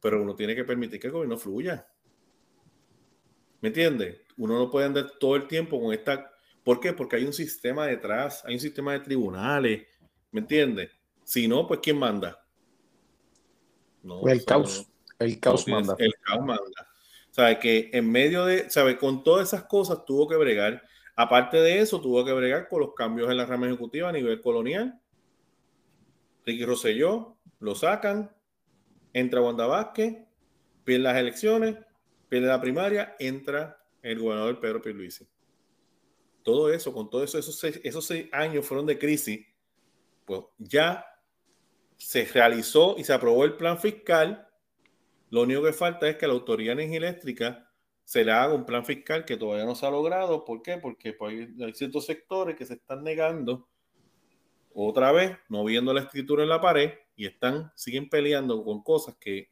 Pero 0.00 0.22
uno 0.22 0.34
tiene 0.34 0.54
que 0.54 0.64
permitir 0.64 0.98
que 0.98 1.08
el 1.08 1.12
gobierno 1.12 1.36
fluya. 1.36 1.86
¿Me 3.60 3.68
entiendes? 3.68 4.22
Uno 4.38 4.58
no 4.58 4.70
puede 4.70 4.86
andar 4.86 5.18
todo 5.20 5.36
el 5.36 5.46
tiempo 5.46 5.78
con 5.78 5.92
esta. 5.92 6.32
¿Por 6.62 6.80
qué? 6.80 6.94
Porque 6.94 7.16
hay 7.16 7.26
un 7.26 7.34
sistema 7.34 7.86
detrás, 7.86 8.42
hay 8.46 8.54
un 8.54 8.60
sistema 8.60 8.94
de 8.94 9.00
tribunales, 9.00 9.86
¿me 10.30 10.40
entiendes? 10.40 10.92
Si 11.24 11.46
no, 11.46 11.66
pues 11.66 11.80
¿quién 11.82 11.98
manda? 11.98 12.40
No, 14.04 14.26
el 14.28 14.44
caos. 14.44 14.86
el 15.18 15.40
caos 15.40 15.66
manda. 15.66 15.96
El 15.98 16.14
caos 16.20 16.44
manda. 16.44 16.88
¿Sabe? 17.32 17.58
Que 17.58 17.90
en 17.92 18.08
medio 18.08 18.44
de, 18.44 18.70
¿sabe? 18.70 18.96
Con 18.96 19.24
todas 19.24 19.48
esas 19.48 19.64
cosas 19.64 20.04
tuvo 20.04 20.28
que 20.28 20.36
bregar 20.36 20.84
Aparte 21.16 21.58
de 21.58 21.80
eso, 21.80 22.00
tuvo 22.00 22.24
que 22.24 22.32
bregar 22.32 22.68
con 22.68 22.80
los 22.80 22.94
cambios 22.94 23.30
en 23.30 23.36
la 23.36 23.46
rama 23.46 23.66
ejecutiva 23.66 24.08
a 24.08 24.12
nivel 24.12 24.40
colonial. 24.40 25.00
Ricky 26.44 26.64
Rosselló 26.64 27.36
lo 27.60 27.74
sacan, 27.74 28.34
entra 29.12 29.40
Wanda 29.40 29.66
Vázquez, 29.66 30.16
pierde 30.82 31.04
las 31.04 31.16
elecciones, 31.16 31.76
pierde 32.28 32.48
la 32.48 32.60
primaria, 32.60 33.14
entra 33.18 33.80
el 34.02 34.18
gobernador 34.18 34.58
Pedro 34.58 34.82
Pierluisi. 34.82 35.26
Todo 36.42 36.70
eso, 36.72 36.92
con 36.92 37.08
todo 37.08 37.22
eso, 37.22 37.38
esos 37.38 37.58
seis, 37.58 37.80
esos 37.84 38.04
seis 38.04 38.28
años 38.32 38.66
fueron 38.66 38.84
de 38.84 38.98
crisis, 38.98 39.46
pues 40.26 40.42
ya 40.58 41.06
se 41.96 42.24
realizó 42.24 42.96
y 42.98 43.04
se 43.04 43.12
aprobó 43.12 43.44
el 43.44 43.54
plan 43.54 43.78
fiscal. 43.78 44.48
Lo 45.30 45.42
único 45.42 45.62
que 45.62 45.72
falta 45.72 46.08
es 46.08 46.16
que 46.16 46.26
la 46.26 46.34
Autoridad 46.34 46.72
Energía 46.72 46.98
Eléctrica 46.98 47.70
se 48.04 48.24
le 48.24 48.32
haga 48.32 48.54
un 48.54 48.66
plan 48.66 48.84
fiscal 48.84 49.24
que 49.24 49.36
todavía 49.36 49.64
no 49.64 49.74
se 49.74 49.86
ha 49.86 49.90
logrado. 49.90 50.44
¿Por 50.44 50.62
qué? 50.62 50.78
Porque 50.78 51.12
pues, 51.14 51.48
hay 51.60 51.74
ciertos 51.74 52.06
sectores 52.06 52.56
que 52.56 52.66
se 52.66 52.74
están 52.74 53.02
negando 53.02 53.68
otra 54.74 55.12
vez, 55.12 55.38
no 55.48 55.64
viendo 55.64 55.94
la 55.94 56.00
escritura 56.00 56.42
en 56.42 56.48
la 56.48 56.60
pared 56.60 56.92
y 57.16 57.26
están, 57.26 57.72
siguen 57.76 58.08
peleando 58.08 58.64
con 58.64 58.82
cosas 58.82 59.16
que 59.20 59.50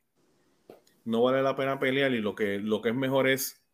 no 1.04 1.22
vale 1.22 1.42
la 1.42 1.56
pena 1.56 1.78
pelear 1.78 2.12
y 2.12 2.20
lo 2.20 2.34
que, 2.34 2.58
lo 2.58 2.82
que 2.82 2.90
es 2.90 2.94
mejor 2.94 3.28
es 3.28 3.64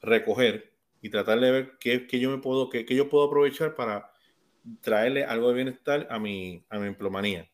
recoger 0.00 0.72
y 1.00 1.10
tratar 1.10 1.40
de 1.40 1.50
ver 1.50 1.78
qué, 1.80 2.06
qué 2.06 2.20
yo 2.20 2.30
me 2.30 2.38
puedo, 2.38 2.68
qué, 2.68 2.84
qué, 2.84 2.94
yo 2.94 3.08
puedo 3.08 3.26
aprovechar 3.26 3.74
para 3.74 4.10
traerle 4.80 5.24
algo 5.24 5.48
de 5.48 5.54
bienestar 5.54 6.06
a 6.10 6.18
mi, 6.18 6.64
a 6.68 6.78
mi 6.78 6.88
emplomanía. 6.88 7.50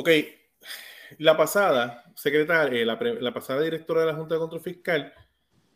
Ok, 0.00 0.08
la 1.18 1.36
pasada 1.36 2.10
secretaria, 2.16 2.80
eh, 2.80 2.86
la, 2.86 3.34
pasada 3.34 3.60
directora 3.60 4.00
de 4.00 4.06
la 4.06 4.14
Junta 4.14 4.34
de 4.34 4.38
Control 4.38 4.62
Fiscal, 4.62 5.12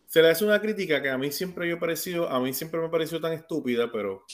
se 0.06 0.22
le 0.22 0.30
hace 0.30 0.46
una 0.46 0.62
crítica 0.62 1.02
que 1.02 1.10
a 1.10 1.18
mí 1.18 1.30
siempre 1.30 1.68
yo 1.68 1.78
parecido, 1.78 2.30
a 2.30 2.40
mí 2.40 2.54
siempre 2.54 2.80
me 2.80 2.88
pareció 2.88 3.20
tan 3.20 3.34
estúpida, 3.34 3.92
pero 3.92 4.24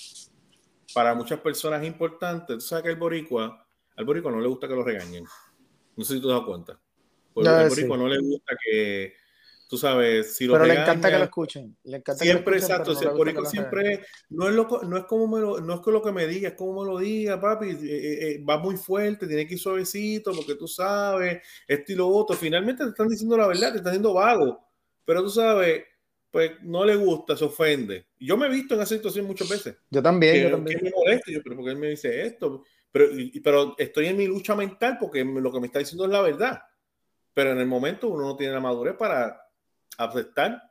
para 0.94 1.12
muchas 1.16 1.40
personas 1.40 1.82
es 1.82 1.88
importante. 1.88 2.54
Tú 2.54 2.60
sabes 2.60 2.84
que 2.84 2.90
el 2.90 2.96
boricua, 2.98 3.66
al 3.96 4.04
boricua 4.04 4.30
no 4.30 4.40
le 4.40 4.46
gusta 4.46 4.68
que 4.68 4.74
lo 4.76 4.84
regañen. 4.84 5.24
No 5.96 6.04
sé 6.04 6.14
si 6.14 6.20
tú 6.20 6.28
te 6.28 6.34
das 6.34 6.44
cuenta. 6.44 6.78
Porque 7.34 7.48
al 7.48 7.68
boricua 7.68 7.96
no 7.96 8.06
le 8.06 8.20
gusta 8.20 8.54
que, 8.64 9.14
tú 9.70 9.78
sabes, 9.78 10.34
si 10.36 10.46
lo 10.46 10.54
Pero 10.54 10.66
le 10.66 10.74
encanta 10.74 11.08
que 11.08 11.18
lo 11.18 11.24
escuchen. 11.24 11.76
siempre, 12.16 12.56
exacto. 12.56 12.92
por 13.16 13.46
siempre 13.46 14.04
no 14.28 14.48
es, 14.48 14.54
lo, 14.56 14.66
no 14.82 14.96
es 14.96 15.04
como 15.04 15.28
me 15.28 15.40
lo, 15.40 15.60
no 15.60 15.74
es 15.74 15.86
lo 15.86 16.02
que 16.02 16.10
me 16.10 16.26
diga, 16.26 16.48
es 16.48 16.54
como 16.56 16.82
me 16.82 16.90
lo 16.90 16.98
diga, 16.98 17.40
papi. 17.40 17.68
Eh, 17.68 17.76
eh, 17.80 18.18
eh, 18.32 18.44
va 18.44 18.58
muy 18.58 18.76
fuerte, 18.76 19.28
tiene 19.28 19.46
que 19.46 19.54
ir 19.54 19.60
suavecito, 19.60 20.32
porque 20.34 20.56
tú 20.56 20.66
sabes, 20.66 21.40
esto 21.68 21.92
y 21.92 21.94
lo 21.94 22.08
otro. 22.08 22.34
Finalmente 22.34 22.82
te 22.82 22.90
están 22.90 23.06
diciendo 23.06 23.36
la 23.36 23.46
verdad, 23.46 23.70
te 23.70 23.76
están 23.76 23.90
haciendo 23.90 24.12
vago. 24.12 24.60
Pero 25.04 25.22
tú 25.22 25.30
sabes, 25.30 25.84
pues 26.32 26.50
no 26.62 26.84
le 26.84 26.96
gusta, 26.96 27.36
se 27.36 27.44
ofende. 27.44 28.06
Yo 28.18 28.36
me 28.36 28.48
he 28.48 28.50
visto 28.50 28.74
en 28.74 28.80
esa 28.80 28.96
situación 28.96 29.24
muchas 29.24 29.48
veces. 29.48 29.76
Yo 29.88 30.02
también, 30.02 30.42
yo 30.42 30.50
también. 30.50 30.80
me 30.82 30.90
molesta, 30.90 31.30
yo, 31.30 31.40
pero 31.44 31.54
¿por 31.54 31.64
qué 31.64 31.70
él 31.70 31.78
me 31.78 31.90
dice 31.90 32.26
esto? 32.26 32.64
Pero, 32.90 33.06
pero 33.44 33.76
estoy 33.78 34.06
en 34.06 34.16
mi 34.16 34.26
lucha 34.26 34.56
mental 34.56 34.96
porque 34.98 35.24
lo 35.24 35.52
que 35.52 35.60
me 35.60 35.66
está 35.68 35.78
diciendo 35.78 36.06
es 36.06 36.10
la 36.10 36.22
verdad. 36.22 36.60
Pero 37.32 37.52
en 37.52 37.58
el 37.58 37.68
momento 37.68 38.08
uno 38.08 38.26
no 38.26 38.36
tiene 38.36 38.52
la 38.52 38.60
madurez 38.60 38.96
para 38.96 39.40
aceptar 39.98 40.62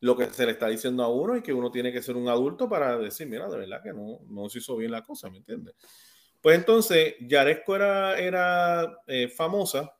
lo 0.00 0.16
que 0.16 0.26
se 0.26 0.46
le 0.46 0.52
está 0.52 0.68
diciendo 0.68 1.02
a 1.02 1.08
uno 1.08 1.36
y 1.36 1.42
que 1.42 1.52
uno 1.52 1.70
tiene 1.70 1.92
que 1.92 2.02
ser 2.02 2.16
un 2.16 2.28
adulto 2.28 2.68
para 2.68 2.98
decir, 2.98 3.26
mira, 3.26 3.48
de 3.48 3.58
verdad 3.58 3.82
que 3.82 3.92
no, 3.92 4.20
no 4.28 4.48
se 4.48 4.58
hizo 4.58 4.76
bien 4.76 4.90
la 4.90 5.02
cosa, 5.02 5.30
¿me 5.30 5.38
entiendes? 5.38 5.74
Pues 6.40 6.58
entonces, 6.58 7.14
Yaresco 7.20 7.76
era, 7.76 8.18
era 8.18 9.00
eh, 9.06 9.28
famosa, 9.28 9.96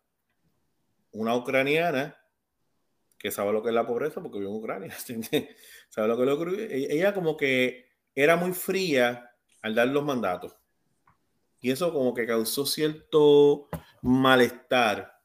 una 1.13 1.35
ucraniana 1.35 2.17
que 3.19 3.31
sabe 3.31 3.53
lo 3.53 3.63
que 3.63 3.71
es 3.71 3.75
la 3.75 3.87
pobreza 3.87 4.23
porque 4.23 4.39
vive 4.39 4.51
en 4.51 4.57
Ucrania, 4.57 4.95
sabe 5.89 6.09
lo 6.09 6.17
que 6.17 6.25
lo 6.25 6.39
que 6.39 6.87
ella 6.93 7.15
como 7.15 7.37
que 7.37 7.87
era 8.15 8.37
muy 8.37 8.53
fría 8.53 9.31
al 9.63 9.75
dar 9.75 9.89
los 9.89 10.05
mandatos. 10.05 10.57
Y 11.61 11.71
eso 11.71 11.93
como 11.93 12.15
que 12.15 12.27
causó 12.27 12.67
cierto 12.67 13.69
malestar 14.03 15.16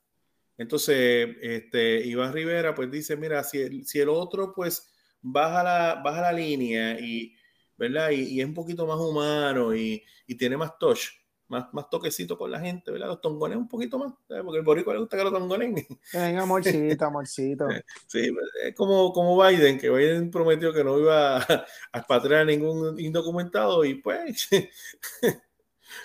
entonces, 0.62 1.36
este, 1.41 2.05
Iván 2.05 2.34
Rivera 2.34 2.76
pues 2.76 2.91
dice, 2.91 3.18
mira, 3.18 3.43
si 3.43 3.59
el, 3.59 3.84
si 3.84 3.99
el 3.99 4.09
otro 4.09 4.53
pues 4.53 4.93
baja 5.20 5.64
la, 5.64 6.01
baja 6.03 6.22
la 6.22 6.32
línea 6.32 6.99
y, 6.99 7.36
¿verdad? 7.76 8.12
Y, 8.12 8.39
es 8.39 8.45
un 8.45 8.53
poquito 8.53 8.86
más 8.86 8.99
humano 8.99 9.76
y, 9.76 10.03
tiene 10.38 10.55
más 10.55 10.78
touch, 10.78 11.07
más, 11.47 11.74
más 11.74 11.89
toquecito 11.89 12.38
con 12.38 12.51
la 12.51 12.59
gente, 12.59 12.91
¿verdad? 12.91 13.07
Los 13.07 13.22
tongones 13.22 13.57
un 13.57 13.68
poquito 13.68 13.97
más, 13.97 14.14
porque 14.28 14.59
el 14.59 14.64
boricua 14.64 14.93
le 14.93 14.99
gusta 14.99 15.18
que 15.18 15.24
lo 15.24 15.32
tongonen. 15.32 15.76
Venga, 16.14 16.43
amorcito, 16.43 17.05
amorcito. 17.05 17.68
Sí, 18.05 18.32
es 18.64 18.76
como, 18.76 19.12
como 19.12 19.43
Biden, 19.43 19.80
que 19.80 19.89
Biden 19.89 20.30
prometió 20.30 20.72
que 20.72 20.84
no 20.84 20.99
iba 20.99 21.38
a, 21.38 21.39
a 21.91 21.97
expatriar 21.97 22.41
a 22.41 22.45
ningún 22.45 22.99
indocumentado 22.99 23.84
y 23.84 23.95
pues 23.95 24.47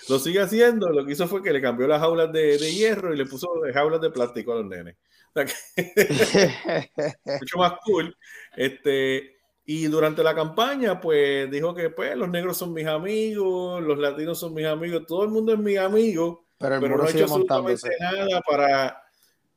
lo 0.09 0.19
sigue 0.19 0.41
haciendo. 0.41 0.89
Lo 0.89 1.05
que 1.05 1.13
hizo 1.13 1.27
fue 1.27 1.43
que 1.43 1.53
le 1.53 1.61
cambió 1.61 1.87
las 1.87 1.99
jaulas 1.99 2.31
de, 2.31 2.57
hierro 2.57 3.13
y 3.13 3.17
le 3.17 3.25
puso 3.25 3.49
jaulas 3.73 4.01
de 4.01 4.09
plástico 4.09 4.53
a 4.53 4.55
los 4.55 4.65
nenes. 4.65 4.95
mucho 7.25 7.57
más 7.57 7.73
cool. 7.85 8.15
Este, 8.55 9.37
y 9.65 9.85
durante 9.87 10.23
la 10.23 10.33
campaña, 10.33 10.99
pues 10.99 11.51
dijo 11.51 11.75
que 11.75 11.89
pues, 11.89 12.15
los 12.15 12.29
negros 12.29 12.57
son 12.57 12.73
mis 12.73 12.87
amigos, 12.87 13.83
los 13.83 13.97
latinos 13.97 14.39
son 14.39 14.53
mis 14.53 14.65
amigos, 14.65 15.05
todo 15.05 15.23
el 15.23 15.29
mundo 15.29 15.53
es 15.53 15.59
mi 15.59 15.75
amigo, 15.75 16.47
pero, 16.57 16.79
no 16.79 17.03
ha 17.03 17.09
hecho 17.09 17.25
absolutamente 17.25 17.89
nada 17.99 18.41
para, 18.41 19.03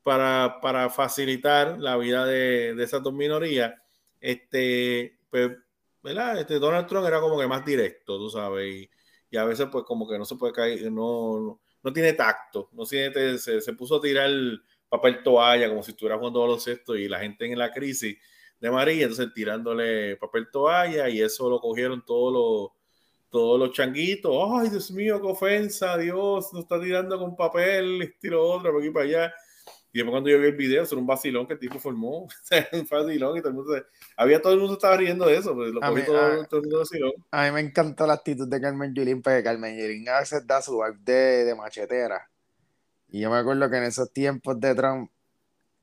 para, 0.02 0.58
para, 0.60 0.90
facilitar 0.90 1.78
la 1.78 1.96
vida 1.96 2.26
de, 2.26 2.74
de 2.74 2.84
esas 2.84 3.02
dos 3.02 3.14
minorías. 3.14 3.72
Este, 4.20 5.18
pues, 5.30 5.52
¿verdad? 6.02 6.40
Este, 6.40 6.58
Donald 6.58 6.86
Trump 6.86 7.06
era 7.06 7.20
como 7.20 7.38
que 7.38 7.46
más 7.46 7.64
directo, 7.64 8.18
tú 8.18 8.30
sabes, 8.30 8.68
y, 8.68 8.90
y 9.30 9.36
a 9.36 9.44
veces 9.44 9.68
pues 9.70 9.84
como 9.84 10.08
que 10.08 10.18
no 10.18 10.24
se 10.24 10.36
puede 10.36 10.52
caer, 10.52 10.90
no, 10.90 11.60
no, 11.82 11.92
tiene 11.92 12.12
tacto, 12.14 12.68
no 12.72 12.84
tiene, 12.84 13.38
se, 13.38 13.60
se, 13.60 13.72
puso 13.74 13.96
a 13.96 14.00
tirar 14.00 14.26
el 14.26 14.62
papel 14.88 15.22
toalla 15.22 15.68
como 15.68 15.82
si 15.82 15.92
estuviera 15.92 16.18
jugando 16.18 16.40
baloncesto 16.40 16.96
y 16.96 17.08
la 17.08 17.20
gente 17.20 17.50
en 17.50 17.58
la 17.58 17.72
crisis 17.72 18.16
de 18.60 18.70
María, 18.70 19.02
entonces 19.04 19.32
tirándole 19.32 20.16
papel 20.16 20.50
toalla 20.50 21.08
y 21.08 21.20
eso 21.20 21.48
lo 21.48 21.60
cogieron 21.60 22.04
todos 22.04 22.32
los 22.32 22.80
todos 23.30 23.60
los 23.60 23.70
changuitos, 23.70 24.32
ay 24.50 24.70
Dios 24.70 24.90
mío, 24.90 25.20
qué 25.20 25.28
ofensa, 25.28 25.96
Dios, 25.96 26.52
nos 26.52 26.62
está 26.64 26.80
tirando 26.80 27.16
con 27.16 27.36
papel, 27.36 28.02
estilo 28.02 28.44
otro, 28.44 28.72
por 28.72 28.82
aquí 28.82 28.90
para 28.90 29.06
allá. 29.06 29.34
Y 29.92 29.98
después 29.98 30.12
cuando 30.12 30.30
yo 30.30 30.38
vi 30.38 30.46
el 30.46 30.56
video, 30.56 30.84
era 30.84 30.96
un 30.96 31.06
vacilón 31.06 31.46
que 31.46 31.54
el 31.54 31.58
tipo 31.58 31.78
formó, 31.78 32.28
un 32.72 32.88
vacilón 32.88 33.36
y 33.36 33.40
todo 33.40 33.48
el 33.48 33.54
mundo, 33.54 33.84
había 34.16 34.40
todo 34.40 34.52
el 34.52 34.60
mundo 34.60 34.74
estaba 34.74 34.96
riendo 34.96 35.26
de 35.26 35.36
eso, 35.36 35.54
pues, 35.54 35.72
lo 35.72 35.82
a, 35.82 35.90
mí, 35.90 36.02
todo, 36.02 36.44
todo, 36.46 36.60
el 36.60 36.66
mundo 36.66 36.78
vacilón. 36.78 37.12
a 37.30 37.44
mí 37.44 37.52
me 37.52 37.60
encantó 37.60 38.06
la 38.06 38.14
actitud 38.14 38.48
de 38.48 38.60
Carmen 38.60 38.94
Yulín, 38.94 39.20
porque 39.20 39.42
Carmen 39.42 39.76
Yulín 39.76 40.08
a 40.08 40.20
veces 40.20 40.46
da 40.46 40.62
su 40.62 40.78
vibe 40.78 40.98
de, 41.00 41.44
de 41.44 41.54
machetera. 41.54 42.30
Y 43.08 43.20
yo 43.20 43.30
me 43.30 43.38
acuerdo 43.38 43.68
que 43.68 43.78
en 43.78 43.84
esos 43.84 44.12
tiempos 44.12 44.60
de 44.60 44.74
Trump, 44.74 45.10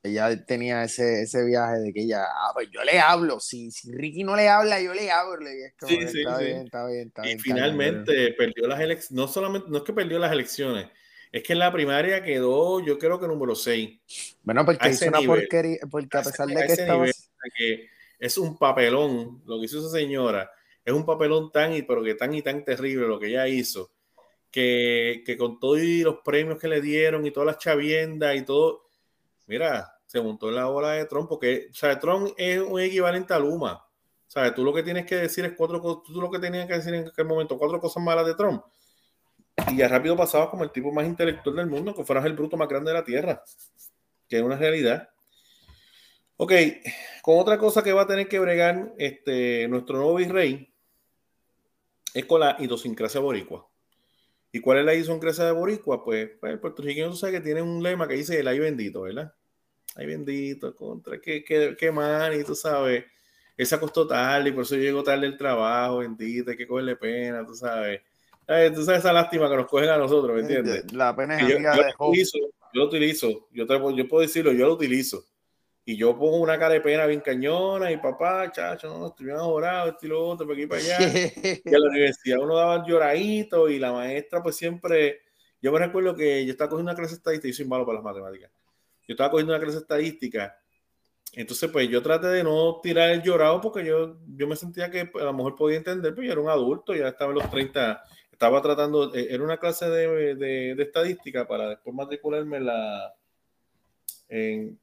ella 0.02 0.44
tenía 0.46 0.84
ese, 0.84 1.22
ese 1.22 1.44
viaje 1.44 1.78
de 1.80 1.92
que 1.92 2.02
ella, 2.02 2.24
ah, 2.24 2.52
pues 2.54 2.68
yo 2.70 2.82
le 2.84 2.98
hablo, 3.00 3.40
si, 3.40 3.70
si 3.70 3.92
Ricky 3.92 4.24
no 4.24 4.36
le 4.36 4.48
habla, 4.48 4.80
yo 4.80 4.94
le 4.94 5.10
hablo. 5.10 5.50
Y 5.50 5.62
es 5.62 5.74
como, 5.78 5.90
sí, 5.90 6.08
sí, 6.08 6.20
está, 6.20 6.38
Bien, 6.38 6.64
está 6.64 6.86
bien, 6.86 7.08
está 7.08 7.22
bien. 7.22 7.38
Y 7.38 7.40
finalmente 7.40 8.32
perdió 8.32 8.66
las 8.68 8.80
elecciones, 8.80 9.10
no 9.10 9.28
solamente, 9.28 9.68
no 9.70 9.78
es 9.78 9.82
que 9.82 9.92
perdió 9.92 10.18
las 10.18 10.32
elecciones, 10.32 10.88
es 11.32 11.42
que 11.42 11.52
en 11.52 11.58
la 11.58 11.72
primaria 11.72 12.22
quedó, 12.22 12.80
yo 12.80 12.98
creo 12.98 13.20
que 13.20 13.26
número 13.26 13.54
6. 13.54 14.38
Bueno, 14.42 14.64
porque 14.64 14.90
hizo 14.90 15.08
una 15.08 15.20
porquería, 15.20 15.78
porque 15.90 16.18
a 16.18 16.22
pesar 16.22 16.46
de 16.48 16.66
que 16.66 16.72
estaba... 16.72 17.06
Que 17.56 17.88
es 18.18 18.36
un 18.36 18.58
papelón, 18.58 19.42
lo 19.46 19.58
que 19.58 19.66
hizo 19.66 19.78
esa 19.78 19.90
señora, 19.90 20.50
es 20.84 20.92
un 20.92 21.04
papelón 21.04 21.52
tan 21.52 21.72
y 21.72 21.82
pero 21.82 22.02
que 22.02 22.14
tan 22.14 22.34
y 22.34 22.42
tan 22.42 22.64
terrible 22.64 23.06
lo 23.06 23.18
que 23.18 23.28
ella 23.28 23.46
hizo, 23.46 23.92
que, 24.50 25.22
que 25.24 25.36
con 25.36 25.60
todos 25.60 25.80
los 25.80 26.16
premios 26.24 26.58
que 26.58 26.68
le 26.68 26.80
dieron 26.80 27.24
y 27.26 27.30
todas 27.30 27.46
las 27.46 27.58
chaviendas 27.58 28.34
y 28.36 28.42
todo, 28.44 28.86
mira, 29.46 29.98
se 30.06 30.20
montó 30.20 30.48
en 30.48 30.56
la 30.56 30.68
ola 30.68 30.92
de 30.92 31.04
Trump, 31.04 31.28
porque, 31.28 31.68
o 31.70 31.74
sea, 31.74 31.98
Trump 32.00 32.32
es 32.36 32.58
un 32.60 32.80
equivalente 32.80 33.34
a 33.34 33.38
Luma. 33.38 33.74
O 33.74 34.30
sea, 34.30 34.54
tú 34.54 34.64
lo 34.64 34.74
que 34.74 34.82
tienes 34.82 35.06
que 35.06 35.16
decir 35.16 35.44
es 35.44 35.52
cuatro 35.52 35.80
cosas, 35.80 36.02
tú 36.04 36.20
lo 36.20 36.30
que 36.30 36.38
tenías 36.38 36.66
que 36.66 36.74
decir 36.74 36.94
en 36.94 37.08
aquel 37.08 37.26
momento, 37.26 37.58
cuatro 37.58 37.80
cosas 37.80 38.02
malas 38.02 38.26
de 38.26 38.34
Trump. 38.34 38.62
Y 39.66 39.76
ya 39.76 39.88
rápido 39.88 40.16
pasaba 40.16 40.50
como 40.50 40.64
el 40.64 40.70
tipo 40.70 40.92
más 40.92 41.06
intelectual 41.06 41.56
del 41.56 41.66
mundo, 41.66 41.94
que 41.94 42.04
fueras 42.04 42.24
el 42.24 42.34
bruto 42.34 42.56
más 42.56 42.68
grande 42.68 42.90
de 42.90 42.98
la 42.98 43.04
Tierra, 43.04 43.42
que 44.28 44.36
es 44.36 44.42
una 44.42 44.56
realidad. 44.56 45.10
Ok, 46.36 46.52
con 47.22 47.38
otra 47.38 47.58
cosa 47.58 47.82
que 47.82 47.92
va 47.92 48.02
a 48.02 48.06
tener 48.06 48.28
que 48.28 48.38
bregar 48.38 48.94
este, 48.96 49.66
nuestro 49.68 49.96
nuevo 49.96 50.14
virrey 50.14 50.72
es 52.14 52.24
con 52.26 52.40
la 52.40 52.56
idiosincrasia 52.60 53.20
boricua. 53.20 53.68
¿Y 54.52 54.60
cuál 54.60 54.78
es 54.78 54.84
la 54.84 54.94
idiosincrasia 54.94 55.44
de 55.44 55.52
boricua? 55.52 56.04
Pues, 56.04 56.30
pues 56.40 56.52
el 56.52 56.60
puertorriqueño 56.60 57.12
sabe 57.14 57.34
que 57.34 57.40
tiene 57.40 57.60
un 57.60 57.82
lema 57.82 58.06
que 58.06 58.14
dice 58.14 58.38
el 58.38 58.48
ay 58.48 58.60
bendito, 58.60 59.02
¿verdad? 59.02 59.34
Ay 59.96 60.06
bendito, 60.06 60.74
contra, 60.76 61.20
qué, 61.20 61.42
qué, 61.42 61.76
qué 61.78 61.90
mal, 61.90 62.38
y 62.38 62.44
tú 62.44 62.54
sabes, 62.54 63.04
él 63.56 63.66
se 63.66 63.74
acostó 63.74 64.06
tarde 64.06 64.50
y 64.50 64.52
por 64.52 64.62
eso 64.62 64.76
llegó 64.76 65.02
tarde 65.02 65.26
el 65.26 65.36
trabajo, 65.36 65.98
bendito, 65.98 66.52
hay 66.52 66.56
que 66.56 66.68
cogerle 66.68 66.94
pena, 66.96 67.44
tú 67.44 67.54
sabes. 67.54 68.00
Tú 68.74 68.82
sabes 68.82 69.00
esa 69.00 69.12
lástima 69.12 69.50
que 69.50 69.56
nos 69.56 69.66
cogen 69.66 69.90
a 69.90 69.98
nosotros, 69.98 70.34
¿me 70.34 70.40
entiendes? 70.40 70.90
La 70.94 71.14
pena 71.14 71.36
es 71.36 71.46
yo, 71.46 71.58
de 71.58 71.62
yo, 71.62 72.06
utilizo, 72.06 72.38
yo 72.38 72.80
lo 72.80 72.84
utilizo, 72.86 73.48
yo, 73.52 73.66
te, 73.66 73.74
yo 73.74 74.08
puedo 74.08 74.22
decirlo, 74.22 74.52
yo 74.52 74.66
lo 74.66 74.72
utilizo 74.72 75.22
y 75.84 75.98
yo 75.98 76.16
pongo 76.16 76.38
una 76.38 76.58
cara 76.58 76.72
de 76.72 76.80
pena 76.80 77.04
bien 77.04 77.20
cañona 77.20 77.92
y 77.92 77.98
papá, 77.98 78.50
chacho, 78.50 78.88
no, 78.88 79.08
estoy 79.08 79.26
bien 79.26 79.36
ahorrado, 79.36 79.90
estoy 79.90 80.08
lo 80.08 80.26
otro, 80.26 80.46
para 80.46 80.58
aquí 80.58 80.66
para 80.66 80.80
allá. 80.80 80.98
y 81.64 81.74
a 81.74 81.78
la 81.78 81.88
universidad 81.90 82.38
uno 82.40 82.56
daba 82.56 82.86
lloradito 82.86 83.68
y 83.68 83.78
la 83.78 83.92
maestra 83.92 84.42
pues 84.42 84.56
siempre, 84.56 85.20
yo 85.60 85.70
me 85.70 85.78
recuerdo 85.78 86.14
que 86.14 86.46
yo 86.46 86.52
estaba 86.52 86.70
cogiendo 86.70 86.90
una 86.90 86.98
clase 86.98 87.16
estadística, 87.16 87.48
y 87.48 87.52
soy 87.52 87.66
malo 87.66 87.84
para 87.84 87.96
las 87.96 88.04
matemáticas, 88.04 88.50
yo 89.06 89.12
estaba 89.12 89.30
cogiendo 89.30 89.54
una 89.54 89.62
clase 89.62 89.78
estadística, 89.78 90.58
entonces 91.34 91.70
pues 91.70 91.86
yo 91.90 92.02
traté 92.02 92.28
de 92.28 92.44
no 92.44 92.80
tirar 92.82 93.10
el 93.10 93.22
llorado 93.22 93.60
porque 93.60 93.84
yo, 93.84 94.16
yo 94.26 94.46
me 94.46 94.56
sentía 94.56 94.90
que 94.90 95.00
a 95.00 95.24
lo 95.24 95.34
mejor 95.34 95.54
podía 95.54 95.76
entender, 95.76 96.14
pero 96.14 96.26
yo 96.26 96.32
era 96.32 96.40
un 96.40 96.48
adulto, 96.48 96.94
ya 96.94 97.08
estaba 97.08 97.32
en 97.32 97.38
los 97.38 97.50
30, 97.50 98.02
estaba 98.38 98.62
tratando, 98.62 99.12
eh, 99.16 99.26
era 99.30 99.42
una 99.42 99.56
clase 99.56 99.90
de, 99.90 100.36
de, 100.36 100.74
de 100.76 100.82
estadística 100.84 101.48
para 101.48 101.70
después 101.70 101.92
matricularme 101.92 102.60
la... 102.60 103.12
En, 104.28 104.78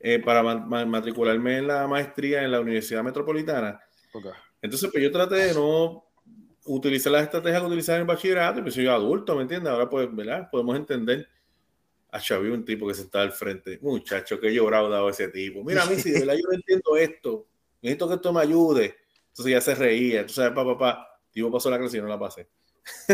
eh, 0.00 0.18
para 0.18 0.42
matricularme 0.42 1.56
en 1.56 1.66
la 1.66 1.86
maestría 1.86 2.42
en 2.42 2.52
la 2.52 2.60
Universidad 2.60 3.02
Metropolitana. 3.02 3.80
Entonces, 4.60 4.90
pues 4.92 5.02
yo 5.02 5.10
traté 5.10 5.36
de 5.36 5.54
no 5.54 6.04
utilizar 6.66 7.12
las 7.12 7.22
estrategias 7.22 7.62
que 7.62 7.66
utilizaba 7.66 7.96
en 7.96 8.02
el 8.02 8.06
bachillerato, 8.06 8.60
pues 8.60 8.74
soy 8.74 8.86
adulto, 8.86 9.34
¿me 9.34 9.42
entiendes? 9.42 9.72
Ahora, 9.72 9.88
pues, 9.88 10.14
¿verdad? 10.14 10.50
Podemos 10.50 10.76
entender. 10.76 11.26
A 12.10 12.20
Xavi, 12.20 12.48
un 12.48 12.64
tipo 12.64 12.86
que 12.88 12.94
se 12.94 13.02
está 13.02 13.22
al 13.22 13.32
frente. 13.32 13.78
Muchacho, 13.82 14.38
que 14.38 14.52
llorado 14.52 14.88
dado 14.88 15.08
ese 15.08 15.28
tipo. 15.28 15.64
Mira, 15.64 15.82
a 15.82 15.86
mí, 15.86 15.96
si 15.96 16.10
de 16.10 16.20
verdad 16.20 16.34
yo 16.34 16.48
no 16.48 16.54
entiendo 16.54 16.96
esto, 16.96 17.46
necesito 17.82 18.08
que 18.08 18.14
esto 18.14 18.32
me 18.32 18.40
ayude. 18.40 18.96
Entonces 19.28 19.52
ya 19.52 19.60
se 19.60 19.74
reía. 19.74 20.28
Sabes, 20.28 20.52
papá, 20.52 20.78
papá, 20.78 21.17
tipo 21.38 21.52
pasó 21.52 21.70
la 21.70 21.78
clase 21.78 21.98
y 21.98 22.00
no 22.00 22.08
la 22.08 22.18
pasé. 22.18 22.48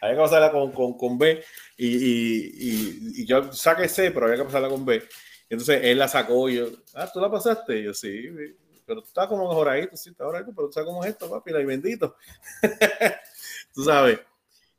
había 0.00 0.14
que 0.14 0.20
pasarla 0.20 0.50
con, 0.50 0.72
con, 0.72 0.96
con 0.96 1.18
B 1.18 1.42
y, 1.76 1.86
y, 1.86 2.52
y, 2.58 3.22
y, 3.22 3.26
yo 3.26 3.52
saqué 3.52 3.88
C, 3.88 4.10
pero 4.10 4.26
había 4.26 4.38
que 4.38 4.44
pasarla 4.44 4.68
con 4.68 4.84
B. 4.84 5.02
Entonces 5.50 5.80
él 5.82 5.98
la 5.98 6.08
sacó 6.08 6.48
y 6.48 6.56
yo, 6.56 6.68
ah, 6.94 7.10
¿tú 7.12 7.20
la 7.20 7.30
pasaste? 7.30 7.78
Y 7.78 7.84
yo, 7.84 7.94
sí, 7.94 8.28
pero 8.86 9.02
tú 9.02 9.08
estás 9.08 9.26
como 9.26 9.48
mejoradito, 9.48 9.96
sí, 9.96 10.10
está 10.10 10.24
ahora, 10.24 10.44
pero 10.44 10.66
tú 10.66 10.72
sabes 10.72 10.86
cómo 10.86 11.04
es 11.04 11.10
esto, 11.10 11.28
papi, 11.28 11.50
y 11.50 11.64
bendito. 11.64 12.16
tú 13.74 13.84
sabes. 13.84 14.18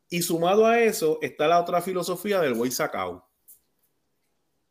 Y 0.09 0.21
sumado 0.23 0.65
a 0.65 0.80
eso 0.80 1.19
está 1.21 1.47
la 1.47 1.61
otra 1.61 1.81
filosofía 1.81 2.41
del 2.41 2.55
güey 2.55 2.71
sacao. 2.71 3.27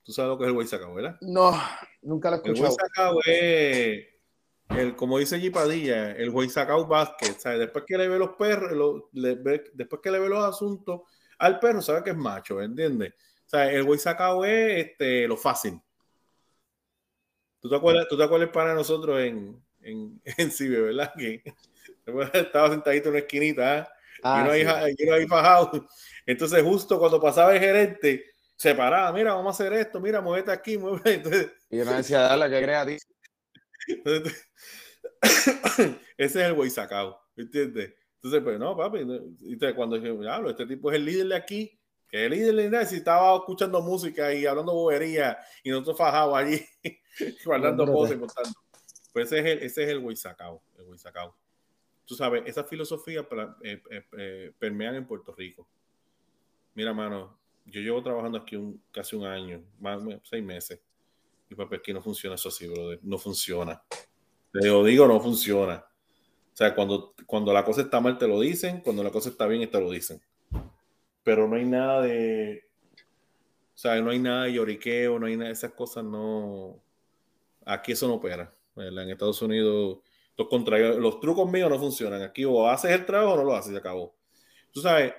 ¿Tú 0.03 0.13
sabes 0.13 0.31
lo 0.31 0.39
que 0.39 0.45
es 0.45 0.49
el 0.49 0.55
güey 0.55 0.67
sacao, 0.67 0.95
verdad? 0.95 1.17
No, 1.21 1.53
nunca 2.03 2.31
lo 2.31 2.37
he 2.37 2.39
escuchado. 2.39 2.67
El 2.67 2.75
güey 2.75 2.77
sacao 2.77 3.21
es, 3.27 4.07
el, 4.71 4.97
como 4.97 5.19
dice 5.19 5.41
Gipadilla, 5.41 6.13
el 6.13 6.31
güey 6.31 6.49
sacao 6.49 6.87
basket. 6.87 7.39
¿sabes? 7.39 7.61
Después 7.61 7.85
que 7.87 7.99
le 7.99 8.09
ve 8.09 8.19
los 8.19 8.31
perros, 8.31 9.05
después 9.13 10.01
que 10.03 10.11
le 10.11 10.19
ve 10.19 10.29
los 10.29 10.45
asuntos 10.45 11.03
al 11.39 11.59
perro, 11.59 11.81
sabe 11.81 12.03
que 12.03 12.11
es 12.11 12.17
macho, 12.17 12.61
¿entiendes? 12.61 13.13
O 13.47 13.49
sea, 13.49 13.71
el 13.71 13.85
güey 13.85 13.99
sacao 13.99 14.45
es 14.45 14.87
este, 14.87 15.27
lo 15.27 15.37
fácil. 15.37 15.81
¿Tú 17.61 17.69
te 17.69 17.77
acuerdas, 17.77 18.07
¿tú 18.09 18.17
te 18.17 18.25
acuerdas 18.25 18.51
para 18.51 18.75
nosotros 18.75 19.21
en, 19.21 19.61
en, 19.81 20.21
en 20.37 20.51
Cibe, 20.51 20.81
verdad? 20.81 21.13
Que 21.17 21.43
estaba 22.35 22.71
sentadito 22.71 23.09
en 23.09 23.15
una 23.15 23.19
esquinita 23.21 23.79
¿eh? 23.79 23.87
ah, 24.23 24.41
y, 24.41 24.45
no 24.45 24.51
hay, 24.51 24.95
y 24.97 25.07
no 25.07 25.15
hay 25.15 25.27
fajado. 25.27 25.87
Entonces, 26.27 26.63
justo 26.63 26.99
cuando 26.99 27.21
pasaba 27.21 27.55
el 27.55 27.61
gerente, 27.61 28.27
se 28.55 28.75
paraba, 28.75 29.13
mira, 29.13 29.35
vamos 29.35 29.59
a 29.59 29.63
hacer 29.63 29.73
esto, 29.79 30.01
mira, 30.01 30.21
muévete 30.21 30.51
aquí, 30.51 30.77
muévete. 30.79 31.53
Y 31.71 31.79
yo 31.79 31.85
no 31.85 31.93
decía, 31.93 32.21
dale, 32.21 32.51
que 32.51 32.63
crea 32.63 32.85
ti. 33.87 34.03
ese 36.17 36.41
es 36.41 36.47
el 36.47 36.55
güey 36.55 36.71
sacado, 36.71 37.21
¿entiendes? 37.37 37.95
Entonces, 38.17 38.43
pues 38.43 38.59
no, 38.59 38.77
papi. 38.77 38.99
Entonces, 39.01 39.75
cuando 39.75 39.97
hablo, 40.31 40.51
este 40.51 40.67
tipo 40.67 40.91
es 40.91 40.97
el 40.97 41.05
líder 41.05 41.29
de 41.29 41.37
aquí, 41.37 41.79
que 42.09 42.25
el 42.25 42.33
líder 42.33 42.71
de 42.71 42.87
si 42.87 42.97
estaba 42.97 43.37
escuchando 43.37 43.81
música 43.81 44.33
y 44.33 44.47
hablando 44.47 44.73
bobería 44.73 45.39
y 45.63 45.71
nosotros 45.71 45.99
fajados 45.99 46.37
allí 46.37 46.61
guardando 47.45 47.87
cosas 47.87 48.17
y 48.17 48.19
contando. 48.19 48.59
Pues 49.13 49.27
ese 49.27 49.39
es 49.39 49.47
el, 49.47 49.59
ese 49.59 49.83
es 49.85 49.89
el 49.91 49.99
el 49.99 51.33
Tú 52.05 52.15
sabes, 52.15 52.43
esas 52.47 52.67
filosofías 52.67 53.27
eh, 53.63 53.83
eh, 53.91 54.05
eh, 54.17 54.53
permean 54.59 54.95
en 54.95 55.07
Puerto 55.07 55.35
Rico. 55.35 55.69
Mira, 56.75 56.95
mano, 56.95 57.39
yo 57.67 57.83
llevo 57.83 58.03
trabajando 58.03 58.39
aquí 58.39 58.57
un, 58.57 58.83
casi 58.91 59.15
un 59.15 59.27
año, 59.27 59.63
más 59.79 60.03
seis 60.23 60.43
meses. 60.43 60.81
Y 61.51 61.55
pues 61.55 61.69
aquí 61.73 61.93
no 61.93 62.03
funciona 62.03 62.35
eso 62.35 62.49
así, 62.49 62.67
brother. 62.67 63.01
No 63.03 63.19
funciona. 63.19 63.83
Te 64.53 64.67
lo 64.67 64.85
digo, 64.85 65.07
no 65.07 65.21
funciona. 65.21 65.85
O 66.53 66.57
sea, 66.59 66.75
cuando, 66.75 67.15
cuando 67.27 67.53
la 67.53 67.65
cosa 67.65 67.83
está 67.83 68.01
mal 68.01 68.19
te 68.19 68.27
lo 68.27 68.41
dicen, 68.41 68.81
cuando 68.81 69.03
la 69.03 69.11
cosa 69.11 69.29
está 69.29 69.47
bien 69.47 69.71
te 69.71 69.81
lo 69.81 69.91
dicen 69.91 70.21
pero 71.29 71.47
no 71.47 71.57
hay 71.57 71.67
nada 71.67 72.01
de, 72.01 72.65
o 72.95 73.77
sea, 73.77 74.01
no 74.01 74.09
hay 74.09 74.19
nada 74.19 74.45
de 74.45 74.55
lloriqueo, 74.55 75.19
no 75.19 75.27
hay 75.27 75.37
nada 75.37 75.49
de 75.49 75.53
esas 75.53 75.73
cosas, 75.73 76.03
no, 76.03 76.83
aquí 77.67 77.93
eso 77.93 78.09
no 78.09 78.15
opera. 78.15 78.51
En 78.77 78.99
Estados 79.11 79.43
Unidos, 79.43 79.99
los, 80.39 80.99
los 80.99 81.21
trucos 81.21 81.53
míos 81.53 81.69
no 81.69 81.79
funcionan. 81.79 82.23
Aquí 82.23 82.47
o 82.47 82.67
haces 82.67 82.93
el 82.93 83.05
trabajo 83.05 83.35
o 83.35 83.37
no 83.37 83.45
lo 83.45 83.55
haces, 83.55 83.73
se 83.73 83.79
acabó. 83.79 84.17
Tú 84.73 84.81
sabes, 84.81 85.13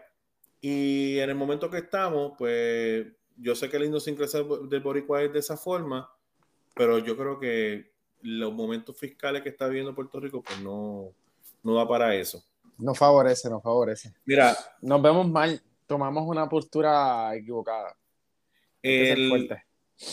y 0.59 1.19
en 1.19 1.29
el 1.29 1.35
momento 1.35 1.69
que 1.69 1.77
estamos, 1.77 2.33
pues 2.39 3.05
yo 3.37 3.53
sé 3.53 3.69
que 3.69 3.77
el 3.77 3.83
idiosincrasia 3.83 4.41
del 4.67 4.79
boricua 4.79 5.21
es 5.21 5.31
de 5.31 5.37
esa 5.37 5.57
forma, 5.57 6.11
pero 6.73 6.99
yo 6.99 7.17
creo 7.17 7.39
que 7.39 7.91
los 8.21 8.53
momentos 8.53 8.97
fiscales 8.97 9.41
que 9.41 9.49
está 9.49 9.67
viviendo 9.67 9.95
Puerto 9.95 10.19
Rico, 10.19 10.41
pues 10.41 10.59
no, 10.61 11.13
no 11.63 11.75
va 11.75 11.87
para 11.87 12.15
eso. 12.15 12.43
No 12.77 12.93
favorece, 12.93 13.49
no 13.49 13.61
favorece. 13.61 14.13
Mira, 14.25 14.55
nos 14.81 15.01
vemos 15.01 15.29
mal 15.29 15.61
tomamos 15.89 16.23
una 16.27 16.47
postura 16.47 17.35
equivocada. 17.35 17.97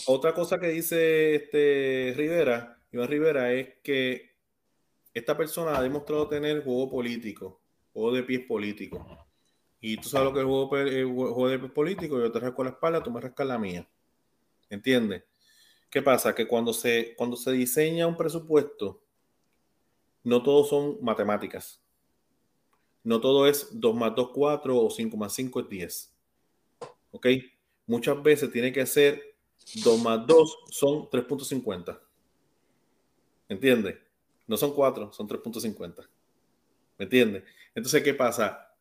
otra 0.07 0.33
cosa 0.33 0.59
que 0.59 0.69
dice 0.69 1.35
este 1.35 2.15
Rivera, 2.17 2.81
Iván 2.91 3.07
Rivera, 3.07 3.53
es 3.53 3.75
que 3.83 4.31
esta 5.13 5.37
persona 5.37 5.77
ha 5.77 5.83
demostrado 5.83 6.27
tener 6.27 6.63
juego 6.63 6.89
político, 6.89 7.61
juego 7.93 8.11
de 8.11 8.23
pies 8.23 8.41
político. 8.47 9.05
Y 9.79 9.97
tú 9.97 10.09
sabes 10.09 10.25
lo 10.25 10.33
que 10.33 10.39
es 10.39 10.95
el 10.95 11.05
juego, 11.05 11.47
de 11.47 11.59
pies 11.59 11.71
político, 11.71 12.19
yo 12.19 12.31
te 12.31 12.39
rasco 12.39 12.63
la 12.63 12.71
espalda, 12.71 13.03
tú 13.03 13.11
me 13.11 13.21
rascas 13.21 13.45
la 13.45 13.59
mía. 13.59 13.87
¿Entiendes? 14.71 15.23
¿Qué 15.89 16.01
pasa? 16.01 16.35
Que 16.35 16.47
cuando 16.47 16.73
se, 16.73 17.15
cuando 17.15 17.35
se 17.35 17.51
diseña 17.51 18.07
un 18.07 18.17
presupuesto, 18.17 19.01
no 20.23 20.43
todos 20.43 20.69
son 20.69 20.97
matemáticas. 21.01 21.81
No 23.03 23.21
todo 23.21 23.47
es 23.47 23.69
2 23.71 23.95
más 23.95 24.13
2, 24.15 24.31
4 24.33 24.77
o 24.77 24.89
5 24.89 25.15
más 25.15 25.33
5 25.33 25.61
es 25.61 25.69
10. 25.69 26.13
¿Ok? 27.11 27.27
Muchas 27.85 28.21
veces 28.21 28.51
tiene 28.51 28.73
que 28.73 28.85
ser 28.85 29.37
2 29.83 30.01
más 30.01 30.27
2 30.27 30.57
son 30.69 31.09
3.50. 31.09 31.99
¿Entiendes? 33.47 33.97
No 34.45 34.57
son 34.57 34.73
4, 34.73 35.13
son 35.13 35.27
3.50. 35.27 36.07
¿Me 36.97 37.03
entiendes? 37.05 37.43
Entonces, 37.73 38.03
¿qué 38.03 38.13
pasa? 38.13 38.75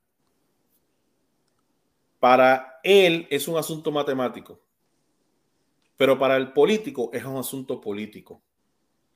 Para 2.18 2.80
él 2.82 3.26
es 3.30 3.46
un 3.46 3.56
asunto 3.56 3.92
matemático, 3.92 4.60
pero 5.96 6.18
para 6.18 6.36
el 6.36 6.52
político 6.52 7.10
es 7.12 7.24
un 7.24 7.36
asunto 7.36 7.80
político, 7.80 8.42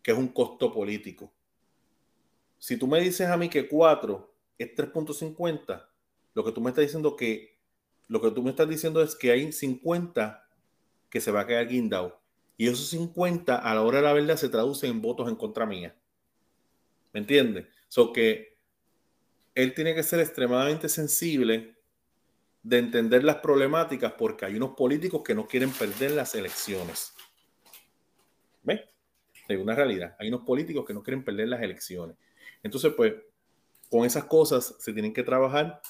que 0.03 0.13
es 0.13 0.19
un 0.19 0.29
costo 0.29 0.73
político. 0.73 1.33
Si 2.59 2.77
tú 2.77 2.87
me 2.87 3.01
dices 3.01 3.29
a 3.29 3.37
mí 3.37 3.49
que 3.49 3.69
4 3.69 4.35
es 4.59 4.75
3.50, 4.75 5.87
lo 6.35 6.45
que 6.45 6.53
tú 6.53 6.61
me 6.61 6.71
estás 6.71 6.85
diciendo 6.85 7.17
que 7.17 7.59
lo 8.09 8.21
que 8.21 8.33
tú 8.33 8.43
me 8.43 8.51
estás 8.51 8.69
diciendo 8.69 9.03
es 9.03 9.15
que 9.15 9.31
hay 9.31 9.53
50 9.53 10.49
que 11.09 11.21
se 11.21 11.31
va 11.31 11.41
a 11.41 11.47
quedar 11.47 11.69
guindado. 11.69 12.21
Y 12.57 12.67
esos 12.67 12.89
50 12.89 13.57
a 13.57 13.75
la 13.75 13.83
hora 13.83 13.99
de 13.99 14.03
la 14.03 14.13
verdad 14.13 14.37
se 14.37 14.49
traducen 14.49 14.91
en 14.91 15.01
votos 15.01 15.29
en 15.29 15.37
contra 15.37 15.65
mía. 15.65 15.97
¿Me 17.13 17.21
entiendes? 17.21 17.69
So 17.89 18.13
que 18.13 18.59
él 19.55 19.75
tiene 19.75 19.95
que 19.95 20.03
ser 20.03 20.19
extremadamente 20.21 20.89
sensible 20.89 21.77
de 22.63 22.79
entender 22.79 23.25
las 23.25 23.37
problemáticas 23.37 24.13
porque 24.13 24.45
hay 24.45 24.57
unos 24.57 24.71
políticos 24.77 25.23
que 25.25 25.35
no 25.35 25.47
quieren 25.47 25.71
perder 25.71 26.13
las 26.13 26.35
elecciones. 26.35 27.15
¿Ves? 28.63 28.83
Hay 29.49 29.57
una 29.57 29.75
realidad. 29.75 30.17
Hay 30.19 30.29
unos 30.29 30.43
políticos 30.43 30.85
que 30.87 30.95
no 30.95 31.03
quieren 31.03 31.25
perder 31.25 31.49
las 31.49 31.63
elecciones. 31.63 32.17
Entonces, 32.63 32.93
pues, 32.97 33.15
con 33.89 34.05
esas 34.05 34.25
cosas 34.25 34.77
se 34.79 34.93
tienen 34.93 35.13
que 35.13 35.23
trabajar 35.23 35.81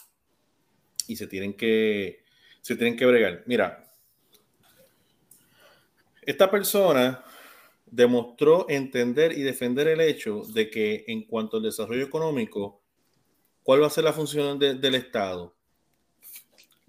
y 1.06 1.16
se 1.16 1.26
tienen 1.26 1.54
que, 1.54 2.22
se 2.60 2.76
tienen 2.76 2.96
que 2.96 3.06
bregar. 3.06 3.42
Mira, 3.46 3.84
esta 6.22 6.50
persona 6.50 7.24
demostró 7.86 8.66
entender 8.68 9.36
y 9.36 9.42
defender 9.42 9.88
el 9.88 10.00
hecho 10.00 10.42
de 10.54 10.70
que 10.70 11.04
en 11.08 11.24
cuanto 11.24 11.56
al 11.56 11.64
desarrollo 11.64 12.04
económico, 12.04 12.80
¿cuál 13.64 13.82
va 13.82 13.88
a 13.88 13.90
ser 13.90 14.04
la 14.04 14.12
función 14.12 14.58
del 14.58 14.94
Estado? 14.94 15.56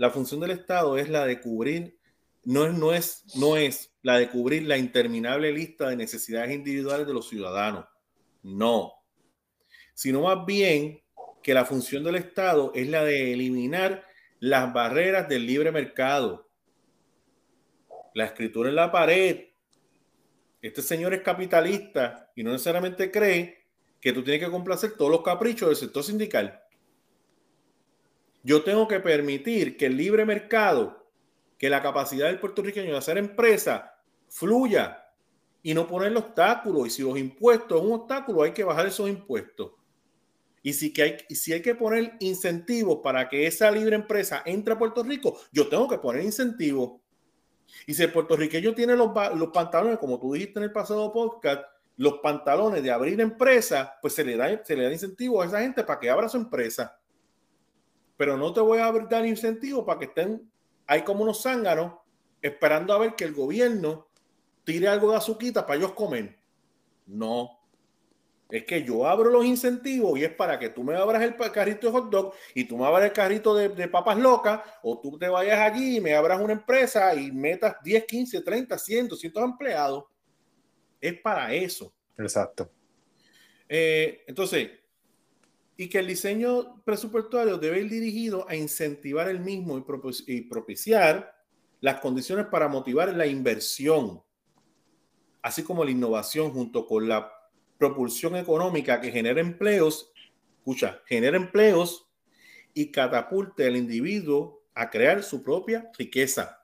La 0.02 0.10
función 0.10 0.40
del 0.40 0.49
Estado 0.49 0.98
es 0.98 1.10
la 1.10 1.28
de 1.28 1.40
cubrir, 1.40 1.99
no 2.44 2.65
es, 2.65 2.73
no, 2.73 2.91
es, 2.91 3.23
no 3.36 3.56
es 3.56 3.94
la 4.02 4.18
de 4.18 4.32
cubrir 4.32 4.64
la 4.64 4.76
interminable 4.76 5.52
lista 5.52 5.90
de 5.90 5.95
necesidades 5.95 6.56
individuales 6.56 7.06
de 7.06 7.14
los 7.14 7.30
ciudadanos. 7.30 7.86
No. 8.41 8.94
Sino 9.94 10.23
más 10.23 10.44
bien 10.44 11.03
que 11.44 11.53
la 11.53 11.65
función 11.65 12.03
del 12.03 12.15
Estado 12.15 12.72
es 12.73 12.90
la 12.90 13.03
de 13.03 13.34
eliminar 13.34 14.03
las 14.40 14.73
barreras 14.73 15.30
del 15.30 15.45
libre 15.45 15.72
mercado. 15.72 16.49
La 18.15 18.26
escritura 18.26 18.69
en 18.69 18.78
la 18.78 18.91
pared 18.91 19.49
este 20.64 20.82
señor 20.82 21.14
es 21.14 21.22
capitalista 21.22 22.32
y 22.36 22.41
no 22.41 22.52
necesariamente 22.52 23.11
cree 23.11 23.68
que 23.99 24.14
tú 24.14 24.23
tienes 24.23 24.44
que 24.44 24.49
complacer 24.49 24.94
todos 24.98 25.11
los 25.11 25.22
caprichos 25.22 25.69
del 25.69 25.78
sector 25.78 26.03
sindical. 26.03 26.60
Yo 28.43 28.63
tengo 28.63 28.88
que 28.88 28.99
permitir 28.99 29.77
que 29.77 29.85
el 29.85 29.97
libre 29.97 30.26
mercado, 30.26 31.07
que 31.57 31.69
la 31.69 31.81
capacidad 31.81 32.27
del 32.27 32.39
puertorriqueño 32.39 32.91
de 32.91 32.97
hacer 32.97 33.18
empresa 33.18 33.95
fluya 34.30 35.05
y 35.61 35.73
no 35.73 35.88
ponerle 35.88 36.19
obstáculos. 36.19 36.88
Y 36.88 36.89
si 36.89 37.01
los 37.03 37.18
impuestos 37.18 37.80
es 37.80 37.88
un 37.88 37.93
obstáculo, 37.93 38.43
hay 38.43 38.51
que 38.51 38.63
bajar 38.63 38.88
esos 38.88 39.09
impuestos. 39.09 39.72
Y 40.63 40.73
si, 40.73 40.93
hay 41.53 41.61
que 41.61 41.76
poner 41.76 42.18
incentivos 42.19 42.99
para 43.03 43.27
que 43.27 43.47
esa 43.47 43.72
libre 43.72 43.95
empresa 43.95 44.43
entre 44.45 44.73
a 44.73 44.77
Puerto 44.77 45.03
Rico, 45.03 45.39
yo 45.51 45.68
tengo 45.68 45.88
que 45.88 45.97
poner 45.97 46.23
incentivos. 46.23 47.01
Y 47.88 47.93
si 47.93 48.03
el 48.03 48.11
puertorriqueño 48.11 48.76
tiene 48.76 48.95
los, 48.95 49.11
pantalones, 49.51 49.97
como 49.97 50.19
tú 50.19 50.34
dijiste 50.34 50.59
en 50.59 50.65
el 50.65 50.72
pasado 50.72 51.11
podcast, 51.11 51.63
los 51.97 52.19
pantalones 52.19 52.84
de 52.84 52.91
abrir 52.91 53.19
empresa, 53.22 53.97
pues 54.01 54.13
se 54.13 54.23
le 54.23 54.38
da, 54.38 54.63
se 54.63 54.76
le 54.76 54.84
da 54.84 54.91
incentivo 54.91 55.41
a 55.41 55.45
esa 55.45 55.61
gente 55.61 55.84
para 55.84 55.99
que 55.99 56.09
abra 56.09 56.30
su 56.30 56.38
empresa. 56.38 57.01
Pero 58.22 58.38
no 58.38 58.53
te 58.53 58.60
voy 58.60 58.77
a 58.77 58.91
dar 59.10 59.26
incentivo 59.26 59.84
para 59.84 59.98
que 59.98 60.06
estén 60.06 60.48
ahí 60.85 61.02
como 61.02 61.23
unos 61.23 61.41
zánganos 61.41 61.93
esperando 62.39 62.93
a 62.93 62.99
ver 62.99 63.15
que 63.15 63.23
el 63.23 63.34
gobierno 63.34 64.10
tire 64.64 64.89
algo 64.89 65.10
de 65.10 65.18
azuquita 65.18 65.65
para 65.65 65.80
ellos 65.80 65.93
comer. 65.93 66.38
No, 67.07 67.49
es 68.48 68.64
que 68.65 68.84
yo 68.84 69.07
abro 69.07 69.31
los 69.31 69.43
incentivos 69.43 70.19
y 70.19 70.23
es 70.23 70.35
para 70.35 70.60
que 70.60 70.69
tú 70.69 70.84
me 70.84 70.95
abras 70.95 71.23
el 71.23 71.35
carrito 71.52 71.88
de 71.88 71.93
hot 71.93 72.11
dog 72.11 72.34
y 72.53 72.65
tú 72.65 72.77
me 72.77 72.85
abras 72.85 73.06
el 73.06 73.11
carrito 73.11 73.56
de, 73.56 73.88
papas 73.88 74.19
locas 74.19 74.61
o 74.84 75.02
tú 75.02 75.18
te 75.18 75.27
vayas 75.27 75.57
allí 75.57 75.98
y 75.98 75.99
me 75.99 76.14
abras 76.14 76.39
una 76.39 76.53
empresa 76.53 77.15
y 77.15 77.31
metas 77.31 77.77
10, 77.84 78.06
15, 78.06 78.41
30, 78.41 78.77
100, 78.77 79.07
200 79.07 79.43
empleados. 79.43 80.03
Es 81.02 81.19
para 81.22 81.52
eso. 81.52 81.91
Exacto. 82.19 82.69
Eh, 83.68 84.23
entonces, 84.27 84.69
y 85.82 85.90
que 85.90 85.98
el 85.98 86.06
diseño 86.06 86.84
presupuestario 86.86 87.58
debe 87.58 87.80
ir 87.80 87.90
dirigido 87.90 88.48
a 88.48 88.56
incentivar 88.56 89.28
el 89.30 89.40
mismo 89.40 89.84
y 90.28 90.41
propiciar 90.41 91.34
las 91.80 91.99
condiciones 91.99 92.45
para 92.52 92.68
motivar 92.68 93.12
la 93.16 93.26
inversión, 93.26 94.22
así 95.41 95.64
como 95.64 95.84
la 95.84 95.90
innovación 95.90 96.52
junto 96.52 96.86
con 96.86 97.10
la 97.10 97.34
propulsión 97.80 98.36
económica 98.36 99.02
que 99.02 99.12
genera 99.12 99.41
empleos, 99.41 100.12
escucha, 100.60 101.02
genera 101.08 101.36
empleos 101.36 102.08
y 102.76 102.91
catapulte 102.91 103.66
al 103.66 103.76
individuo 103.76 104.62
a 104.76 104.88
crear 104.91 105.24
su 105.24 105.41
propia 105.41 105.90
riqueza. 105.98 106.64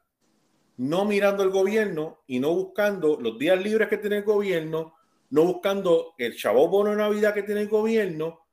No 0.75 1.05
mirando 1.05 1.41
el 1.41 1.49
gobierno 1.49 2.21
y 2.27 2.39
no 2.39 2.53
buscando 2.53 3.19
los 3.19 3.39
días 3.39 3.59
libres 3.59 3.87
que 3.87 3.97
tiene 3.97 4.17
el 4.17 4.23
gobierno, 4.25 4.93
no 5.31 5.43
buscando 5.43 6.13
el 6.19 6.37
chavo 6.37 6.67
bono 6.67 6.91
de 6.91 6.97
Navidad 6.97 7.33
que 7.33 7.41
tiene 7.41 7.61
el 7.61 7.67
gobierno, 7.67 8.43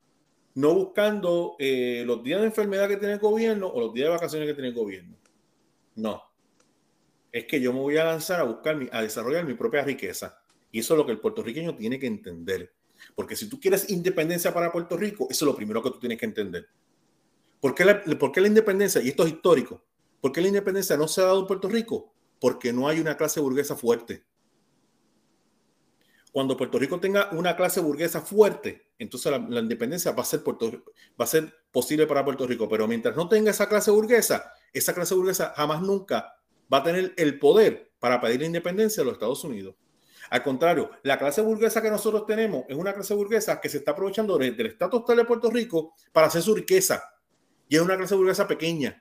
no 0.54 0.74
buscando 0.74 1.56
eh, 1.58 2.04
los 2.06 2.22
días 2.22 2.40
de 2.40 2.46
enfermedad 2.46 2.88
que 2.88 2.96
tiene 2.96 3.14
el 3.14 3.20
gobierno 3.20 3.66
o 3.66 3.80
los 3.80 3.92
días 3.92 4.06
de 4.06 4.14
vacaciones 4.14 4.48
que 4.48 4.54
tiene 4.54 4.68
el 4.68 4.74
gobierno. 4.74 5.16
No. 5.96 6.22
Es 7.32 7.46
que 7.46 7.60
yo 7.60 7.72
me 7.72 7.80
voy 7.80 7.96
a 7.96 8.04
lanzar 8.04 8.40
a 8.40 8.44
buscar, 8.44 8.78
a 8.92 9.02
desarrollar 9.02 9.44
mi 9.44 9.54
propia 9.54 9.82
riqueza. 9.82 10.38
Y 10.70 10.80
eso 10.80 10.94
es 10.94 10.98
lo 10.98 11.06
que 11.06 11.12
el 11.12 11.20
puertorriqueño 11.20 11.76
tiene 11.76 11.98
que 11.98 12.06
entender. 12.06 12.72
Porque 13.14 13.36
si 13.36 13.48
tú 13.48 13.60
quieres 13.60 13.90
independencia 13.90 14.54
para 14.54 14.72
Puerto 14.72 14.96
Rico, 14.96 15.26
eso 15.28 15.44
es 15.44 15.50
lo 15.50 15.56
primero 15.56 15.82
que 15.82 15.90
tú 15.90 15.98
tienes 15.98 16.18
que 16.18 16.26
entender. 16.26 16.68
¿Por 17.60 17.74
qué 17.74 17.84
la, 17.84 18.02
la 18.04 18.46
independencia? 18.46 19.00
Y 19.02 19.08
esto 19.08 19.24
es 19.24 19.32
histórico. 19.32 19.84
¿Por 20.20 20.32
qué 20.32 20.40
la 20.40 20.48
independencia 20.48 20.96
no 20.96 21.08
se 21.08 21.20
ha 21.20 21.24
dado 21.24 21.40
en 21.40 21.46
Puerto 21.46 21.68
Rico? 21.68 22.12
Porque 22.40 22.72
no 22.72 22.88
hay 22.88 23.00
una 23.00 23.16
clase 23.16 23.40
burguesa 23.40 23.74
fuerte. 23.76 24.24
Cuando 26.34 26.56
Puerto 26.56 26.80
Rico 26.80 26.98
tenga 26.98 27.28
una 27.30 27.54
clase 27.54 27.78
burguesa 27.78 28.20
fuerte, 28.20 28.90
entonces 28.98 29.30
la, 29.30 29.60
independencia 29.60 30.10
va 30.10 30.24
a, 30.24 30.26
ser 30.26 30.40
va 30.40 31.24
a 31.24 31.26
ser 31.28 31.54
posible 31.70 32.08
para 32.08 32.24
Puerto 32.24 32.44
Rico. 32.44 32.68
Pero 32.68 32.88
mientras 32.88 33.14
no 33.14 33.28
tenga 33.28 33.52
esa 33.52 33.68
clase 33.68 33.92
burguesa, 33.92 34.52
esa 34.72 34.92
clase 34.92 35.14
burguesa 35.14 35.54
jamás 35.56 35.80
nunca 35.80 36.34
va 36.72 36.78
a 36.78 36.82
tener 36.82 37.14
el 37.18 37.38
poder 37.38 37.92
para 38.00 38.20
pedir 38.20 38.40
la 38.40 38.46
independencia 38.46 39.00
de 39.00 39.04
los 39.04 39.12
Estados 39.12 39.44
Unidos. 39.44 39.76
Al 40.28 40.42
contrario, 40.42 40.90
la 41.04 41.20
clase 41.20 41.40
burguesa 41.40 41.80
que 41.80 41.88
nosotros 41.88 42.26
tenemos 42.26 42.64
es 42.68 42.76
una 42.76 42.92
clase 42.92 43.14
burguesa 43.14 43.60
que 43.60 43.68
se 43.68 43.78
está 43.78 43.92
aprovechando 43.92 44.36
del 44.36 44.58
estatus 44.66 45.06
de 45.06 45.24
Puerto 45.24 45.52
Rico 45.52 45.94
para 46.10 46.26
hacer 46.26 46.42
su 46.42 46.52
riqueza. 46.52 47.00
Y 47.68 47.76
es 47.76 47.80
una 47.80 47.96
clase 47.96 48.16
burguesa 48.16 48.48
pequeña. 48.48 49.00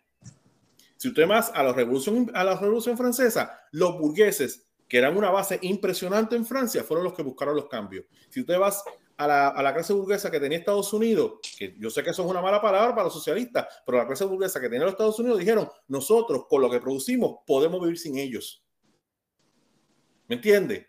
Si 0.97 1.07
usted 1.07 1.26
más 1.26 1.51
a 1.55 1.64
la 1.64 1.73
revolución, 1.73 2.30
a 2.35 2.43
la 2.43 2.55
revolución 2.60 2.95
francesa, 2.95 3.60
los 3.72 3.97
burgueses, 3.97 4.68
que 4.93 4.99
eran 4.99 5.17
una 5.17 5.31
base 5.31 5.57
impresionante 5.63 6.35
en 6.35 6.45
Francia, 6.45 6.83
fueron 6.83 7.03
los 7.03 7.15
que 7.15 7.23
buscaron 7.23 7.55
los 7.55 7.67
cambios. 7.67 8.05
Si 8.29 8.41
usted 8.41 8.59
vas 8.59 8.83
a 9.17 9.25
la, 9.25 9.47
a 9.47 9.63
la, 9.63 9.73
clase 9.73 9.91
burguesa 9.91 10.29
que 10.29 10.39
tenía 10.39 10.59
Estados 10.59 10.93
Unidos, 10.93 11.39
que 11.57 11.75
yo 11.79 11.89
sé 11.89 12.03
que 12.03 12.11
eso 12.11 12.23
es 12.23 12.29
una 12.29 12.43
mala 12.43 12.61
palabra 12.61 12.91
para 12.91 13.05
los 13.05 13.13
socialistas, 13.13 13.65
pero 13.87 13.97
la 13.97 14.05
clase 14.05 14.23
burguesa 14.23 14.61
que 14.61 14.69
tenía 14.69 14.83
los 14.83 14.91
Estados 14.91 15.17
Unidos 15.17 15.39
dijeron, 15.39 15.67
nosotros 15.87 16.45
con 16.47 16.61
lo 16.61 16.69
que 16.69 16.79
producimos 16.79 17.37
podemos 17.43 17.81
vivir 17.81 17.97
sin 17.97 18.19
ellos. 18.19 18.63
¿Me 20.27 20.35
entiende? 20.35 20.87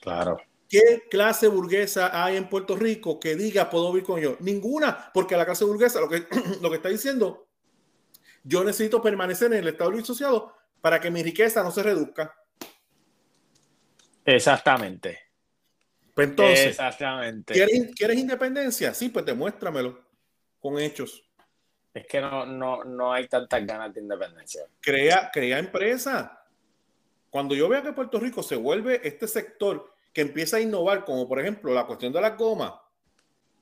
Claro. 0.00 0.36
¿Qué 0.68 1.04
clase 1.08 1.46
burguesa 1.46 2.24
hay 2.24 2.36
en 2.36 2.48
Puerto 2.48 2.74
Rico 2.74 3.20
que 3.20 3.36
diga 3.36 3.70
puedo 3.70 3.92
vivir 3.92 4.08
con 4.08 4.18
ellos? 4.18 4.40
Ninguna, 4.40 5.08
porque 5.14 5.36
la 5.36 5.46
clase 5.46 5.64
burguesa 5.64 6.00
lo 6.00 6.08
que, 6.08 6.26
lo 6.60 6.68
que 6.68 6.76
está 6.78 6.88
diciendo, 6.88 7.46
yo 8.42 8.64
necesito 8.64 9.00
permanecer 9.00 9.52
en 9.52 9.60
el 9.60 9.68
Estado 9.68 9.96
Asociado 9.96 10.52
para 10.80 11.00
que 11.00 11.12
mi 11.12 11.22
riqueza 11.22 11.62
no 11.62 11.70
se 11.70 11.84
reduzca. 11.84 12.34
Exactamente. 14.36 15.18
Pues 16.14 16.28
entonces, 16.28 16.66
Exactamente. 16.66 17.54
¿quieres, 17.54 18.18
independencia? 18.18 18.92
Sí, 18.94 19.08
pues 19.08 19.24
demuéstramelo 19.24 20.00
con 20.58 20.78
hechos. 20.78 21.24
Es 21.94 22.06
que 22.06 22.20
no, 22.20 22.46
no, 22.46 22.84
no 22.84 23.12
hay 23.12 23.26
tantas 23.28 23.66
ganas 23.66 23.94
de 23.94 24.00
independencia. 24.00 24.64
Crea, 24.80 25.30
crea 25.32 25.58
empresa 25.58 26.40
cuando 27.30 27.54
yo 27.54 27.68
vea 27.68 27.82
que 27.82 27.92
Puerto 27.92 28.18
Rico 28.18 28.42
se 28.42 28.56
vuelve 28.56 29.00
este 29.06 29.28
sector 29.28 29.94
que 30.12 30.20
empieza 30.20 30.56
a 30.56 30.60
innovar, 30.60 31.04
como 31.04 31.28
por 31.28 31.40
ejemplo 31.40 31.72
la 31.72 31.86
cuestión 31.86 32.12
de 32.12 32.20
la 32.20 32.30
goma, 32.30 32.82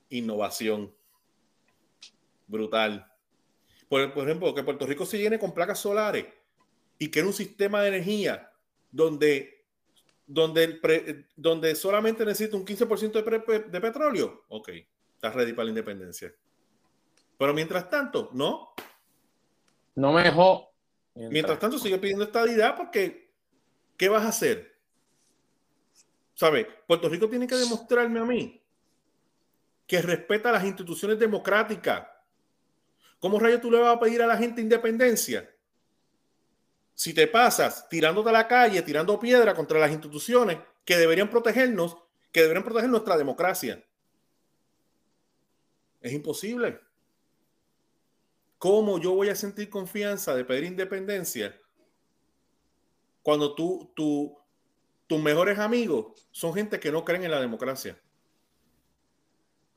innovación 0.09 0.93
brutal. 2.47 3.05
Por, 3.87 4.01
ejemplo, 4.01 4.53
que 4.53 4.63
Puerto 4.63 4.85
Rico 4.85 5.05
se 5.05 5.19
llene 5.19 5.39
con 5.39 5.53
placas 5.53 5.79
solares 5.79 6.25
y 6.97 7.09
que 7.09 7.19
era 7.19 7.27
un 7.27 7.33
sistema 7.33 7.81
de 7.81 7.89
energía 7.89 8.51
donde, 8.91 9.58
donde, 10.29 11.25
donde 11.35 11.73
solamente 11.73 12.23
necesita 12.23 12.55
un 12.55 12.63
15% 12.63 13.11
de, 13.23 13.59
de 13.61 13.81
petróleo. 13.81 14.45
Ok, 14.49 14.69
está 15.15 15.31
ready 15.31 15.53
para 15.53 15.65
la 15.65 15.69
independencia. 15.71 16.31
Pero 17.35 17.51
mientras 17.53 17.89
tanto, 17.89 18.29
no. 18.33 18.73
No 19.95 20.13
me 20.13 20.23
dejó. 20.23 20.71
Mientras, 21.15 21.33
mientras 21.33 21.59
tanto, 21.59 21.79
sigue 21.79 21.97
pidiendo 21.97 22.25
estabilidad 22.25 22.77
porque 22.77 23.33
¿qué 23.97 24.07
vas 24.07 24.23
a 24.23 24.29
hacer? 24.29 24.77
¿Sabe? 26.35 26.67
Puerto 26.87 27.09
Rico 27.09 27.27
tiene 27.27 27.47
que 27.47 27.55
demostrarme 27.55 28.19
a 28.19 28.25
mí 28.25 28.63
que 29.87 29.99
respeta 30.03 30.51
las 30.51 30.63
instituciones 30.63 31.17
democráticas. 31.17 32.07
¿Cómo 33.19 33.39
rayo 33.39 33.59
tú 33.59 33.71
le 33.71 33.79
vas 33.79 33.95
a 33.95 33.99
pedir 33.99 34.21
a 34.21 34.27
la 34.27 34.37
gente 34.37 34.61
independencia? 34.61 35.49
Si 36.99 37.13
te 37.13 37.27
pasas 37.27 37.87
tirándote 37.87 38.27
a 38.27 38.33
la 38.33 38.45
calle, 38.45 38.81
tirando 38.81 39.17
piedra 39.17 39.55
contra 39.55 39.79
las 39.79 39.89
instituciones 39.89 40.57
que 40.83 40.97
deberían 40.97 41.29
protegernos, 41.29 41.95
que 42.29 42.41
deberían 42.41 42.65
proteger 42.65 42.89
nuestra 42.89 43.15
democracia. 43.15 43.81
Es 46.01 46.11
imposible. 46.11 46.77
¿Cómo 48.57 48.99
yo 48.99 49.13
voy 49.13 49.29
a 49.29 49.35
sentir 49.35 49.69
confianza 49.69 50.35
de 50.35 50.43
pedir 50.43 50.65
independencia 50.65 51.57
cuando 53.23 53.55
tú, 53.55 53.93
tú, 53.95 54.37
tus 55.07 55.21
mejores 55.21 55.57
amigos 55.57 56.27
son 56.31 56.53
gente 56.53 56.81
que 56.81 56.91
no 56.91 57.05
creen 57.05 57.23
en 57.23 57.31
la 57.31 57.39
democracia. 57.39 57.97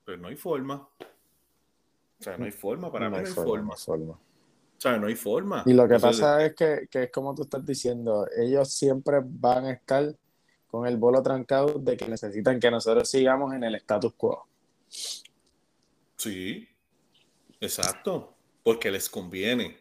Pero 0.04 0.18
no 0.18 0.26
hay 0.26 0.34
forma. 0.34 0.88
O 0.98 2.22
sea, 2.24 2.36
no 2.36 2.46
hay 2.46 2.50
forma, 2.50 2.90
para 2.90 3.08
mí 3.08 3.16
no 3.16 3.24
hay 3.24 3.32
forma. 3.32 3.76
Sea, 4.82 4.98
no 4.98 5.06
hay 5.06 5.14
forma. 5.14 5.62
Y 5.64 5.72
lo 5.72 5.86
que 5.86 5.98
pasa 5.98 6.44
es 6.44 6.54
que, 6.54 6.88
que, 6.90 7.04
es 7.04 7.10
como 7.10 7.34
tú 7.34 7.42
estás 7.42 7.64
diciendo, 7.64 8.26
ellos 8.36 8.72
siempre 8.72 9.20
van 9.22 9.66
a 9.66 9.72
estar 9.72 10.14
con 10.66 10.86
el 10.86 10.96
bolo 10.96 11.22
trancado 11.22 11.78
de 11.78 11.96
que 11.96 12.08
necesitan 12.08 12.58
que 12.58 12.70
nosotros 12.70 13.08
sigamos 13.08 13.54
en 13.54 13.62
el 13.62 13.74
status 13.76 14.14
quo. 14.14 14.46
Sí, 16.16 16.68
exacto, 17.60 18.34
porque 18.62 18.90
les 18.90 19.08
conviene. 19.08 19.78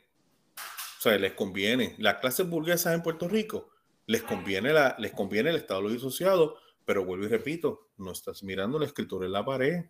O 1.00 1.02
sea, 1.02 1.18
les 1.18 1.34
conviene. 1.34 1.96
Las 1.98 2.16
clases 2.20 2.48
burguesas 2.48 2.94
en 2.94 3.02
Puerto 3.02 3.28
Rico 3.28 3.70
les 4.06 4.22
conviene, 4.24 4.74
la, 4.74 4.96
les 5.00 5.14
conviene 5.14 5.50
el 5.50 5.56
Estado 5.56 5.88
Asociado, 5.88 6.58
pero 6.86 7.06
vuelvo 7.06 7.26
y 7.26 7.30
repito, 7.30 7.90
no 7.98 8.12
estás 8.12 8.44
mirando 8.44 8.78
la 8.78 8.86
escritura 8.86 9.26
en 9.26 9.32
la 9.32 9.46
pared. 9.46 9.86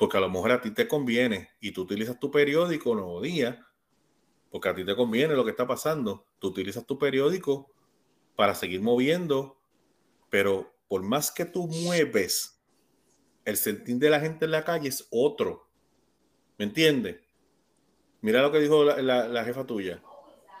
Porque 0.00 0.16
a 0.16 0.20
lo 0.20 0.30
mejor 0.30 0.50
a 0.50 0.62
ti 0.62 0.70
te 0.70 0.88
conviene 0.88 1.50
y 1.60 1.72
tú 1.72 1.82
utilizas 1.82 2.18
tu 2.18 2.30
periódico 2.30 2.94
Nuevo 2.94 3.20
Día, 3.20 3.66
porque 4.50 4.70
a 4.70 4.74
ti 4.74 4.82
te 4.82 4.96
conviene 4.96 5.34
lo 5.34 5.44
que 5.44 5.50
está 5.50 5.66
pasando. 5.66 6.24
Tú 6.38 6.48
utilizas 6.48 6.86
tu 6.86 6.98
periódico 6.98 7.70
para 8.34 8.54
seguir 8.54 8.80
moviendo, 8.80 9.60
pero 10.30 10.72
por 10.88 11.02
más 11.02 11.30
que 11.30 11.44
tú 11.44 11.66
mueves, 11.66 12.64
el 13.44 13.58
sentir 13.58 13.98
de 13.98 14.08
la 14.08 14.20
gente 14.20 14.46
en 14.46 14.52
la 14.52 14.64
calle 14.64 14.88
es 14.88 15.06
otro. 15.10 15.68
¿Me 16.56 16.64
entiendes? 16.64 17.20
Mira 18.22 18.40
lo 18.40 18.50
que 18.50 18.60
dijo 18.60 18.82
la, 18.82 19.44
jefa 19.44 19.66
tuya. 19.66 20.02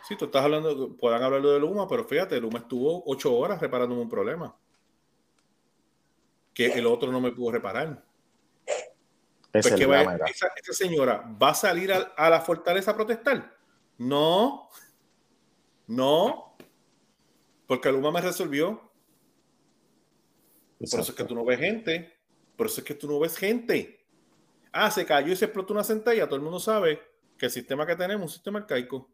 Sí, 0.06 0.16
tú 0.16 0.26
estás 0.26 0.44
hablando, 0.44 0.98
puedan 0.98 1.22
hablar 1.22 1.40
de 1.40 1.58
Luma, 1.58 1.88
pero 1.88 2.04
fíjate, 2.04 2.38
Luma 2.38 2.58
estuvo 2.58 3.04
ocho 3.06 3.34
horas 3.34 3.58
reparando 3.58 3.94
un 3.94 4.10
problema 4.10 4.54
que 6.52 6.74
el 6.74 6.84
otro 6.84 7.10
no 7.10 7.22
me 7.22 7.32
pudo 7.32 7.52
reparar. 7.52 8.09
Pues 9.52 9.66
esa, 9.66 10.72
señora 10.72 11.24
va 11.42 11.50
a 11.50 11.54
salir 11.54 11.92
a 11.92 12.30
la 12.30 12.40
fortaleza 12.40 12.92
a 12.92 12.96
protestar. 12.96 13.56
No, 13.98 14.68
no, 15.88 16.56
porque 17.66 17.90
Luma 17.90 18.12
me 18.12 18.20
resolvió. 18.20 18.90
Por 20.78 21.00
eso 21.00 21.00
es 21.00 21.12
que 21.12 21.24
tú 21.24 21.34
no 21.34 21.44
ves 21.44 21.58
gente. 21.58 22.16
Por 22.56 22.66
eso 22.66 22.80
es 22.80 22.86
que 22.86 22.94
tú 22.94 23.08
no 23.08 23.18
ves 23.18 23.36
gente. 23.36 24.06
Ah, 24.72 24.90
se 24.90 25.04
cayó 25.04 25.32
y 25.32 25.36
se 25.36 25.46
explotó 25.46 25.72
una 25.72 25.84
centella. 25.84 26.26
Todo 26.26 26.36
el 26.36 26.42
mundo 26.42 26.60
sabe 26.60 27.00
que 27.36 27.46
el 27.46 27.52
sistema 27.52 27.86
que 27.86 27.96
tenemos 27.96 28.22
es 28.22 28.30
un 28.30 28.34
sistema 28.34 28.60
arcaico. 28.60 29.10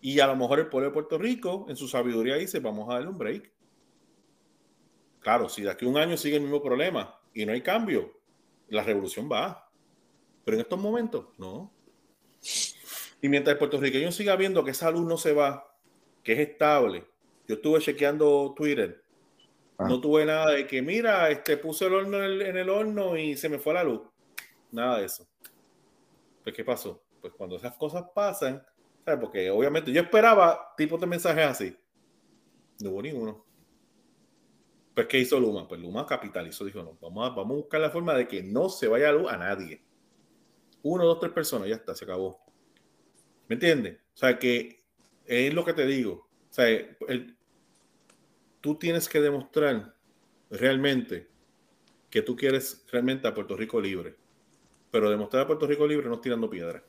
Y 0.00 0.18
a 0.20 0.26
lo 0.26 0.36
mejor 0.36 0.58
el 0.58 0.68
pueblo 0.68 0.88
de 0.88 0.94
Puerto 0.94 1.18
Rico, 1.18 1.66
en 1.68 1.76
su 1.76 1.86
sabiduría, 1.86 2.34
dice: 2.34 2.58
Vamos 2.58 2.88
a 2.88 2.94
darle 2.94 3.08
un 3.08 3.18
break. 3.18 3.52
Claro, 5.20 5.48
si 5.48 5.62
de 5.62 5.70
aquí 5.70 5.86
a 5.86 5.88
un 5.88 5.96
año 5.96 6.16
sigue 6.16 6.36
el 6.36 6.42
mismo 6.42 6.62
problema 6.62 7.18
y 7.32 7.46
no 7.46 7.52
hay 7.52 7.62
cambio, 7.62 8.17
la 8.68 8.82
revolución 8.82 9.28
va. 9.30 9.70
Pero 10.44 10.56
en 10.56 10.60
estos 10.62 10.78
momentos, 10.78 11.26
no. 11.38 11.72
Y 13.20 13.28
mientras 13.28 13.54
el 13.54 13.58
puertorriqueño 13.58 14.12
siga 14.12 14.36
viendo 14.36 14.64
que 14.64 14.70
esa 14.70 14.90
luz 14.90 15.06
no 15.06 15.16
se 15.16 15.32
va, 15.32 15.74
que 16.22 16.32
es 16.32 16.38
estable. 16.38 17.06
Yo 17.46 17.56
estuve 17.56 17.80
chequeando 17.80 18.54
Twitter. 18.56 19.02
Ah. 19.78 19.86
No 19.88 20.00
tuve 20.00 20.24
nada 20.24 20.52
de 20.52 20.66
que, 20.66 20.82
mira, 20.82 21.30
este, 21.30 21.56
puse 21.56 21.86
el 21.86 21.94
horno 21.94 22.22
en 22.24 22.56
el, 22.56 22.68
horno 22.68 23.16
y 23.16 23.36
se 23.36 23.48
me 23.48 23.58
fue 23.58 23.74
la 23.74 23.84
luz. 23.84 24.02
Nada 24.70 24.98
de 24.98 25.06
eso. 25.06 25.26
Pues, 26.42 26.54
¿qué 26.54 26.64
pasó? 26.64 27.02
Pues 27.20 27.32
cuando 27.34 27.56
esas 27.56 27.76
cosas 27.76 28.04
pasan, 28.14 28.64
¿sabes? 29.04 29.20
Porque 29.20 29.50
obviamente 29.50 29.92
yo 29.92 30.00
esperaba 30.02 30.74
tipos 30.76 31.00
de 31.00 31.06
mensajes 31.06 31.46
así. 31.46 31.76
No 32.80 32.90
hubo 32.90 33.02
ninguno. 33.02 33.44
Pues, 34.98 35.06
¿qué 35.06 35.20
hizo 35.20 35.38
Luma? 35.38 35.68
Pues 35.68 35.80
Luma 35.80 36.04
capitalizó. 36.04 36.64
Dijo, 36.64 36.82
no, 36.82 36.98
vamos 37.00 37.24
a, 37.24 37.32
vamos 37.32 37.52
a 37.52 37.60
buscar 37.60 37.80
la 37.80 37.90
forma 37.90 38.14
de 38.14 38.26
que 38.26 38.42
no 38.42 38.68
se 38.68 38.88
vaya 38.88 39.12
luz 39.12 39.30
a 39.30 39.36
nadie. 39.36 39.80
Uno, 40.82 41.04
dos, 41.04 41.20
tres 41.20 41.30
personas, 41.30 41.68
ya 41.68 41.76
está, 41.76 41.94
se 41.94 42.04
acabó. 42.04 42.40
¿Me 43.46 43.54
entiendes? 43.54 44.00
O 44.12 44.16
sea, 44.16 44.40
que 44.40 44.80
es 45.24 45.54
lo 45.54 45.64
que 45.64 45.72
te 45.72 45.86
digo. 45.86 46.28
O 46.50 46.52
sea, 46.52 46.66
tú 48.60 48.74
tienes 48.74 49.08
que 49.08 49.20
demostrar 49.20 49.94
realmente 50.50 51.28
que 52.10 52.22
tú 52.22 52.34
quieres 52.34 52.84
realmente 52.90 53.28
a 53.28 53.34
Puerto 53.34 53.56
Rico 53.56 53.80
libre. 53.80 54.16
Pero 54.90 55.10
demostrar 55.10 55.44
a 55.44 55.46
Puerto 55.46 55.68
Rico 55.68 55.86
libre 55.86 56.08
no 56.08 56.16
es 56.16 56.22
tirando 56.22 56.50
piedra. 56.50 56.82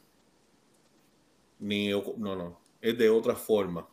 Ni, 1.60 1.90
no, 1.92 2.36
no. 2.36 2.60
Es 2.82 2.98
de 2.98 3.08
otra 3.08 3.36
forma. 3.36 3.88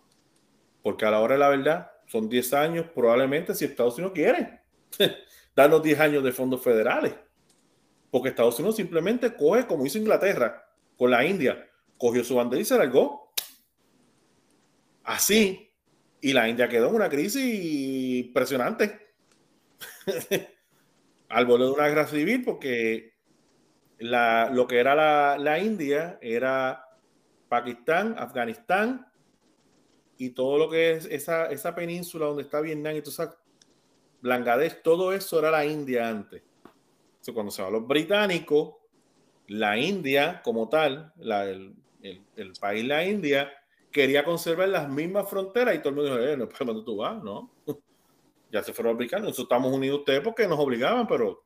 Porque 0.82 1.04
a 1.04 1.10
la 1.10 1.20
hora 1.20 1.34
de 1.34 1.40
la 1.40 1.48
verdad, 1.50 1.90
son 2.06 2.28
10 2.28 2.52
años 2.54 2.86
probablemente 2.94 3.54
si 3.54 3.64
Estados 3.64 3.94
Unidos 3.94 4.12
quiere 4.14 4.60
darnos 5.54 5.82
10 5.82 6.00
años 6.00 6.24
de 6.24 6.32
fondos 6.32 6.62
federales. 6.62 7.14
Porque 8.10 8.30
Estados 8.30 8.58
Unidos 8.58 8.76
simplemente 8.76 9.34
coge, 9.34 9.66
como 9.66 9.84
hizo 9.84 9.98
Inglaterra 9.98 10.64
con 10.96 11.10
la 11.10 11.24
India, 11.24 11.68
cogió 11.98 12.24
su 12.24 12.36
bandera 12.36 12.62
y 12.62 12.64
se 12.64 12.78
largó 12.78 13.32
así. 15.04 15.70
Y 16.20 16.32
la 16.32 16.48
India 16.48 16.68
quedó 16.68 16.88
en 16.88 16.94
una 16.94 17.08
crisis 17.08 18.24
impresionante. 18.26 19.14
Al 21.28 21.46
volver 21.46 21.66
de 21.66 21.72
una 21.72 21.88
guerra 21.88 22.06
civil, 22.06 22.44
porque 22.44 23.14
la, 23.98 24.50
lo 24.50 24.66
que 24.66 24.78
era 24.78 24.94
la, 24.94 25.36
la, 25.38 25.58
India 25.58 26.18
era 26.22 26.88
Pakistán, 27.48 28.14
Afganistán 28.18 29.05
y 30.18 30.30
todo 30.30 30.58
lo 30.58 30.70
que 30.70 30.92
es 30.92 31.04
esa, 31.06 31.50
esa 31.50 31.74
península 31.74 32.26
donde 32.26 32.42
está 32.42 32.60
Vietnam 32.60 32.96
y 32.96 33.00
todo 33.00 33.10
esa 33.10 33.38
Bangladesh, 34.22 34.82
todo 34.82 35.12
eso 35.12 35.38
era 35.38 35.50
la 35.50 35.64
India 35.64 36.08
antes. 36.08 36.42
Cuando 37.32 37.50
se 37.50 37.60
va 37.60 37.68
a 37.68 37.70
los 37.72 37.86
británicos, 37.86 38.74
la 39.48 39.76
India 39.76 40.40
como 40.44 40.68
tal, 40.68 41.12
la, 41.16 41.44
el, 41.44 41.74
el, 42.00 42.52
país 42.60 42.84
la 42.84 43.04
India, 43.04 43.52
quería 43.90 44.24
conservar 44.24 44.68
las 44.68 44.88
mismas 44.88 45.28
fronteras 45.28 45.74
y 45.74 45.78
todo 45.78 45.88
el 45.90 45.94
mundo 45.96 46.16
dijo, 46.16 46.28
eh, 46.28 46.36
no, 46.36 46.48
¿para 46.48 46.66
dónde 46.66 46.84
tú 46.84 46.96
vas? 46.96 47.22
No. 47.22 47.50
ya 48.52 48.62
se 48.62 48.72
fueron 48.72 48.94
americanos. 48.94 49.28
Nosotros 49.28 49.46
estamos 49.46 49.72
unidos 49.72 50.00
ustedes 50.00 50.20
porque 50.20 50.46
nos 50.46 50.58
obligaban, 50.58 51.06
pero 51.06 51.44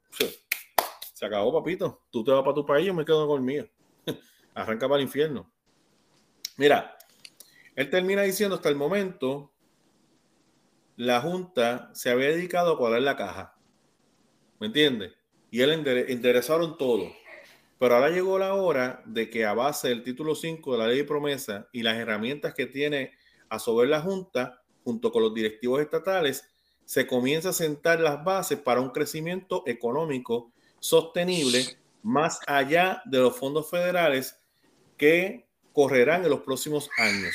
se 1.15 1.27
acabó, 1.27 1.53
papito. 1.53 2.03
Tú 2.11 2.23
te 2.23 2.31
vas 2.31 2.43
para 2.43 2.55
tu 2.55 2.67
país, 2.67 2.87
yo 2.87 2.95
me 2.95 3.05
quedo 3.05 3.27
con 3.27 3.39
el 3.39 3.45
mío. 3.45 3.69
Arranca 4.55 4.87
para 4.87 5.01
el 5.01 5.07
infierno. 5.07 5.51
Mira, 6.59 6.97
él 7.81 7.89
termina 7.89 8.21
diciendo 8.21 8.57
hasta 8.57 8.69
el 8.69 8.77
momento, 8.77 9.55
la 10.97 11.23
Junta 11.23 11.91
se 11.95 12.11
había 12.11 12.29
dedicado 12.29 12.75
a 12.75 12.77
cuadrar 12.77 13.01
la 13.01 13.17
caja. 13.17 13.57
¿Me 14.59 14.67
entiendes? 14.67 15.15
Y 15.51 15.63
él 15.63 15.73
interesaron 16.11 16.77
todo. 16.77 17.11
Pero 17.79 17.95
ahora 17.95 18.11
llegó 18.11 18.39
la 18.39 18.53
hora 18.53 19.03
de 19.07 19.31
que 19.31 19.47
a 19.47 19.55
base 19.55 19.89
del 19.89 20.03
título 20.03 20.35
5 20.35 20.73
de 20.73 20.79
la 20.79 20.89
ley 20.89 20.99
de 20.99 21.05
promesa 21.05 21.69
y 21.73 21.83
las 21.83 21.97
herramientas 21.97 22.53
que 22.53 22.67
tiene 22.67 23.13
a 23.49 23.59
sobre 23.59 23.89
la 23.89 24.03
Junta, 24.03 24.61
junto 24.85 25.11
con 25.11 25.23
los 25.23 25.33
directivos 25.33 25.81
estatales, 25.81 26.45
se 26.85 27.07
comienza 27.07 27.49
a 27.49 27.55
sentar 27.55 27.99
las 28.01 28.23
bases 28.23 28.59
para 28.59 28.83
un 28.83 28.91
crecimiento 28.91 29.63
económico 29.65 30.53
sostenible 30.81 31.79
más 32.03 32.41
allá 32.47 33.01
de 33.07 33.21
los 33.21 33.39
fondos 33.39 33.71
federales 33.71 34.37
que 34.99 35.49
correrán 35.73 36.25
en 36.25 36.31
los 36.31 36.41
próximos 36.41 36.91
años. 36.99 37.35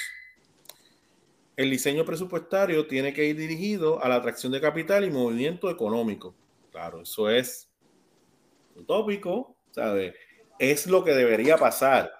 El 1.55 1.69
diseño 1.69 2.03
presupuestario 2.05 2.85
tiene 2.87 3.13
que 3.13 3.25
ir 3.25 3.37
dirigido 3.37 4.03
a 4.03 4.09
la 4.09 4.15
atracción 4.15 4.51
de 4.51 4.61
capital 4.61 5.05
y 5.05 5.11
movimiento 5.11 5.69
económico. 5.69 6.35
Claro, 6.71 7.01
eso 7.01 7.29
es 7.29 7.69
utópico, 8.75 9.55
¿sabes? 9.71 10.13
es 10.59 10.87
lo 10.87 11.03
que 11.03 11.11
debería 11.11 11.57
pasar. 11.57 12.11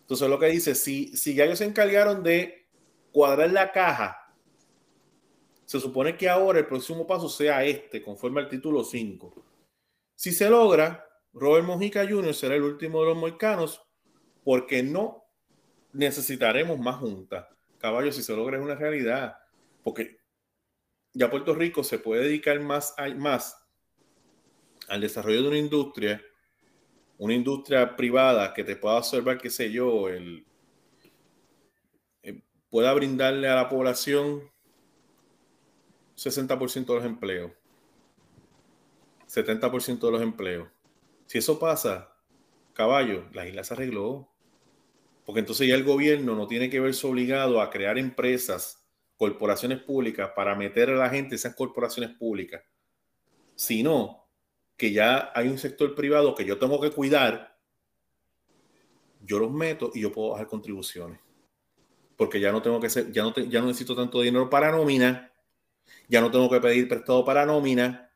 Entonces, 0.00 0.28
lo 0.28 0.38
que 0.38 0.46
dice, 0.46 0.74
si, 0.74 1.16
si 1.16 1.34
ya 1.34 1.44
ellos 1.44 1.58
se 1.58 1.64
encargaron 1.64 2.22
de 2.22 2.66
cuadrar 3.12 3.50
la 3.50 3.72
caja, 3.72 4.34
se 5.64 5.80
supone 5.80 6.16
que 6.16 6.28
ahora 6.28 6.60
el 6.60 6.66
próximo 6.66 7.06
paso 7.06 7.28
sea 7.28 7.64
este, 7.64 8.02
conforme 8.02 8.40
al 8.40 8.48
título 8.48 8.84
5. 8.84 9.34
Si 10.14 10.32
se 10.32 10.48
logra, 10.48 11.06
Robert 11.32 11.66
Mojica 11.66 12.06
Jr. 12.08 12.34
será 12.34 12.54
el 12.54 12.62
último 12.62 13.00
de 13.00 13.08
los 13.08 13.18
moicanos, 13.18 13.82
porque 14.44 14.82
no 14.82 15.24
necesitaremos 15.92 16.78
más 16.78 16.96
juntas. 16.96 17.46
Caballo, 17.78 18.12
si 18.12 18.22
se 18.22 18.34
logra 18.34 18.58
es 18.58 18.62
una 18.62 18.74
realidad, 18.74 19.38
porque 19.82 20.18
ya 21.12 21.30
Puerto 21.30 21.54
Rico 21.54 21.82
se 21.82 21.98
puede 21.98 22.24
dedicar 22.24 22.60
más, 22.60 22.94
al 24.88 25.00
desarrollo 25.00 25.42
de 25.42 25.48
una 25.48 25.58
industria 25.58 26.22
una 27.18 27.34
industria 27.34 27.96
privada 27.96 28.54
que 28.54 28.64
te 28.64 28.76
pueda 28.76 28.96
observar, 28.96 29.38
qué 29.38 29.50
sé 29.50 29.70
yo, 29.72 30.08
eh, 30.08 30.44
pueda 32.70 32.92
brindarle 32.94 33.48
a 33.48 33.56
la 33.56 33.68
población 33.68 34.48
60% 36.16 36.86
de 36.86 36.94
los 36.94 37.04
empleos, 37.04 37.52
70% 39.26 40.06
de 40.06 40.12
los 40.12 40.22
empleos. 40.22 40.68
Si 41.26 41.38
eso 41.38 41.58
pasa, 41.58 42.14
caballo, 42.72 43.28
la 43.32 43.46
isla 43.46 43.64
se 43.64 43.74
arregló. 43.74 44.28
Porque 45.28 45.40
entonces 45.40 45.68
ya 45.68 45.74
el 45.74 45.84
gobierno 45.84 46.34
no 46.34 46.46
tiene 46.46 46.70
que 46.70 46.80
verse 46.80 47.06
obligado 47.06 47.60
a 47.60 47.68
crear 47.68 47.98
empresas 47.98 48.82
corporaciones 49.14 49.78
públicas 49.82 50.30
para 50.34 50.54
meter 50.54 50.88
a 50.88 50.94
la 50.94 51.10
gente 51.10 51.28
en 51.28 51.34
esas 51.34 51.54
corporaciones 51.54 52.16
públicas, 52.16 52.62
sino 53.54 54.26
que 54.74 54.90
ya 54.90 55.30
hay 55.34 55.48
un 55.48 55.58
sector 55.58 55.94
privado 55.94 56.34
que 56.34 56.46
yo 56.46 56.56
tengo 56.56 56.80
que 56.80 56.92
cuidar, 56.92 57.58
yo 59.20 59.38
los 59.38 59.52
meto 59.52 59.90
y 59.92 60.00
yo 60.00 60.10
puedo 60.10 60.30
bajar 60.30 60.46
contribuciones. 60.46 61.20
Porque 62.16 62.40
ya 62.40 62.50
no 62.50 62.62
tengo 62.62 62.80
que 62.80 62.88
ser, 62.88 63.12
ya 63.12 63.22
no, 63.22 63.34
ya 63.34 63.60
no 63.60 63.66
necesito 63.66 63.94
tanto 63.94 64.22
dinero 64.22 64.48
para 64.48 64.72
nómina, 64.72 65.30
ya 66.08 66.22
no 66.22 66.30
tengo 66.30 66.48
que 66.48 66.58
pedir 66.58 66.88
prestado 66.88 67.22
para 67.22 67.44
nómina, 67.44 68.10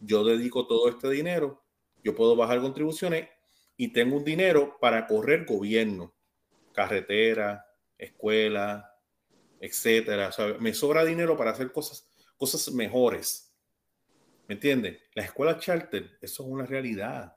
yo 0.00 0.22
dedico 0.22 0.66
todo 0.66 0.90
este 0.90 1.08
dinero, 1.08 1.64
yo 2.04 2.14
puedo 2.14 2.36
bajar 2.36 2.60
contribuciones 2.60 3.26
y 3.78 3.88
tengo 3.88 4.18
un 4.18 4.24
dinero 4.24 4.76
para 4.78 5.06
correr 5.06 5.46
gobierno, 5.46 6.12
carretera, 6.76 7.66
escuela, 7.96 8.94
etcétera. 9.58 10.28
O 10.28 10.32
sea, 10.32 10.56
me 10.60 10.74
sobra 10.74 11.04
dinero 11.04 11.36
para 11.36 11.52
hacer 11.52 11.72
cosas, 11.72 12.06
cosas 12.36 12.70
mejores. 12.72 13.50
¿Me 14.46 14.54
entiendes? 14.54 14.98
La 15.14 15.24
escuela 15.24 15.58
charter, 15.58 16.18
eso 16.20 16.42
es 16.42 16.48
una 16.48 16.66
realidad. 16.66 17.34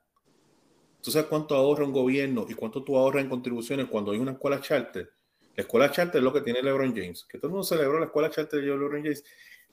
¿Tú 1.01 1.09
sabes 1.09 1.29
cuánto 1.29 1.55
ahorra 1.55 1.85
un 1.85 1.93
gobierno 1.93 2.45
y 2.49 2.53
cuánto 2.53 2.83
tú 2.83 2.97
ahorras 2.97 3.23
en 3.23 3.29
contribuciones 3.29 3.87
cuando 3.87 4.11
hay 4.11 4.19
una 4.19 4.33
escuela 4.33 4.59
charter? 4.59 5.09
La 5.55 5.63
escuela 5.63 5.89
charter 5.89 6.19
es 6.19 6.23
lo 6.23 6.33
que 6.33 6.41
tiene 6.41 6.61
LeBron 6.61 6.93
James. 6.93 7.23
Que 7.23 7.37
todo 7.37 7.47
el 7.47 7.51
mundo 7.53 7.63
celebró 7.63 7.97
la 7.97 8.07
escuela 8.07 8.29
charter 8.29 8.59
de 8.59 8.67
LeBron 8.67 9.03
James. 9.03 9.23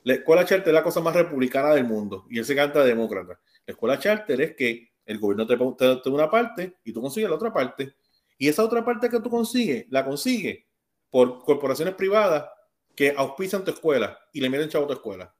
La 0.04 0.14
escuela 0.14 0.44
charter 0.44 0.68
es 0.68 0.74
la 0.74 0.84
cosa 0.84 1.00
más 1.00 1.16
republicana 1.16 1.74
del 1.74 1.84
mundo 1.84 2.26
y 2.30 2.38
él 2.38 2.44
se 2.44 2.54
canta 2.54 2.84
demócrata. 2.84 3.40
La 3.66 3.72
escuela 3.72 3.98
charter 3.98 4.40
es 4.40 4.54
que 4.54 4.92
el 5.04 5.18
gobierno 5.18 5.44
te, 5.46 5.56
te 5.56 5.86
da 6.08 6.14
una 6.14 6.30
parte 6.30 6.76
y 6.84 6.92
tú 6.92 7.02
consigues 7.02 7.28
la 7.28 7.36
otra 7.36 7.52
parte. 7.52 7.96
Y 8.38 8.48
esa 8.48 8.64
otra 8.64 8.84
parte 8.84 9.08
que 9.08 9.20
tú 9.20 9.30
consigues, 9.30 9.86
la 9.90 10.04
consigues 10.04 10.64
por 11.10 11.44
corporaciones 11.44 11.94
privadas 11.94 12.48
que 12.94 13.14
auspician 13.16 13.64
tu 13.64 13.70
escuela 13.70 14.18
y 14.32 14.40
le 14.40 14.50
meten 14.50 14.68
chavo 14.68 14.84
a 14.84 14.88
tu 14.88 14.94
escuela. 14.94 15.34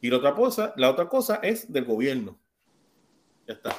Y 0.00 0.10
la 0.10 0.16
otra 0.16 0.34
cosa, 0.34 0.72
la 0.76 0.90
otra 0.90 1.08
cosa 1.08 1.36
es 1.36 1.70
del 1.72 1.84
gobierno. 1.84 2.40
Ya 3.46 3.54
está. 3.54 3.76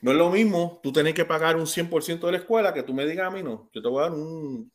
No 0.00 0.12
es 0.12 0.16
lo 0.16 0.30
mismo 0.30 0.80
tú 0.82 0.92
tener 0.92 1.12
que 1.14 1.24
pagar 1.24 1.56
un 1.56 1.66
100% 1.66 2.20
de 2.20 2.32
la 2.32 2.38
escuela 2.38 2.72
que 2.72 2.82
tú 2.82 2.94
me 2.94 3.06
digas 3.06 3.26
a 3.26 3.30
mí, 3.30 3.42
no, 3.42 3.68
yo 3.72 3.82
te 3.82 3.88
voy 3.88 4.00
a 4.00 4.02
dar 4.02 4.12
un 4.12 4.70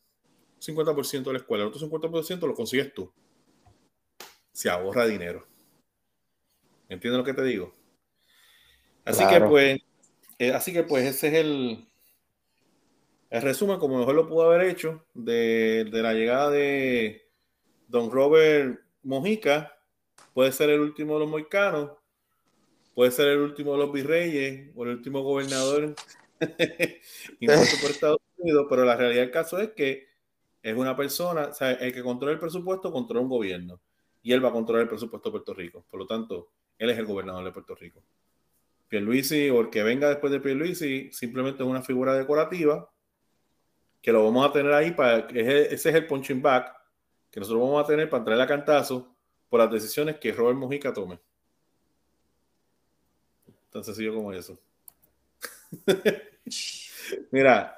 50% 0.59 1.23
de 1.23 1.33
la 1.33 1.39
escuela, 1.39 1.63
el 1.63 1.69
otro 1.69 1.87
50% 1.87 2.47
lo 2.47 2.53
consigues 2.53 2.93
tú. 2.93 3.11
Se 4.51 4.69
ahorra 4.69 5.05
dinero. 5.05 5.47
¿Entiendes 6.89 7.17
lo 7.17 7.23
que 7.23 7.33
te 7.33 7.43
digo? 7.43 7.73
Así 9.05 9.25
que 9.27 9.41
pues, 9.41 9.81
eh, 10.39 10.53
así 10.53 10.71
que 10.71 10.83
pues 10.83 11.05
ese 11.05 11.27
es 11.29 11.33
el, 11.33 11.87
el 13.33 13.41
resumen, 13.41 13.79
como 13.79 13.97
mejor 13.97 14.13
lo 14.13 14.27
pudo 14.27 14.43
haber 14.43 14.69
hecho, 14.69 15.07
de, 15.15 15.89
la 15.91 16.13
llegada 16.13 16.51
de 16.51 17.31
don 17.87 18.11
Robert 18.11 18.79
Mojica. 19.01 19.75
Puede 20.35 20.51
ser 20.51 20.69
el 20.69 20.81
último 20.81 21.15
de 21.15 21.21
los 21.21 21.29
moicanos, 21.29 21.93
puede 22.93 23.09
ser 23.09 23.29
el 23.29 23.39
último 23.39 23.71
de 23.71 23.79
los 23.79 23.91
virreyes 23.91 24.69
o 24.75 24.83
el 24.83 24.91
último 24.91 25.23
gobernador 25.23 25.95
por 26.39 27.89
Estados 27.89 28.19
Unidos, 28.37 28.67
pero 28.69 28.85
la 28.85 28.95
realidad 28.95 29.21
del 29.21 29.31
caso 29.31 29.57
es 29.57 29.71
que 29.71 30.05
es 30.61 30.77
una 30.77 30.95
persona, 30.95 31.47
o 31.47 31.53
sea, 31.53 31.71
el 31.71 31.91
que 31.91 32.03
controla 32.03 32.33
el 32.33 32.39
presupuesto 32.39 32.91
controla 32.91 33.21
un 33.21 33.29
gobierno 33.29 33.81
y 34.21 34.31
él 34.31 34.45
va 34.45 34.49
a 34.49 34.53
controlar 34.53 34.83
el 34.83 34.89
presupuesto 34.89 35.29
de 35.29 35.31
Puerto 35.31 35.55
Rico. 35.55 35.83
Por 35.89 35.99
lo 35.99 36.05
tanto, 36.05 36.49
él 36.77 36.91
es 36.91 36.99
el 36.99 37.07
gobernador 37.07 37.43
de 37.43 37.51
Puerto 37.51 37.73
Rico. 37.73 38.03
Pierluisi 38.89 39.49
o 39.49 39.59
el 39.61 39.71
que 39.71 39.81
venga 39.81 40.09
después 40.09 40.31
de 40.31 40.39
Pierluisi 40.39 41.11
simplemente 41.11 41.63
es 41.63 41.67
una 41.67 41.81
figura 41.81 42.13
decorativa 42.13 42.92
que 44.03 44.11
lo 44.11 44.23
vamos 44.23 44.47
a 44.47 44.51
tener 44.51 44.71
ahí 44.71 44.91
para 44.91 45.27
ese, 45.29 45.73
ese 45.73 45.89
es 45.89 45.95
el 45.95 46.05
punching 46.05 46.41
back 46.41 46.75
que 47.31 47.39
nosotros 47.39 47.63
vamos 47.63 47.83
a 47.83 47.87
tener 47.87 48.07
para 48.07 48.23
traer 48.23 48.41
a 48.41 48.47
cantazo 48.47 49.15
por 49.49 49.59
las 49.59 49.71
decisiones 49.71 50.17
que 50.17 50.31
Robert 50.31 50.57
Mojica 50.57 50.93
tome. 50.93 51.19
Tan 53.71 53.83
sencillo 53.83 54.13
como 54.13 54.31
eso. 54.31 54.59
Mira, 57.31 57.75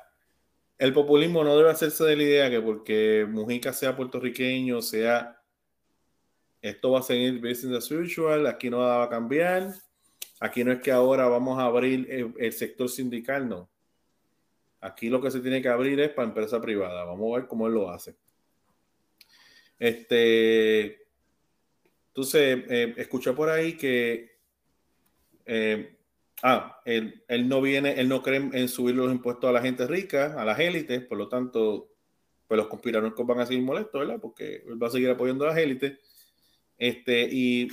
el 0.78 0.92
populismo 0.92 1.44
no 1.44 1.56
debe 1.56 1.72
hacerse 1.72 2.04
de 2.04 2.18
la 2.18 2.24
idea 2.24 2.50
que 2.50 2.60
porque 2.60 3.26
Mujica 3.30 3.72
sea 3.72 3.96
puertorriqueño, 3.96 4.82
sea 4.82 5.42
esto 6.62 6.92
va 6.92 7.00
a 7.00 7.04
seguir 7.04 7.40
business 7.40 7.78
as 7.78 7.92
usual, 7.92 8.48
aquí 8.48 8.72
no 8.72 8.80
va 8.80 9.04
a 9.04 9.10
cambiar. 9.10 9.76
Aquí 10.40 10.64
no 10.64 10.72
es 10.72 10.82
que 10.82 10.92
ahora 10.92 11.28
vamos 11.28 11.60
a 11.60 11.66
abrir 11.66 12.34
el, 12.40 12.54
sector 12.54 12.90
sindical, 12.90 13.48
no. 13.48 13.70
Aquí 14.86 15.10
lo 15.10 15.20
que 15.20 15.32
se 15.32 15.40
tiene 15.40 15.64
que 15.64 15.68
abrir 15.68 16.00
es 16.00 16.12
para 16.12 16.28
empresa 16.28 16.62
privada. 16.62 17.04
Vamos 17.06 17.34
a 17.34 17.40
ver 17.40 17.48
cómo 17.48 17.66
él 17.66 17.74
lo 17.74 17.90
hace. 17.90 18.16
Este, 19.80 21.08
entonces, 22.10 22.64
eh, 22.70 22.94
escuché 22.98 23.34
por 23.34 23.50
ahí 23.50 23.76
que, 23.76 24.38
eh, 25.46 25.98
ah, 26.44 26.82
él, 26.86 27.24
no 27.50 27.62
viene, 27.62 28.00
él 28.00 28.08
no 28.08 28.22
cree 28.22 28.38
en 28.54 28.70
subir 28.70 28.96
los 28.96 29.12
impuestos 29.12 29.50
a 29.50 29.54
la 29.54 29.62
gente 29.62 29.88
rica, 29.88 30.40
a 30.40 30.46
las 30.46 30.60
élites, 30.60 31.04
por 31.06 31.18
lo 31.18 31.28
tanto, 31.28 31.90
pues 32.48 32.56
los 32.56 32.68
conspiranoicos 32.68 33.26
van 33.26 33.40
a 33.40 33.46
seguir 33.48 33.64
molestos, 33.64 34.00
¿verdad? 34.00 34.22
Porque 34.22 34.64
él 34.68 34.82
va 34.82 34.88
a 34.88 34.92
seguir 34.92 35.10
apoyando 35.10 35.46
a 35.46 35.50
las 35.50 35.58
élites. 35.58 35.98
Este, 36.78 37.28
y 37.32 37.70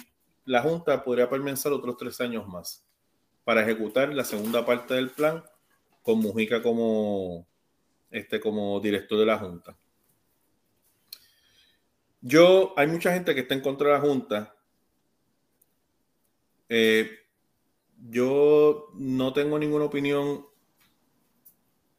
la 0.46 0.62
Junta 0.62 1.04
podría 1.04 1.28
permanecer 1.28 1.72
otros 1.72 1.98
tres 1.98 2.18
años 2.22 2.48
más 2.48 2.86
para 3.44 3.60
ejecutar 3.60 4.14
la 4.14 4.24
segunda 4.24 4.64
parte 4.64 4.94
del 4.94 5.10
plan 5.10 5.44
con 6.02 6.18
Mujica 6.18 6.62
como, 6.62 7.46
este, 8.10 8.40
como 8.40 8.80
director 8.80 9.18
de 9.18 9.26
la 9.26 9.38
Junta. 9.38 9.76
Yo, 12.20 12.74
hay 12.76 12.86
mucha 12.86 13.12
gente 13.12 13.34
que 13.34 13.40
está 13.40 13.54
en 13.54 13.60
contra 13.60 13.88
de 13.88 13.94
la 13.94 14.00
Junta. 14.00 14.56
Eh, 16.68 17.10
yo 18.08 18.90
no 18.94 19.32
tengo 19.32 19.58
ninguna 19.58 19.84
opinión. 19.84 20.46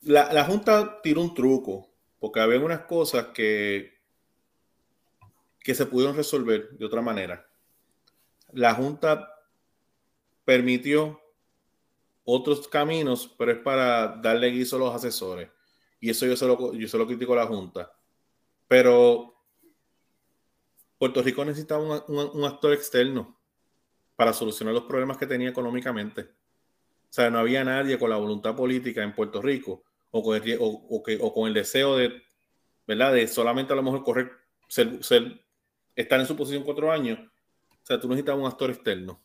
La, 0.02 0.32
la 0.32 0.46
Junta 0.46 1.02
tiró 1.02 1.22
un 1.22 1.34
truco, 1.34 1.90
porque 2.20 2.40
había 2.40 2.60
unas 2.60 2.82
cosas 2.82 3.28
que, 3.34 4.00
que 5.60 5.76
se 5.76 5.86
pudieron 5.86 6.16
resolver 6.16 6.72
de 6.72 6.86
otra 6.86 7.02
manera 7.02 7.48
la 8.54 8.74
Junta 8.76 9.30
permitió 10.46 11.20
otros 12.24 12.68
caminos, 12.68 13.34
pero 13.38 13.52
es 13.52 13.60
para 13.60 14.08
darle 14.18 14.50
guiso 14.50 14.76
a 14.76 14.80
los 14.80 14.96
asesores. 14.96 15.50
Y 16.00 16.10
eso 16.10 16.26
yo 16.26 16.36
se 16.36 16.46
lo, 16.46 16.74
yo 16.74 16.88
se 16.88 16.98
lo 16.98 17.08
critico 17.08 17.34
a 17.34 17.38
la 17.38 17.48
Junta. 17.48 17.92
Pero 18.68 19.36
Puerto 20.98 21.22
Rico 21.22 21.46
necesitaba 21.46 22.04
un, 22.08 22.46
actor 22.46 22.74
externo 22.74 23.40
para 24.16 24.34
solucionar 24.34 24.74
los 24.74 24.84
problemas 24.84 25.18
que 25.18 25.28
tenía 25.28 25.50
económicamente. 25.50 26.22
O 26.22 27.14
sea, 27.14 27.30
no 27.30 27.40
había 27.40 27.64
nadie 27.64 28.00
con 28.00 28.10
la 28.10 28.18
voluntad 28.18 28.56
política 28.56 29.04
en 29.04 29.14
Puerto 29.14 29.42
Rico 29.42 29.84
o 30.12 30.24
con 30.24 30.42
el, 30.42 30.58
o, 30.60 31.34
con 31.34 31.48
el 31.48 31.54
deseo 31.54 31.98
de, 31.98 32.22
¿verdad? 32.88 33.14
De 33.14 33.28
solamente 33.28 33.74
a 33.74 33.76
lo 33.76 33.84
mejor 33.84 34.04
correr, 34.04 34.32
estar 35.96 36.20
en 36.20 36.26
su 36.26 36.36
posición 36.36 36.64
cuatro 36.64 36.92
años 36.92 37.20
o 37.84 37.86
sea, 37.86 38.00
tú 38.00 38.08
necesitas 38.08 38.38
un 38.38 38.46
actor 38.46 38.70
externo. 38.70 39.22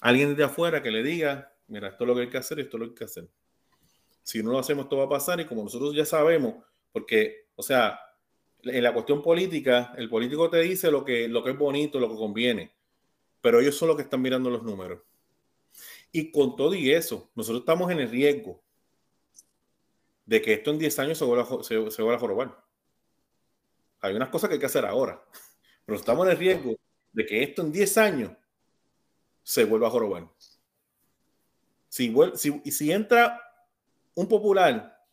Alguien 0.00 0.34
de 0.34 0.44
afuera 0.44 0.82
que 0.82 0.90
le 0.90 1.02
diga, 1.02 1.52
mira, 1.68 1.88
esto 1.88 2.04
es 2.04 2.08
lo 2.08 2.14
que 2.14 2.22
hay 2.22 2.28
que 2.28 2.38
hacer, 2.38 2.60
esto 2.60 2.76
es 2.76 2.80
lo 2.80 2.86
que 2.86 2.90
hay 2.90 2.96
que 2.96 3.04
hacer. 3.04 3.28
Si 4.22 4.42
no 4.42 4.52
lo 4.52 4.58
hacemos, 4.58 4.84
esto 4.84 4.96
va 4.96 5.04
a 5.04 5.08
pasar 5.08 5.40
y 5.40 5.46
como 5.46 5.62
nosotros 5.62 5.94
ya 5.94 6.04
sabemos, 6.04 6.56
porque, 6.92 7.48
o 7.56 7.62
sea, 7.62 7.98
en 8.62 8.82
la 8.82 8.92
cuestión 8.92 9.22
política, 9.22 9.94
el 9.96 10.08
político 10.08 10.50
te 10.50 10.60
dice 10.60 10.90
lo 10.90 11.04
que, 11.04 11.28
lo 11.28 11.42
que 11.42 11.50
es 11.50 11.58
bonito, 11.58 12.00
lo 12.00 12.08
que 12.08 12.16
conviene, 12.16 12.72
pero 13.40 13.60
ellos 13.60 13.76
son 13.76 13.88
los 13.88 13.96
que 13.96 14.02
están 14.02 14.20
mirando 14.20 14.50
los 14.50 14.62
números. 14.62 15.00
Y 16.10 16.30
con 16.30 16.56
todo 16.56 16.74
y 16.74 16.90
eso, 16.90 17.30
nosotros 17.34 17.60
estamos 17.60 17.90
en 17.90 18.00
el 18.00 18.10
riesgo 18.10 18.62
de 20.26 20.42
que 20.42 20.54
esto 20.54 20.70
en 20.70 20.78
10 20.78 20.98
años 20.98 21.18
se 21.18 21.24
vuelva, 21.24 21.46
se, 21.62 21.90
se 21.90 22.02
vuelva 22.02 22.16
a 22.16 22.20
jorobar. 22.20 22.64
Hay 24.00 24.14
unas 24.14 24.28
cosas 24.28 24.48
que 24.48 24.54
hay 24.54 24.60
que 24.60 24.66
hacer 24.66 24.84
ahora, 24.84 25.22
pero 25.84 25.98
estamos 25.98 26.26
en 26.26 26.32
el 26.32 26.38
riesgo 26.38 26.76
de 27.12 27.26
que 27.26 27.42
esto 27.42 27.62
en 27.62 27.72
10 27.72 27.98
años 27.98 28.32
se 29.42 29.64
vuelva 29.64 29.88
a 29.88 29.90
jorobar. 29.90 30.28
Si, 31.88 32.14
si, 32.70 32.92
entra 32.92 33.40
un 34.14 34.28
popular 34.28 35.04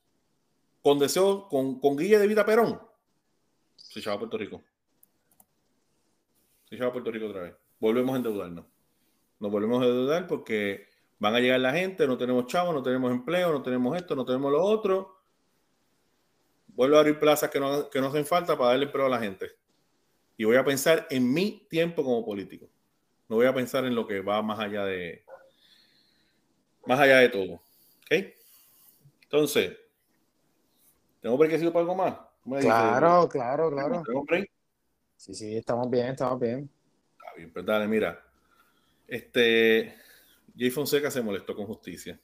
con 0.81 0.99
deseo, 0.99 1.47
con, 1.47 1.79
con 1.79 1.95
Guille 1.95 2.19
de 2.19 2.27
Vida 2.27 2.45
Perón, 2.45 2.79
se 3.75 4.01
llama 4.01 4.19
Puerto 4.19 4.37
Rico. 4.37 4.61
Se 6.69 6.75
llama 6.75 6.91
Puerto 6.91 7.11
Rico 7.11 7.27
otra 7.27 7.43
vez. 7.43 7.55
Volvemos 7.79 8.13
a 8.13 8.17
endeudarnos. 8.17 8.65
Nos 9.39 9.51
volvemos 9.51 9.81
a 9.81 9.85
endeudar 9.85 10.27
porque 10.27 10.87
van 11.19 11.35
a 11.35 11.39
llegar 11.39 11.59
la 11.59 11.71
gente, 11.71 12.07
no 12.07 12.17
tenemos 12.17 12.47
chavos, 12.47 12.73
no 12.73 12.83
tenemos 12.83 13.11
empleo, 13.11 13.51
no 13.51 13.61
tenemos 13.61 13.95
esto, 13.95 14.15
no 14.15 14.25
tenemos 14.25 14.51
lo 14.51 14.61
otro. 14.63 15.21
Vuelvo 16.67 16.97
a 16.97 16.99
abrir 16.99 17.19
plazas 17.19 17.49
que 17.49 17.59
no, 17.59 17.89
que 17.89 18.01
no 18.01 18.07
hacen 18.07 18.25
falta 18.25 18.57
para 18.57 18.71
darle 18.71 18.85
empleo 18.85 19.05
a 19.05 19.09
la 19.09 19.19
gente 19.19 19.51
y 20.37 20.43
voy 20.43 20.57
a 20.57 20.65
pensar 20.65 21.07
en 21.09 21.31
mi 21.31 21.65
tiempo 21.69 22.03
como 22.03 22.25
político. 22.25 22.67
No 23.29 23.37
voy 23.37 23.45
a 23.45 23.53
pensar 23.53 23.85
en 23.85 23.95
lo 23.95 24.05
que 24.05 24.21
va 24.21 24.41
más 24.41 24.59
allá 24.59 24.83
de 24.85 25.23
más 26.85 26.99
allá 26.99 27.19
de 27.19 27.29
todo. 27.29 27.53
¿Ok? 27.53 28.25
Entonces, 29.23 29.77
¿tengo 31.21 31.37
break 31.37 31.59
que 31.59 31.67
para 31.67 31.79
algo 31.79 31.95
más? 31.95 32.15
Claro, 32.61 33.27
claro, 33.27 33.71
claro. 33.71 34.03
¿Tengo 34.05 34.23
break? 34.23 34.49
Sí, 35.17 35.33
sí, 35.33 35.57
estamos 35.57 35.89
bien, 35.89 36.07
estamos 36.07 36.39
bien. 36.39 36.69
Está 37.13 37.33
bien, 37.35 37.51
pero 37.51 37.65
dale, 37.65 37.87
mira. 37.87 38.21
Este, 39.07 39.95
Jay 40.57 40.69
Fonseca 40.69 41.09
se 41.09 41.21
molestó 41.21 41.55
con 41.55 41.65
justicia. 41.65 42.19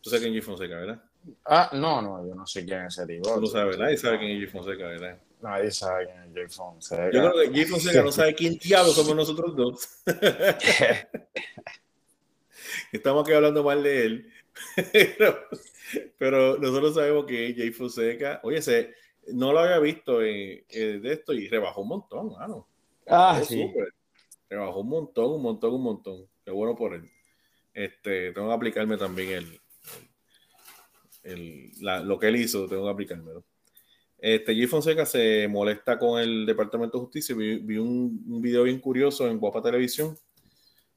Tú 0.00 0.10
sabes 0.10 0.22
quién 0.22 0.34
es 0.34 0.44
Jay 0.44 0.46
Fonseca, 0.46 0.76
¿verdad? 0.76 1.02
Ah, 1.44 1.70
no, 1.72 2.00
no, 2.00 2.26
yo 2.26 2.34
no 2.34 2.46
sé 2.46 2.64
quién 2.64 2.82
es 2.84 2.98
ese 2.98 3.06
tipo. 3.06 3.34
Tú 3.34 3.40
no 3.40 3.46
sabes, 3.46 3.78
nadie 3.78 3.96
sabe 3.96 4.18
quién 4.18 4.32
es 4.32 4.38
Jay 4.38 4.46
Fonseca, 4.46 4.84
¿verdad? 4.84 5.18
Nadie 5.40 5.70
sabe 5.70 6.06
quién 6.06 6.22
es 6.24 6.34
Jay 6.34 6.48
Fonseca. 6.48 7.10
Yo 7.10 7.30
creo 7.30 7.32
que 7.32 7.50
Jay 7.50 7.64
Fonseca 7.64 8.02
no 8.02 8.12
sabe 8.12 8.34
quién 8.34 8.58
diablo 8.58 8.92
somos 8.92 9.16
nosotros 9.16 9.56
dos. 9.56 9.88
Estamos 12.92 13.24
aquí 13.24 13.32
hablando 13.32 13.62
mal 13.62 13.82
de 13.82 14.04
él. 14.04 14.32
pero, 16.18 16.58
nosotros 16.58 16.94
sabemos 16.94 17.26
que 17.26 17.54
Jay 17.56 17.70
Fonseca, 17.70 18.40
oye, 18.42 18.60
se, 18.60 18.94
no 19.32 19.52
lo 19.52 19.60
había 19.60 19.78
visto 19.78 20.22
en, 20.22 20.64
de 20.68 21.12
esto 21.12 21.32
y 21.32 21.48
rebajó 21.48 21.82
un 21.82 21.88
montón, 21.88 22.32
mano. 22.32 22.66
Ah, 23.06 23.40
sí. 23.44 23.70
Rebajó 24.48 24.80
un 24.80 24.88
montón, 24.88 25.32
un 25.32 25.42
montón, 25.42 25.74
un 25.74 25.82
montón. 25.82 26.26
Qué 26.44 26.50
bueno 26.50 26.74
por 26.74 26.94
él. 26.94 27.10
Este, 27.72 28.32
tengo 28.32 28.48
que 28.48 28.54
aplicarme 28.54 28.96
también 28.96 29.30
el, 29.30 29.60
el 31.22 31.70
lo 31.80 32.18
que 32.18 32.28
él 32.28 32.36
hizo, 32.36 32.66
tengo 32.66 32.84
que 32.84 32.90
aplicármelo. 32.90 33.44
Este, 34.18 34.52
Jay 34.54 34.66
Fonseca 34.66 35.06
se 35.06 35.46
molesta 35.46 35.96
con 35.96 36.20
el 36.20 36.44
Departamento 36.44 36.98
de 36.98 37.04
Justicia. 37.04 37.36
Vi, 37.36 37.78
un, 37.78 38.24
un, 38.26 38.42
video 38.42 38.64
bien 38.64 38.80
curioso 38.80 39.28
en 39.28 39.38
Guapa 39.38 39.62
Televisión, 39.62 40.16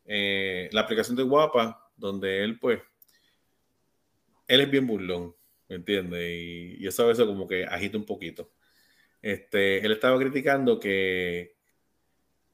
eh, 0.06 0.70
la 0.72 0.82
aplicación 0.82 1.16
de 1.16 1.24
Guapa, 1.24 1.92
donde 1.96 2.44
él, 2.44 2.60
pues, 2.60 2.80
él 4.48 4.62
es 4.62 4.72
bien 4.72 4.88
burlón, 4.88 5.36
¿me 5.70 5.76
entiendes? 5.78 6.22
Y, 6.22 6.84
y, 6.84 6.88
eso 6.88 7.04
a 7.04 7.08
veces 7.08 7.26
como 7.26 7.48
que 7.48 7.66
agita 7.66 7.98
un 7.98 8.06
poquito. 8.06 8.52
Este, 9.22 9.86
él 9.86 9.92
estaba 9.92 10.18
criticando 10.18 10.80
que, 10.80 11.56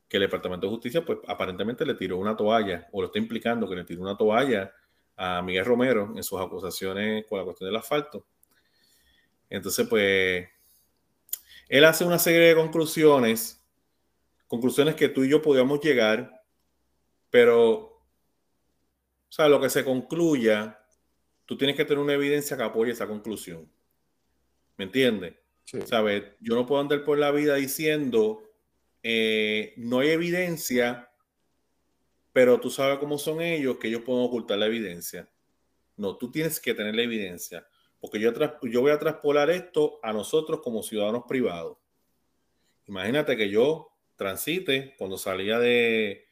que 0.08 0.18
el 0.18 0.24
Departamento 0.24 0.68
de 0.68 0.72
Justicia, 0.72 1.06
pues, 1.06 1.20
aparentemente 1.28 1.86
le 1.86 1.96
tiró 1.96 2.18
una 2.18 2.36
toalla, 2.36 2.88
o 2.92 3.02
lo 3.02 3.08
está 3.08 3.20
implicando 3.20 3.70
que 3.70 3.76
le 3.76 3.84
tiró 3.84 4.02
una 4.02 4.18
toalla 4.18 4.74
a 5.16 5.42
Miguel 5.42 5.66
Romero 5.66 6.14
en 6.16 6.24
sus 6.24 6.40
acusaciones 6.40 7.26
con 7.28 7.40
la 7.40 7.46
cuestión 7.46 7.70
del 7.70 7.78
asfalto. 7.78 8.26
Entonces, 9.50 9.88
pues, 9.88 10.48
él 11.70 11.86
hace 11.86 12.06
una 12.06 12.20
serie 12.20 12.40
de 12.40 12.56
conclusiones, 12.56 13.62
conclusiones 14.48 14.96
que 14.96 15.10
tú 15.10 15.24
y 15.24 15.30
yo 15.30 15.42
podíamos 15.42 15.82
llegar, 15.82 16.37
pero, 17.30 17.70
o 17.70 18.04
sea, 19.30 19.48
lo 19.48 19.60
que 19.60 19.70
se 19.70 19.84
concluya, 19.84 20.84
tú 21.46 21.58
tienes 21.58 21.76
que 21.76 21.86
tener 21.86 22.04
una 22.04 22.14
evidencia 22.14 22.58
que 22.58 22.64
apoye 22.64 22.92
esa 22.92 23.08
conclusión. 23.08 23.70
¿Me 24.78 24.86
entiendes? 24.86 25.36
¿Sabes? 25.86 26.24
Yo 26.40 26.56
no 26.56 26.66
puedo 26.66 26.82
andar 26.82 27.04
por 27.04 27.18
la 27.18 27.32
vida 27.32 27.56
diciendo, 27.56 28.44
eh, 29.04 29.74
no 29.78 30.00
hay 30.00 30.10
evidencia, 30.10 31.12
pero 32.32 32.60
tú 32.60 32.70
sabes 32.70 33.00
cómo 33.00 33.18
son 33.18 33.42
ellos, 33.42 33.78
que 33.78 33.88
ellos 33.88 34.04
pueden 34.04 34.24
ocultar 34.24 34.58
la 34.58 34.68
evidencia. 34.68 35.30
No, 35.98 36.16
tú 36.16 36.32
tienes 36.32 36.60
que 36.60 36.74
tener 36.74 36.96
la 36.96 37.02
evidencia. 37.02 37.68
Porque 38.00 38.20
yo, 38.20 38.32
yo 38.64 38.82
voy 38.82 38.92
a 38.92 39.00
traspolar 39.00 39.50
esto 39.50 40.00
a 40.04 40.14
nosotros 40.14 40.62
como 40.62 40.84
ciudadanos 40.84 41.24
privados. 41.28 41.78
Imagínate 42.86 43.36
que 43.36 43.50
yo 43.50 43.90
transite 44.16 44.96
cuando 44.98 45.18
salía 45.18 45.60
de, 45.60 46.27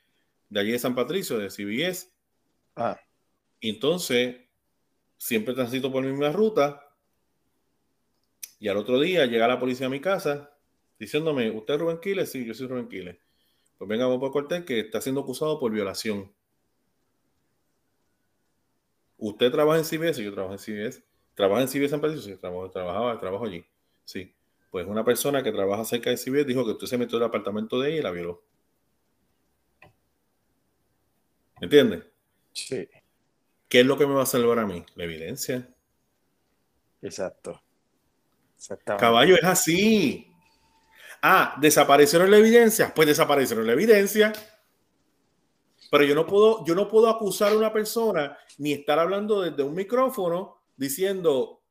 de 0.49 0.59
allí 0.59 0.71
de 0.71 0.79
San 0.79 0.95
Patricio, 0.95 1.37
de 1.37 1.49
CBS. 1.49 2.11
Ah. 2.75 2.99
Y 3.59 3.69
entonces, 3.69 4.37
siempre 5.17 5.53
transito 5.53 5.91
por 5.91 6.03
la 6.03 6.09
misma 6.09 6.31
ruta. 6.31 6.81
Y 8.59 8.67
al 8.67 8.77
otro 8.77 8.99
día 8.99 9.25
llega 9.25 9.47
la 9.47 9.59
policía 9.59 9.87
a 9.87 9.89
mi 9.89 9.99
casa 9.99 10.51
diciéndome, 10.97 11.51
¿usted 11.51 11.75
es 11.75 11.79
Rubén 11.79 11.99
Quiles? 11.99 12.31
Sí, 12.31 12.45
yo 12.45 12.53
soy 12.53 12.67
Rubén 12.67 12.87
Quiles. 12.87 13.17
Pues 13.77 13.87
venga, 13.87 14.05
vamos 14.05 14.19
por 14.19 14.31
corte 14.31 14.63
que 14.63 14.79
está 14.79 15.01
siendo 15.01 15.21
acusado 15.21 15.59
por 15.59 15.71
violación. 15.71 16.31
¿Usted 19.17 19.51
trabaja 19.51 19.79
en 19.79 19.85
CBS? 19.85 20.23
Yo 20.23 20.33
trabajo 20.33 20.53
en 20.53 20.59
CBS. 20.59 21.03
¿Trabaja 21.33 21.61
en 21.61 21.67
CBS 21.67 21.89
San 21.89 22.01
Patricio? 22.01 22.33
Sí, 22.33 22.39
trabajo, 22.39 22.69
trabajaba, 22.69 23.19
trabajo 23.19 23.45
allí. 23.45 23.65
Sí. 24.05 24.33
Pues 24.71 24.87
una 24.87 25.03
persona 25.03 25.43
que 25.43 25.51
trabaja 25.51 25.83
cerca 25.85 26.09
de 26.09 26.17
CBS 26.17 26.45
dijo 26.45 26.65
que 26.65 26.71
usted 26.71 26.87
se 26.87 26.97
metió 26.97 27.17
en 27.17 27.23
el 27.23 27.29
apartamento 27.29 27.79
de 27.79 27.89
ella 27.89 27.99
y 27.99 28.03
la 28.03 28.11
violó. 28.11 28.43
¿Entiendes? 31.61 32.03
Sí. 32.53 32.87
¿Qué 33.67 33.79
es 33.81 33.85
lo 33.85 33.97
que 33.97 34.05
me 34.05 34.13
va 34.13 34.23
a 34.23 34.27
salvar 34.27 34.59
a 34.59 34.65
mí? 34.65 34.85
La 34.95 35.05
evidencia. 35.05 35.67
Exacto. 37.01 37.61
Caballo 38.97 39.35
es 39.35 39.43
así. 39.43 40.31
Ah, 41.21 41.55
¿desaparecieron 41.59 42.29
la 42.31 42.37
evidencia? 42.37 42.93
Pues 42.93 43.07
desaparecieron 43.07 43.65
la 43.65 43.73
evidencia. 43.73 44.33
Pero 45.91 46.03
yo 46.03 46.15
no 46.15 46.25
puedo, 46.25 46.65
yo 46.65 46.75
no 46.75 46.87
puedo 46.87 47.09
acusar 47.09 47.51
a 47.51 47.57
una 47.57 47.71
persona 47.71 48.37
ni 48.57 48.73
estar 48.73 48.99
hablando 48.99 49.41
desde 49.41 49.63
un 49.63 49.75
micrófono 49.75 50.61
diciendo, 50.75 51.61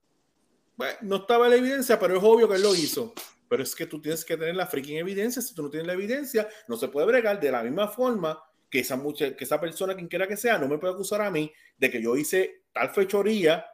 bueno, 0.77 0.99
no 1.03 1.17
estaba 1.17 1.49
la 1.49 1.57
evidencia, 1.57 1.99
pero 1.99 2.17
es 2.17 2.23
obvio 2.23 2.49
que 2.49 2.57
él 2.57 2.63
lo 2.63 2.75
hizo. 2.75 3.13
Pero 3.49 3.63
es 3.63 3.75
que 3.75 3.87
tú 3.87 4.01
tienes 4.01 4.25
que 4.25 4.37
tener 4.37 4.57
la 4.57 4.67
freaking 4.67 4.97
evidencia. 4.97 5.43
Si 5.43 5.55
tú 5.55 5.63
no 5.63 5.71
tienes 5.71 5.87
la 5.87 5.93
evidencia, 5.93 6.49
no 6.69 6.77
se 6.77 6.89
puede 6.89 7.07
bregar 7.07 7.41
de 7.41 7.51
la 7.51 7.63
misma 7.63 7.89
forma 7.89 8.43
que 8.75 8.81
esa, 8.81 8.97
mucha, 8.97 9.37
que 9.37 9.45
esa 9.45 9.61
persona, 9.61 9.95
quien 9.95 10.09
quiera 10.09 10.27
que 10.27 10.37
sea, 10.37 10.59
no 10.59 10.67
me 10.67 10.79
puede 10.79 10.95
acusar 10.95 11.23
a 11.23 11.31
mí 11.31 11.53
de 11.79 11.93
que 11.93 12.03
yo 12.03 12.17
hice 12.17 12.65
tal 12.73 12.91
fechoría, 12.91 13.65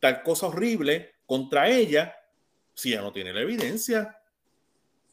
tal 0.00 0.22
cosa 0.22 0.48
horrible 0.48 1.14
contra 1.24 1.70
ella, 1.70 2.14
si 2.74 2.92
ella 2.92 3.00
no 3.00 3.10
tiene 3.10 3.32
la 3.32 3.40
evidencia. 3.40 4.20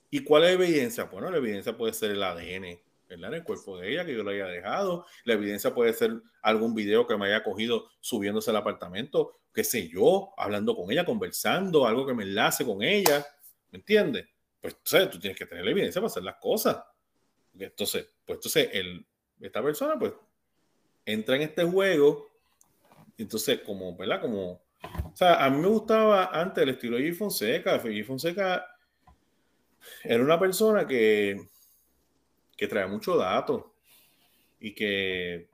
¿Y 0.10 0.20
cuál 0.26 0.44
es 0.44 0.50
la 0.50 0.66
evidencia? 0.66 1.06
Bueno, 1.06 1.32
la 1.32 1.38
evidencia 1.38 1.78
puede 1.78 1.94
ser 1.94 2.12
el 2.12 2.22
ADN, 2.22 2.78
¿verdad? 3.08 3.30
En 3.30 3.34
el 3.36 3.44
cuerpo 3.46 3.78
de 3.78 3.94
ella, 3.94 4.06
que 4.06 4.14
yo 4.14 4.22
lo 4.22 4.32
haya 4.32 4.48
dejado. 4.48 5.06
La 5.24 5.36
evidencia 5.36 5.74
puede 5.74 5.94
ser 5.94 6.12
algún 6.42 6.76
video 6.76 7.08
que 7.08 7.16
me 7.16 7.28
haya 7.28 7.42
cogido 7.42 7.88
subiéndose 8.02 8.50
al 8.50 8.58
apartamento, 8.58 9.40
qué 9.54 9.64
sé 9.64 9.88
yo, 9.88 10.34
hablando 10.36 10.76
con 10.76 10.92
ella, 10.92 11.06
conversando, 11.06 11.88
algo 11.88 12.06
que 12.06 12.14
me 12.14 12.24
enlace 12.24 12.66
con 12.66 12.84
ella. 12.84 13.26
¿Me 13.72 13.78
entiendes? 13.78 14.28
Pues 14.60 14.74
entonces 14.74 15.10
tú 15.10 15.20
tienes 15.20 15.40
que 15.40 15.46
tener 15.46 15.64
la 15.64 15.72
evidencia 15.72 16.02
para 16.02 16.08
hacer 16.08 16.24
las 16.24 16.36
cosas. 16.36 16.84
Entonces, 17.58 18.08
pues 18.26 18.38
entonces 18.38 18.70
el, 18.74 19.06
esta 19.40 19.62
persona 19.62 19.98
pues 19.98 20.14
entra 21.06 21.36
en 21.36 21.44
este 21.44 21.64
juego. 21.64 22.32
Entonces, 23.18 23.62
como, 23.62 23.96
¿verdad? 23.96 24.22
Como, 24.22 24.52
o 24.52 25.16
sea, 25.16 25.46
a 25.46 25.50
mí 25.50 25.58
me 25.60 25.68
gustaba 25.68 26.26
antes 26.34 26.64
el 26.64 26.70
estilo 26.70 26.98
de 26.98 27.10
G. 27.10 27.16
Fonseca. 27.16 27.82
G. 27.82 28.04
Fonseca 28.04 28.66
era 30.04 30.24
una 30.24 30.40
persona 30.40 30.86
que, 30.86 31.48
que 32.58 32.68
traía 32.68 32.88
mucho 32.88 33.16
dato 33.16 33.76
y 34.60 34.74
que, 34.74 35.48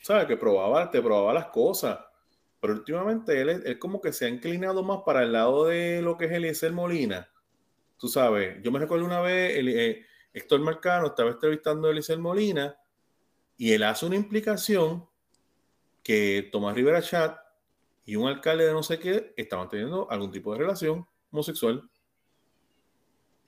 ¿sabes? 0.00 0.26
Que 0.26 0.36
probaba, 0.36 0.90
te 0.90 1.02
probaba 1.02 1.34
las 1.34 1.46
cosas. 1.46 1.98
Pero 2.60 2.74
últimamente 2.74 3.38
él, 3.38 3.50
él 3.50 3.78
como 3.78 4.00
que 4.00 4.12
se 4.12 4.24
ha 4.24 4.28
inclinado 4.28 4.82
más 4.82 5.00
para 5.04 5.22
el 5.22 5.32
lado 5.32 5.66
de 5.66 6.00
lo 6.00 6.16
que 6.16 6.26
es 6.26 6.32
Eliezer 6.32 6.72
Molina. 6.72 7.28
Tú 7.98 8.08
sabes, 8.08 8.62
yo 8.62 8.72
me 8.72 8.78
recuerdo 8.78 9.04
una 9.04 9.20
vez, 9.20 9.56
el, 9.58 10.04
Héctor 10.34 10.60
Marcano 10.60 11.06
estaba 11.06 11.30
entrevistando 11.30 11.86
a 11.86 11.92
Eliezer 11.92 12.18
Molina 12.18 12.76
y 13.56 13.72
él 13.72 13.84
hace 13.84 14.04
una 14.04 14.16
implicación 14.16 15.08
que 16.02 16.48
Tomás 16.50 16.74
Rivera 16.74 17.00
Chat 17.00 17.38
y 18.04 18.16
un 18.16 18.28
alcalde 18.28 18.66
de 18.66 18.72
no 18.72 18.82
sé 18.82 18.98
qué 18.98 19.32
estaban 19.36 19.68
teniendo 19.68 20.10
algún 20.10 20.32
tipo 20.32 20.52
de 20.52 20.58
relación 20.58 21.06
homosexual. 21.30 21.88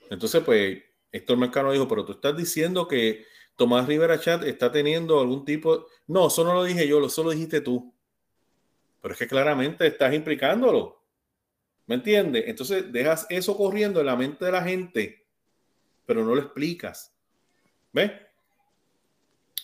Entonces, 0.09 0.43
pues, 0.45 0.83
Héctor 1.11 1.37
Mercano 1.37 1.73
dijo, 1.73 1.89
pero 1.89 2.05
tú 2.05 2.13
estás 2.13 2.37
diciendo 2.37 2.87
que 2.87 3.27
Tomás 3.57 3.87
Rivera 3.87 4.21
Chat 4.21 4.45
está 4.45 4.71
teniendo 4.71 5.21
algún 5.21 5.45
tipo... 5.45 5.89
No, 6.07 6.29
eso 6.29 6.45
no 6.45 6.55
lo 6.55 6.65
dije 6.65 6.87
yo, 6.87 7.05
eso 7.05 7.25
lo 7.25 7.31
dijiste 7.31 7.61
tú. 7.61 7.93
Pero 9.03 9.13
es 9.13 9.19
que 9.19 9.27
claramente 9.27 9.87
estás 9.87 10.15
implicándolo. 10.15 11.03
¿Me 11.87 11.97
entiendes? 11.97 12.45
Entonces 12.47 12.93
dejas 12.93 13.27
eso 13.29 13.57
corriendo 13.57 14.01
en 14.01 14.07
la 14.07 14.17
mente 14.17 14.45
de 14.45 14.53
la 14.53 14.63
gente, 14.63 15.26
pero 16.07 16.24
no 16.24 16.35
lo 16.35 16.41
explicas. 16.41 17.12
¿Ves? 17.93 18.12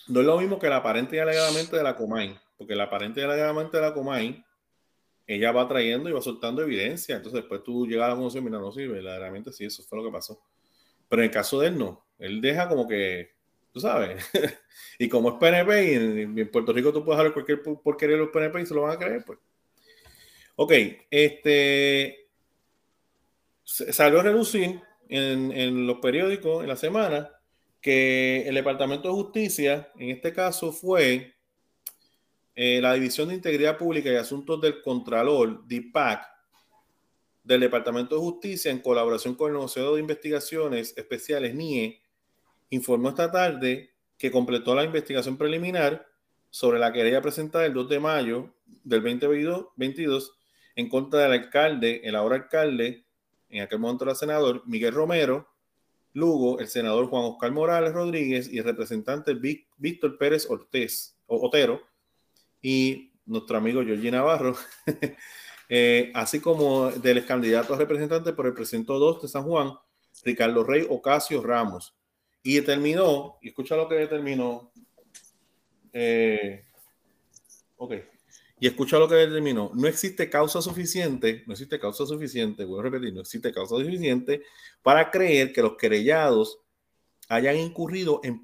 No 0.07 0.19
es 0.19 0.25
lo 0.25 0.39
mismo 0.39 0.59
que 0.59 0.69
la 0.69 0.77
aparente 0.77 1.15
y 1.15 1.19
alegadamente 1.19 1.77
de 1.77 1.83
la 1.83 1.95
Comay, 1.95 2.37
porque 2.57 2.75
la 2.75 2.83
aparente 2.83 3.21
y 3.21 3.23
alegadamente 3.23 3.77
de 3.77 3.83
la 3.83 3.93
Comay, 3.93 4.43
ella 5.25 5.51
va 5.53 5.67
trayendo 5.67 6.09
y 6.09 6.11
va 6.11 6.21
soltando 6.21 6.61
evidencia. 6.61 7.15
Entonces 7.15 7.41
después 7.41 7.63
tú 7.63 7.87
llegas 7.87 8.05
a 8.05 8.09
la 8.09 8.15
conclusión, 8.15 8.43
mira, 8.43 8.59
no 8.59 8.71
sirve, 8.71 8.95
verdaderamente 8.95 9.53
sí, 9.53 9.65
eso 9.65 9.81
fue 9.83 9.97
lo 9.97 10.05
que 10.05 10.11
pasó. 10.11 10.41
Pero 11.07 11.21
en 11.21 11.29
el 11.29 11.33
caso 11.33 11.59
de 11.59 11.67
él 11.67 11.77
no, 11.77 12.05
él 12.19 12.41
deja 12.41 12.67
como 12.67 12.87
que, 12.87 13.31
tú 13.71 13.79
sabes, 13.79 14.29
y 14.99 15.07
como 15.07 15.29
es 15.29 15.35
PNP 15.35 15.91
y 15.91 15.95
en, 16.41 16.51
Puerto 16.51 16.73
Rico 16.73 16.91
tú 16.91 17.05
puedes 17.05 17.19
hablar 17.19 17.33
cualquier 17.33 17.61
porquería 17.61 18.17
de 18.17 18.23
los 18.23 18.31
PNP 18.31 18.61
y 18.61 18.65
se 18.65 18.73
lo 18.73 18.81
van 18.81 18.91
a 18.91 18.99
creer, 18.99 19.23
pues. 19.25 19.39
Ok, 20.55 20.73
este 21.09 22.27
salió 23.63 24.19
a 24.19 24.23
reducir 24.23 24.81
en, 25.09 25.51
en 25.51 25.87
los 25.87 25.97
periódicos 25.97 26.63
en 26.63 26.69
la 26.69 26.75
semana 26.75 27.31
que 27.81 28.47
el 28.47 28.55
Departamento 28.55 29.09
de 29.09 29.13
Justicia, 29.13 29.91
en 29.99 30.11
este 30.11 30.31
caso, 30.31 30.71
fue 30.71 31.33
eh, 32.55 32.79
la 32.81 32.93
División 32.93 33.27
de 33.27 33.35
Integridad 33.35 33.77
Pública 33.77 34.11
y 34.11 34.15
Asuntos 34.15 34.61
del 34.61 34.81
Contralor, 34.81 35.67
DIPAC, 35.67 36.25
del 37.43 37.59
Departamento 37.59 38.15
de 38.15 38.21
Justicia, 38.21 38.71
en 38.71 38.79
colaboración 38.79 39.35
con 39.35 39.49
el 39.49 39.55
negociado 39.55 39.95
de 39.95 40.01
investigaciones 40.01 40.93
especiales 40.95 41.53
NIE, 41.55 42.01
informó 42.69 43.09
esta 43.09 43.29
tarde 43.29 43.91
que 44.17 44.31
completó 44.31 44.73
la 44.75 44.85
investigación 44.85 45.37
preliminar 45.37 46.07
sobre 46.49 46.79
la 46.79 46.93
querella 46.93 47.21
presentada 47.21 47.65
el 47.65 47.73
2 47.73 47.89
de 47.89 47.99
mayo 47.99 48.53
del 48.83 49.01
2022 49.01 50.37
en 50.75 50.87
contra 50.87 51.21
del 51.21 51.33
alcalde, 51.33 52.01
el 52.03 52.15
ahora 52.15 52.35
alcalde, 52.35 53.02
en 53.53 53.63
aquel 53.63 53.79
momento 53.79 54.03
era 54.03 54.15
senador, 54.15 54.63
Miguel 54.65 54.93
Romero, 54.93 55.47
Lugo, 56.13 56.59
el 56.59 56.67
senador 56.67 57.07
Juan 57.07 57.25
Oscar 57.25 57.51
Morales 57.51 57.93
Rodríguez 57.93 58.51
y 58.51 58.57
el 58.57 58.63
representante 58.63 59.33
Víctor 59.33 60.17
Pérez 60.17 60.49
Ortiz, 60.49 61.15
Otero, 61.27 61.81
y 62.61 63.11
nuestro 63.25 63.57
amigo 63.57 63.83
Georgie 63.83 64.11
Navarro, 64.11 64.55
eh, 65.69 66.11
así 66.15 66.39
como 66.39 66.91
del 66.91 67.25
candidato 67.25 67.73
a 67.73 67.77
representante 67.77 68.33
por 68.33 68.47
el 68.47 68.53
precinto 68.53 68.97
2 68.97 69.21
de 69.21 69.27
San 69.27 69.43
Juan, 69.43 69.73
Ricardo 70.23 70.63
Rey 70.63 70.85
Ocasio 70.89 71.41
Ramos. 71.41 71.95
Y 72.41 72.55
determinó, 72.55 73.37
y 73.41 73.49
escucha 73.49 73.75
lo 73.75 73.87
que 73.87 73.95
determinó, 73.95 74.71
eh, 75.93 76.65
ok, 77.77 77.93
y 78.59 78.67
escucha 78.67 78.97
lo 78.97 79.09
que 79.09 79.15
determinó, 79.15 79.71
no 79.73 79.87
existe 79.87 80.29
causa 80.29 80.61
suficiente, 80.61 81.43
no 81.47 81.53
existe 81.53 81.79
causa 81.79 82.05
suficiente, 82.05 82.65
voy 82.65 82.79
a 82.79 82.83
repetir, 82.83 83.13
no 83.13 83.21
existe 83.21 83.51
causa 83.51 83.75
suficiente 83.75 84.43
para 84.81 85.11
creer 85.11 85.51
que 85.51 85.61
los 85.61 85.75
querellados 85.75 86.59
hayan 87.29 87.57
incurrido 87.57 88.21
en 88.23 88.41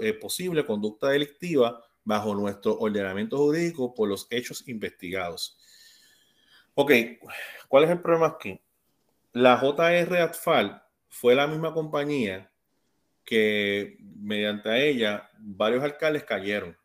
eh, 0.00 0.12
posible 0.14 0.64
conducta 0.64 1.08
delictiva 1.08 1.84
bajo 2.04 2.34
nuestro 2.34 2.78
ordenamiento 2.78 3.36
jurídico 3.36 3.94
por 3.94 4.08
los 4.08 4.26
hechos 4.30 4.66
investigados. 4.66 5.58
Ok, 6.74 6.92
¿cuál 7.68 7.84
es 7.84 7.90
el 7.90 8.00
problema 8.00 8.28
aquí? 8.28 8.60
La 9.32 9.58
JR 9.58 10.16
Atfal 10.16 10.82
fue 11.08 11.34
la 11.34 11.46
misma 11.46 11.74
compañía 11.74 12.50
que 13.24 13.98
mediante 14.00 14.88
ella 14.88 15.30
varios 15.38 15.84
alcaldes 15.84 16.24
cayeron 16.24 16.76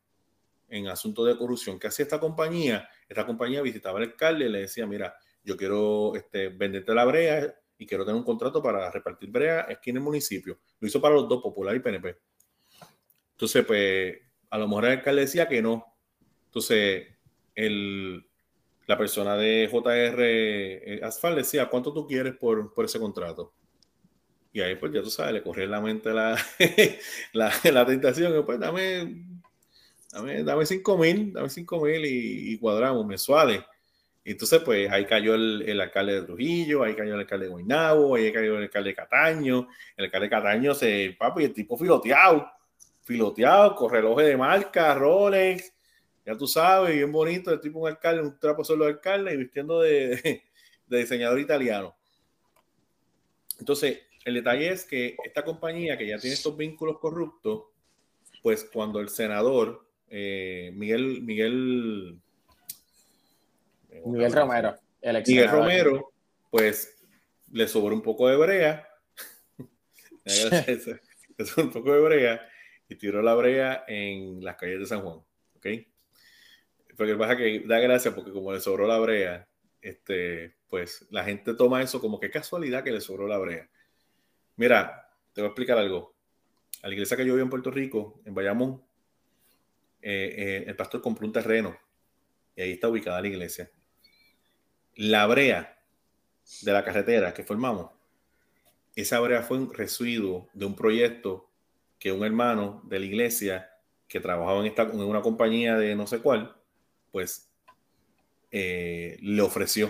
en 0.76 0.88
asuntos 0.90 1.26
de 1.26 1.38
corrupción. 1.38 1.80
¿Qué 1.80 1.88
hacía 1.88 2.04
esta 2.04 2.20
compañía? 2.20 2.90
Esta 3.08 3.26
compañía 3.26 3.62
visitaba 3.62 3.98
al 3.98 4.06
alcalde 4.06 4.46
y 4.46 4.50
le 4.50 4.60
decía, 4.62 4.86
mira, 4.86 5.16
yo 5.44 5.56
quiero 5.56 6.16
este, 6.16 6.50
venderte 6.50 6.94
la 6.94 7.06
brea 7.06 7.56
y 7.78 7.86
quiero 7.86 8.04
tener 8.04 8.18
un 8.18 8.26
contrato 8.26 8.62
para 8.62 8.92
repartir 8.92 9.30
brea 9.30 9.66
aquí 9.70 9.92
en 9.92 9.98
el 9.98 10.04
municipio. 10.04 10.60
Lo 10.80 10.88
hizo 10.88 11.00
para 11.00 11.16
los 11.16 11.30
dos, 11.30 11.42
Popular 11.42 11.76
y 11.76 11.80
PNP. 11.80 12.18
Entonces, 13.32 13.66
pues, 13.66 14.18
a 14.50 14.58
lo 14.58 14.68
mejor 14.68 14.86
el 14.86 14.92
alcalde 14.92 15.22
decía 15.22 15.48
que 15.48 15.62
no. 15.62 15.86
Entonces, 16.46 17.08
el, 17.54 18.28
la 18.86 18.98
persona 18.98 19.38
de 19.38 19.70
JR 19.72 20.16
eh, 20.20 21.00
Asfal 21.04 21.36
decía, 21.36 21.70
¿cuánto 21.70 21.94
tú 21.94 22.06
quieres 22.06 22.36
por, 22.36 22.74
por 22.74 22.86
ese 22.86 23.00
contrato? 23.00 23.54
Y 24.52 24.62
ahí, 24.62 24.76
pues 24.76 24.92
ya 24.94 25.02
tú 25.02 25.10
sabes, 25.10 25.34
le 25.34 25.44
corría 25.44 25.68
la 25.68 25.82
mente 25.82 26.14
la, 26.14 26.38
la, 27.34 27.52
la 27.64 27.86
tentación. 27.86 28.46
Pues 28.46 28.60
dame 28.60 29.35
dame, 30.16 30.44
dame 30.44 30.66
5 30.66 30.98
mil, 30.98 31.34
dame 31.34 31.50
5 31.50 31.82
mil 31.82 32.06
y, 32.06 32.58
cuadramos 32.58 33.06
mensuales. 33.06 33.64
Entonces, 34.24 34.62
pues 34.64 34.90
ahí 34.90 35.06
cayó 35.06 35.36
el, 35.36 35.80
alcalde 35.80 36.14
de 36.14 36.22
Trujillo, 36.24 36.84
ahí 36.84 36.96
cayó 36.96 37.14
el 37.14 37.20
alcalde 37.20 37.46
de 37.46 37.52
Guaynabo, 37.52 38.16
ahí 38.16 38.32
cayó 38.32 38.58
el 38.58 38.64
alcalde 38.64 38.90
de 38.90 38.96
Cataño. 38.96 39.68
El 39.96 40.06
alcalde 40.06 40.26
de 40.26 40.30
Cataño 40.30 40.74
se, 40.74 41.16
papi, 41.20 41.44
el 41.44 41.54
tipo 41.54 41.78
filoteado, 41.78 42.50
filoteado, 43.04 43.76
con 43.76 43.92
reloj 43.92 44.20
de 44.22 44.36
marca, 44.36 44.96
Rolex, 44.96 45.72
ya 46.26 46.36
tú 46.36 46.48
sabes, 46.48 46.96
bien 46.96 47.12
bonito, 47.12 47.52
el 47.52 47.60
tipo 47.60 47.80
un 47.80 47.88
alcalde, 47.88 48.24
un 48.24 48.40
trapo 48.40 48.64
solo 48.64 48.86
de 48.86 48.92
alcalde 48.92 49.34
y 49.34 49.38
vistiendo 49.38 49.82
de, 49.82 50.44
de 50.88 50.98
diseñador 50.98 51.40
italiano. 51.40 51.96
Entonces, 53.60 54.00
el 54.24 54.34
detalle 54.34 54.70
es 54.70 54.86
que 54.86 55.16
esta 55.24 55.44
compañía 55.46 55.98
que 55.98 56.08
ya 56.08 56.18
tiene 56.18 56.34
estos 56.34 56.58
vínculos 56.58 56.98
corruptos, 56.98 57.66
pues 58.42 58.68
cuando 58.74 59.00
el 59.00 59.10
senador 59.10 59.86
eh, 60.10 60.72
Miguel, 60.74 61.22
Miguel, 61.24 62.20
Miguel 64.06 64.34
Romero, 64.34 64.76
el 65.02 65.24
Miguel 65.26 65.50
Romero, 65.50 66.12
pues 66.50 66.96
le 67.52 67.68
sobró 67.68 67.96
un 67.96 68.02
poco 68.02 68.28
de 68.28 68.38
brea, 68.38 68.88
le 70.26 71.46
sobró 71.46 71.64
un 71.66 71.72
poco 71.72 71.94
de 71.94 72.02
brea 72.02 72.50
y 72.88 72.96
tiró 72.96 73.22
la 73.22 73.36
brea 73.36 73.84
en 73.88 74.44
las 74.44 74.56
calles 74.56 74.80
de 74.80 74.86
San 74.86 75.02
Juan, 75.02 75.18
¿ok? 75.56 75.68
Porque 76.96 77.16
pasa 77.16 77.36
que 77.36 77.62
da 77.66 77.80
gracia 77.80 78.14
porque 78.14 78.32
como 78.32 78.54
le 78.54 78.62
sobró 78.62 78.88
la 78.88 79.00
brea, 79.00 79.48
este, 79.82 80.56
pues 80.70 81.06
la 81.10 81.24
gente 81.24 81.54
toma 81.54 81.82
eso 81.82 82.00
como 82.00 82.20
que 82.20 82.30
casualidad 82.30 82.84
que 82.84 82.92
le 82.92 83.02
sobró 83.02 83.28
la 83.28 83.38
brea. 83.38 83.70
Mira, 84.56 85.10
te 85.34 85.42
voy 85.42 85.48
a 85.48 85.52
explicar 85.52 85.78
algo. 85.78 86.16
A 86.82 86.88
la 86.88 86.94
iglesia 86.94 87.18
que 87.18 87.26
yo 87.26 87.34
vivo 87.34 87.44
en 87.44 87.50
Puerto 87.50 87.72
Rico, 87.72 88.22
en 88.26 88.34
Bayamón, 88.34 88.85
eh, 90.08 90.36
eh, 90.38 90.64
el 90.68 90.76
pastor 90.76 91.02
compró 91.02 91.26
un 91.26 91.34
terreno 91.34 91.76
y 92.56 92.62
ahí 92.62 92.72
está 92.74 92.88
ubicada 92.90 93.20
la 93.20 93.28
iglesia. 93.28 93.72
La 94.98 95.26
brea 95.26 95.82
de 96.62 96.72
la 96.72 96.84
carretera 96.84 97.34
que 97.34 97.44
formamos, 97.44 97.90
esa 98.96 99.20
brea 99.20 99.42
fue 99.42 99.58
un 99.58 99.74
residuo 99.74 100.48
de 100.54 100.66
un 100.66 100.76
proyecto 100.76 101.50
que 101.98 102.12
un 102.12 102.24
hermano 102.24 102.84
de 102.86 103.00
la 103.00 103.06
iglesia 103.08 103.72
que 104.08 104.20
trabajaba 104.20 104.60
en, 104.60 104.68
esta, 104.68 104.84
en 104.84 105.00
una 105.00 105.24
compañía 105.24 105.76
de 105.76 105.96
no 105.96 106.06
sé 106.06 106.20
cuál, 106.20 106.56
pues 107.12 107.52
eh, 108.52 109.18
le 109.22 109.42
ofreció. 109.42 109.88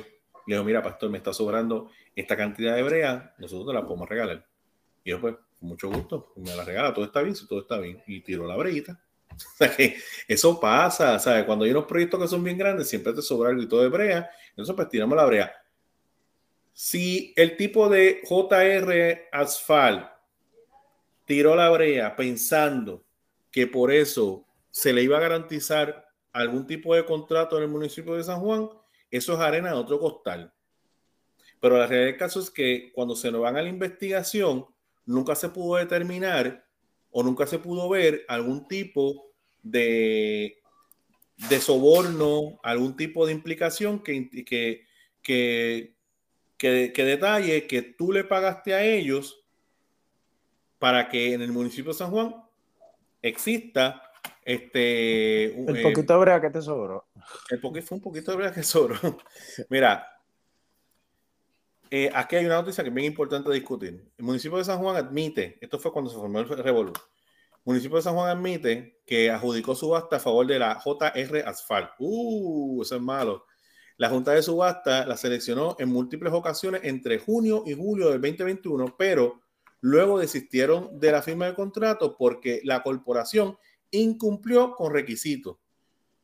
Le 0.47 0.55
dijo, 0.55 0.63
mira, 0.63 0.81
pastor, 0.81 1.09
me 1.09 1.17
está 1.17 1.33
sobrando 1.33 1.91
esta 2.15 2.37
cantidad 2.37 2.73
de 2.73 2.83
brea, 2.83 3.35
nosotros 3.37 3.67
te 3.67 3.73
la 3.73 3.85
podemos 3.85 4.07
regalar. 4.07 4.47
Y 5.03 5.09
yo, 5.09 5.19
pues, 5.19 5.35
con 5.59 5.67
mucho 5.67 5.89
gusto, 5.89 6.31
me 6.37 6.55
la 6.55 6.63
regala, 6.63 6.93
todo 6.93 7.03
está 7.03 7.21
bien, 7.21 7.35
si 7.35 7.45
todo 7.49 7.59
está 7.59 7.79
bien. 7.79 8.01
Y 8.07 8.21
tiró 8.21 8.47
la 8.47 8.55
breita 8.55 9.04
eso 10.27 10.59
pasa, 10.59 11.19
¿sabes? 11.19 11.45
Cuando 11.45 11.65
hay 11.65 11.71
unos 11.71 11.85
proyectos 11.85 12.21
que 12.21 12.27
son 12.27 12.43
bien 12.43 12.57
grandes, 12.57 12.87
siempre 12.87 13.13
te 13.13 13.21
sobra 13.21 13.51
y 13.59 13.67
todo 13.67 13.81
de 13.81 13.89
brea, 13.89 14.29
entonces 14.49 14.75
pues 14.75 14.89
tiramos 14.89 15.15
la 15.15 15.25
brea. 15.25 15.53
Si 16.73 17.33
el 17.37 17.55
tipo 17.55 17.87
de 17.87 18.21
JR 18.23 19.29
Asfalt 19.31 20.09
tiró 21.25 21.55
la 21.55 21.69
brea 21.69 22.15
pensando 22.15 23.03
que 23.51 23.67
por 23.67 23.91
eso 23.91 24.45
se 24.69 24.91
le 24.91 25.01
iba 25.03 25.17
a 25.17 25.21
garantizar 25.21 26.05
algún 26.33 26.67
tipo 26.67 26.93
de 26.93 27.05
contrato 27.05 27.57
en 27.57 27.63
el 27.63 27.69
municipio 27.69 28.15
de 28.15 28.23
San 28.23 28.41
Juan, 28.41 28.69
eso 29.09 29.33
es 29.33 29.39
arena 29.39 29.69
de 29.69 29.75
otro 29.75 29.99
costal. 29.99 30.53
Pero 31.61 31.77
la 31.77 31.87
realidad 31.87 32.11
del 32.11 32.17
caso 32.17 32.41
es 32.41 32.51
que 32.51 32.91
cuando 32.93 33.15
se 33.15 33.31
nos 33.31 33.41
van 33.41 33.55
a 33.55 33.61
la 33.61 33.69
investigación, 33.69 34.65
nunca 35.05 35.33
se 35.35 35.49
pudo 35.49 35.77
determinar 35.77 36.64
o 37.17 37.23
nunca 37.23 37.47
se 37.47 37.59
pudo 37.59 37.87
ver 37.87 38.25
algún 38.27 38.67
tipo 38.67 39.31
de, 39.63 40.61
de 41.47 41.61
soborno, 41.61 42.59
algún 42.61 42.97
tipo 42.97 43.25
de 43.25 43.31
implicación 43.31 44.03
que, 44.03 44.29
que, 44.45 44.85
que, 45.21 45.93
que, 46.57 47.05
detalle 47.05 47.67
que 47.67 47.83
tú 47.83 48.11
le 48.11 48.25
pagaste 48.25 48.73
a 48.73 48.83
ellos 48.83 49.41
para 50.77 51.07
que 51.07 51.33
en 51.33 51.41
el 51.41 51.53
municipio 51.53 51.93
de 51.93 51.97
San 51.97 52.11
Juan 52.11 52.35
exista 53.21 54.01
este 54.43 55.45
el 55.45 55.81
poquito 55.83 56.13
de 56.15 56.19
brea 56.19 56.41
que 56.41 56.49
te 56.49 56.61
sobró. 56.61 57.07
El 57.49 57.61
fue 57.61 57.95
un 57.95 58.01
poquito 58.01 58.31
de 58.31 58.37
brea 58.37 58.51
que 58.51 58.61
sobró. 58.61 58.97
Mira, 59.69 60.05
eh, 61.97 62.11
aquí 62.13 62.35
hay 62.35 62.45
una 62.45 62.55
noticia 62.55 62.83
que 62.83 62.89
es 62.89 62.93
bien 62.93 63.07
importante 63.07 63.49
discutir. 63.53 64.11
El 64.17 64.25
municipio 64.25 64.57
de 64.57 64.65
San 64.65 64.79
Juan 64.79 64.97
admite, 64.97 65.57
esto 65.61 65.79
fue 65.79 65.93
cuando 65.93 66.11
se 66.11 66.17
formó 66.17 66.39
el 66.39 66.49
Revolut, 66.49 66.97
el 66.97 67.61
municipio 67.63 67.95
de 67.95 68.03
San 68.03 68.15
Juan 68.15 68.37
admite 68.37 68.99
que 69.05 69.31
adjudicó 69.31 69.75
subasta 69.75 70.17
a 70.17 70.19
favor 70.19 70.45
de 70.45 70.59
la 70.59 70.77
JR 70.83 71.43
Asfalt. 71.47 71.91
Uh, 71.97 72.81
eso 72.81 72.97
es 72.97 73.01
malo. 73.01 73.45
La 73.95 74.09
Junta 74.09 74.33
de 74.33 74.43
Subasta 74.43 75.05
la 75.05 75.15
seleccionó 75.15 75.77
en 75.79 75.87
múltiples 75.87 76.33
ocasiones 76.33 76.81
entre 76.83 77.17
junio 77.17 77.63
y 77.65 77.75
julio 77.75 78.09
del 78.09 78.19
2021, 78.19 78.97
pero 78.97 79.41
luego 79.79 80.19
desistieron 80.19 80.99
de 80.99 81.13
la 81.13 81.21
firma 81.21 81.45
del 81.45 81.55
contrato 81.55 82.17
porque 82.17 82.59
la 82.65 82.83
corporación 82.83 83.57
incumplió 83.91 84.73
con 84.73 84.91
requisitos. 84.91 85.59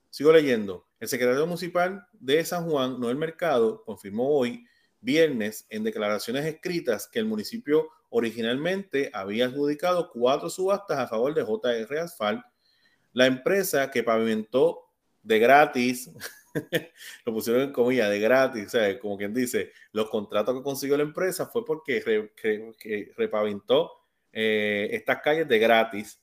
Sigo 0.09 0.33
leyendo. 0.33 0.89
El 0.99 1.07
secretario 1.07 1.47
municipal 1.47 2.05
de 2.11 2.43
San 2.43 2.69
Juan, 2.69 2.99
Noel 2.99 3.15
Mercado, 3.15 3.85
confirmó 3.85 4.37
hoy 4.37 4.65
viernes 5.01 5.65
en 5.69 5.83
declaraciones 5.83 6.45
escritas 6.45 7.07
que 7.07 7.19
el 7.19 7.25
municipio 7.25 7.89
originalmente 8.09 9.09
había 9.13 9.45
adjudicado 9.45 10.11
cuatro 10.11 10.49
subastas 10.49 10.99
a 10.99 11.07
favor 11.07 11.33
de 11.33 11.43
JR 11.43 11.99
Asphalt, 11.99 12.43
la 13.13 13.25
empresa 13.25 13.89
que 13.89 14.03
pavimentó 14.03 14.89
de 15.23 15.39
gratis, 15.39 16.11
lo 17.25 17.33
pusieron 17.33 17.63
en 17.63 17.73
comillas, 17.73 18.09
de 18.09 18.19
gratis, 18.19 18.67
o 18.67 18.69
sea, 18.69 18.99
como 18.99 19.17
quien 19.17 19.33
dice, 19.33 19.71
los 19.91 20.09
contratos 20.09 20.55
que 20.55 20.63
consiguió 20.63 20.97
la 20.97 21.03
empresa 21.03 21.45
fue 21.47 21.65
porque 21.65 22.31
repaventó 23.15 23.91
eh, 24.31 24.89
estas 24.91 25.21
calles 25.21 25.47
de 25.47 25.59
gratis, 25.59 26.21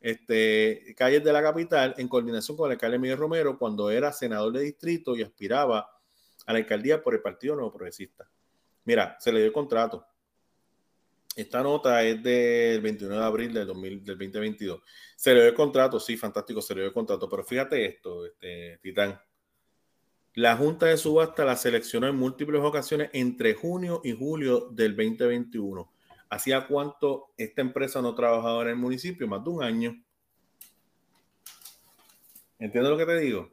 este, 0.00 0.94
calles 0.96 1.24
de 1.24 1.32
la 1.32 1.42
capital, 1.42 1.94
en 1.98 2.08
coordinación 2.08 2.56
con 2.56 2.66
el 2.66 2.72
alcalde 2.72 2.98
Miguel 2.98 3.18
Romero 3.18 3.58
cuando 3.58 3.90
era 3.90 4.12
senador 4.12 4.52
de 4.52 4.60
distrito 4.62 5.16
y 5.16 5.22
aspiraba 5.22 5.88
a 6.48 6.52
la 6.54 6.60
alcaldía 6.60 7.02
por 7.02 7.14
el 7.14 7.20
Partido 7.20 7.54
Nuevo 7.54 7.70
Progresista. 7.70 8.26
Mira, 8.84 9.18
se 9.20 9.30
le 9.30 9.40
dio 9.40 9.48
el 9.48 9.52
contrato. 9.52 10.06
Esta 11.36 11.62
nota 11.62 12.02
es 12.02 12.22
del 12.22 12.80
29 12.80 13.20
de 13.20 13.26
abril 13.26 13.52
del, 13.52 13.66
2022. 13.66 14.80
Se 15.14 15.34
le 15.34 15.40
dio 15.40 15.50
el 15.50 15.54
contrato, 15.54 16.00
sí, 16.00 16.16
fantástico, 16.16 16.62
se 16.62 16.74
le 16.74 16.80
dio 16.80 16.88
el 16.88 16.94
contrato. 16.94 17.28
Pero 17.28 17.44
fíjate 17.44 17.84
esto, 17.84 18.24
este, 18.24 18.78
Titán. 18.82 19.20
La 20.36 20.56
Junta 20.56 20.86
de 20.86 20.96
Subasta 20.96 21.44
la 21.44 21.54
seleccionó 21.54 22.08
en 22.08 22.16
múltiples 22.16 22.62
ocasiones 22.62 23.10
entre 23.12 23.52
junio 23.52 24.00
y 24.02 24.12
julio 24.12 24.70
del 24.70 24.96
2021. 24.96 25.92
¿Hacía 26.30 26.66
cuánto 26.66 27.34
esta 27.36 27.60
empresa 27.60 28.00
no 28.00 28.14
trabajaba 28.14 28.62
en 28.62 28.68
el 28.68 28.76
municipio? 28.76 29.28
Más 29.28 29.44
de 29.44 29.50
un 29.50 29.62
año. 29.62 30.02
¿Entiendes 32.58 32.90
lo 32.90 32.96
que 32.96 33.04
te 33.04 33.18
digo? 33.18 33.52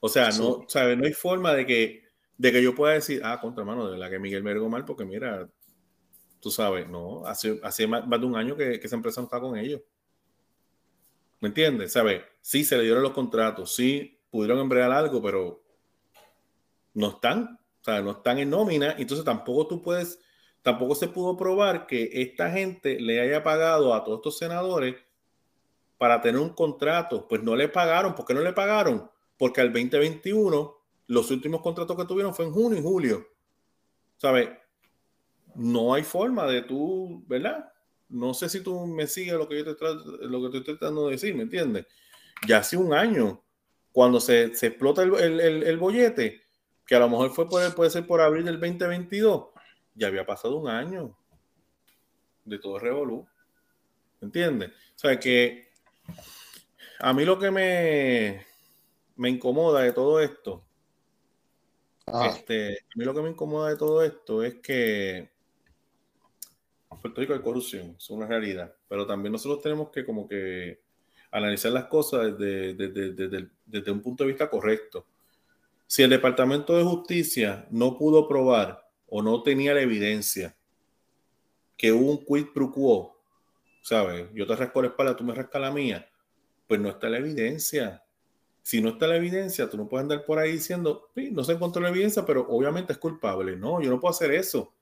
O 0.00 0.08
sea, 0.08 0.30
no, 0.30 0.64
¿sabes? 0.66 0.98
no 0.98 1.04
hay 1.06 1.12
forma 1.12 1.54
de 1.54 1.66
que, 1.66 2.09
de 2.40 2.52
que 2.52 2.62
yo 2.62 2.74
pueda 2.74 2.94
decir, 2.94 3.20
ah, 3.22 3.38
contra 3.38 3.64
mano, 3.64 3.90
de 3.90 3.98
la 3.98 4.08
que 4.08 4.18
Miguel 4.18 4.42
me 4.42 4.54
mal, 4.54 4.86
porque 4.86 5.04
mira, 5.04 5.46
tú 6.40 6.50
sabes, 6.50 6.88
no, 6.88 7.26
hace, 7.26 7.60
hace 7.62 7.86
más, 7.86 8.08
de 8.08 8.24
un 8.24 8.34
año 8.34 8.56
que, 8.56 8.76
esa 8.82 8.96
empresa 8.96 9.20
no 9.20 9.26
está 9.26 9.38
con 9.38 9.58
ellos. 9.58 9.82
¿Me 11.40 11.48
entiendes? 11.48 11.92
¿Sabes? 11.92 12.22
Sí, 12.40 12.64
se 12.64 12.78
le 12.78 12.84
dieron 12.84 13.02
los 13.02 13.12
contratos, 13.12 13.74
sí, 13.74 14.18
pudieron 14.30 14.58
embrear 14.58 14.90
algo, 14.90 15.20
pero 15.20 15.62
no 16.94 17.10
están, 17.10 17.58
o 17.82 17.84
sea, 17.84 18.00
no 18.00 18.12
están 18.12 18.38
en 18.38 18.48
nómina, 18.48 18.94
entonces 18.96 19.22
tampoco 19.22 19.66
tú 19.66 19.82
puedes, 19.82 20.18
tampoco 20.62 20.94
se 20.94 21.08
pudo 21.08 21.36
probar 21.36 21.86
que 21.86 22.08
esta 22.22 22.50
gente 22.50 22.98
le 23.00 23.20
haya 23.20 23.42
pagado 23.42 23.92
a 23.92 24.02
todos 24.02 24.20
estos 24.20 24.38
senadores 24.38 24.96
para 25.98 26.22
tener 26.22 26.40
un 26.40 26.54
contrato. 26.54 27.28
Pues 27.28 27.42
no 27.42 27.54
le 27.54 27.68
pagaron. 27.68 28.14
¿Por 28.14 28.24
qué 28.24 28.32
no 28.32 28.40
le 28.40 28.54
pagaron? 28.54 29.10
Porque 29.36 29.60
al 29.60 29.70
2021 29.70 30.79
los 31.10 31.28
últimos 31.32 31.60
contratos 31.60 31.96
que 31.96 32.04
tuvieron 32.04 32.32
fue 32.32 32.44
en 32.44 32.52
junio 32.52 32.78
y 32.78 32.82
julio. 32.82 33.26
¿Sabes? 34.16 34.48
No 35.56 35.92
hay 35.92 36.04
forma 36.04 36.46
de 36.46 36.62
tú, 36.62 37.24
¿verdad? 37.26 37.72
No 38.08 38.32
sé 38.32 38.48
si 38.48 38.62
tú 38.62 38.86
me 38.86 39.08
sigues 39.08 39.34
lo 39.34 39.48
que 39.48 39.58
yo 39.58 39.76
te, 39.76 39.84
lo 40.28 40.40
que 40.40 40.58
estoy 40.58 40.76
tratando 40.76 41.06
de 41.06 41.12
decir, 41.12 41.34
¿me 41.34 41.42
entiendes? 41.42 41.86
Ya 42.46 42.58
hace 42.58 42.76
un 42.76 42.94
año, 42.94 43.42
cuando 43.90 44.20
se, 44.20 44.54
se 44.54 44.68
explota 44.68 45.02
el, 45.02 45.12
el, 45.14 45.62
el, 45.64 45.76
bollete, 45.78 46.42
que 46.86 46.94
a 46.94 47.00
lo 47.00 47.08
mejor 47.08 47.30
fue 47.30 47.48
por, 47.48 47.74
puede 47.74 47.90
ser 47.90 48.06
por 48.06 48.20
abril 48.20 48.44
del 48.44 48.60
2022, 48.60 49.48
ya 49.96 50.06
había 50.06 50.24
pasado 50.24 50.58
un 50.58 50.68
año 50.68 51.18
de 52.44 52.58
todo 52.60 52.76
el 52.76 52.82
revolú. 52.82 53.26
¿Entiendes? 54.20 54.70
O 54.94 54.98
sea 54.98 55.18
que 55.18 55.72
a 57.00 57.12
mí 57.12 57.24
lo 57.24 57.36
que 57.36 57.50
me, 57.50 58.46
me 59.16 59.28
incomoda 59.28 59.82
de 59.82 59.92
todo 59.92 60.20
esto, 60.20 60.69
ah. 62.12 62.28
este, 62.28 62.72
a 62.72 62.98
mí 62.98 63.04
lo 63.04 63.14
que 63.14 63.22
me 63.22 63.30
incomoda 63.30 63.70
de 63.70 63.76
todo 63.76 64.02
esto 64.02 64.42
es 64.42 64.56
que 64.56 65.16
en 65.18 66.98
Puerto 67.00 67.20
Rico 67.20 67.32
hay 67.32 67.40
corrupción, 67.40 67.94
es 67.96 68.10
una 68.10 68.26
realidad, 68.26 68.74
pero 68.88 69.06
también 69.06 69.32
nosotros 69.32 69.62
tenemos 69.62 69.90
que 69.90 70.04
como 70.04 70.28
que 70.28 70.80
analizar 71.30 71.72
las 71.72 71.84
cosas 71.86 72.36
desde, 72.36 72.74
desde 73.66 73.90
un 73.90 74.02
punto 74.02 74.24
de 74.24 74.28
vista 74.28 74.50
correcto. 74.50 75.06
Si 75.86 76.02
el 76.02 76.10
Departamento 76.10 76.76
de 76.76 76.84
Justicia 76.84 77.66
no 77.70 77.96
pudo 77.96 78.28
probar 78.28 78.88
o 79.08 79.22
no 79.22 79.42
tenía 79.42 79.74
la 79.74 79.80
evidencia 79.80 80.56
que 81.76 81.92
hubo 81.92 82.10
un 82.10 82.24
quid 82.24 82.52
pro 82.52 82.70
quo, 82.70 83.20
¿sabes? 83.82 84.28
Yo 84.34 84.46
te 84.46 84.54
rasco 84.54 84.82
la 84.82 84.88
espalda, 84.88 85.16
tú 85.16 85.24
me 85.24 85.34
rascas 85.34 85.60
la 85.60 85.70
mía, 85.70 86.08
pues 86.66 86.80
no 86.80 86.90
está 86.90 87.08
la 87.08 87.18
evidencia. 87.18 88.04
Si 88.62 88.80
no 88.80 88.90
está 88.90 89.06
la 89.06 89.16
evidencia, 89.16 89.68
tú 89.68 89.76
no 89.76 89.88
puedes 89.88 90.02
andar 90.02 90.24
por 90.24 90.38
ahí 90.38 90.52
diciendo, 90.52 91.08
sí, 91.14 91.30
no 91.32 91.44
se 91.44 91.52
encontró 91.52 91.80
la 91.82 91.88
evidencia, 91.88 92.24
pero 92.24 92.46
obviamente 92.48 92.92
es 92.92 92.98
culpable. 92.98 93.56
No, 93.56 93.80
yo 93.80 93.90
no 93.90 93.98
puedo 93.98 94.12
hacer 94.12 94.32
eso, 94.32 94.72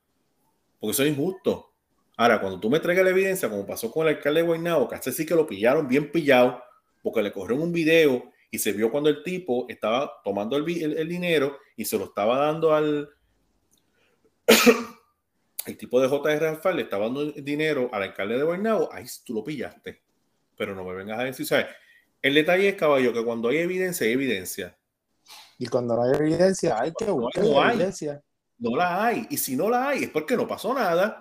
porque 0.81 0.93
eso 0.93 1.05
es 1.05 1.11
injusto. 1.11 1.73
Ahora, 2.17 2.41
cuando 2.41 2.59
tú 2.59 2.69
me 2.69 2.81
traigas 2.81 3.05
la 3.05 3.13
evidencia, 3.13 3.49
como 3.49 3.65
pasó 3.65 3.93
con 3.93 4.09
el 4.09 4.17
alcalde 4.17 4.41
de 4.41 4.47
Guaynabo, 4.47 4.89
que 4.89 5.13
sí 5.13 5.25
que 5.25 5.37
lo 5.37 5.47
pillaron 5.47 5.87
bien 5.87 6.11
pillado, 6.11 6.61
porque 7.03 7.23
le 7.23 7.33
cogieron 7.33 7.63
un 7.63 7.73
video 7.73 8.33
y 8.51 8.59
se 8.59 8.73
vio 8.73 8.91
cuando 8.91 9.09
el 9.09 9.23
tipo 9.23 9.67
estaba 9.69 10.21
tomando 10.25 10.57
el, 10.57 10.65
dinero 10.65 11.59
y 11.77 11.85
se 11.85 11.97
lo 11.97 12.07
estaba 12.07 12.39
dando 12.39 12.75
al... 12.75 13.09
el 15.67 15.77
tipo 15.77 16.01
de 16.01 16.09
JR 16.09 16.47
Alfal 16.47 16.77
le 16.77 16.83
estaba 16.83 17.05
dando 17.05 17.31
dinero 17.33 17.89
al 17.93 18.03
alcalde 18.03 18.37
de 18.37 18.43
Guaynabo, 18.43 18.93
ahí 18.93 19.05
tú 19.25 19.35
lo 19.35 19.45
pillaste. 19.45 20.03
Pero 20.57 20.75
no 20.75 20.85
me 20.85 20.95
vengas 20.95 21.21
a 21.21 21.25
decir, 21.25 21.47
¿sabes? 21.47 21.67
El 22.23 22.35
detalle 22.35 22.69
es, 22.69 22.75
caballo, 22.75 23.13
que 23.13 23.25
cuando 23.25 23.49
hay 23.49 23.59
evidencia, 23.59 24.07
hay 24.07 24.13
evidencia. 24.13 24.77
Y 25.59 25.67
cuando 25.67 25.97
no 25.97 26.03
hay 26.03 26.13
evidencia, 26.15 26.81
hay 26.81 26.93
que 26.93 27.05
buscar 27.07 27.45
no 27.45 27.71
evidencia. 27.71 28.23
No 28.59 28.77
la 28.77 29.05
hay. 29.05 29.27
Y 29.31 29.37
si 29.37 29.57
no 29.57 29.69
la 29.69 29.89
hay, 29.89 30.05
es 30.05 30.11
porque 30.11 30.37
no 30.37 30.47
pasó 30.47 30.75
nada. 30.75 31.21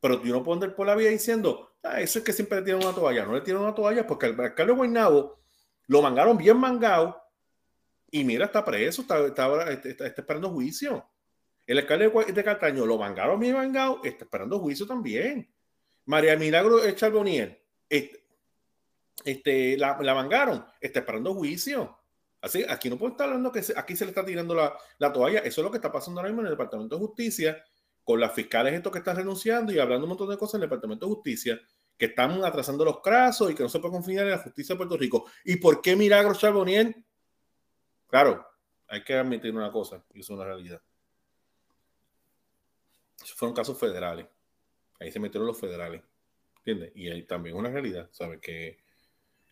Pero 0.00 0.20
tú 0.20 0.26
no 0.28 0.42
puedes 0.42 0.62
andar 0.62 0.76
por 0.76 0.86
la 0.86 0.94
vida 0.94 1.10
diciendo, 1.10 1.76
ah, 1.82 2.00
eso 2.00 2.18
es 2.18 2.24
que 2.24 2.32
siempre 2.32 2.58
le 2.58 2.64
tiran 2.64 2.82
una 2.82 2.94
toalla. 2.94 3.24
No 3.24 3.34
le 3.34 3.40
tiran 3.40 3.62
una 3.62 3.74
toalla 3.74 4.06
porque 4.06 4.26
el 4.26 4.40
alcalde 4.40 4.72
de 4.72 4.76
Guaynabo 4.76 5.40
lo 5.86 6.02
mangaron 6.02 6.36
bien 6.36 6.56
mangado 6.58 7.24
y 8.14 8.22
mira, 8.22 8.44
está 8.44 8.64
preso, 8.64 9.02
está, 9.02 9.26
está, 9.26 10.06
esperando 10.06 10.50
juicio. 10.50 11.10
El 11.66 11.78
alcalde 11.78 12.12
de 12.32 12.44
Cataño 12.44 12.86
lo 12.86 12.96
mangaron 12.96 13.40
bien 13.40 13.54
mangado, 13.54 14.00
está 14.04 14.24
esperando 14.24 14.60
juicio 14.60 14.86
también. 14.86 15.52
María 16.04 16.36
Milagro 16.36 16.88
Charbonier 16.92 17.60
este, 19.24 19.76
la, 19.76 19.98
la 20.00 20.14
mangaron, 20.14 20.64
está 20.80 21.00
esperando 21.00 21.34
juicio. 21.34 21.98
Así, 22.40 22.64
aquí 22.68 22.90
no 22.90 22.98
puede 22.98 23.12
estar 23.12 23.28
hablando 23.28 23.50
que 23.50 23.62
aquí 23.76 23.96
se 23.96 24.04
le 24.04 24.10
está 24.10 24.24
tirando 24.24 24.54
la, 24.54 24.76
la, 24.98 25.12
toalla. 25.12 25.40
Eso 25.40 25.60
es 25.60 25.64
lo 25.64 25.70
que 25.70 25.78
está 25.78 25.90
pasando 25.90 26.20
ahora 26.20 26.28
mismo 26.28 26.42
en 26.42 26.48
el 26.48 26.52
Departamento 26.52 26.96
de 26.96 27.06
Justicia, 27.06 27.64
con 28.02 28.20
las 28.20 28.32
fiscales 28.32 28.74
estos 28.74 28.92
que 28.92 28.98
están 28.98 29.16
renunciando 29.16 29.72
y 29.72 29.78
hablando 29.78 30.04
un 30.04 30.10
montón 30.10 30.28
de 30.28 30.36
cosas 30.36 30.54
en 30.54 30.62
el 30.62 30.68
Departamento 30.68 31.06
de 31.06 31.14
Justicia 31.14 31.60
que 31.96 32.06
están 32.06 32.44
atrasando 32.44 32.84
los 32.84 33.00
casos 33.00 33.50
y 33.50 33.54
que 33.54 33.62
no 33.62 33.68
se 33.68 33.78
puede 33.78 33.92
confiar 33.92 34.24
en 34.24 34.32
la 34.32 34.38
justicia 34.38 34.74
de 34.74 34.76
Puerto 34.76 34.96
Rico. 34.96 35.26
¿Y 35.44 35.56
por 35.56 35.80
qué 35.80 35.96
Milagro 35.96 36.34
Charbonnier? 36.34 36.94
Claro, 38.08 38.46
hay 38.88 39.02
que 39.02 39.14
admitir 39.14 39.54
una 39.54 39.70
cosa, 39.70 40.04
y 40.12 40.20
eso 40.20 40.34
es 40.34 40.36
una 40.36 40.44
realidad. 40.44 40.82
Esos 43.22 43.36
fueron 43.36 43.54
casos 43.54 43.78
federales. 43.78 44.26
Ahí 45.00 45.10
se 45.10 45.20
metieron 45.20 45.46
los 45.46 45.58
federales. 45.58 46.02
¿Entiendes? 46.58 46.92
Y 46.94 47.08
ahí 47.08 47.22
también 47.24 47.56
una 47.56 47.70
realidad, 47.70 48.08
¿sabes? 48.12 48.40
Que 48.40 48.83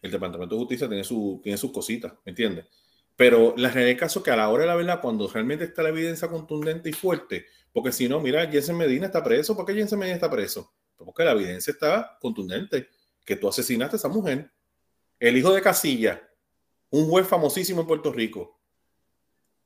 el 0.02 0.10
Departamento 0.10 0.54
de 0.54 0.60
Justicia 0.60 0.88
tiene, 0.88 1.04
su, 1.04 1.40
tiene 1.42 1.56
sus 1.56 1.72
cositas, 1.72 2.12
¿me 2.24 2.30
entiendes? 2.30 2.66
Pero 3.16 3.54
la 3.56 3.70
realidad 3.70 3.92
es 3.92 4.00
caso 4.00 4.22
que 4.22 4.30
a 4.30 4.36
la 4.36 4.48
hora 4.50 4.62
de 4.62 4.68
la 4.68 4.74
verdad, 4.74 5.00
cuando 5.00 5.28
realmente 5.28 5.64
está 5.64 5.82
la 5.82 5.90
evidencia 5.90 6.28
contundente 6.28 6.90
y 6.90 6.92
fuerte, 6.92 7.46
porque 7.72 7.92
si 7.92 8.08
no, 8.08 8.20
mira, 8.20 8.46
Jensen 8.50 8.76
Medina 8.76 9.06
está 9.06 9.22
preso, 9.22 9.56
¿por 9.56 9.64
qué 9.64 9.74
Jensen 9.74 9.98
Medina 9.98 10.16
está 10.16 10.30
preso? 10.30 10.72
porque 11.04 11.24
la 11.24 11.32
evidencia 11.32 11.72
está 11.72 12.16
contundente, 12.20 12.88
que 13.24 13.36
tú 13.36 13.48
asesinaste 13.48 13.96
a 13.96 13.98
esa 13.98 14.08
mujer. 14.08 14.50
El 15.18 15.36
hijo 15.36 15.52
de 15.52 15.62
Casilla, 15.62 16.28
un 16.90 17.08
juez 17.08 17.26
famosísimo 17.26 17.82
en 17.82 17.86
Puerto 17.86 18.12
Rico, 18.12 18.60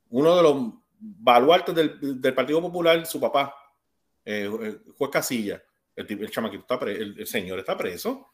uno 0.09 0.35
de 0.35 0.43
los 0.43 0.73
baluartes 0.99 1.75
del, 1.75 2.33
Partido 2.33 2.61
Popular, 2.61 3.05
su 3.05 3.19
papá, 3.19 3.53
eh, 4.23 4.79
juez 4.97 5.11
Casilla, 5.11 5.61
el, 5.95 6.29
chamaquito 6.29 6.61
está 6.61 6.79
preso, 6.79 7.01
el, 7.01 7.27
señor 7.27 7.59
está 7.59 7.75
preso. 7.75 8.33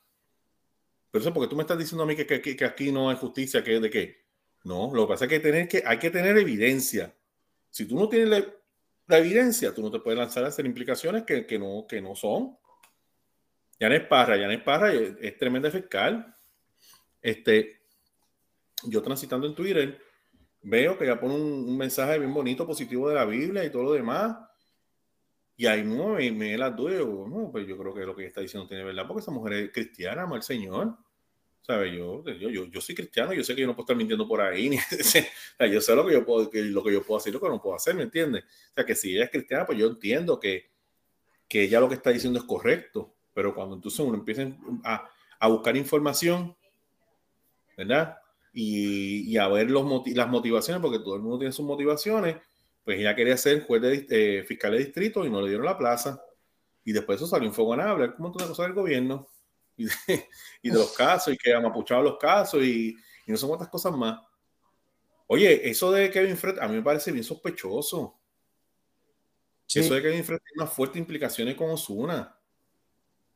Pero 1.13 1.21
eso 1.21 1.31
porque 1.31 1.47
tú 1.47 1.55
me 1.55 1.61
estás 1.61 1.77
diciendo 1.77 2.01
a 2.01 2.07
mí 2.07 2.15
que, 2.15 2.65
aquí 2.65 2.91
no 2.91 3.07
hay 3.07 3.15
justicia, 3.17 3.63
que 3.63 3.79
de 3.79 3.89
qué. 3.91 4.25
No, 4.63 4.89
lo 4.95 5.05
que 5.05 5.13
pasa 5.13 5.25
es 5.25 5.29
que, 5.29 5.39
tener 5.39 5.67
que 5.67 5.83
hay 5.85 5.99
que 5.99 6.09
tener 6.09 6.35
evidencia. 6.39 7.15
Si 7.69 7.85
tú 7.87 7.95
no 7.99 8.09
tienes 8.09 8.29
la, 9.05 9.17
evidencia, 9.19 9.75
tú 9.75 9.83
no 9.83 9.91
te 9.91 9.99
puedes 9.99 10.17
lanzar 10.17 10.43
a 10.43 10.47
hacer 10.47 10.65
implicaciones 10.65 11.21
que, 11.21 11.59
no, 11.59 11.85
que 11.87 12.01
no 12.01 12.15
son. 12.15 12.57
Yanes 13.79 14.07
Parra, 14.07 14.37
Yanes 14.37 14.63
Parra 14.63 14.91
es, 14.91 15.37
tremenda 15.37 15.69
fiscal. 15.69 16.35
Este, 17.21 17.83
yo 18.85 19.03
transitando 19.03 19.45
en 19.45 19.53
Twitter, 19.53 20.01
veo 20.63 20.97
que 20.97 21.05
ya 21.05 21.19
pone 21.19 21.35
un, 21.35 21.77
mensaje 21.77 22.17
bien 22.17 22.33
bonito, 22.33 22.65
positivo 22.65 23.07
de 23.07 23.13
la 23.13 23.25
Biblia 23.25 23.63
y 23.63 23.69
todo 23.69 23.83
lo 23.83 23.93
demás. 23.93 24.35
Y 25.55 25.65
ahí 25.67 25.83
no, 25.83 26.09
me, 26.09 26.31
me 26.31 26.57
las 26.57 26.75
dudo. 26.75 27.27
No, 27.27 27.51
pues 27.51 27.67
yo 27.67 27.77
creo 27.77 27.93
que 27.93 28.05
lo 28.05 28.15
que 28.15 28.25
está 28.25 28.41
diciendo 28.41 28.67
tiene 28.67 28.83
verdad, 28.83 29.05
porque 29.07 29.21
esa 29.21 29.31
mujer 29.31 29.53
es 29.53 29.71
cristiana, 29.71 30.23
ama 30.23 30.35
al 30.35 30.43
Señor. 30.43 30.97
¿Sabe? 31.61 31.95
Yo, 31.95 32.23
yo, 32.25 32.49
yo, 32.49 32.65
yo, 32.65 32.81
soy 32.81 32.93
cristiano, 32.93 33.31
yo 33.31 33.41
sé 33.41 33.55
que 33.55 33.61
yo 33.61 33.67
no 33.67 33.73
puedo 33.73 33.85
estar 33.85 33.95
mintiendo 33.95 34.27
por 34.27 34.41
ahí. 34.41 34.69
Ni, 34.69 34.77
yo 35.71 35.79
sé 35.79 35.95
lo 35.95 36.05
que 36.05 36.13
yo, 36.13 36.25
puedo, 36.25 36.49
que, 36.49 36.61
lo 36.61 36.83
que 36.83 36.91
yo 36.91 37.03
puedo 37.03 37.19
hacer 37.19 37.31
y 37.31 37.33
lo 37.35 37.39
que 37.39 37.47
no 37.47 37.61
puedo 37.61 37.75
hacer, 37.75 37.95
¿me 37.95 38.03
entiendes? 38.03 38.43
O 38.43 38.73
sea, 38.75 38.85
que 38.85 38.95
si 38.95 39.15
ella 39.15 39.25
es 39.25 39.31
cristiana, 39.31 39.65
pues 39.65 39.77
yo 39.77 39.87
entiendo 39.87 40.39
que, 40.39 40.71
que 41.47 41.63
ella 41.63 41.79
lo 41.79 41.87
que 41.87 41.95
está 41.95 42.09
diciendo 42.09 42.39
es 42.39 42.45
correcto. 42.45 43.13
Pero 43.33 43.55
cuando 43.55 43.75
entonces 43.75 43.99
uno 44.01 44.15
empieza 44.17 44.45
a, 44.83 45.09
a 45.39 45.47
buscar 45.47 45.77
información, 45.77 46.55
¿verdad? 47.77 48.17
Y, 48.53 49.31
y 49.31 49.37
a 49.37 49.47
ver 49.47 49.71
los 49.71 50.05
las 50.07 50.27
motivaciones, 50.27 50.81
porque 50.81 50.99
todo 50.99 51.15
el 51.15 51.21
mundo 51.21 51.39
tiene 51.39 51.53
sus 51.53 51.65
motivaciones, 51.65 52.37
pues 52.83 52.99
ella 52.99 53.15
quería 53.15 53.37
ser 53.37 53.65
juez 53.65 53.81
de, 53.81 54.07
eh, 54.09 54.43
fiscal 54.43 54.71
de 54.73 54.79
distrito 54.79 55.25
y 55.25 55.29
no 55.29 55.41
le 55.41 55.47
dieron 55.47 55.65
la 55.65 55.77
plaza. 55.77 56.21
Y 56.83 56.91
después 56.91 57.17
eso 57.17 57.27
salió 57.27 57.49
a 57.49 57.89
hablar 57.89 58.15
como 58.15 58.29
una 58.29 58.47
cosa 58.47 58.63
del 58.63 58.73
gobierno 58.73 59.27
y 59.77 59.85
de, 59.85 60.29
y 60.61 60.69
de, 60.69 60.77
los 60.77 60.91
casos 60.93 61.33
y 61.33 61.37
que 61.37 61.53
amapuchaba 61.53 62.03
los 62.03 62.17
casos 62.17 62.61
y, 62.61 62.95
y 63.25 63.31
no 63.31 63.37
sé 63.37 63.47
cuántas 63.47 63.69
cosas 63.69 63.93
más. 63.93 64.19
Oye, 65.27 65.69
eso 65.69 65.91
de 65.91 66.11
Kevin 66.11 66.37
Fred 66.37 66.59
a 66.59 66.67
mí 66.67 66.75
me 66.75 66.81
parece 66.81 67.11
bien 67.11 67.23
sospechoso. 67.23 68.19
Eso 69.67 69.95
hay 69.95 70.01
que 70.01 70.15
enfrentar 70.15 70.47
unas 70.55 70.71
fuertes 70.71 70.99
implicaciones 70.99 71.55
con 71.55 71.69
Osuna. 71.71 72.37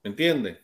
¿Me 0.03 0.11
entiendes? 0.11 0.59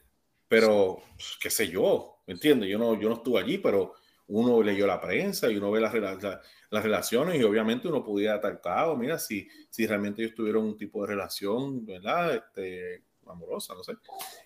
Pero, 0.48 1.02
pues, 1.16 1.38
qué 1.42 1.50
sé 1.50 1.68
yo, 1.70 2.22
¿me 2.28 2.34
entiendes? 2.34 2.70
Yo 2.70 2.78
no, 2.78 3.00
yo 3.00 3.10
no 3.10 3.16
estuve 3.16 3.40
allí, 3.40 3.58
pero 3.58 3.96
uno 4.28 4.62
leyó 4.64 4.88
la 4.88 5.02
prensa 5.02 5.50
y 5.50 5.58
uno 5.58 5.72
ve 5.72 5.82
las, 5.82 5.94
las 5.94 6.84
relaciones 6.84 7.40
y 7.40 7.44
obviamente 7.44 7.88
uno 7.88 8.04
podía 8.04 8.36
atacar, 8.36 8.96
mira, 8.98 9.20
si, 9.20 9.48
si 9.70 9.86
realmente 9.86 10.24
ellos 10.24 10.36
tuvieron 10.36 10.66
un 10.66 10.78
tipo 10.78 11.02
de 11.02 11.08
relación, 11.08 11.86
¿verdad? 11.86 12.36
Este, 12.36 13.04
amorosa, 13.28 13.74
no 13.74 13.84
sé. 13.84 13.94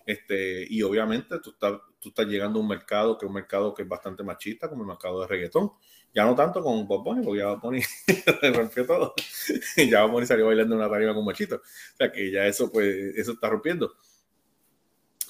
Este, 0.05 0.65
y 0.69 0.81
obviamente 0.81 1.39
tú 1.39 1.51
estás, 1.51 1.73
tú 1.99 2.09
estás 2.09 2.25
llegando 2.27 2.59
a 2.59 2.61
un 2.61 2.67
mercado 2.67 3.17
que 3.17 3.25
es 3.25 3.27
un 3.27 3.35
mercado 3.35 3.73
que 3.73 3.83
es 3.83 3.87
bastante 3.87 4.23
machista, 4.23 4.69
como 4.69 4.83
el 4.83 4.87
mercado 4.87 5.21
de 5.21 5.27
reggaetón. 5.27 5.71
Ya 6.13 6.25
no 6.25 6.35
tanto 6.35 6.63
con 6.63 6.87
Bob 6.87 7.03
Bunny, 7.03 7.23
porque 7.23 7.39
ya 7.39 7.47
Bob 7.47 7.61
Bunny 7.61 7.81
rompió 8.53 8.85
todo. 8.85 9.13
ya 9.89 10.03
Bob 10.03 10.11
Bunny 10.11 10.25
salió 10.25 10.47
bailando 10.47 10.75
una 10.75 10.89
tarima 10.89 11.13
con 11.13 11.25
machito. 11.25 11.57
O 11.57 11.97
sea 11.97 12.11
que 12.11 12.31
ya 12.31 12.45
eso, 12.47 12.71
pues, 12.71 13.15
eso 13.15 13.33
está 13.33 13.49
rompiendo. 13.49 13.93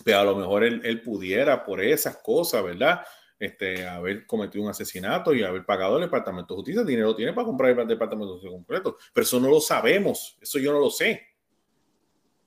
Pero 0.03 0.19
a 0.19 0.23
lo 0.23 0.35
mejor 0.35 0.63
él, 0.63 0.81
él 0.83 1.01
pudiera, 1.01 1.65
por 1.65 1.81
esas 1.81 2.17
cosas, 2.17 2.63
¿verdad? 2.63 3.01
Este, 3.39 3.85
haber 3.85 4.25
cometido 4.25 4.63
un 4.63 4.71
asesinato 4.71 5.33
y 5.33 5.43
haber 5.43 5.63
pagado 5.63 5.97
el 5.97 6.03
Departamento 6.03 6.53
de 6.53 6.57
Justicia. 6.57 6.83
dinero 6.83 7.15
tiene 7.15 7.33
para 7.33 7.45
comprar 7.45 7.79
el 7.79 7.87
Departamento 7.87 8.33
de 8.33 8.33
Justicia 8.33 8.51
completo. 8.51 8.97
Pero 9.13 9.23
eso 9.23 9.39
no 9.39 9.49
lo 9.49 9.59
sabemos. 9.59 10.37
Eso 10.41 10.57
yo 10.57 10.73
no 10.73 10.79
lo 10.79 10.89
sé. 10.89 11.21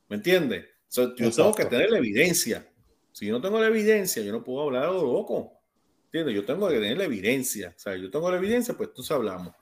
¿Me 0.08 0.16
entiendes? 0.16 0.66
yo 0.92 1.14
tengo 1.14 1.54
que 1.54 1.64
tener 1.66 1.90
la 1.90 1.98
evidencia. 1.98 2.68
Si 3.12 3.26
yo 3.26 3.34
no 3.34 3.40
tengo 3.40 3.60
la 3.60 3.68
evidencia, 3.68 4.22
yo 4.22 4.32
no 4.32 4.42
puedo 4.42 4.62
hablar 4.62 4.84
a 4.84 4.92
lo 4.92 5.02
loco. 5.02 5.60
¿Entiendes? 6.06 6.34
Yo 6.34 6.44
tengo 6.44 6.68
que 6.68 6.74
tener 6.74 6.98
la 6.98 7.04
evidencia. 7.04 7.72
O 7.76 7.78
sea, 7.78 7.96
yo 7.96 8.10
tengo 8.10 8.28
la 8.28 8.38
evidencia, 8.38 8.74
pues 8.74 8.88
entonces 8.88 9.12
hablamos. 9.12 9.54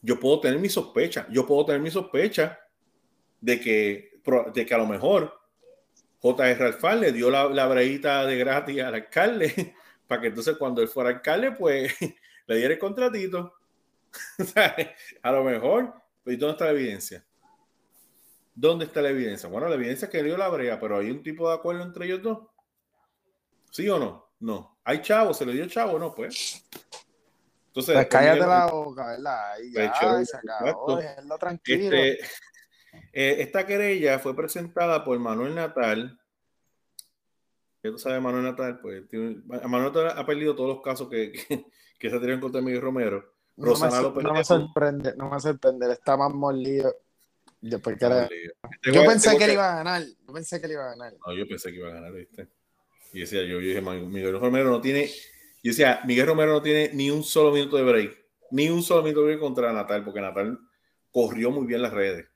Yo 0.00 0.18
puedo 0.18 0.40
tener 0.40 0.58
mi 0.58 0.70
sospecha. 0.70 1.26
Yo 1.30 1.46
puedo 1.46 1.66
tener 1.66 1.82
mi 1.82 1.90
sospecha 1.90 2.58
de 3.40 3.60
que, 3.60 4.20
de 4.54 4.64
que 4.64 4.74
a 4.74 4.78
lo 4.78 4.86
mejor 4.86 5.38
J.R. 6.20 6.64
Alfal 6.64 7.00
le 7.00 7.12
dio 7.12 7.30
la, 7.30 7.48
la 7.48 7.66
breita 7.66 8.24
de 8.24 8.38
gratis 8.38 8.80
al 8.80 8.94
alcalde 8.94 9.74
para 10.06 10.20
que 10.20 10.28
entonces 10.28 10.56
cuando 10.56 10.82
él 10.82 10.88
fuera 10.88 11.10
alcalde, 11.10 11.52
pues 11.52 11.94
le 12.46 12.56
diera 12.56 12.74
el 12.74 12.78
contratito. 12.78 13.54
a 15.22 15.32
lo 15.32 15.44
mejor, 15.44 15.94
¿y 16.26 16.36
dónde 16.36 16.52
está 16.52 16.64
la 16.66 16.72
evidencia? 16.72 17.24
¿Dónde 18.54 18.84
está 18.84 19.00
la 19.00 19.08
evidencia? 19.08 19.48
Bueno, 19.48 19.68
la 19.68 19.76
evidencia 19.76 20.06
es 20.06 20.10
que 20.10 20.22
dio 20.22 20.36
la 20.36 20.48
brea, 20.48 20.78
pero 20.78 20.98
hay 20.98 21.10
un 21.10 21.22
tipo 21.22 21.48
de 21.48 21.54
acuerdo 21.54 21.82
entre 21.82 22.06
ellos 22.06 22.22
dos. 22.22 22.38
¿Sí 23.70 23.88
o 23.88 23.98
no? 23.98 24.30
No. 24.40 24.78
¿Hay 24.84 25.00
chavo? 25.00 25.32
¿Se 25.32 25.46
le 25.46 25.52
dio 25.52 25.66
chavo? 25.66 25.98
No, 25.98 26.14
pues. 26.14 26.62
Entonces, 27.68 27.94
pues 27.94 28.06
cállate 28.08 28.40
la 28.40 28.66
boca, 28.66 29.06
¿verdad? 29.06 29.54
Pues, 29.72 29.90
ya, 30.00 30.24
se 30.24 30.36
acabó, 30.36 31.00
tranquilo. 31.38 31.96
Este, 31.96 32.24
eh, 33.12 33.36
esta 33.38 33.64
querella 33.64 34.18
fue 34.18 34.36
presentada 34.36 35.02
por 35.02 35.18
Manuel 35.18 35.54
Natal. 35.54 36.20
¿Qué 37.82 37.90
tú 37.90 37.98
sabes 37.98 38.22
Manuel 38.22 38.44
Natal? 38.44 38.78
Pues 38.80 39.02
Manuel 39.44 39.92
Natal 39.92 40.14
ha 40.16 40.24
perdido 40.24 40.54
todos 40.54 40.68
los 40.68 40.82
casos 40.82 41.08
que, 41.08 41.32
que, 41.98 42.10
se 42.10 42.18
tienen 42.18 42.40
contra 42.40 42.60
Miguel 42.60 42.80
Romero. 42.80 43.34
No 43.56 43.74
me, 43.74 44.22
no 44.22 44.32
me 44.32 44.44
sorprende, 44.44 45.14
no 45.16 45.28
me 45.28 45.40
sorprende, 45.40 45.92
está 45.92 46.16
más 46.16 46.32
molido 46.32 46.94
Después 47.62 47.96
que 47.96 48.50
Yo 48.92 49.04
pensé 49.04 49.38
que 49.38 49.44
él 49.44 49.52
iba 49.52 49.72
a 49.72 49.76
ganar. 49.76 50.02
Yo 50.02 50.34
pensé 50.34 50.60
que 50.60 50.66
él 50.66 50.72
iba 50.72 50.84
a 50.84 50.96
ganar. 50.96 51.14
No, 51.24 51.32
yo 51.32 51.46
pensé 51.46 51.70
que 51.70 51.76
iba 51.78 51.88
a 51.88 51.92
ganar, 51.92 52.12
¿viste? 52.12 52.48
Y 53.12 53.20
decía, 53.20 53.42
yo, 53.42 53.60
yo 53.60 53.68
dije, 53.68 53.80
Miguel 53.80 54.38
Romero 54.40 54.68
no 54.68 54.80
tiene. 54.80 55.06
Yo 55.62 55.70
decía, 55.70 56.00
Miguel 56.04 56.26
Romero 56.26 56.52
no 56.52 56.62
tiene 56.62 56.90
ni 56.92 57.10
un 57.10 57.22
solo 57.22 57.52
minuto 57.52 57.76
de 57.76 57.84
break. 57.84 58.18
Ni 58.50 58.68
un 58.68 58.82
solo 58.82 59.02
minuto 59.02 59.20
de 59.20 59.26
break 59.26 59.40
contra 59.40 59.72
Natal, 59.72 60.04
porque 60.04 60.20
Natal 60.20 60.58
corrió 61.12 61.52
muy 61.52 61.66
bien 61.66 61.82
las 61.82 61.92
redes. 61.92 62.26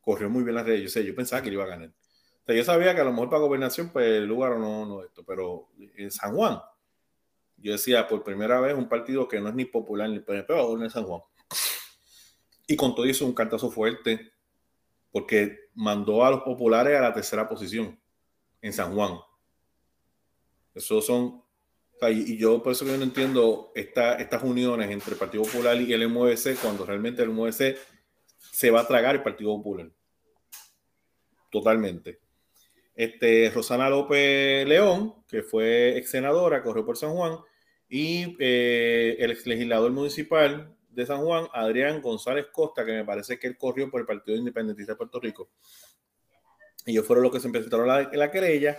Corrió 0.00 0.28
muy 0.28 0.42
bien 0.42 0.56
las 0.56 0.66
redes. 0.66 0.82
Yo 0.82 0.88
sé, 0.88 1.04
yo 1.04 1.14
pensaba 1.14 1.42
que 1.42 1.48
él 1.48 1.54
iba 1.54 1.64
a 1.64 1.68
ganar. 1.68 1.92
Yo 2.48 2.64
sabía 2.64 2.94
que 2.94 3.00
a 3.00 3.04
lo 3.04 3.12
mejor 3.12 3.28
para 3.28 3.42
gobernación, 3.42 3.90
pues 3.90 4.06
el 4.06 4.26
lugar 4.26 4.56
no, 4.58 4.86
no 4.86 5.02
esto. 5.02 5.24
Pero 5.24 5.68
en 5.96 6.10
San 6.10 6.34
Juan, 6.34 6.60
yo 7.56 7.72
decía, 7.72 8.06
por 8.06 8.22
primera 8.22 8.60
vez, 8.60 8.74
un 8.74 8.88
partido 8.88 9.26
que 9.26 9.40
no 9.40 9.48
es 9.48 9.54
ni 9.54 9.64
popular 9.64 10.08
ni 10.08 10.20
PNP 10.20 10.52
va 10.52 10.60
a 10.60 10.64
gobernar 10.64 10.90
San 10.90 11.04
Juan. 11.04 11.22
Y 12.68 12.76
con 12.76 12.94
todo 12.94 13.06
eso, 13.06 13.26
un 13.26 13.34
cantazo 13.34 13.70
fuerte 13.70 14.32
porque 15.16 15.70
mandó 15.74 16.24
a 16.24 16.30
los 16.30 16.42
populares 16.42 16.96
a 16.96 17.00
la 17.00 17.14
tercera 17.14 17.48
posición 17.48 17.98
en 18.60 18.72
San 18.72 18.94
Juan. 18.94 19.18
Eso 20.74 21.00
son, 21.00 21.42
y, 22.10 22.36
yo 22.36 22.62
por 22.62 22.72
eso 22.72 22.84
que 22.84 22.90
yo 22.90 22.98
no 22.98 23.04
entiendo 23.04 23.72
estas 23.74 24.42
uniones 24.42 24.90
entre 24.90 25.12
el 25.12 25.18
Partido 25.18 25.44
Popular 25.44 25.80
y 25.80 25.90
el 25.92 26.06
MVC 26.08 26.60
cuando 26.60 26.84
realmente 26.84 27.22
el 27.22 27.30
MVC 27.30 27.78
se 28.38 28.70
va 28.70 28.82
a 28.82 28.86
tragar 28.86 29.14
el 29.14 29.22
Partido 29.22 29.56
Popular. 29.56 29.90
Totalmente. 31.50 32.25
Este, 32.96 33.50
Rosana 33.54 33.88
López 33.90 34.66
León, 34.66 35.22
que 35.28 35.42
fue 35.42 35.96
ex 35.98 36.10
senadora, 36.10 36.62
corrió 36.62 36.84
por 36.84 36.96
San 36.96 37.12
Juan, 37.12 37.38
y 37.88 38.36
eh, 38.40 39.16
el 39.20 39.30
ex 39.30 39.46
legislador 39.46 39.92
municipal 39.92 40.74
de 40.88 41.06
San 41.06 41.22
Juan, 41.22 41.46
Adrián 41.52 42.00
González 42.00 42.46
Costa, 42.50 42.84
que 42.84 42.92
me 42.92 43.04
parece 43.04 43.38
que 43.38 43.46
él 43.46 43.58
corrió 43.58 43.90
por 43.90 44.00
el 44.00 44.06
Partido 44.06 44.38
Independentista 44.38 44.94
de 44.94 44.96
Puerto 44.96 45.20
Rico. 45.20 45.50
Ellos 46.86 47.06
fueron 47.06 47.24
los 47.24 47.32
que 47.32 47.40
se 47.40 47.50
presentaron 47.50 47.86
la, 47.86 48.10
la 48.12 48.30
querella. 48.30 48.78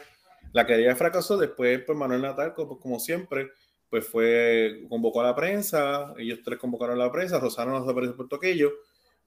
La 0.51 0.65
querella 0.65 0.95
fracasó, 0.95 1.37
después 1.37 1.83
pues 1.85 1.97
Manuel 1.97 2.21
Natal, 2.21 2.53
como, 2.53 2.79
como 2.79 2.99
siempre, 2.99 3.51
pues 3.89 4.07
fue, 4.07 4.85
convocó 4.89 5.21
a 5.21 5.25
la 5.25 5.35
prensa, 5.35 6.13
ellos 6.17 6.39
tres 6.43 6.57
convocaron 6.57 6.99
a 6.99 7.05
la 7.05 7.11
prensa, 7.11 7.39
Rosano 7.39 7.71
nos 7.71 7.87
apareció 7.87 8.15
por 8.15 8.27
aquello, 8.33 8.71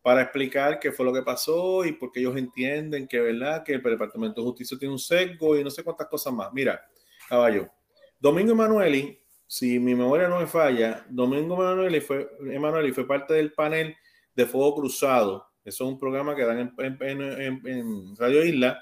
para 0.02 0.22
explicar 0.22 0.78
qué 0.80 0.92
fue 0.92 1.04
lo 1.04 1.12
que 1.12 1.22
pasó 1.22 1.84
y 1.84 1.92
por 1.92 2.10
qué 2.10 2.20
ellos 2.20 2.36
entienden 2.36 3.06
que, 3.06 3.20
¿verdad? 3.20 3.62
que 3.62 3.74
el 3.74 3.82
Departamento 3.82 4.40
de 4.40 4.46
Justicia 4.46 4.78
tiene 4.78 4.92
un 4.92 4.98
sesgo 4.98 5.56
y 5.58 5.64
no 5.64 5.70
sé 5.70 5.84
cuántas 5.84 6.08
cosas 6.08 6.32
más. 6.32 6.52
Mira, 6.52 6.80
caballo, 7.28 7.68
Domingo 8.18 8.52
Emanueli 8.52 9.20
si 9.50 9.80
mi 9.80 9.96
memoria 9.96 10.28
no 10.28 10.38
me 10.38 10.46
falla, 10.46 11.04
Domingo 11.08 11.56
Emanuel 11.56 12.00
fue, 12.02 12.30
Emanuel 12.52 12.94
fue 12.94 13.04
parte 13.04 13.34
del 13.34 13.52
panel 13.52 13.96
de 14.32 14.46
Fuego 14.46 14.76
Cruzado. 14.76 15.44
Eso 15.64 15.84
es 15.84 15.90
un 15.90 15.98
programa 15.98 16.36
que 16.36 16.44
dan 16.44 16.72
en, 16.78 18.16
Radio 18.16 18.44
Isla. 18.44 18.80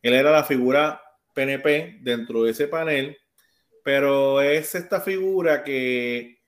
Él 0.00 0.14
era 0.14 0.30
la 0.30 0.44
figura 0.44 1.02
PNP 1.34 1.98
dentro 2.02 2.44
de 2.44 2.52
ese 2.52 2.68
panel, 2.68 3.18
pero 3.82 4.40
es 4.40 4.76
esta 4.76 5.00
figura 5.00 5.64
que, 5.64 6.38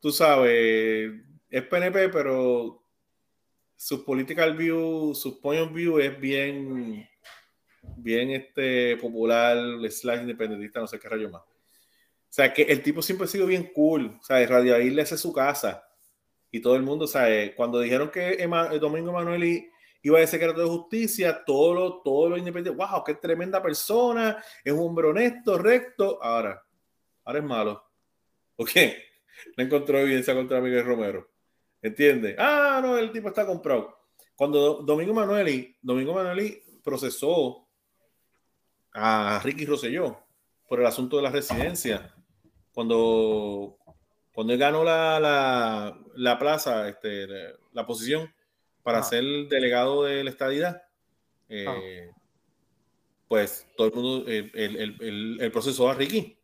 tú 0.00 0.10
sabes, 0.10 1.12
es 1.48 1.62
PNP, 1.62 2.08
pero 2.08 2.79
su 3.80 4.04
political 4.04 4.54
view, 4.54 5.14
su 5.14 5.40
point 5.40 5.62
of 5.62 5.72
view 5.72 5.98
es 5.98 6.20
bien, 6.20 7.08
bien 7.96 8.30
este, 8.30 8.98
popular, 8.98 9.56
slash 9.88 10.20
independentista, 10.20 10.80
no 10.80 10.86
sé 10.86 10.98
qué 10.98 11.08
rayo 11.08 11.30
más. 11.30 11.40
O 11.40 12.28
sea, 12.28 12.52
que 12.52 12.60
el 12.60 12.82
tipo 12.82 13.00
siempre 13.00 13.24
ha 13.24 13.28
sido 13.28 13.46
bien 13.46 13.72
cool. 13.74 14.18
O 14.20 14.22
sea, 14.22 14.46
Radio 14.46 14.78
Isla 14.78 15.00
es 15.00 15.18
su 15.18 15.32
casa. 15.32 15.82
Y 16.50 16.60
todo 16.60 16.76
el 16.76 16.82
mundo, 16.82 17.06
o 17.06 17.08
sea, 17.08 17.26
cuando 17.56 17.80
dijeron 17.80 18.10
que 18.10 18.32
el 18.32 18.80
Domingo 18.80 19.12
Manuel 19.12 19.70
iba 20.02 20.18
a 20.18 20.20
ser 20.26 20.28
secretario 20.28 20.64
de 20.64 20.76
justicia, 20.78 21.42
todo 21.42 21.72
lo, 21.72 22.02
todo 22.02 22.28
lo 22.28 22.36
independiente, 22.36 22.76
wow, 22.84 23.02
qué 23.02 23.14
tremenda 23.14 23.62
persona, 23.62 24.44
es 24.62 24.74
un 24.74 24.80
hombre 24.80 25.06
honesto, 25.06 25.56
recto. 25.56 26.22
Ahora, 26.22 26.62
ahora 27.24 27.38
es 27.38 27.44
malo. 27.46 27.82
¿Ok? 28.56 28.72
No 29.56 29.64
encontró 29.64 29.98
evidencia 29.98 30.34
contra 30.34 30.60
Miguel 30.60 30.84
Romero. 30.84 31.30
¿Entiendes? 31.82 32.36
Ah, 32.38 32.80
no, 32.82 32.98
el 32.98 33.10
tipo 33.12 33.28
está 33.28 33.46
comprado. 33.46 33.98
Cuando 34.36 34.82
Domingo 34.82 35.14
Manueli, 35.14 35.76
Domingo 35.80 36.14
Manueli 36.14 36.62
procesó 36.82 37.68
a 38.92 39.40
Ricky 39.44 39.66
Rosselló 39.66 40.18
por 40.68 40.80
el 40.80 40.86
asunto 40.86 41.16
de 41.16 41.22
la 41.22 41.30
residencia 41.30 42.14
cuando, 42.72 43.76
cuando 44.32 44.52
él 44.52 44.58
ganó 44.58 44.84
la, 44.84 45.94
la, 46.14 46.38
plaza, 46.38 46.88
este, 46.88 47.26
la, 47.72 47.86
posición 47.86 48.32
para 48.82 49.02
ser 49.02 49.22
delegado 49.48 50.04
de 50.04 50.24
la 50.24 50.30
estadidad, 50.30 50.82
eh, 51.48 52.10
pues 53.28 53.66
todo 53.76 53.88
el 53.88 53.92
mundo, 53.94 54.24
el, 54.26 55.38
el, 55.40 55.52
procesó 55.52 55.90
a 55.90 55.94
Ricky. 55.94 56.39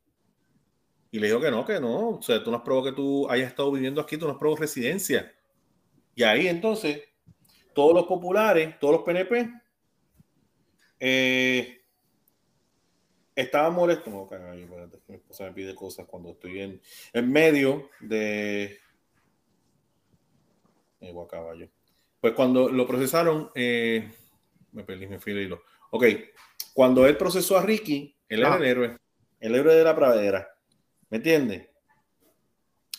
Y 1.16 1.18
le 1.18 1.28
dijo 1.28 1.40
que 1.40 1.50
no, 1.50 1.64
que 1.64 1.80
no. 1.80 2.10
O 2.10 2.22
sea, 2.22 2.44
tú 2.44 2.50
no 2.50 2.58
has 2.58 2.62
probado 2.62 2.90
que 2.90 2.92
tú 2.92 3.26
hayas 3.30 3.48
estado 3.48 3.72
viviendo 3.72 4.02
aquí, 4.02 4.18
tú 4.18 4.26
no 4.26 4.32
has 4.32 4.38
probado 4.38 4.60
residencia. 4.60 5.34
Y 6.14 6.22
ahí 6.24 6.46
entonces, 6.46 7.04
todos 7.72 7.94
los 7.94 8.04
populares, 8.04 8.78
todos 8.78 8.96
los 8.96 9.02
PNP, 9.02 9.50
eh, 11.00 11.80
estaba 13.34 13.70
molesto. 13.70 14.10
No, 14.10 14.26
cagayo, 14.26 14.66
mi 15.08 15.14
esposa 15.14 15.44
me 15.44 15.52
pide 15.52 15.74
cosas 15.74 16.04
cuando 16.04 16.32
estoy 16.32 16.60
en, 16.60 16.82
en 17.14 17.32
medio 17.32 17.88
de. 18.00 18.78
Eh, 21.00 21.14
caballo. 21.30 21.66
Pues 22.20 22.34
cuando 22.34 22.68
lo 22.68 22.86
procesaron, 22.86 23.50
eh, 23.54 24.06
me 24.72 24.84
perdí, 24.84 25.06
me 25.06 25.18
fui 25.18 25.32
de 25.32 25.44
hilo. 25.44 25.62
Ok, 25.92 26.04
cuando 26.74 27.06
él 27.06 27.16
procesó 27.16 27.56
a 27.56 27.62
Ricky, 27.62 28.14
él 28.28 28.40
era 28.40 28.52
ah. 28.52 28.58
el 28.58 28.64
héroe, 28.64 28.98
el 29.40 29.54
héroe 29.54 29.74
de 29.74 29.84
la 29.84 29.96
pradera. 29.96 30.55
¿Me 31.16 31.18
entiendes? 31.18 31.66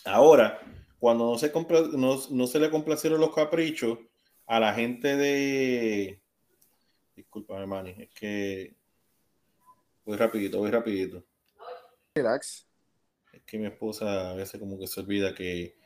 Ahora, 0.04 0.60
cuando 0.98 1.30
no 1.30 1.38
se, 1.38 1.52
no, 1.96 2.18
no 2.30 2.46
se 2.48 2.58
le 2.58 2.68
complacieron 2.68 3.20
los 3.20 3.32
caprichos 3.32 3.96
a 4.48 4.58
la 4.58 4.74
gente 4.74 5.16
de... 5.16 6.20
Disculpa, 7.14 7.64
Manny, 7.64 7.94
es 7.96 8.10
que 8.10 8.74
voy 10.04 10.16
rapidito, 10.16 10.58
voy 10.58 10.68
rapidito. 10.72 11.24
Relax. 12.16 12.66
Es 13.32 13.42
que 13.44 13.56
mi 13.56 13.66
esposa 13.66 14.32
a 14.32 14.34
veces 14.34 14.58
como 14.58 14.80
que 14.80 14.88
se 14.88 14.98
olvida 14.98 15.32
que, 15.32 15.76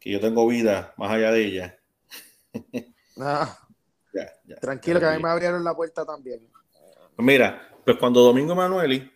que 0.00 0.10
yo 0.12 0.20
tengo 0.20 0.48
vida 0.48 0.94
más 0.96 1.10
allá 1.10 1.32
de 1.32 1.44
ella. 1.44 1.78
Ah. 3.18 3.58
Tranquilo, 4.60 5.00
que 5.00 5.06
a 5.06 5.16
mí 5.16 5.22
me 5.22 5.28
abrieron 5.30 5.64
la 5.64 5.74
puerta 5.74 6.04
también. 6.04 6.50
Mira, 7.18 7.76
pues 7.84 7.96
cuando 7.96 8.20
Domingo 8.20 8.54
Manueli 8.54 9.15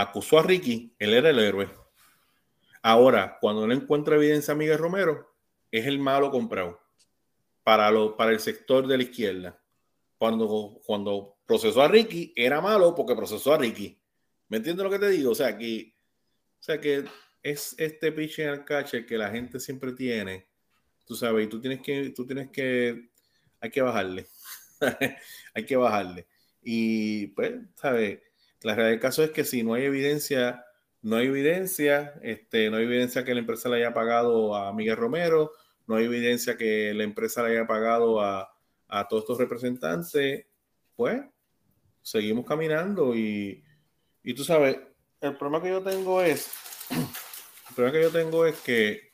acusó 0.00 0.38
a 0.38 0.42
Ricky, 0.42 0.94
él 0.98 1.14
era 1.14 1.30
el 1.30 1.38
héroe. 1.38 1.68
Ahora, 2.82 3.38
cuando 3.40 3.64
él 3.64 3.72
encuentra 3.72 4.16
evidencia 4.16 4.52
a 4.52 4.56
Miguel 4.56 4.78
Romero, 4.78 5.34
es 5.70 5.86
el 5.86 5.98
malo 5.98 6.30
comprado 6.30 6.80
para, 7.62 7.90
lo, 7.90 8.16
para 8.16 8.32
el 8.32 8.40
sector 8.40 8.86
de 8.86 8.96
la 8.96 9.02
izquierda. 9.02 9.60
Cuando, 10.18 10.80
cuando 10.84 11.36
procesó 11.46 11.82
a 11.82 11.88
Ricky, 11.88 12.32
era 12.36 12.60
malo 12.60 12.94
porque 12.94 13.14
procesó 13.14 13.54
a 13.54 13.58
Ricky. 13.58 13.98
¿Me 14.48 14.58
entiendes 14.58 14.84
lo 14.84 14.90
que 14.90 14.98
te 14.98 15.08
digo? 15.10 15.30
O 15.30 15.34
sea, 15.34 15.56
que, 15.56 15.94
o 16.58 16.62
sea, 16.62 16.80
que 16.80 17.04
es 17.42 17.74
este 17.78 18.12
pitching 18.12 18.48
al 18.48 18.64
catcher 18.64 19.06
que 19.06 19.16
la 19.16 19.30
gente 19.30 19.60
siempre 19.60 19.92
tiene, 19.92 20.46
tú 21.06 21.14
sabes, 21.14 21.46
y 21.46 21.48
tú 21.48 21.60
tienes 21.60 21.80
que, 21.80 22.10
tú 22.10 22.26
tienes 22.26 22.50
que, 22.50 23.10
hay 23.60 23.70
que 23.70 23.82
bajarle. 23.82 24.26
hay 25.54 25.64
que 25.64 25.76
bajarle. 25.76 26.26
Y 26.62 27.28
pues, 27.28 27.54
¿sabes? 27.76 28.20
La 28.62 28.74
realidad 28.74 28.90
del 28.90 29.00
caso 29.00 29.24
es 29.24 29.30
que 29.30 29.44
si 29.44 29.62
no 29.62 29.74
hay 29.74 29.84
evidencia, 29.84 30.64
no 31.02 31.16
hay 31.16 31.28
evidencia, 31.28 32.14
este, 32.22 32.70
no 32.70 32.76
hay 32.76 32.84
evidencia 32.84 33.24
que 33.24 33.34
la 33.34 33.40
empresa 33.40 33.68
le 33.68 33.76
haya 33.76 33.94
pagado 33.94 34.54
a 34.54 34.72
Miguel 34.72 34.96
Romero, 34.96 35.52
no 35.86 35.96
hay 35.96 36.04
evidencia 36.04 36.56
que 36.56 36.92
la 36.94 37.04
empresa 37.04 37.42
le 37.42 37.56
haya 37.56 37.66
pagado 37.66 38.20
a, 38.20 38.52
a 38.88 39.08
todos 39.08 39.22
estos 39.22 39.38
representantes, 39.38 40.46
pues 40.94 41.22
seguimos 42.02 42.44
caminando 42.44 43.14
y, 43.14 43.64
y 44.22 44.34
tú 44.34 44.44
sabes, 44.44 44.78
el 45.20 45.36
problema 45.36 45.62
que 45.62 45.70
yo 45.70 45.82
tengo 45.82 46.20
es, 46.22 46.50
el 46.90 47.74
problema 47.74 47.96
que 47.96 48.02
yo 48.02 48.10
tengo 48.10 48.44
es 48.46 48.58
que 48.60 49.10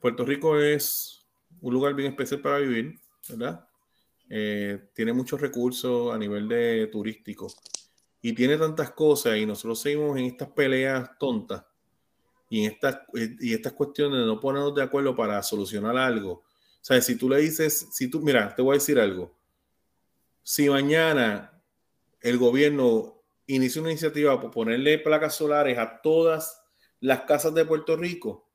Puerto 0.00 0.24
Rico 0.24 0.58
es 0.58 1.24
un 1.60 1.72
lugar 1.72 1.94
bien 1.94 2.10
especial 2.10 2.40
para 2.40 2.58
vivir, 2.58 2.98
¿verdad? 3.28 3.66
Eh, 4.34 4.88
tiene 4.94 5.12
muchos 5.12 5.38
recursos 5.38 6.10
a 6.14 6.16
nivel 6.16 6.48
de 6.48 6.86
turístico 6.86 7.52
y 8.22 8.32
tiene 8.32 8.56
tantas 8.56 8.92
cosas 8.92 9.36
y 9.36 9.44
nosotros 9.44 9.82
seguimos 9.82 10.18
en 10.18 10.24
estas 10.24 10.48
peleas 10.48 11.18
tontas 11.18 11.62
y 12.48 12.64
en 12.64 12.72
estas, 12.72 13.00
y 13.12 13.52
estas 13.52 13.74
cuestiones 13.74 14.20
de 14.20 14.24
no 14.24 14.40
ponernos 14.40 14.74
de 14.74 14.84
acuerdo 14.84 15.14
para 15.14 15.42
solucionar 15.42 15.98
algo. 15.98 16.32
O 16.32 16.44
sea, 16.80 16.98
si 17.02 17.16
tú 17.16 17.28
le 17.28 17.42
dices, 17.42 17.88
si 17.92 18.08
tú, 18.08 18.20
mira, 18.20 18.54
te 18.54 18.62
voy 18.62 18.72
a 18.72 18.78
decir 18.78 18.98
algo. 18.98 19.36
Si 20.42 20.66
mañana 20.70 21.62
el 22.22 22.38
gobierno 22.38 23.22
inicia 23.46 23.82
una 23.82 23.90
iniciativa 23.90 24.40
por 24.40 24.50
ponerle 24.50 24.98
placas 24.98 25.34
solares 25.34 25.76
a 25.76 26.00
todas 26.00 26.62
las 27.00 27.20
casas 27.24 27.52
de 27.52 27.66
Puerto 27.66 27.96
Rico, 27.96 28.48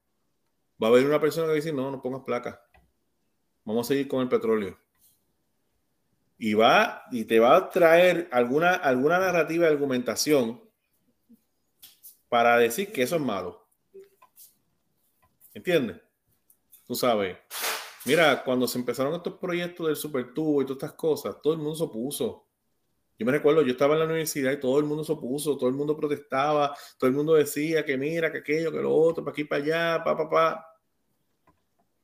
va 0.81 0.87
a 0.87 0.89
haber 0.89 1.05
una 1.05 1.21
persona 1.21 1.49
que 1.49 1.53
dice, 1.53 1.71
no, 1.71 1.91
no 1.91 2.01
pongas 2.01 2.23
placas. 2.23 2.57
Vamos 3.63 3.85
a 3.85 3.89
seguir 3.89 4.07
con 4.07 4.23
el 4.23 4.27
petróleo 4.27 4.86
y 6.37 6.53
va 6.53 7.03
y 7.11 7.25
te 7.25 7.39
va 7.39 7.55
a 7.55 7.69
traer 7.69 8.29
alguna, 8.31 8.73
alguna 8.75 9.19
narrativa 9.19 9.65
de 9.65 9.71
argumentación 9.71 10.61
para 12.29 12.57
decir 12.57 12.91
que 12.91 13.03
eso 13.03 13.15
es 13.15 13.21
malo. 13.21 13.67
¿Entiendes? 15.53 15.97
Tú 16.85 16.95
sabes. 16.95 17.37
Mira, 18.05 18.43
cuando 18.43 18.67
se 18.67 18.77
empezaron 18.77 19.13
estos 19.15 19.33
proyectos 19.33 19.87
del 19.87 19.95
supertubo 19.95 20.61
y 20.61 20.65
todas 20.65 20.83
estas 20.83 20.93
cosas, 20.93 21.41
todo 21.41 21.53
el 21.53 21.59
mundo 21.59 21.75
se 21.75 21.83
opuso. 21.83 22.45
Yo 23.19 23.25
me 23.25 23.31
recuerdo, 23.31 23.63
yo 23.63 23.71
estaba 23.71 23.95
en 23.95 23.99
la 24.01 24.05
universidad 24.05 24.51
y 24.51 24.59
todo 24.59 24.77
el 24.77 24.85
mundo 24.85 25.03
se 25.03 25.11
opuso, 25.11 25.57
todo 25.57 25.67
el 25.67 25.75
mundo 25.75 25.97
protestaba, 25.97 26.77
todo 26.99 27.09
el 27.09 27.15
mundo 27.15 27.33
decía 27.33 27.83
que 27.83 27.97
mira, 27.97 28.31
que 28.31 28.37
aquello, 28.37 28.71
que 28.71 28.77
lo 28.77 28.95
otro, 28.95 29.23
para 29.23 29.31
aquí, 29.31 29.43
para 29.43 29.63
allá, 29.63 30.03
pa, 30.03 30.15
pa, 30.15 30.29
pa. 30.29 30.73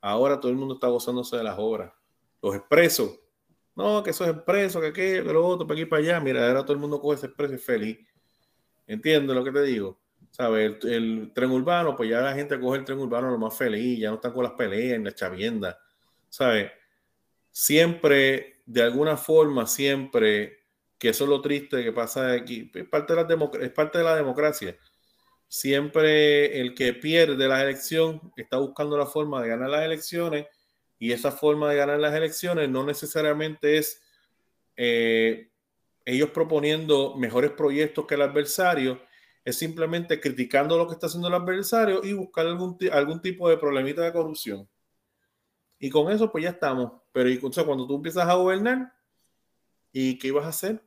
Ahora 0.01 0.39
todo 0.39 0.51
el 0.51 0.57
mundo 0.57 0.73
está 0.73 0.87
gozándose 0.87 1.37
de 1.37 1.43
las 1.43 1.55
obras. 1.57 1.93
Los 2.41 2.55
expresos 2.55 3.22
no, 3.75 4.03
que 4.03 4.11
eso 4.11 4.23
es 4.23 4.31
expreso, 4.31 4.79
que 4.79 4.87
aquello, 4.87 5.23
que 5.23 5.33
lo 5.33 5.45
otro, 5.45 5.65
para 5.65 5.79
aquí 5.79 5.89
para 5.89 6.01
allá. 6.01 6.19
Mira, 6.19 6.47
ahora 6.47 6.61
todo 6.61 6.73
el 6.73 6.79
mundo 6.79 7.01
coge 7.01 7.15
ese 7.15 7.25
expreso 7.27 7.55
y 7.55 7.57
feliz. 7.57 7.99
¿Entiendes 8.85 9.35
lo 9.35 9.43
que 9.43 9.51
te 9.51 9.63
digo? 9.63 9.99
¿Sabes? 10.31 10.77
El, 10.83 11.31
tren 11.33 11.51
urbano, 11.51 11.95
pues 11.95 12.09
ya 12.09 12.21
la 12.21 12.33
gente 12.33 12.59
coge 12.59 12.79
el 12.79 12.85
tren 12.85 12.99
urbano 12.99 13.31
lo 13.31 13.37
más 13.37 13.55
feliz, 13.57 13.99
ya 13.99 14.09
no 14.09 14.15
están 14.15 14.33
con 14.33 14.43
las 14.43 14.53
peleas 14.53 14.95
en 14.95 15.03
la 15.03 15.13
chavienda. 15.13 15.79
¿Sabes? 16.29 16.71
Siempre, 17.51 18.61
de 18.65 18.83
alguna 18.83 19.17
forma, 19.17 19.65
siempre, 19.67 20.65
que 20.97 21.09
eso 21.09 21.23
es 21.23 21.29
lo 21.29 21.41
triste 21.41 21.83
que 21.83 21.91
pasa 21.91 22.31
aquí, 22.33 22.71
es 22.73 22.87
parte 22.87 23.15
de 23.15 23.23
la, 23.23 23.49
es 23.61 23.71
parte 23.71 23.97
de 23.97 24.03
la 24.03 24.15
democracia. 24.15 24.77
Siempre 25.47 26.59
el 26.59 26.73
que 26.73 26.93
pierde 26.93 27.47
la 27.47 27.61
elección 27.63 28.31
está 28.35 28.57
buscando 28.57 28.97
la 28.97 29.05
forma 29.05 29.41
de 29.41 29.49
ganar 29.49 29.69
las 29.69 29.85
elecciones 29.85 30.47
y 31.03 31.11
esa 31.11 31.33
forma 31.33 31.69
de 31.69 31.75
ganar 31.75 31.99
las 31.99 32.15
elecciones 32.15 32.69
no 32.69 32.85
necesariamente 32.85 33.77
es 33.77 34.01
eh, 34.77 35.51
ellos 36.05 36.29
proponiendo 36.29 37.15
mejores 37.17 37.51
proyectos 37.51 38.05
que 38.05 38.15
el 38.15 38.21
adversario, 38.21 39.01
es 39.43 39.57
simplemente 39.57 40.21
criticando 40.21 40.77
lo 40.77 40.87
que 40.87 40.93
está 40.93 41.07
haciendo 41.07 41.27
el 41.27 41.33
adversario 41.33 42.05
y 42.05 42.13
buscar 42.13 42.47
algún, 42.47 42.77
algún 42.89 43.21
tipo 43.21 43.49
de 43.49 43.57
problemita 43.57 44.01
de 44.01 44.13
corrupción. 44.13 44.65
Y 45.77 45.89
con 45.89 46.09
eso 46.09 46.31
pues 46.31 46.45
ya 46.45 46.51
estamos. 46.51 46.93
Pero 47.11 47.27
y, 47.27 47.37
cuando 47.37 47.85
tú 47.85 47.97
empiezas 47.97 48.25
a 48.25 48.35
gobernar, 48.35 48.93
¿y 49.91 50.17
qué 50.17 50.29
ibas 50.29 50.45
a 50.45 50.49
hacer? 50.49 50.81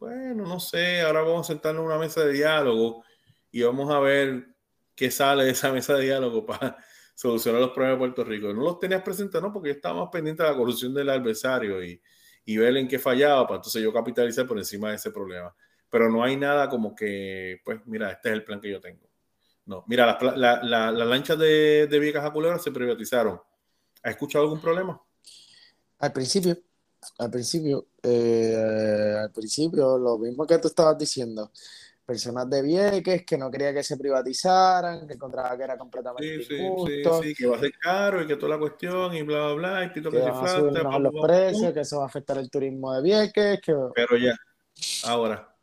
Bueno, 0.00 0.48
no 0.48 0.58
sé, 0.58 1.00
ahora 1.02 1.22
vamos 1.22 1.48
a 1.48 1.52
sentarnos 1.52 1.82
en 1.82 1.86
una 1.86 1.98
mesa 1.98 2.24
de 2.24 2.32
diálogo 2.32 3.04
y 3.52 3.62
vamos 3.62 3.88
a 3.94 4.00
ver 4.00 4.48
qué 4.96 5.12
sale 5.12 5.44
de 5.44 5.50
esa 5.52 5.72
mesa 5.72 5.94
de 5.94 6.06
diálogo 6.06 6.44
para 6.46 6.76
solucionar 7.14 7.60
los 7.60 7.70
problemas 7.70 7.96
de 7.96 7.98
Puerto 7.98 8.24
Rico. 8.24 8.52
No 8.52 8.62
los 8.62 8.78
tenías 8.78 9.02
presentes, 9.02 9.40
¿no? 9.40 9.52
Porque 9.52 9.70
yo 9.70 9.74
estaba 9.74 10.00
más 10.00 10.10
pendiente 10.10 10.42
de 10.42 10.48
la 10.50 10.56
corrupción 10.56 10.94
del 10.94 11.10
adversario 11.10 11.82
y, 11.84 12.00
y 12.44 12.56
ver 12.56 12.76
en 12.76 12.88
qué 12.88 12.98
fallaba, 12.98 13.46
para 13.46 13.56
entonces 13.56 13.82
yo 13.82 13.92
capitalizar 13.92 14.46
por 14.46 14.58
encima 14.58 14.90
de 14.90 14.96
ese 14.96 15.10
problema. 15.10 15.54
Pero 15.90 16.10
no 16.10 16.24
hay 16.24 16.36
nada 16.36 16.68
como 16.68 16.94
que, 16.94 17.60
pues, 17.64 17.80
mira, 17.86 18.10
este 18.10 18.30
es 18.30 18.34
el 18.34 18.44
plan 18.44 18.60
que 18.60 18.70
yo 18.70 18.80
tengo. 18.80 19.08
No, 19.64 19.84
mira, 19.86 20.06
las 20.06 20.36
la, 20.36 20.90
lanchas 20.90 21.38
de, 21.38 21.86
de 21.86 21.98
Viejas 21.98 22.24
a 22.24 22.58
se 22.58 22.72
privatizaron. 22.72 23.40
¿Has 24.02 24.12
escuchado 24.12 24.44
algún 24.44 24.60
problema? 24.60 25.00
Al 25.98 26.12
principio, 26.12 26.56
al 27.18 27.30
principio, 27.30 27.86
eh, 28.02 29.16
al 29.22 29.30
principio, 29.30 29.98
lo 29.98 30.18
mismo 30.18 30.46
que 30.46 30.58
tú 30.58 30.66
estabas 30.66 30.98
diciendo 30.98 31.52
personas 32.04 32.48
de 32.50 32.62
Vieques 32.62 33.24
que 33.24 33.38
no 33.38 33.50
quería 33.50 33.72
que 33.72 33.82
se 33.82 33.96
privatizaran, 33.96 35.06
que 35.06 35.14
encontraba 35.14 35.56
que 35.56 35.62
era 35.62 35.78
completamente 35.78 36.44
sí, 36.44 36.54
injusto. 36.56 37.22
Sí, 37.22 37.28
sí, 37.28 37.34
que 37.34 37.46
va 37.46 37.56
a 37.56 37.60
ser 37.60 37.72
caro 37.78 38.22
y 38.22 38.26
que 38.26 38.36
toda 38.36 38.50
la 38.50 38.58
cuestión 38.58 39.14
y 39.14 39.22
bla, 39.22 39.52
bla, 39.52 39.54
bla, 39.54 39.84
y 39.84 39.92
que, 39.92 40.02
que, 40.02 40.22
a 40.22 40.98
los 40.98 41.14
precios, 41.22 41.72
que 41.72 41.80
eso 41.80 41.98
va 41.98 42.04
a 42.04 42.06
afectar 42.06 42.38
el 42.38 42.50
turismo 42.50 42.92
de 42.94 43.02
Vieques. 43.02 43.60
Que... 43.60 43.74
Pero 43.94 44.16
ya, 44.16 44.36
ahora, 45.04 45.54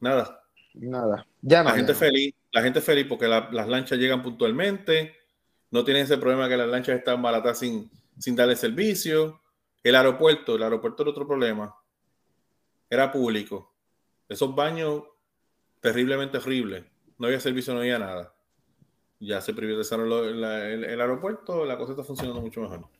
nada. 0.00 0.40
Nada, 0.74 1.24
ya 1.40 1.62
La 1.62 1.70
gente 1.70 1.94
feliz, 1.94 2.34
la 2.50 2.60
gente 2.60 2.80
feliz 2.80 3.06
porque 3.08 3.28
las 3.28 3.68
lanchas 3.68 3.96
llegan 3.96 4.22
puntualmente, 4.22 5.14
no 5.70 5.84
tienen 5.84 6.02
ese 6.02 6.18
problema 6.18 6.48
que 6.48 6.56
las 6.56 6.68
lanchas 6.68 6.98
están 6.98 7.22
baratas 7.22 7.60
sin, 7.60 7.88
sin 8.18 8.34
darle 8.34 8.56
servicio. 8.56 9.40
El 9.84 9.94
aeropuerto, 9.94 10.56
el 10.56 10.62
aeropuerto 10.62 11.02
era 11.02 11.10
otro 11.12 11.26
problema. 11.26 11.74
Era 12.90 13.12
público. 13.12 13.72
Esos 14.28 14.54
baños 14.54 15.04
terriblemente 15.84 16.38
horrible. 16.38 16.86
No 17.18 17.26
había 17.26 17.38
servicio, 17.40 17.74
no 17.74 17.80
había 17.80 17.98
nada. 17.98 18.34
Ya 19.20 19.42
se 19.42 19.52
privatizaron 19.52 20.10
el, 20.10 20.42
aeropuerto, 20.98 21.66
la 21.66 21.76
cosa 21.76 21.92
está 21.92 22.02
funcionando 22.02 22.40
mucho 22.40 22.62
mejor. 22.62 22.78
O 22.78 22.90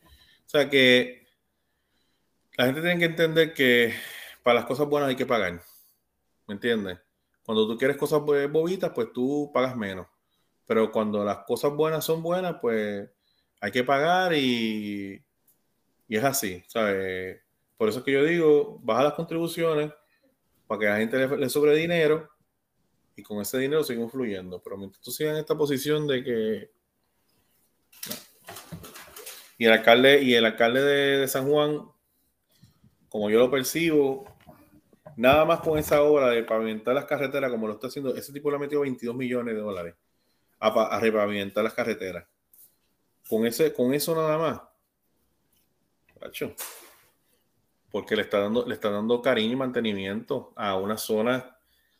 sea 0.44 0.69
que 0.69 1.27
la 2.59 2.66
gente 2.66 2.82
tiene 2.82 2.98
que 2.98 3.06
entender 3.06 3.55
que 3.55 3.94
para 4.43 4.56
las 4.56 4.66
cosas 4.66 4.86
buenas 4.86 5.09
hay 5.09 5.16
que 5.16 5.24
pagar. 5.24 5.62
¿Me 6.47 6.55
entiendes? 6.55 6.98
Cuando 7.43 7.66
tú 7.66 7.78
quieres 7.78 7.97
cosas 7.97 8.20
bobitas, 8.20 8.93
pues 8.94 9.15
tú 9.15 9.51
pagas 9.55 9.74
menos. 9.74 10.06
Pero 10.66 10.93
cuando 10.93 11.24
las 11.24 11.39
cosas 11.47 11.73
buenas 11.73 12.05
son 12.05 12.23
buenas, 12.23 12.56
pues 12.61 13.09
hay 13.62 13.70
que 13.73 13.82
pagar 13.82 14.35
y, 14.35 15.24
y 16.06 16.16
es 16.16 16.23
así. 16.23 16.62
¿sabes? 16.66 17.40
Por 17.78 17.89
eso 17.89 18.01
es 18.01 18.05
que 18.05 18.12
yo 18.12 18.23
digo, 18.24 18.78
baja 18.82 19.05
las 19.05 19.15
contribuciones 19.15 19.90
para 20.66 20.78
que 20.78 20.86
la 20.86 20.97
gente 20.98 21.16
le, 21.16 21.36
le 21.39 21.48
sobre 21.48 21.74
dinero 21.77 22.34
y 23.16 23.23
con 23.23 23.41
ese 23.41 23.59
dinero 23.59 23.85
seguimos 23.85 24.12
fluyendo. 24.12 24.62
Pero 24.62 24.77
mientras 24.77 25.03
tú 25.03 25.11
sigas 25.11 25.32
en 25.35 25.41
esta 25.41 25.57
posición 25.57 26.07
de 26.07 26.24
que. 26.24 26.70
Y 29.59 29.66
el 29.66 29.73
alcalde, 29.73 30.23
y 30.23 30.35
el 30.35 30.45
alcalde 30.45 30.82
de, 30.82 31.28
San 31.28 31.49
Juan, 31.49 31.89
como 33.09 33.31
yo 33.31 33.39
lo 33.39 33.51
percibo, 33.51 34.24
nada 35.16 35.45
más 35.45 35.61
con 35.61 35.78
esa 35.78 36.03
obra 36.03 36.28
de 36.31 36.43
pavimentar 36.43 36.95
las 36.95 37.05
carreteras, 37.05 37.51
como 37.51 37.69
lo 37.69 37.74
está 37.74 37.86
haciendo, 37.86 38.15
ese 38.16 38.32
tipo 38.32 38.51
le 38.51 38.57
ha 38.57 38.61
metido 38.61 38.81
22 38.81 39.15
millones 39.15 39.55
de 39.55 39.61
dólares 39.61 39.95
a, 40.59 40.69
a 40.69 41.01
repavimentar 41.01 41.62
las 41.62 41.73
carreteras. 41.73 42.27
con, 43.28 43.47
ese, 43.47 43.73
con 43.73 43.95
eso 43.95 44.15
nada 44.15 44.39
más. 44.39 44.61
Porque 47.91 48.16
le 48.16 48.23
está, 48.23 48.41
dando, 48.41 48.66
le 48.66 48.74
está 48.74 48.91
dando 48.91 49.20
cariño 49.23 49.53
y 49.53 49.57
mantenimiento 49.57 50.53
a 50.57 50.77
una 50.77 50.97
zona. 50.97 51.53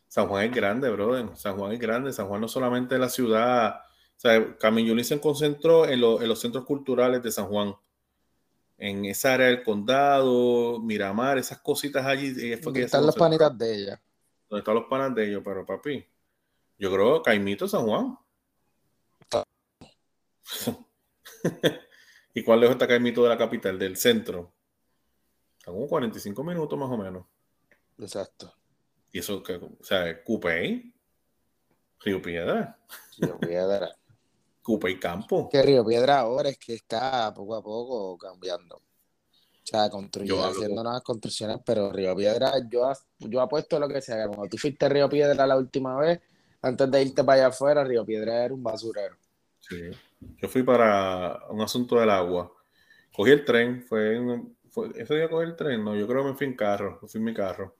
San 0.07 0.27
Juan 0.27 0.45
es 0.45 0.51
grande, 0.51 0.89
brother. 0.89 1.35
San 1.35 1.57
Juan 1.57 1.71
es 1.73 1.79
grande. 1.79 2.13
San 2.13 2.27
Juan 2.27 2.41
no 2.41 2.47
solamente 2.47 2.95
es 2.95 3.01
la 3.01 3.09
ciudad. 3.09 3.81
O 4.17 4.19
sea, 4.19 4.55
se 5.03 5.19
concentró 5.19 5.85
en, 5.85 6.03
en 6.03 6.27
los 6.27 6.39
centros 6.39 6.65
culturales 6.65 7.21
de 7.21 7.31
San 7.31 7.47
Juan 7.47 7.75
en 8.77 9.05
esa 9.05 9.33
área 9.33 9.47
del 9.47 9.63
condado, 9.63 10.79
Miramar, 10.79 11.37
esas 11.37 11.59
cositas 11.59 12.05
allí. 12.05 12.31
¿Dónde 12.57 12.83
están 12.83 13.05
los 13.05 13.15
panitas 13.15 13.57
de 13.57 13.75
ella? 13.75 14.01
¿Dónde 14.49 14.59
están 14.59 14.75
los 14.75 14.85
panas 14.85 15.15
de 15.15 15.27
ellos? 15.29 15.41
Pero 15.43 15.65
papi, 15.65 16.05
yo 16.77 16.91
creo 16.91 17.21
Caimito 17.23 17.67
San 17.67 17.85
Juan. 17.85 18.17
¿Y 22.33 22.43
cuál 22.43 22.59
lejos 22.59 22.75
está 22.75 22.87
Caimito 22.87 23.23
de 23.23 23.29
la 23.29 23.37
capital, 23.37 23.79
del 23.79 23.95
centro? 23.97 24.51
Está 25.57 25.71
como 25.71 25.87
45 25.87 26.43
minutos 26.43 26.77
más 26.77 26.89
o 26.89 26.97
menos. 26.97 27.25
Exacto. 27.97 28.53
Y 29.15 29.19
eso, 29.19 29.41
que, 29.41 29.53
o 29.53 29.77
sea, 29.81 30.21
Cupey, 30.25 30.93
Río 32.01 32.21
Piedra. 32.21 32.77
Río 33.17 33.39
Piedra. 33.39 33.89
Cupa 34.61 34.89
y 34.89 34.99
Campo. 34.99 35.47
Que 35.47 35.61
Río 35.61 35.85
Piedra 35.85 36.19
ahora 36.19 36.49
es 36.49 36.57
que 36.57 36.73
está 36.73 37.33
poco 37.33 37.55
a 37.55 37.63
poco 37.63 38.17
cambiando. 38.17 38.75
O 38.75 38.81
sea, 39.63 39.89
construyendo, 39.89 40.43
haciendo 40.43 40.83
nuevas 40.83 41.01
construcciones, 41.01 41.59
pero 41.65 41.93
Río 41.93 42.13
Piedra, 42.13 42.55
yo, 42.69 42.91
yo 43.19 43.39
apuesto 43.39 43.79
lo 43.79 43.87
que 43.87 44.01
sea. 44.01 44.27
Cuando 44.27 44.49
tú 44.49 44.57
fuiste 44.57 44.85
a 44.85 44.89
Río 44.89 45.07
Piedra 45.07 45.47
la 45.47 45.55
última 45.55 45.97
vez, 45.97 46.19
antes 46.61 46.91
de 46.91 47.01
irte 47.01 47.23
para 47.23 47.39
allá 47.39 47.47
afuera, 47.47 47.85
Río 47.85 48.05
Piedra 48.05 48.43
era 48.43 48.53
un 48.53 48.63
basurero. 48.63 49.15
Sí. 49.61 49.91
Yo 50.41 50.49
fui 50.49 50.63
para 50.63 51.39
un 51.51 51.61
asunto 51.61 51.97
del 51.97 52.09
agua. 52.09 52.51
Cogí 53.15 53.31
el 53.31 53.45
tren, 53.45 53.81
fue, 53.81 54.19
fue 54.69 54.89
ese 54.93 55.15
día 55.15 55.29
cogí 55.29 55.45
el 55.45 55.55
tren, 55.55 55.85
no, 55.85 55.95
yo 55.95 56.05
creo 56.05 56.21
que 56.23 56.31
me 56.31 56.35
fui 56.35 56.47
en 56.47 56.57
carro, 56.57 56.99
me 57.01 57.07
fui 57.07 57.19
en 57.19 57.23
mi 57.23 57.33
carro. 57.33 57.77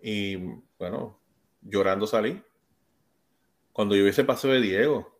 Y 0.00 0.36
bueno, 0.78 1.18
llorando 1.62 2.06
salí. 2.06 2.42
Cuando 3.72 3.94
yo 3.94 4.06
hice 4.06 4.24
paseo 4.24 4.52
de 4.52 4.60
Diego, 4.60 5.18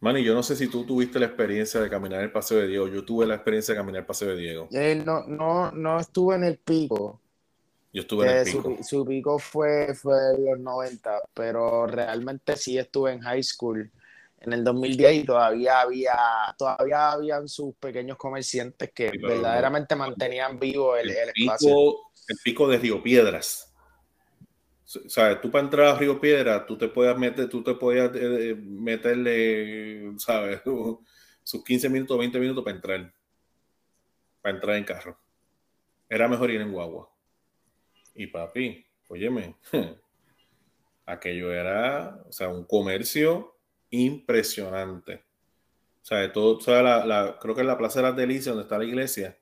Manny, 0.00 0.22
yo 0.22 0.34
no 0.34 0.42
sé 0.42 0.54
si 0.54 0.68
tú 0.68 0.84
tuviste 0.84 1.18
la 1.18 1.26
experiencia 1.26 1.80
de 1.80 1.90
caminar 1.90 2.22
el 2.22 2.30
Paseo 2.30 2.58
de 2.58 2.68
Diego. 2.68 2.86
Yo 2.86 3.04
tuve 3.04 3.26
la 3.26 3.34
experiencia 3.34 3.74
de 3.74 3.80
caminar 3.80 4.00
el 4.00 4.06
Paseo 4.06 4.28
de 4.28 4.36
Diego. 4.36 4.68
Él 4.70 5.04
no, 5.04 5.24
no, 5.26 5.72
no 5.72 5.98
estuve 5.98 6.36
en 6.36 6.44
el 6.44 6.58
pico. 6.58 7.20
Yo 7.92 8.02
estuve 8.02 8.30
en 8.30 8.38
el 8.38 8.44
pico. 8.44 8.76
Su, 8.82 9.04
pico 9.04 9.38
fue, 9.40 9.92
fue 9.94 10.16
en 10.36 10.44
los 10.44 10.60
90, 10.60 11.22
pero 11.34 11.86
realmente 11.88 12.54
sí 12.56 12.78
estuve 12.78 13.12
en 13.12 13.20
high 13.20 13.42
school 13.42 13.90
en 14.40 14.52
el 14.52 14.62
2010 14.62 15.14
y 15.14 15.24
todavía 15.24 15.80
había, 15.80 16.16
todavía 16.56 17.10
habían 17.10 17.48
sus 17.48 17.74
pequeños 17.74 18.16
comerciantes 18.16 18.92
que 18.92 19.10
verdaderamente 19.20 19.96
mantenían 19.96 20.60
vivo 20.60 20.96
el, 20.96 21.10
el, 21.10 21.32
Pico, 21.32 22.07
el 22.28 22.36
pico 22.44 22.68
de 22.68 22.78
Río 22.78 23.02
Piedras 23.02 23.68
o 25.04 25.08
sea, 25.08 25.38
tú 25.40 25.50
para 25.50 25.64
entrar 25.64 25.86
a 25.86 25.98
Río 25.98 26.18
Piedra, 26.18 26.64
tú 26.64 26.78
te 26.78 26.88
puedes 26.88 27.16
meter, 27.18 27.48
tú 27.48 27.62
te 27.62 27.74
podías 27.74 28.10
eh, 28.14 28.54
meterle, 28.54 30.14
¿sabes? 30.18 30.62
Sus 31.42 31.64
15 31.64 31.88
minutos, 31.90 32.18
20 32.18 32.38
minutos 32.40 32.64
para 32.64 32.76
entrar. 32.76 33.14
Para 34.40 34.54
entrar 34.54 34.76
en 34.76 34.84
carro. 34.84 35.18
Era 36.08 36.26
mejor 36.26 36.50
ir 36.50 36.60
en 36.60 36.72
guagua. 36.72 37.10
Y 38.14 38.26
papi, 38.28 38.84
óyeme, 39.08 39.56
aquello 41.06 41.52
era, 41.52 42.22
o 42.26 42.32
sea, 42.32 42.48
un 42.48 42.64
comercio 42.64 43.56
impresionante. 43.90 45.24
O 46.02 46.04
sea, 46.08 46.18
de 46.18 46.28
todo, 46.30 46.56
o 46.56 46.60
sea, 46.60 46.82
la, 46.82 47.38
creo 47.38 47.54
que 47.54 47.60
en 47.60 47.66
la 47.66 47.76
Plaza 47.76 48.00
de 48.00 48.08
las 48.08 48.16
Delicias, 48.16 48.54
donde 48.54 48.62
está 48.62 48.78
la 48.78 48.84
iglesia. 48.84 49.38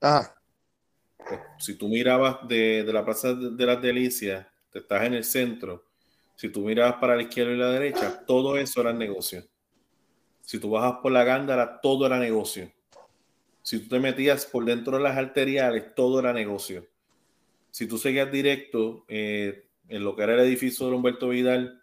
Ah. 0.00 0.37
Si 1.58 1.74
tú 1.74 1.88
mirabas 1.88 2.46
de, 2.46 2.84
de 2.84 2.92
la 2.92 3.04
Plaza 3.04 3.34
de 3.34 3.66
las 3.66 3.80
Delicias 3.82 4.46
te 4.70 4.80
estás 4.80 5.04
en 5.04 5.14
el 5.14 5.24
centro, 5.24 5.84
si 6.34 6.48
tú 6.50 6.60
miras 6.60 6.94
para 6.94 7.16
la 7.16 7.22
izquierda 7.22 7.52
y 7.52 7.56
la 7.56 7.70
derecha, 7.70 8.24
todo 8.24 8.56
eso 8.56 8.80
era 8.80 8.92
negocio. 8.92 9.44
Si 10.40 10.58
tú 10.58 10.70
bajas 10.70 11.00
por 11.02 11.10
la 11.12 11.24
gándara, 11.24 11.80
todo 11.80 12.06
era 12.06 12.18
negocio. 12.18 12.72
Si 13.62 13.80
tú 13.80 13.88
te 13.88 13.98
metías 13.98 14.46
por 14.46 14.64
dentro 14.64 14.96
de 14.96 15.02
las 15.02 15.16
arteriales, 15.16 15.94
todo 15.94 16.20
era 16.20 16.32
negocio. 16.32 16.86
Si 17.70 17.86
tú 17.86 17.98
seguías 17.98 18.30
directo 18.30 19.04
eh, 19.08 19.66
en 19.88 20.04
lo 20.04 20.16
que 20.16 20.22
era 20.22 20.34
el 20.34 20.40
edificio 20.40 20.86
de 20.86 20.94
Humberto 20.94 21.28
Vidal, 21.28 21.82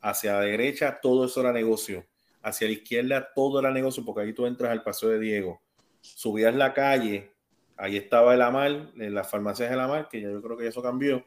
hacia 0.00 0.34
la 0.34 0.40
derecha, 0.40 1.00
todo 1.00 1.24
eso 1.24 1.40
era 1.40 1.52
negocio. 1.52 2.06
Hacia 2.42 2.68
la 2.68 2.74
izquierda, 2.74 3.32
todo 3.34 3.58
era 3.58 3.70
negocio, 3.70 4.04
porque 4.04 4.20
ahí 4.20 4.32
tú 4.32 4.46
entras 4.46 4.70
al 4.70 4.82
Paseo 4.82 5.08
de 5.08 5.18
Diego. 5.18 5.62
Subías 6.00 6.54
la 6.54 6.72
calle, 6.72 7.32
ahí 7.76 7.96
estaba 7.96 8.34
el 8.34 8.42
Amal, 8.42 8.92
en 8.96 9.14
las 9.14 9.30
farmacias 9.30 9.70
del 9.70 9.80
Amal, 9.80 10.08
que 10.08 10.20
ya 10.20 10.30
yo 10.30 10.42
creo 10.42 10.56
que 10.56 10.66
eso 10.66 10.82
cambió 10.82 11.24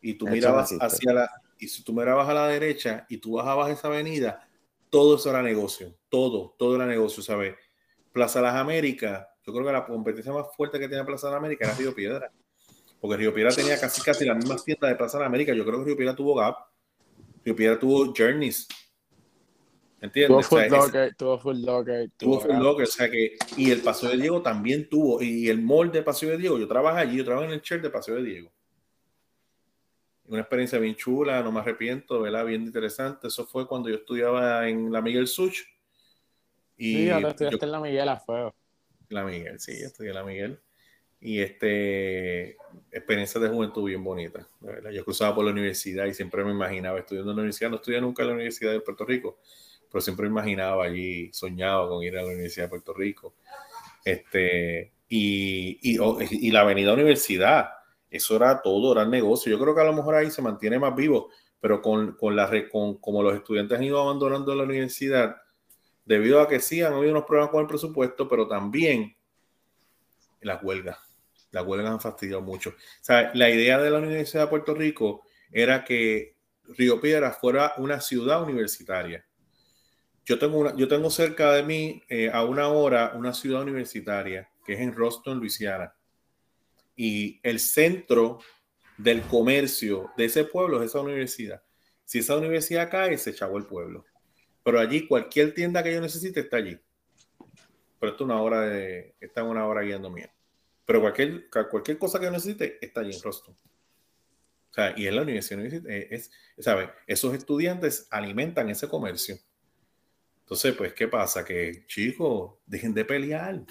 y 0.00 0.14
tú 0.14 0.26
mirabas 0.26 0.72
hacia 0.80 1.12
la, 1.12 1.30
y 1.58 1.68
si 1.68 1.84
tú 1.84 1.92
mirabas 1.92 2.28
a 2.28 2.34
la 2.34 2.48
derecha 2.48 3.06
y 3.08 3.18
tú 3.18 3.34
bajabas 3.34 3.70
esa 3.70 3.88
avenida, 3.88 4.48
todo 4.90 5.16
eso 5.16 5.30
era 5.30 5.42
negocio, 5.42 5.96
todo, 6.08 6.54
todo 6.58 6.74
era 6.74 6.86
negocio, 6.86 7.22
¿sabes? 7.22 7.54
Plaza 8.12 8.42
Las 8.42 8.56
Américas, 8.56 9.26
yo 9.46 9.52
creo 9.52 9.64
que 9.64 9.72
la 9.72 9.86
competencia 9.86 10.32
más 10.32 10.46
fuerte 10.56 10.78
que 10.78 10.88
tenía 10.88 11.06
Plaza 11.06 11.28
Las 11.28 11.38
Américas 11.38 11.68
era 11.68 11.78
Río 11.78 11.94
Piedra, 11.94 12.32
porque 13.00 13.16
Río 13.16 13.32
Piedra 13.32 13.54
tenía 13.54 13.78
casi 13.80 14.02
casi 14.02 14.24
las 14.24 14.36
mismas 14.36 14.64
tiendas 14.64 14.90
de 14.90 14.96
Plaza 14.96 15.18
Las 15.18 15.28
Américas, 15.28 15.56
yo 15.56 15.64
creo 15.64 15.78
que 15.78 15.84
Río 15.86 15.96
Piedra 15.96 16.16
tuvo 16.16 16.34
Gap, 16.34 16.56
Río 17.44 17.56
Piedra 17.56 17.78
tuvo 17.78 18.12
Journeys, 18.14 18.66
¿Entiendes? 20.02 20.48
Tuvo 20.48 20.60
Full 20.60 20.68
Locker, 20.68 21.14
tuvo 21.14 21.38
Full 21.38 21.64
Locker. 21.64 22.10
Tuvo 22.18 22.40
Full 22.40 22.56
Locker, 22.56 22.84
o 22.84 22.90
sea 22.90 23.10
que, 23.10 23.36
y 23.56 23.70
el 23.70 23.80
Paseo 23.80 24.10
de 24.10 24.18
Diego 24.18 24.42
también 24.42 24.86
tuvo, 24.88 25.22
y 25.22 25.48
el 25.48 25.62
mall 25.62 25.90
de 25.90 26.02
Paseo 26.02 26.30
de 26.30 26.36
Diego, 26.36 26.58
yo 26.58 26.68
trabajo 26.68 26.98
allí, 26.98 27.16
yo 27.16 27.24
trabajo 27.24 27.46
en 27.46 27.52
el 27.52 27.62
chair 27.62 27.80
de 27.80 27.88
Paseo 27.88 28.16
de 28.16 28.24
Diego 28.24 28.52
una 30.32 30.40
experiencia 30.40 30.78
bien 30.78 30.94
chula, 30.94 31.42
no 31.42 31.52
me 31.52 31.60
arrepiento, 31.60 32.20
¿verdad? 32.22 32.46
Bien 32.46 32.62
interesante. 32.62 33.28
Eso 33.28 33.46
fue 33.46 33.66
cuando 33.66 33.90
yo 33.90 33.96
estudiaba 33.96 34.66
en 34.66 34.90
la 34.90 35.02
Miguel 35.02 35.26
Such. 35.26 35.58
Y 36.78 36.94
sí, 36.94 37.10
ahora 37.10 37.30
estudiaste 37.30 37.64
en 37.66 37.72
la 37.72 37.80
Miguel 37.80 38.08
a 38.08 38.18
fuego. 38.18 38.54
La 39.10 39.24
Miguel, 39.24 39.60
sí, 39.60 39.72
estudié 39.72 40.10
en 40.10 40.16
la 40.16 40.24
Miguel. 40.24 40.58
Y 41.20 41.40
este, 41.40 42.56
experiencia 42.90 43.40
de 43.40 43.48
juventud 43.48 43.84
bien 43.84 44.02
bonita. 44.02 44.48
¿verdad? 44.60 44.90
Yo 44.90 45.04
cruzaba 45.04 45.34
por 45.34 45.44
la 45.44 45.50
universidad 45.50 46.06
y 46.06 46.14
siempre 46.14 46.42
me 46.44 46.50
imaginaba 46.50 46.98
estudiando 46.98 47.32
en 47.32 47.36
la 47.36 47.42
universidad. 47.42 47.70
No 47.70 47.76
estudié 47.76 48.00
nunca 48.00 48.22
en 48.22 48.28
la 48.28 48.34
Universidad 48.34 48.72
de 48.72 48.80
Puerto 48.80 49.04
Rico, 49.04 49.38
pero 49.92 50.00
siempre 50.00 50.26
imaginaba 50.26 50.84
allí, 50.84 51.30
soñaba 51.32 51.86
con 51.88 52.02
ir 52.02 52.16
a 52.16 52.22
la 52.22 52.28
Universidad 52.28 52.64
de 52.64 52.70
Puerto 52.70 52.94
Rico. 52.94 53.34
Este, 54.04 54.92
y, 55.08 55.78
y, 55.82 56.50
la 56.50 56.62
Avenida 56.62 56.94
Universidad 56.94 57.68
eso 58.12 58.36
era 58.36 58.60
todo, 58.60 58.92
era 58.92 59.02
el 59.02 59.10
negocio. 59.10 59.50
Yo 59.50 59.58
creo 59.58 59.74
que 59.74 59.80
a 59.80 59.84
lo 59.84 59.94
mejor 59.94 60.14
ahí 60.14 60.30
se 60.30 60.42
mantiene 60.42 60.78
más 60.78 60.94
vivo, 60.94 61.30
pero 61.60 61.80
con, 61.80 62.12
con 62.12 62.36
con, 62.70 62.98
como 62.98 63.22
los 63.22 63.34
estudiantes 63.34 63.78
han 63.78 63.84
ido 63.84 64.00
abandonando 64.00 64.54
la 64.54 64.64
universidad, 64.64 65.36
debido 66.04 66.40
a 66.40 66.48
que 66.48 66.60
sí 66.60 66.82
han 66.82 66.92
habido 66.92 67.12
unos 67.12 67.24
problemas 67.24 67.50
con 67.50 67.62
el 67.62 67.66
presupuesto, 67.66 68.28
pero 68.28 68.46
también 68.46 69.16
las 70.42 70.62
huelgas. 70.62 70.98
Las 71.52 71.66
huelgas 71.66 71.90
han 71.90 72.00
fastidiado 72.00 72.42
mucho. 72.42 72.70
O 72.70 73.12
la 73.34 73.48
idea 73.48 73.78
de 73.78 73.90
la 73.90 73.98
Universidad 73.98 74.44
de 74.44 74.48
Puerto 74.48 74.74
Rico 74.74 75.22
era 75.50 75.84
que 75.84 76.36
Río 76.64 77.00
Piedra 77.00 77.32
fuera 77.32 77.72
una 77.78 78.00
ciudad 78.00 78.42
universitaria. 78.42 79.24
Yo 80.24 80.38
tengo, 80.38 80.58
una, 80.58 80.76
yo 80.76 80.86
tengo 80.88 81.10
cerca 81.10 81.52
de 81.52 81.62
mí, 81.62 82.02
eh, 82.08 82.30
a 82.32 82.44
una 82.44 82.68
hora, 82.68 83.12
una 83.14 83.32
ciudad 83.32 83.62
universitaria, 83.62 84.50
que 84.64 84.74
es 84.74 84.80
en 84.80 84.94
Roston, 84.94 85.38
Luisiana 85.38 85.94
y 86.96 87.40
el 87.42 87.58
centro 87.60 88.40
del 88.96 89.22
comercio 89.22 90.12
de 90.16 90.26
ese 90.26 90.44
pueblo 90.44 90.82
es 90.82 90.90
esa 90.90 91.00
universidad. 91.00 91.62
Si 92.04 92.18
esa 92.18 92.36
universidad 92.36 92.90
cae, 92.90 93.16
se 93.18 93.30
echó 93.30 93.56
el 93.56 93.66
pueblo. 93.66 94.04
Pero 94.62 94.78
allí 94.78 95.06
cualquier 95.06 95.54
tienda 95.54 95.82
que 95.82 95.92
yo 95.92 96.00
necesite 96.00 96.40
está 96.40 96.58
allí. 96.58 96.78
Pero 97.98 98.12
esto 98.12 98.24
es 98.24 98.30
una 98.30 98.40
hora 98.40 98.60
de, 98.62 99.14
está 99.20 99.42
una 99.42 99.66
hora 99.66 99.82
guiando 99.82 100.10
mía. 100.10 100.32
Pero 100.84 101.00
cualquier, 101.00 101.48
cualquier 101.48 101.98
cosa 101.98 102.18
que 102.18 102.26
yo 102.26 102.30
necesite 102.30 102.78
está 102.84 103.00
allí 103.00 103.14
en 103.14 103.22
Roston. 103.22 103.56
O 104.70 104.74
sea, 104.74 104.94
y 104.96 105.06
en 105.06 105.16
la 105.16 105.22
universidad, 105.22 105.64
eh, 105.64 106.08
es, 106.10 106.30
¿sabe? 106.58 106.90
Esos 107.06 107.34
estudiantes 107.34 108.08
alimentan 108.10 108.70
ese 108.70 108.88
comercio. 108.88 109.38
Entonces, 110.52 110.76
pues, 110.76 110.92
¿qué 110.92 111.08
pasa? 111.08 111.42
Que, 111.42 111.86
chicos, 111.86 112.56
dejen 112.66 112.92
de 112.92 113.06
pelear. 113.06 113.62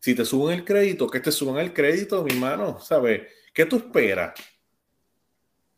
Si 0.00 0.14
te 0.14 0.24
suben 0.24 0.60
el 0.60 0.64
crédito, 0.64 1.06
que 1.06 1.20
te 1.20 1.30
suban 1.30 1.58
el 1.58 1.74
crédito, 1.74 2.24
mi 2.24 2.32
hermano, 2.32 2.80
¿sabes? 2.80 3.30
¿Qué 3.52 3.66
tú 3.66 3.76
esperas? 3.76 4.32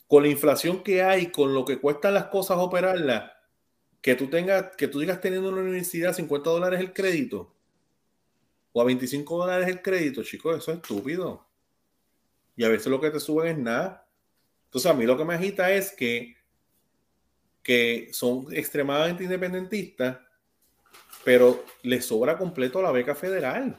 Con 0.06 0.22
la 0.22 0.28
inflación 0.28 0.84
que 0.84 1.02
hay, 1.02 1.32
con 1.32 1.52
lo 1.52 1.64
que 1.64 1.80
cuestan 1.80 2.14
las 2.14 2.26
cosas 2.26 2.58
operarlas, 2.58 3.32
que 4.00 4.14
tú 4.14 4.30
tengas, 4.30 4.76
que 4.76 4.86
tú 4.86 5.00
digas 5.00 5.20
teniendo 5.20 5.48
en 5.48 5.56
la 5.56 5.62
universidad 5.62 6.14
50 6.14 6.48
dólares 6.48 6.78
el 6.78 6.92
crédito 6.92 7.52
o 8.70 8.80
a 8.80 8.84
25 8.84 9.36
dólares 9.36 9.66
el 9.66 9.82
crédito, 9.82 10.22
chicos, 10.22 10.58
eso 10.58 10.70
es 10.70 10.76
estúpido. 10.76 11.44
Y 12.54 12.62
a 12.62 12.68
veces 12.68 12.86
lo 12.86 13.00
que 13.00 13.10
te 13.10 13.18
suben 13.18 13.48
es 13.48 13.58
nada. 13.58 14.08
Entonces 14.66 14.88
a 14.88 14.94
mí 14.94 15.06
lo 15.06 15.18
que 15.18 15.24
me 15.24 15.34
agita 15.34 15.72
es 15.72 15.90
que 15.90 16.36
que 17.62 18.08
son 18.12 18.46
extremadamente 18.52 19.24
independentistas, 19.24 20.18
pero 21.24 21.64
les 21.82 22.04
sobra 22.04 22.36
completo 22.36 22.80
la 22.80 22.92
beca 22.92 23.14
federal. 23.14 23.76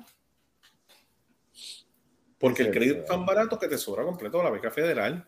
Porque 2.38 2.64
el 2.64 2.72
crédito 2.72 3.02
es 3.02 3.06
tan 3.06 3.26
barato 3.26 3.60
que 3.60 3.68
te 3.68 3.78
sobra 3.78 4.04
completo 4.04 4.42
la 4.42 4.50
beca 4.50 4.72
federal. 4.72 5.28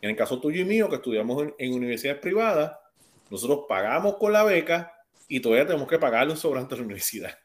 En 0.00 0.10
el 0.10 0.16
caso 0.16 0.40
tuyo 0.40 0.60
y 0.60 0.64
mío, 0.64 0.88
que 0.88 0.96
estudiamos 0.96 1.48
en, 1.58 1.74
universidades 1.74 2.20
privadas, 2.20 2.76
nosotros 3.30 3.64
pagamos 3.68 4.16
con 4.16 4.32
la 4.32 4.44
beca 4.44 4.92
y 5.26 5.40
todavía 5.40 5.66
tenemos 5.66 5.88
que 5.88 5.98
pagarle 5.98 6.32
un 6.32 6.38
sobrante 6.38 6.74
a 6.74 6.78
la 6.78 6.84
universidad. 6.84 7.36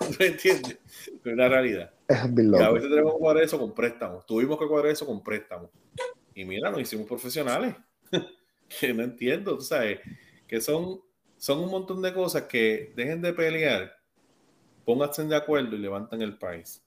¿Me 0.18 0.26
entiendes? 0.26 0.78
Es 0.84 1.32
una 1.32 1.48
realidad. 1.48 1.92
a 2.08 2.26
veces 2.26 2.90
tenemos 2.90 3.12
que 3.12 3.18
cuadrar 3.18 3.44
eso 3.44 3.58
con 3.58 3.72
préstamos. 3.72 4.26
Tuvimos 4.26 4.58
que 4.58 4.66
cuadrar 4.66 4.92
eso 4.92 5.06
con 5.06 5.22
préstamos. 5.22 5.70
Y 6.34 6.44
mira, 6.44 6.70
nos 6.70 6.80
hicimos 6.80 7.06
profesionales. 7.06 7.76
no 8.94 9.02
entiendo, 9.02 9.56
tú 9.56 9.62
sabes, 9.62 10.00
que 10.46 10.60
son, 10.60 11.00
son 11.36 11.60
un 11.60 11.70
montón 11.70 12.02
de 12.02 12.12
cosas 12.12 12.42
que 12.42 12.92
dejen 12.96 13.22
de 13.22 13.32
pelear, 13.32 13.96
pónganse 14.84 15.24
de 15.24 15.36
acuerdo 15.36 15.76
y 15.76 15.78
levantan 15.78 16.22
el 16.22 16.38
país. 16.38 16.82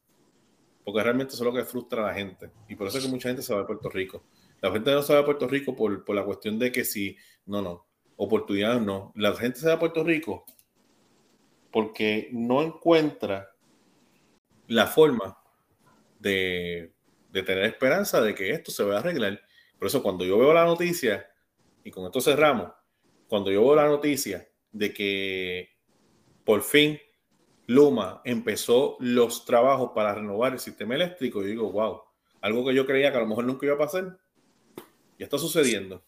Porque 0.83 1.01
realmente 1.01 1.33
eso 1.33 1.43
es 1.43 1.53
lo 1.53 1.57
que 1.57 1.65
frustra 1.65 2.03
a 2.03 2.07
la 2.07 2.13
gente. 2.13 2.51
Y 2.69 2.75
por 2.75 2.87
eso 2.87 2.99
es 2.99 3.05
que 3.05 3.09
mucha 3.09 3.29
gente 3.29 3.41
se 3.41 3.53
va 3.53 3.61
de 3.61 3.65
Puerto 3.65 3.89
Rico. 3.89 4.23
La 4.61 4.71
gente 4.71 4.91
no 4.91 5.01
se 5.01 5.13
va 5.13 5.19
a 5.19 5.25
Puerto 5.25 5.47
Rico 5.47 5.75
por, 5.75 6.05
por 6.05 6.15
la 6.15 6.23
cuestión 6.23 6.59
de 6.59 6.71
que 6.71 6.85
si, 6.85 7.17
no, 7.47 7.61
no, 7.61 7.87
oportunidades 8.17 8.81
no. 8.81 9.11
La 9.15 9.33
gente 9.33 9.59
se 9.59 9.67
va 9.67 9.73
a 9.73 9.79
Puerto 9.79 10.03
Rico 10.03 10.45
porque 11.71 12.29
no 12.31 12.61
encuentra 12.61 13.49
la 14.67 14.87
forma 14.87 15.37
de, 16.19 16.93
de 17.31 17.43
tener 17.43 17.65
esperanza 17.65 18.21
de 18.21 18.33
que 18.33 18.51
esto 18.51 18.71
se 18.71 18.83
va 18.83 18.95
a 18.95 18.99
arreglar. 18.99 19.41
Por 19.77 19.87
eso 19.87 20.01
cuando 20.01 20.23
yo 20.23 20.37
veo 20.37 20.53
la 20.53 20.65
noticia, 20.65 21.27
y 21.85 21.91
con 21.91 22.03
esto 22.05 22.19
cerramos, 22.19 22.71
cuando 23.29 23.51
yo 23.51 23.61
veo 23.61 23.75
la 23.75 23.87
noticia 23.87 24.49
de 24.71 24.91
que 24.91 25.69
por 26.43 26.61
fin 26.63 26.99
Luma 27.67 28.21
empezó 28.25 28.97
los 28.99 29.45
trabajos 29.45 29.91
para 29.93 30.13
renovar 30.15 30.53
el 30.53 30.59
sistema 30.59 30.95
eléctrico, 30.95 31.41
yo 31.41 31.47
digo, 31.47 31.71
wow, 31.71 32.01
algo 32.41 32.65
que 32.65 32.73
yo 32.73 32.85
creía 32.85 33.11
que 33.11 33.17
a 33.17 33.21
lo 33.21 33.27
mejor 33.27 33.45
nunca 33.45 33.67
iba 33.67 33.75
a 33.75 33.79
pasar, 33.79 34.19
ya 35.17 35.25
está 35.25 35.37
sucediendo. 35.37 36.03